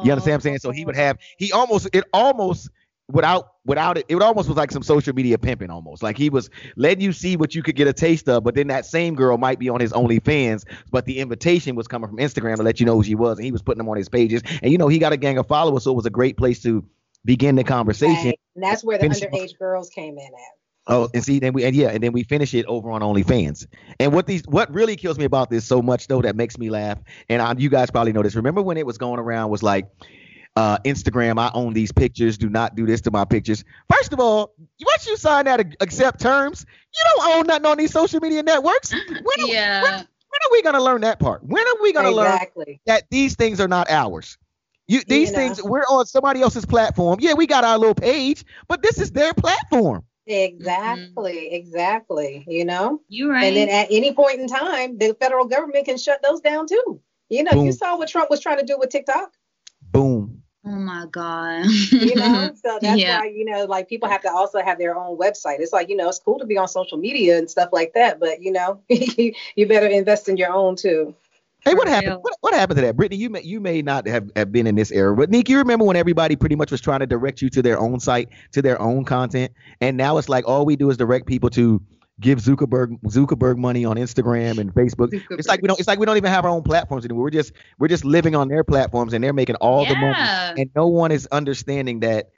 You 0.03 0.11
understand 0.11 0.17
what 0.17 0.28
I'm 0.34 0.38
oh, 0.38 0.39
saying? 0.39 0.59
So 0.59 0.71
he 0.71 0.86
would 0.86 0.95
have 0.95 1.17
he 1.38 1.51
almost 1.51 1.88
it 1.93 2.03
almost 2.13 2.69
without 3.09 3.53
without 3.65 3.97
it 3.97 4.05
it 4.07 4.21
almost 4.21 4.47
was 4.47 4.57
like 4.57 4.71
some 4.71 4.82
social 4.82 5.13
media 5.13 5.38
pimping 5.38 5.69
almost 5.69 6.01
like 6.01 6.17
he 6.17 6.30
was 6.30 6.49
letting 6.78 7.03
you 7.03 7.11
see 7.11 7.36
what 7.36 7.53
you 7.53 7.61
could 7.61 7.76
get 7.76 7.86
a 7.86 7.93
taste 7.93 8.30
of 8.30 8.43
but 8.43 8.55
then 8.55 8.67
that 8.67 8.86
same 8.86 9.13
girl 9.13 9.38
might 9.38 9.59
be 9.59 9.67
on 9.67 9.82
his 9.82 9.91
OnlyFans 9.91 10.63
but 10.89 11.05
the 11.05 11.19
invitation 11.19 11.76
was 11.76 11.86
coming 11.86 12.07
from 12.07 12.17
Instagram 12.17 12.55
to 12.55 12.63
let 12.63 12.80
you 12.80 12.86
know 12.86 12.95
who 12.95 13.03
she 13.03 13.13
was 13.13 13.38
and 13.38 13.45
he 13.45 13.51
was 13.51 13.61
putting 13.61 13.78
them 13.78 13.89
on 13.89 13.97
his 13.97 14.07
pages 14.07 14.41
and 14.61 14.71
you 14.71 14.78
know 14.78 14.88
he 14.88 14.99
got 14.99 15.11
a 15.11 15.17
gang 15.17 15.38
of 15.38 15.45
followers 15.47 15.84
so 15.84 15.91
it 15.91 15.95
was 15.95 16.05
a 16.05 16.09
great 16.09 16.38
place 16.38 16.61
to 16.61 16.84
begin 17.26 17.55
the 17.55 17.63
conversation 17.63 18.28
right. 18.28 18.39
and 18.55 18.63
that's 18.63 18.86
where 18.86 18.97
the 18.97 19.07
underage 19.07 19.57
girls 19.59 19.89
came 19.89 20.17
in 20.17 20.26
at 20.26 20.57
Oh, 20.88 21.10
and 21.14 21.24
see, 21.24 21.40
then 21.40 21.54
we 21.54 21.64
and 21.64 21.76
yeah, 21.76 21.90
and 21.90 22.04
then 22.04 22.12
we 22.12 22.24
finish 22.24 22.54
it 22.54 22.66
over 22.66 22.92
on 22.92 23.02
OnlyFans. 23.02 23.68
And 24.00 24.12
what 24.12 24.28
these 24.28 24.44
what 24.48 24.74
really 24.74 24.98
kills 24.98 25.18
me 25.18 25.24
about 25.24 25.50
this 25.50 25.66
so 25.66 25.82
much 25.82 26.08
though 26.08 26.22
that 26.22 26.36
makes 26.36 26.58
me 26.58 26.70
laugh, 26.70 27.00
and 27.30 27.42
I, 27.42 27.54
you 27.58 27.70
guys 27.70 27.90
probably 27.90 28.12
know 28.12 28.22
this. 28.22 28.36
Remember 28.36 28.62
when 28.62 28.78
it 28.78 28.86
was 28.86 28.98
going 28.98 29.20
around 29.20 29.50
was 29.50 29.64
like 29.64 29.88
uh, 30.56 30.78
Instagram, 30.80 31.40
I 31.40 31.52
own 31.54 31.74
these 31.74 31.92
pictures. 31.92 32.38
Do 32.38 32.50
not 32.50 32.76
do 32.76 32.86
this 32.86 33.02
to 33.02 33.12
my 33.12 33.26
pictures. 33.26 33.64
First 33.90 34.14
of 34.14 34.20
all, 34.20 34.54
once 34.86 35.08
you 35.08 35.18
sign 35.18 35.46
that 35.46 35.60
accept 35.80 36.20
terms, 36.20 36.66
you 36.94 37.04
don't 37.16 37.38
own 37.38 37.48
nothing 37.48 37.66
on 37.66 37.78
these 37.78 37.92
social 37.92 38.20
media 38.20 38.44
networks. 38.44 38.92
When, 38.92 39.48
yeah. 39.48 39.82
when, 39.84 39.94
when 39.94 40.00
are 40.00 40.52
we 40.52 40.62
gonna 40.64 40.84
learn 40.84 41.02
that 41.02 41.20
part? 41.20 41.44
When 41.44 41.66
are 41.66 41.82
we 41.82 41.94
gonna 41.94 42.10
exactly. 42.10 42.66
learn 42.68 42.80
that 42.86 43.04
these 43.10 43.36
things 43.36 43.60
are 43.60 43.68
not 43.68 43.90
ours? 43.90 44.38
You, 44.88 45.02
these 45.08 45.30
you 45.30 45.34
know. 45.34 45.40
things, 45.40 45.64
we're 45.64 45.86
on 45.90 46.06
somebody 46.06 46.42
else's 46.42 46.66
platform. 46.66 47.20
Yeah, 47.22 47.34
we 47.34 47.48
got 47.48 47.64
our 47.64 47.78
little 47.78 47.96
page, 47.96 48.44
but 48.68 48.84
this 48.84 49.00
is 49.00 49.12
their 49.12 49.34
platform. 49.34 50.04
Exactly, 50.26 51.34
mm-hmm. 51.34 51.55
exactly. 51.55 52.45
You 52.47 52.65
know, 52.65 53.01
you 53.09 53.30
right. 53.30 53.45
And 53.45 53.55
then 53.55 53.69
at 53.69 53.88
any 53.89 54.13
point 54.13 54.39
in 54.39 54.47
time, 54.47 54.97
the 54.97 55.15
federal 55.19 55.45
government 55.45 55.86
can 55.86 55.97
shut 55.97 56.21
those 56.24 56.39
down 56.39 56.67
too. 56.67 57.01
You 57.30 57.43
know, 57.43 57.51
Boom. 57.51 57.65
you 57.65 57.71
saw 57.71 57.97
what 57.97 58.09
Trump 58.09 58.30
was 58.30 58.39
trying 58.39 58.59
to 58.59 58.65
do 58.65 58.78
with 58.78 58.89
TikTok. 58.89 59.34
Boom. 59.91 60.43
Oh 60.65 60.69
my 60.69 61.05
God. 61.11 61.65
you 61.65 62.15
know, 62.15 62.51
so 62.63 62.80
that's 62.82 63.01
yeah. 63.01 63.19
why, 63.19 63.26
you 63.26 63.43
know, 63.43 63.65
like 63.65 63.89
people 63.89 64.07
have 64.07 64.21
to 64.21 64.32
also 64.32 64.61
have 64.61 64.78
their 64.78 64.95
own 64.95 65.17
website. 65.17 65.59
It's 65.59 65.74
like, 65.74 65.89
you 65.89 65.95
know, 65.97 66.07
it's 66.07 66.19
cool 66.19 66.39
to 66.39 66.45
be 66.45 66.57
on 66.57 66.67
social 66.67 66.97
media 66.97 67.38
and 67.38 67.49
stuff 67.49 67.69
like 67.74 67.93
that, 67.93 68.19
but 68.19 68.41
you 68.41 68.51
know, 68.51 68.82
you 68.89 69.67
better 69.67 69.88
invest 69.88 70.30
in 70.30 70.38
your 70.38 70.51
own 70.51 70.76
too. 70.76 71.13
Hey, 71.66 71.74
what 71.76 71.88
happened? 71.88 72.18
What, 72.22 72.36
what, 72.41 72.53
happened 72.53 72.78
to 72.78 72.86
that, 72.86 72.97
Brittany? 72.97 73.18
You 73.22 73.30
may 73.30 73.41
you 73.41 73.59
may 73.59 73.82
not 73.82 74.07
have, 74.07 74.30
have 74.36 74.51
been 74.51 74.68
in 74.68 74.76
this 74.76 74.91
era, 74.91 75.16
but 75.16 75.30
Neek, 75.30 75.47
you 75.47 75.57
remember 75.57 75.86
when 75.86 75.95
everybody 75.95 76.36
pretty 76.36 76.55
much 76.55 76.72
was 76.72 76.82
trying 76.82 76.99
to 76.99 77.07
direct 77.07 77.41
you 77.41 77.49
to 77.51 77.61
their 77.61 77.80
own 77.80 77.99
site, 77.99 78.30
to 78.51 78.61
their 78.61 78.82
own 78.82 79.05
content, 79.05 79.53
and 79.80 79.95
now 79.95 80.18
it's 80.18 80.28
like 80.28 80.47
all 80.47 80.66
we 80.66 80.76
do 80.76 80.89
is 80.89 80.97
direct 80.97 81.26
people 81.26 81.49
to 81.51 81.82
give 82.20 82.39
Zuckerberg 82.39 82.99
Zuckerberg 83.03 83.57
money 83.57 83.86
on 83.86 83.95
Instagram 83.95 84.57
and 84.59 84.74
Facebook. 84.74 85.11
Zuckerberg. 85.11 85.39
It's 85.39 85.47
like 85.47 85.61
we 85.61 85.68
don't 85.68 85.80
it's 85.80 85.88
like 85.88 85.99
we 85.99 86.05
don't 86.05 86.18
even 86.18 86.32
have 86.32 86.43
our 86.43 86.51
own 86.51 86.64
platforms 86.64 87.05
anymore. 87.05 87.24
We're 87.24 87.30
just 87.30 87.53
we're 87.80 87.88
just 87.88 88.03
living 88.03 88.36
on 88.36 88.49
their 88.49 88.64
platforms 88.64 89.14
and 89.14 89.24
they're 89.24 89.34
making 89.34 89.55
all 89.55 89.84
yeah. 89.84 89.89
the 89.89 89.95
money, 89.95 90.61
and 90.61 90.72
no 90.76 90.88
one 90.88 91.11
is 91.11 91.28
understanding 91.28 92.01
that 92.01 92.30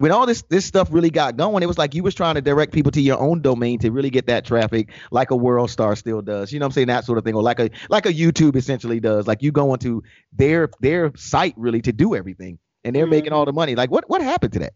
when 0.00 0.12
all 0.12 0.24
this 0.24 0.40
this 0.48 0.64
stuff 0.64 0.88
really 0.90 1.10
got 1.10 1.36
going, 1.36 1.62
it 1.62 1.66
was 1.66 1.76
like 1.76 1.94
you 1.94 2.02
was 2.02 2.14
trying 2.14 2.34
to 2.34 2.40
direct 2.40 2.72
people 2.72 2.90
to 2.92 3.02
your 3.02 3.20
own 3.20 3.42
domain 3.42 3.78
to 3.80 3.90
really 3.90 4.08
get 4.08 4.28
that 4.28 4.46
traffic, 4.46 4.88
like 5.10 5.30
a 5.30 5.36
World 5.36 5.70
Star 5.70 5.94
still 5.94 6.22
does. 6.22 6.54
You 6.54 6.58
know 6.58 6.64
what 6.64 6.68
I'm 6.68 6.72
saying? 6.72 6.86
That 6.86 7.04
sort 7.04 7.18
of 7.18 7.24
thing, 7.24 7.34
or 7.34 7.42
like 7.42 7.60
a 7.60 7.68
like 7.90 8.06
a 8.06 8.12
YouTube 8.12 8.56
essentially 8.56 8.98
does. 8.98 9.26
Like 9.26 9.42
you 9.42 9.52
go 9.52 9.74
into 9.74 10.02
their 10.32 10.70
their 10.80 11.12
site 11.16 11.52
really 11.58 11.82
to 11.82 11.92
do 11.92 12.14
everything, 12.14 12.58
and 12.82 12.96
they're 12.96 13.04
mm-hmm. 13.04 13.10
making 13.10 13.32
all 13.34 13.44
the 13.44 13.52
money. 13.52 13.74
Like 13.74 13.90
what 13.90 14.08
what 14.08 14.22
happened 14.22 14.54
to 14.54 14.60
that? 14.60 14.72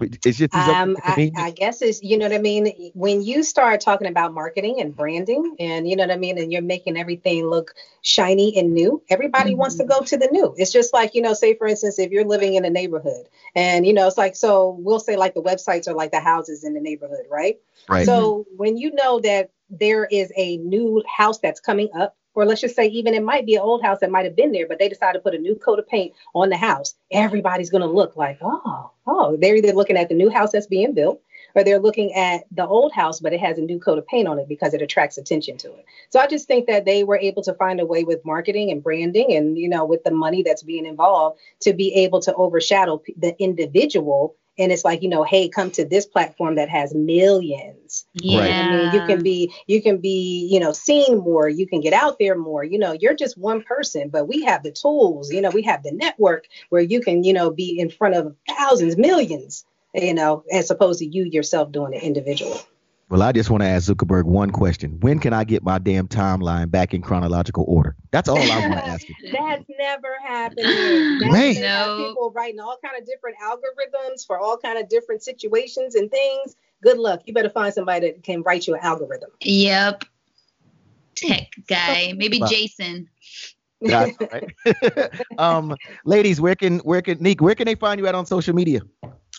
It's 0.00 0.38
just 0.38 0.54
um, 0.54 0.96
I, 1.02 1.32
I, 1.36 1.50
guess 1.50 1.82
it's 1.82 2.02
you 2.02 2.18
know 2.18 2.26
what 2.26 2.34
I 2.34 2.38
mean. 2.38 2.92
When 2.94 3.22
you 3.22 3.42
start 3.42 3.80
talking 3.80 4.06
about 4.06 4.32
marketing 4.32 4.80
and 4.80 4.94
branding, 4.94 5.56
and 5.58 5.88
you 5.88 5.96
know 5.96 6.04
what 6.04 6.12
I 6.12 6.16
mean, 6.16 6.38
and 6.38 6.52
you're 6.52 6.62
making 6.62 6.96
everything 6.96 7.46
look 7.46 7.74
shiny 8.02 8.56
and 8.56 8.74
new, 8.74 9.02
everybody 9.08 9.50
mm-hmm. 9.50 9.58
wants 9.58 9.76
to 9.76 9.82
mm-hmm. 9.82 9.98
go 9.98 10.04
to 10.04 10.16
the 10.16 10.28
new. 10.30 10.54
It's 10.56 10.72
just 10.72 10.92
like 10.92 11.14
you 11.14 11.22
know, 11.22 11.34
say 11.34 11.54
for 11.54 11.66
instance, 11.66 11.98
if 11.98 12.12
you're 12.12 12.24
living 12.24 12.54
in 12.54 12.64
a 12.64 12.70
neighborhood, 12.70 13.28
and 13.56 13.86
you 13.86 13.92
know, 13.92 14.06
it's 14.06 14.18
like 14.18 14.36
so 14.36 14.76
we'll 14.78 15.00
say 15.00 15.16
like 15.16 15.34
the 15.34 15.42
websites 15.42 15.88
are 15.88 15.94
like 15.94 16.12
the 16.12 16.20
houses 16.20 16.62
in 16.62 16.74
the 16.74 16.80
neighborhood, 16.80 17.26
right? 17.28 17.58
Right. 17.88 18.06
So 18.06 18.46
when 18.56 18.76
you 18.76 18.92
know 18.94 19.18
that 19.20 19.50
there 19.70 20.04
is 20.04 20.32
a 20.36 20.58
new 20.58 21.02
house 21.08 21.38
that's 21.38 21.60
coming 21.60 21.88
up 21.94 22.16
or 22.38 22.46
let's 22.46 22.60
just 22.60 22.76
say 22.76 22.86
even 22.86 23.14
it 23.14 23.24
might 23.24 23.46
be 23.46 23.56
an 23.56 23.62
old 23.62 23.82
house 23.82 23.98
that 23.98 24.12
might 24.12 24.24
have 24.24 24.36
been 24.36 24.52
there, 24.52 24.68
but 24.68 24.78
they 24.78 24.88
decided 24.88 25.18
to 25.18 25.22
put 25.22 25.34
a 25.34 25.38
new 25.38 25.56
coat 25.56 25.80
of 25.80 25.88
paint 25.88 26.14
on 26.34 26.50
the 26.50 26.56
house. 26.56 26.94
Everybody's 27.10 27.68
going 27.68 27.82
to 27.82 27.88
look 27.88 28.16
like, 28.16 28.38
oh, 28.42 28.92
oh, 29.08 29.36
they're 29.40 29.56
either 29.56 29.72
looking 29.72 29.96
at 29.96 30.08
the 30.08 30.14
new 30.14 30.30
house 30.30 30.52
that's 30.52 30.68
being 30.68 30.94
built 30.94 31.20
or 31.56 31.64
they're 31.64 31.80
looking 31.80 32.14
at 32.14 32.44
the 32.52 32.64
old 32.64 32.92
house, 32.92 33.18
but 33.18 33.32
it 33.32 33.40
has 33.40 33.58
a 33.58 33.62
new 33.62 33.80
coat 33.80 33.98
of 33.98 34.06
paint 34.06 34.28
on 34.28 34.38
it 34.38 34.48
because 34.48 34.72
it 34.72 34.82
attracts 34.82 35.18
attention 35.18 35.56
to 35.58 35.68
it. 35.68 35.84
So 36.10 36.20
I 36.20 36.28
just 36.28 36.46
think 36.46 36.68
that 36.68 36.84
they 36.84 37.02
were 37.02 37.18
able 37.18 37.42
to 37.42 37.54
find 37.54 37.80
a 37.80 37.86
way 37.86 38.04
with 38.04 38.24
marketing 38.24 38.70
and 38.70 38.84
branding 38.84 39.34
and, 39.34 39.58
you 39.58 39.68
know, 39.68 39.84
with 39.84 40.04
the 40.04 40.12
money 40.12 40.44
that's 40.44 40.62
being 40.62 40.86
involved 40.86 41.40
to 41.62 41.72
be 41.72 41.92
able 41.94 42.20
to 42.20 42.34
overshadow 42.34 43.02
the 43.16 43.34
individual 43.42 44.36
and 44.58 44.72
it's 44.72 44.84
like 44.84 45.02
you 45.02 45.08
know 45.08 45.24
hey 45.24 45.48
come 45.48 45.70
to 45.72 45.84
this 45.84 46.06
platform 46.06 46.56
that 46.56 46.68
has 46.68 46.94
millions. 46.94 48.06
Yeah 48.14 48.40
right. 48.40 48.52
i 48.52 48.76
mean 48.76 48.94
you 48.94 49.06
can 49.06 49.22
be 49.22 49.52
you 49.66 49.82
can 49.82 49.98
be 49.98 50.48
you 50.50 50.60
know 50.60 50.72
seen 50.72 51.18
more. 51.18 51.48
You 51.48 51.66
can 51.66 51.80
get 51.80 51.92
out 51.92 52.18
there 52.18 52.36
more. 52.36 52.64
You 52.64 52.78
know 52.78 52.92
you're 52.92 53.14
just 53.14 53.38
one 53.38 53.62
person 53.62 54.08
but 54.08 54.28
we 54.28 54.44
have 54.44 54.62
the 54.62 54.72
tools 54.72 55.32
you 55.32 55.40
know 55.40 55.50
we 55.50 55.62
have 55.62 55.82
the 55.82 55.92
network 55.92 56.46
where 56.68 56.82
you 56.82 57.00
can 57.00 57.24
you 57.24 57.32
know 57.32 57.50
be 57.50 57.78
in 57.78 57.90
front 57.90 58.14
of 58.14 58.34
thousands 58.48 58.96
millions 58.96 59.64
you 59.94 60.14
know 60.14 60.44
as 60.52 60.70
opposed 60.70 60.98
to 61.00 61.06
you 61.06 61.24
yourself 61.24 61.72
doing 61.72 61.92
it 61.92 62.02
individually 62.02 62.60
well, 63.10 63.22
I 63.22 63.32
just 63.32 63.48
want 63.48 63.62
to 63.62 63.66
ask 63.68 63.90
Zuckerberg 63.90 64.24
one 64.24 64.50
question. 64.50 65.00
When 65.00 65.18
can 65.18 65.32
I 65.32 65.44
get 65.44 65.62
my 65.62 65.78
damn 65.78 66.08
timeline 66.08 66.70
back 66.70 66.92
in 66.92 67.00
chronological 67.00 67.64
order? 67.66 67.96
That's 68.10 68.28
all 68.28 68.36
I 68.36 68.60
want 68.60 68.72
to 68.74 68.86
ask 68.86 69.08
you. 69.08 69.14
That's 69.32 69.64
never 69.78 70.16
happened. 70.22 70.66
That's 71.22 71.32
Man. 71.32 71.54
No. 71.62 72.08
People 72.08 72.32
writing 72.34 72.60
all 72.60 72.76
kind 72.84 73.00
of 73.00 73.06
different 73.06 73.38
algorithms 73.42 74.26
for 74.26 74.38
all 74.38 74.58
kind 74.58 74.78
of 74.78 74.90
different 74.90 75.22
situations 75.22 75.94
and 75.94 76.10
things. 76.10 76.56
Good 76.82 76.98
luck. 76.98 77.22
You 77.24 77.32
better 77.32 77.48
find 77.48 77.72
somebody 77.72 78.10
that 78.10 78.22
can 78.22 78.42
write 78.42 78.66
you 78.66 78.74
an 78.74 78.80
algorithm. 78.82 79.30
Yep. 79.40 80.04
Tech 81.14 81.48
guy, 81.66 82.12
maybe 82.16 82.40
Jason. 82.48 83.08
right. 83.80 84.14
um, 85.38 85.74
ladies, 86.04 86.40
where 86.42 86.54
can 86.54 86.80
where 86.80 87.00
can 87.00 87.22
Neek, 87.22 87.40
where 87.40 87.54
can 87.54 87.64
they 87.64 87.74
find 87.74 87.98
you 87.98 88.06
at 88.06 88.14
on 88.14 88.26
social 88.26 88.54
media? 88.54 88.80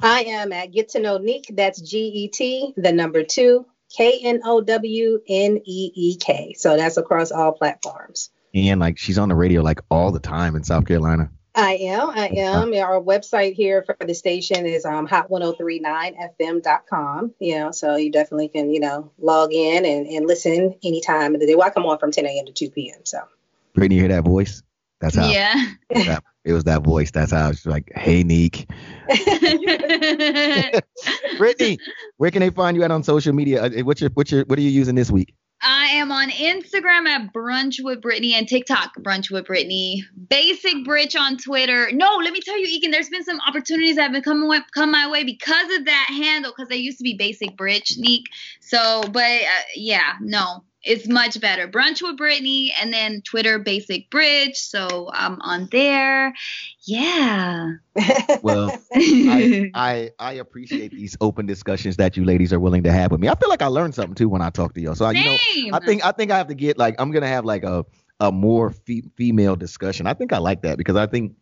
I 0.02 0.24
am 0.24 0.54
at 0.54 0.72
Get 0.72 0.89
to 0.89 1.00
Know 1.00 1.18
Neek. 1.18 1.52
That's 1.54 1.82
G 1.82 2.00
E 2.00 2.28
T, 2.30 2.74
the 2.78 2.91
number 2.91 3.24
two, 3.24 3.66
K 3.95 4.20
N 4.24 4.41
O 4.45 4.62
W 4.62 5.20
N 5.28 5.60
E 5.66 5.91
E 5.93 6.18
K. 6.18 6.56
So 6.58 6.78
that's 6.78 6.97
across 6.97 7.32
all 7.32 7.52
platforms. 7.52 8.30
And 8.54 8.80
like 8.80 8.97
she's 8.97 9.18
on 9.18 9.30
the 9.30 9.36
radio 9.36 9.62
like 9.62 9.82
all 9.91 10.12
the 10.12 10.20
time 10.20 10.56
in 10.56 10.64
South 10.64 10.86
Carolina. 10.86 11.30
I 11.56 11.74
am. 11.74 12.12
I 12.12 12.28
am. 12.38 12.74
Our 12.74 13.02
website 13.02 13.56
here 13.56 13.84
for 13.84 13.97
the 14.00 14.14
station 14.14 14.66
is 14.66 14.86
um, 14.86 15.08
hot1039fm.com. 15.08 17.34
You 17.39 17.60
know, 17.60 17.72
so 17.72 17.95
you 17.95 18.12
definitely 18.12 18.50
can, 18.50 18.72
you 18.72 18.80
know, 18.80 19.12
log 19.18 19.52
in 19.52 19.86
and, 19.86 20.08
and 20.08 20.28
listen 20.28 20.76
anytime 20.84 21.34
of 21.34 21.41
the 21.41 21.47
day. 21.47 21.56
Well, 21.56 21.68
I 21.68 21.72
come 21.72 21.86
on 21.86 21.97
from 21.97 22.12
10 22.12 22.26
a.m. 22.26 22.45
to 22.45 22.54
2 22.54 22.70
p.m. 22.70 23.00
So. 23.04 23.20
Brittany, 23.74 23.95
you 23.95 24.02
hear 24.02 24.10
that 24.10 24.24
voice? 24.24 24.62
That's 25.02 25.16
how. 25.16 25.30
Yeah. 25.30 25.56
That, 25.89 26.24
it 26.50 26.54
was 26.54 26.64
that 26.64 26.84
voice. 26.84 27.12
That's 27.12 27.32
how 27.32 27.50
it's 27.50 27.66
like, 27.66 27.91
hey, 27.95 28.24
Neek. 28.24 28.68
Brittany, 31.38 31.78
where 32.18 32.32
can 32.32 32.39
they 32.39 32.50
find 32.50 32.76
you 32.76 32.84
at 32.84 32.89
on 32.91 33.04
social 33.04 33.34
media? 33.34 33.64
Uh, 33.64 33.70
what's 33.84 34.02
your, 34.02 34.10
what's 34.16 34.32
your, 34.32 34.43
what 34.45 34.58
are 34.58 34.62
you 34.64 34.72
using 34.72 34.95
this 34.95 35.12
week? 35.12 35.36
I 35.62 35.88
am 35.88 36.12
on 36.12 36.30
Instagram 36.30 37.06
at 37.08 37.34
Brunch 37.34 37.84
with 37.84 38.02
Brittany 38.02 38.34
and 38.34 38.47
TikTok 38.47 38.95
Brunch 39.00 39.30
with 39.30 39.45
Brittany. 39.45 40.06
Basic 40.30 40.86
Britch 40.86 41.16
on 41.16 41.38
Twitter. 41.38 41.91
No, 41.91 42.16
let 42.24 42.32
me 42.32 42.39
tell 42.39 42.58
you, 42.58 42.66
Ekin, 42.66 42.91
there's 42.91 43.10
been 43.10 43.26
some 43.26 43.39
opportunities 43.45 43.97
that 43.97 44.04
have 44.04 44.12
been 44.12 44.24
coming 44.24 44.50
come 44.74 44.91
my 44.91 45.10
way 45.10 45.24
because 45.24 45.78
of 45.78 45.86
that 45.86 46.08
handle. 46.10 46.54
Because 46.56 46.72
I 46.72 46.76
used 46.76 46.97
to 47.00 47.04
be 47.04 47.16
Basic 47.16 47.58
Britch, 47.58 47.95
Neek. 47.97 48.26
So, 48.62 49.04
but 49.12 49.22
uh, 49.22 49.64
yeah, 49.76 50.14
no, 50.22 50.64
it's 50.84 51.08
much 51.08 51.40
better. 51.42 51.68
Brunch 51.68 52.02
with 52.02 52.18
Brittany 52.18 52.74
and 52.82 52.94
then 52.94 53.22
Twitter 53.22 53.60
Basic 53.60 54.10
Britch. 54.10 54.58
So 54.58 55.10
I'm 55.14 55.40
on 55.42 55.68
there. 55.72 56.34
Yeah. 56.84 57.74
well, 58.42 58.72
I, 58.94 59.72
I, 59.74 60.12
I 60.20 60.34
appreciate 60.34 60.92
these 60.92 61.18
open 61.22 61.46
discussions 61.46 61.98
that 61.98 62.16
you 62.16 62.24
ladies 62.24 62.54
are 62.54 62.60
willing 62.60 62.84
to 62.84 62.92
have 62.92 63.12
with 63.12 63.20
me. 63.20 63.28
I 63.28 63.36
feel 63.36 63.50
like 63.50 63.62
I 63.62 63.68
learned 63.68 63.96
something 63.96 64.16
too 64.16 64.30
when 64.30 64.42
I 64.42 64.50
talk 64.50 64.74
to 64.76 64.82
y'all. 64.82 64.96
So 64.96 65.10
you 65.10 65.26
know, 65.26 65.38
I 65.74 65.80
think 65.86 66.06
I 66.06 66.12
think 66.12 66.32
I 66.32 66.38
have 66.38 66.48
to 66.48 66.56
get 66.56 66.78
like 66.78 66.96
I'm 67.00 67.12
gonna 67.12 67.28
have 67.28 67.46
like 67.46 67.64
a 67.64 67.86
a 68.20 68.32
more 68.32 68.70
fe- 68.72 69.04
female 69.16 69.56
discussion. 69.56 70.08
I 70.08 70.14
think 70.14 70.34
I 70.34 70.38
like 70.38 70.62
that 70.62 70.78
because 70.78 70.96
I 70.96 71.08
think 71.08 71.36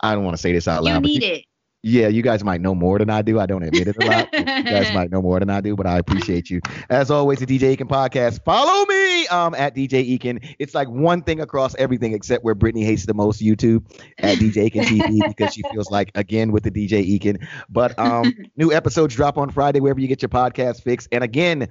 I 0.00 0.14
don't 0.14 0.24
want 0.24 0.36
to 0.36 0.40
say 0.40 0.52
this 0.52 0.68
out 0.68 0.82
loud. 0.82 1.06
You 1.06 1.12
need 1.12 1.22
it 1.22 1.45
yeah, 1.86 2.08
you 2.08 2.20
guys 2.20 2.42
might 2.42 2.60
know 2.60 2.74
more 2.74 2.98
than 2.98 3.08
I 3.08 3.22
do. 3.22 3.38
I 3.38 3.46
don't 3.46 3.62
admit 3.62 3.86
it 3.86 3.96
a 4.02 4.06
lot. 4.06 4.28
you 4.32 4.44
guys 4.44 4.92
might 4.94 5.08
know 5.08 5.22
more 5.22 5.38
than 5.38 5.48
I 5.48 5.60
do, 5.60 5.76
but 5.76 5.86
I 5.86 5.98
appreciate 5.98 6.50
you. 6.50 6.60
As 6.90 7.12
always, 7.12 7.38
the 7.38 7.46
DJ 7.46 7.76
Ekin 7.76 7.88
podcast. 7.88 8.42
Follow 8.42 8.84
me 8.86 9.28
um, 9.28 9.54
at 9.54 9.76
DJ 9.76 10.18
Ekin. 10.18 10.56
It's 10.58 10.74
like 10.74 10.88
one 10.88 11.22
thing 11.22 11.40
across 11.40 11.76
everything 11.76 12.12
except 12.12 12.42
where 12.42 12.56
Brittany 12.56 12.84
hates 12.84 13.06
the 13.06 13.14
most 13.14 13.40
YouTube 13.40 13.84
at 14.18 14.38
DJ 14.38 14.68
Ekin 14.68 14.82
TV 14.82 15.28
because 15.28 15.54
she 15.54 15.62
feels 15.70 15.88
like 15.88 16.10
again 16.16 16.50
with 16.50 16.64
the 16.64 16.72
DJ 16.72 17.18
Ekin. 17.20 17.46
But 17.68 17.96
um, 18.00 18.34
new 18.56 18.72
episodes 18.72 19.14
drop 19.14 19.38
on 19.38 19.50
Friday 19.50 19.78
wherever 19.78 20.00
you 20.00 20.08
get 20.08 20.20
your 20.20 20.28
podcast 20.28 20.82
fix. 20.82 21.06
And 21.12 21.22
again, 21.22 21.68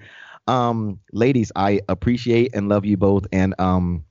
um, 0.48 1.02
ladies, 1.12 1.52
I 1.58 1.82
appreciate 1.90 2.56
and 2.56 2.70
love 2.70 2.86
you 2.86 2.96
both. 2.96 3.28
And 3.34 3.54
um, 3.60 4.06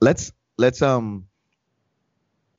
let's 0.00 0.32
let's 0.58 0.82
um 0.82 1.28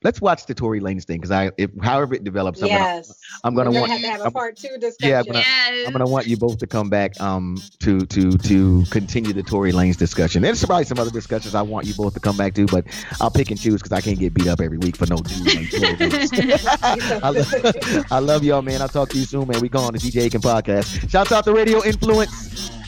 let's 0.02 0.20
watch 0.20 0.46
the 0.46 0.54
Tory 0.54 0.80
Lanez 0.80 1.04
thing 1.04 1.18
because 1.18 1.30
I, 1.30 1.50
if 1.58 1.70
however 1.82 2.14
it 2.14 2.24
develops, 2.24 2.62
I'm 2.62 2.68
yes. 2.68 3.08
gonna, 3.08 3.14
I'm 3.44 3.54
gonna, 3.54 3.70
We're 3.70 3.80
want 3.80 3.92
have 3.92 4.00
to 4.00 4.08
have 4.08 4.26
a 4.26 4.30
part 4.30 4.56
two 4.56 4.76
discussion. 4.78 5.10
Yeah, 5.10 5.20
I'm 5.20 5.26
gonna, 5.26 5.38
Yes. 5.38 5.86
I'm 5.86 5.92
gonna 5.92 6.06
want 6.06 6.26
you 6.26 6.36
both 6.36 6.58
to 6.58 6.66
come 6.66 6.88
back 6.88 7.20
um 7.20 7.56
to 7.80 8.00
to 8.06 8.32
to 8.32 8.84
continue 8.90 9.32
the 9.32 9.42
Tory 9.42 9.72
Lanez 9.72 9.96
discussion. 9.96 10.42
There's 10.42 10.64
probably 10.64 10.84
some 10.84 10.98
other 10.98 11.10
discussions 11.10 11.54
I 11.54 11.62
want 11.62 11.86
you 11.86 11.94
both 11.94 12.14
to 12.14 12.20
come 12.20 12.36
back 12.36 12.54
to, 12.54 12.66
but 12.66 12.86
I'll 13.20 13.30
pick 13.30 13.50
and 13.50 13.60
choose 13.60 13.82
because 13.82 13.92
I 13.92 14.00
can't 14.00 14.18
get 14.18 14.34
beat 14.34 14.48
up 14.48 14.60
every 14.60 14.78
week 14.78 14.96
for 14.96 15.06
no 15.06 15.16
dude 15.16 15.44
named 15.54 15.70
Tory 15.70 15.94
Lanez. 15.96 17.20
I, 17.22 17.30
love, 17.30 18.06
I 18.10 18.18
love 18.18 18.44
y'all, 18.44 18.62
man. 18.62 18.80
I'll 18.82 18.88
talk 18.88 19.10
to 19.10 19.18
you 19.18 19.24
soon, 19.24 19.48
man. 19.48 19.60
We 19.60 19.68
go 19.68 19.80
on 19.80 19.92
the 19.92 19.98
DJ 19.98 20.28
Ekin 20.30 20.40
podcast. 20.40 21.10
Shouts 21.10 21.32
out 21.32 21.44
to 21.44 21.52
Radio 21.52 21.84
Influence. 21.84 22.79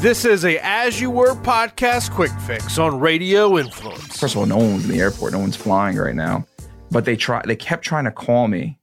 This 0.00 0.24
is 0.24 0.46
a 0.46 0.58
As 0.62 0.98
You 0.98 1.10
Were 1.10 1.34
podcast 1.34 2.10
quick 2.12 2.30
fix 2.46 2.78
on 2.78 2.98
Radio 2.98 3.58
Influence. 3.58 4.18
First 4.18 4.34
of 4.34 4.38
all, 4.38 4.46
no 4.46 4.56
one's 4.56 4.86
in 4.86 4.90
the 4.92 4.98
airport. 4.98 5.32
No 5.34 5.38
one's 5.38 5.56
flying 5.56 5.98
right 5.98 6.14
now. 6.14 6.46
But 6.90 7.04
they 7.04 7.16
try. 7.16 7.42
They 7.44 7.54
kept 7.54 7.84
trying 7.84 8.04
to 8.04 8.10
call 8.10 8.48
me, 8.48 8.78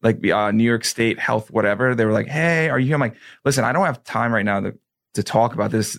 like 0.00 0.26
uh, 0.26 0.52
New 0.52 0.64
York 0.64 0.86
State 0.86 1.18
Health, 1.18 1.50
whatever. 1.50 1.94
They 1.94 2.06
were 2.06 2.12
like, 2.12 2.26
"Hey, 2.28 2.70
are 2.70 2.78
you 2.78 2.86
here?" 2.86 2.94
I'm 2.94 3.02
like, 3.02 3.16
"Listen, 3.44 3.64
I 3.64 3.72
don't 3.72 3.84
have 3.84 4.02
time 4.04 4.32
right 4.32 4.46
now 4.46 4.60
to 4.60 4.78
to 5.12 5.22
talk 5.22 5.52
about 5.52 5.72
this. 5.72 5.98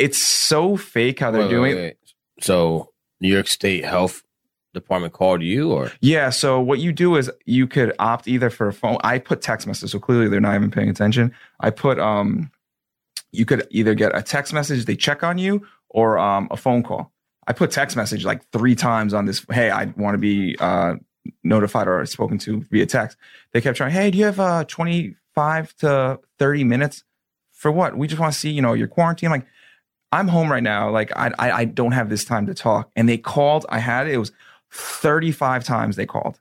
It's 0.00 0.18
so 0.18 0.76
fake 0.76 1.20
how 1.20 1.30
they're 1.30 1.42
Wait, 1.42 1.46
wait, 1.46 1.50
doing." 1.50 1.76
wait. 1.76 1.96
So 2.40 2.90
New 3.20 3.32
York 3.32 3.46
State 3.46 3.84
Health 3.84 4.24
Department 4.74 5.12
called 5.12 5.40
you, 5.40 5.70
or 5.70 5.92
Yeah. 6.00 6.30
So 6.30 6.58
what 6.58 6.80
you 6.80 6.90
do 6.90 7.14
is 7.14 7.30
you 7.46 7.68
could 7.68 7.94
opt 8.00 8.26
either 8.26 8.50
for 8.50 8.66
a 8.66 8.72
phone. 8.72 8.96
I 9.04 9.20
put 9.20 9.40
text 9.40 9.68
message, 9.68 9.92
so 9.92 10.00
clearly 10.00 10.26
they're 10.26 10.40
not 10.40 10.56
even 10.56 10.72
paying 10.72 10.88
attention. 10.88 11.32
I 11.60 11.70
put 11.70 12.00
um, 12.00 12.50
you 13.34 13.44
could 13.44 13.66
either 13.70 13.94
get 13.94 14.16
a 14.16 14.22
text 14.22 14.52
message, 14.52 14.84
they 14.84 14.96
check 14.96 15.22
on 15.22 15.38
you, 15.38 15.66
or 15.88 16.18
um, 16.18 16.48
a 16.50 16.56
phone 16.56 16.82
call. 16.82 17.12
I 17.46 17.52
put 17.52 17.70
text 17.70 17.96
message 17.96 18.24
like 18.24 18.48
three 18.50 18.74
times 18.74 19.12
on 19.12 19.26
this. 19.26 19.44
Hey, 19.50 19.70
I 19.70 19.86
want 19.96 20.14
to 20.14 20.18
be 20.18 20.56
uh 20.58 20.94
notified 21.42 21.88
or 21.88 22.04
spoken 22.06 22.38
to 22.38 22.62
via 22.70 22.86
text. 22.86 23.16
They 23.52 23.60
kept 23.60 23.76
trying. 23.76 23.92
Hey, 23.92 24.10
do 24.10 24.18
you 24.18 24.24
have 24.24 24.40
uh 24.40 24.64
25 24.64 25.76
to 25.76 26.20
30 26.38 26.64
minutes 26.64 27.04
for 27.52 27.70
what? 27.70 27.96
We 27.96 28.06
just 28.06 28.20
want 28.20 28.32
to 28.32 28.38
see, 28.38 28.50
you 28.50 28.62
know, 28.62 28.72
your 28.72 28.88
quarantine. 28.88 29.30
Like, 29.30 29.46
I'm 30.10 30.28
home 30.28 30.50
right 30.50 30.62
now. 30.62 30.90
Like, 30.90 31.12
I, 31.16 31.32
I 31.38 31.50
I 31.52 31.64
don't 31.64 31.92
have 31.92 32.08
this 32.08 32.24
time 32.24 32.46
to 32.46 32.54
talk. 32.54 32.90
And 32.96 33.08
they 33.08 33.18
called. 33.18 33.66
I 33.68 33.78
had 33.78 34.06
it. 34.06 34.14
It 34.14 34.18
was 34.18 34.32
35 34.70 35.64
times 35.64 35.96
they 35.96 36.06
called 36.06 36.40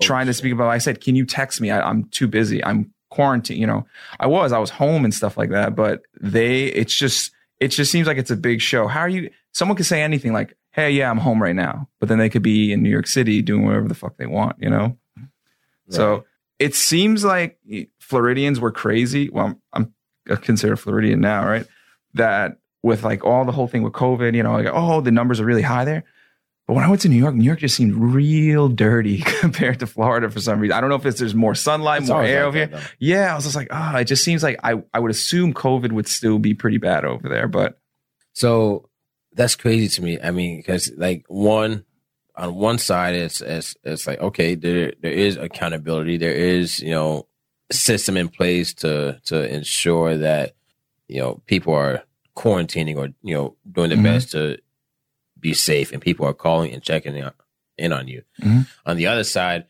trying 0.00 0.26
to 0.26 0.34
speak 0.34 0.52
about. 0.52 0.68
I 0.68 0.78
said, 0.78 1.00
"Can 1.00 1.14
you 1.14 1.24
text 1.24 1.60
me? 1.60 1.70
I, 1.70 1.88
I'm 1.88 2.04
too 2.04 2.26
busy. 2.26 2.64
I'm 2.64 2.92
quarantined." 3.10 3.60
You 3.60 3.66
know, 3.66 3.86
I 4.18 4.26
was. 4.26 4.52
I 4.52 4.58
was 4.58 4.70
home 4.70 5.04
and 5.04 5.12
stuff 5.12 5.36
like 5.36 5.50
that. 5.50 5.76
But 5.76 6.02
they, 6.20 6.64
it's 6.64 6.94
just, 6.94 7.32
it 7.60 7.68
just 7.68 7.92
seems 7.92 8.06
like 8.06 8.18
it's 8.18 8.30
a 8.30 8.36
big 8.36 8.60
show. 8.60 8.86
How 8.86 9.00
are 9.00 9.08
you? 9.08 9.30
Someone 9.52 9.76
could 9.76 9.86
say 9.86 10.02
anything 10.02 10.32
like, 10.32 10.56
"Hey, 10.72 10.90
yeah, 10.90 11.10
I'm 11.10 11.18
home 11.18 11.42
right 11.42 11.56
now," 11.56 11.88
but 11.98 12.08
then 12.08 12.18
they 12.18 12.28
could 12.28 12.42
be 12.42 12.72
in 12.72 12.82
New 12.82 12.90
York 12.90 13.06
City 13.06 13.42
doing 13.42 13.64
whatever 13.64 13.88
the 13.88 13.94
fuck 13.94 14.16
they 14.16 14.26
want. 14.26 14.56
You 14.60 14.70
know. 14.70 14.96
So 15.88 16.24
it 16.60 16.74
seems 16.74 17.24
like 17.24 17.58
Floridians 17.98 18.60
were 18.60 18.70
crazy. 18.70 19.28
Well, 19.28 19.58
I'm, 19.72 19.92
I'm 20.28 20.36
considered 20.36 20.76
Floridian 20.76 21.20
now, 21.20 21.44
right? 21.44 21.66
That 22.14 22.58
with 22.82 23.02
like 23.02 23.24
all 23.24 23.44
the 23.44 23.52
whole 23.52 23.66
thing 23.66 23.82
with 23.82 23.92
COVID, 23.92 24.34
you 24.34 24.42
know, 24.42 24.52
like 24.52 24.68
oh, 24.70 25.00
the 25.00 25.10
numbers 25.10 25.40
are 25.40 25.44
really 25.44 25.62
high 25.62 25.84
there. 25.84 26.04
But 26.70 26.74
when 26.74 26.84
I 26.84 26.88
went 26.88 27.02
to 27.02 27.08
New 27.08 27.16
York, 27.16 27.34
New 27.34 27.42
York 27.42 27.58
just 27.58 27.74
seemed 27.74 27.96
real 27.96 28.68
dirty 28.68 29.18
compared 29.40 29.80
to 29.80 29.88
Florida 29.88 30.30
for 30.30 30.40
some 30.40 30.60
reason. 30.60 30.72
I 30.76 30.80
don't 30.80 30.88
know 30.88 30.94
if 30.94 31.04
it's 31.04 31.18
there's 31.18 31.34
more 31.34 31.56
sunlight, 31.56 32.02
It's 32.02 32.10
more 32.10 32.22
air 32.22 32.44
over 32.44 32.56
here. 32.58 32.66
though. 32.68 32.78
Yeah, 33.00 33.32
I 33.32 33.34
was 33.34 33.42
just 33.42 33.56
like, 33.56 33.66
ah, 33.72 33.96
it 33.96 34.04
just 34.04 34.22
seems 34.22 34.44
like 34.44 34.60
I, 34.62 34.80
I 34.94 35.00
would 35.00 35.10
assume 35.10 35.52
COVID 35.52 35.90
would 35.90 36.06
still 36.06 36.38
be 36.38 36.54
pretty 36.54 36.78
bad 36.78 37.04
over 37.04 37.28
there, 37.28 37.48
but 37.48 37.80
So 38.34 38.88
that's 39.32 39.56
crazy 39.56 39.88
to 39.96 40.00
me. 40.00 40.20
I 40.22 40.30
mean, 40.30 40.58
because 40.58 40.92
like 40.96 41.24
one 41.26 41.84
on 42.36 42.54
one 42.54 42.78
side, 42.78 43.16
it's 43.16 43.40
it's 43.40 43.74
it's 43.82 44.06
like 44.06 44.20
okay, 44.20 44.54
there 44.54 44.92
there 45.02 45.10
is 45.12 45.36
accountability. 45.38 46.18
There 46.18 46.30
is 46.34 46.78
you 46.78 46.92
know 46.92 47.26
system 47.72 48.16
in 48.16 48.28
place 48.28 48.74
to 48.74 49.20
to 49.24 49.52
ensure 49.52 50.18
that 50.18 50.54
you 51.08 51.18
know 51.20 51.42
people 51.46 51.74
are 51.74 52.04
quarantining 52.36 52.96
or 52.96 53.08
you 53.22 53.34
know 53.34 53.56
doing 53.72 53.88
their 53.88 53.98
Mhm. 53.98 54.04
best 54.04 54.30
to 54.30 54.58
be 55.40 55.54
safe, 55.54 55.92
and 55.92 56.00
people 56.02 56.26
are 56.26 56.34
calling 56.34 56.72
and 56.72 56.82
checking 56.82 57.16
in- 57.16 57.30
in 57.78 57.92
on 57.92 58.08
you. 58.08 58.22
Mhm. 58.42 58.66
On 58.86 58.96
the 58.96 59.06
other 59.06 59.24
side, 59.24 59.64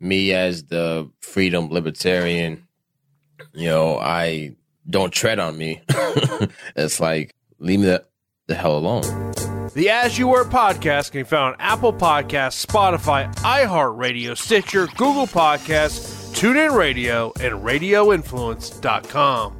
me 0.00 0.32
as 0.32 0.64
the 0.64 1.10
freedom 1.20 1.68
libertarian, 1.70 2.66
you 3.52 3.66
know, 3.68 3.98
I 3.98 4.56
don't 4.88 5.12
tread 5.12 5.38
on 5.38 5.56
me. 5.58 5.82
it's 6.76 7.00
like 7.00 7.34
leave 7.58 7.80
me 7.80 7.86
the, 7.86 8.04
the 8.46 8.54
hell 8.54 8.76
alone. 8.78 9.02
The 9.74 9.88
As 9.90 10.18
You 10.18 10.26
Were 10.28 10.44
podcast 10.44 11.12
can 11.12 11.20
be 11.20 11.24
found 11.24 11.54
on 11.54 11.60
Apple 11.60 11.92
Podcasts, 11.92 12.64
Spotify, 12.66 13.32
iHeartRadio, 13.36 14.36
Stitcher, 14.36 14.86
Google 14.96 15.28
Podcasts, 15.28 16.32
TuneIn 16.34 16.74
Radio, 16.74 17.32
and 17.40 17.54
RadioInfluence.com. 17.62 19.59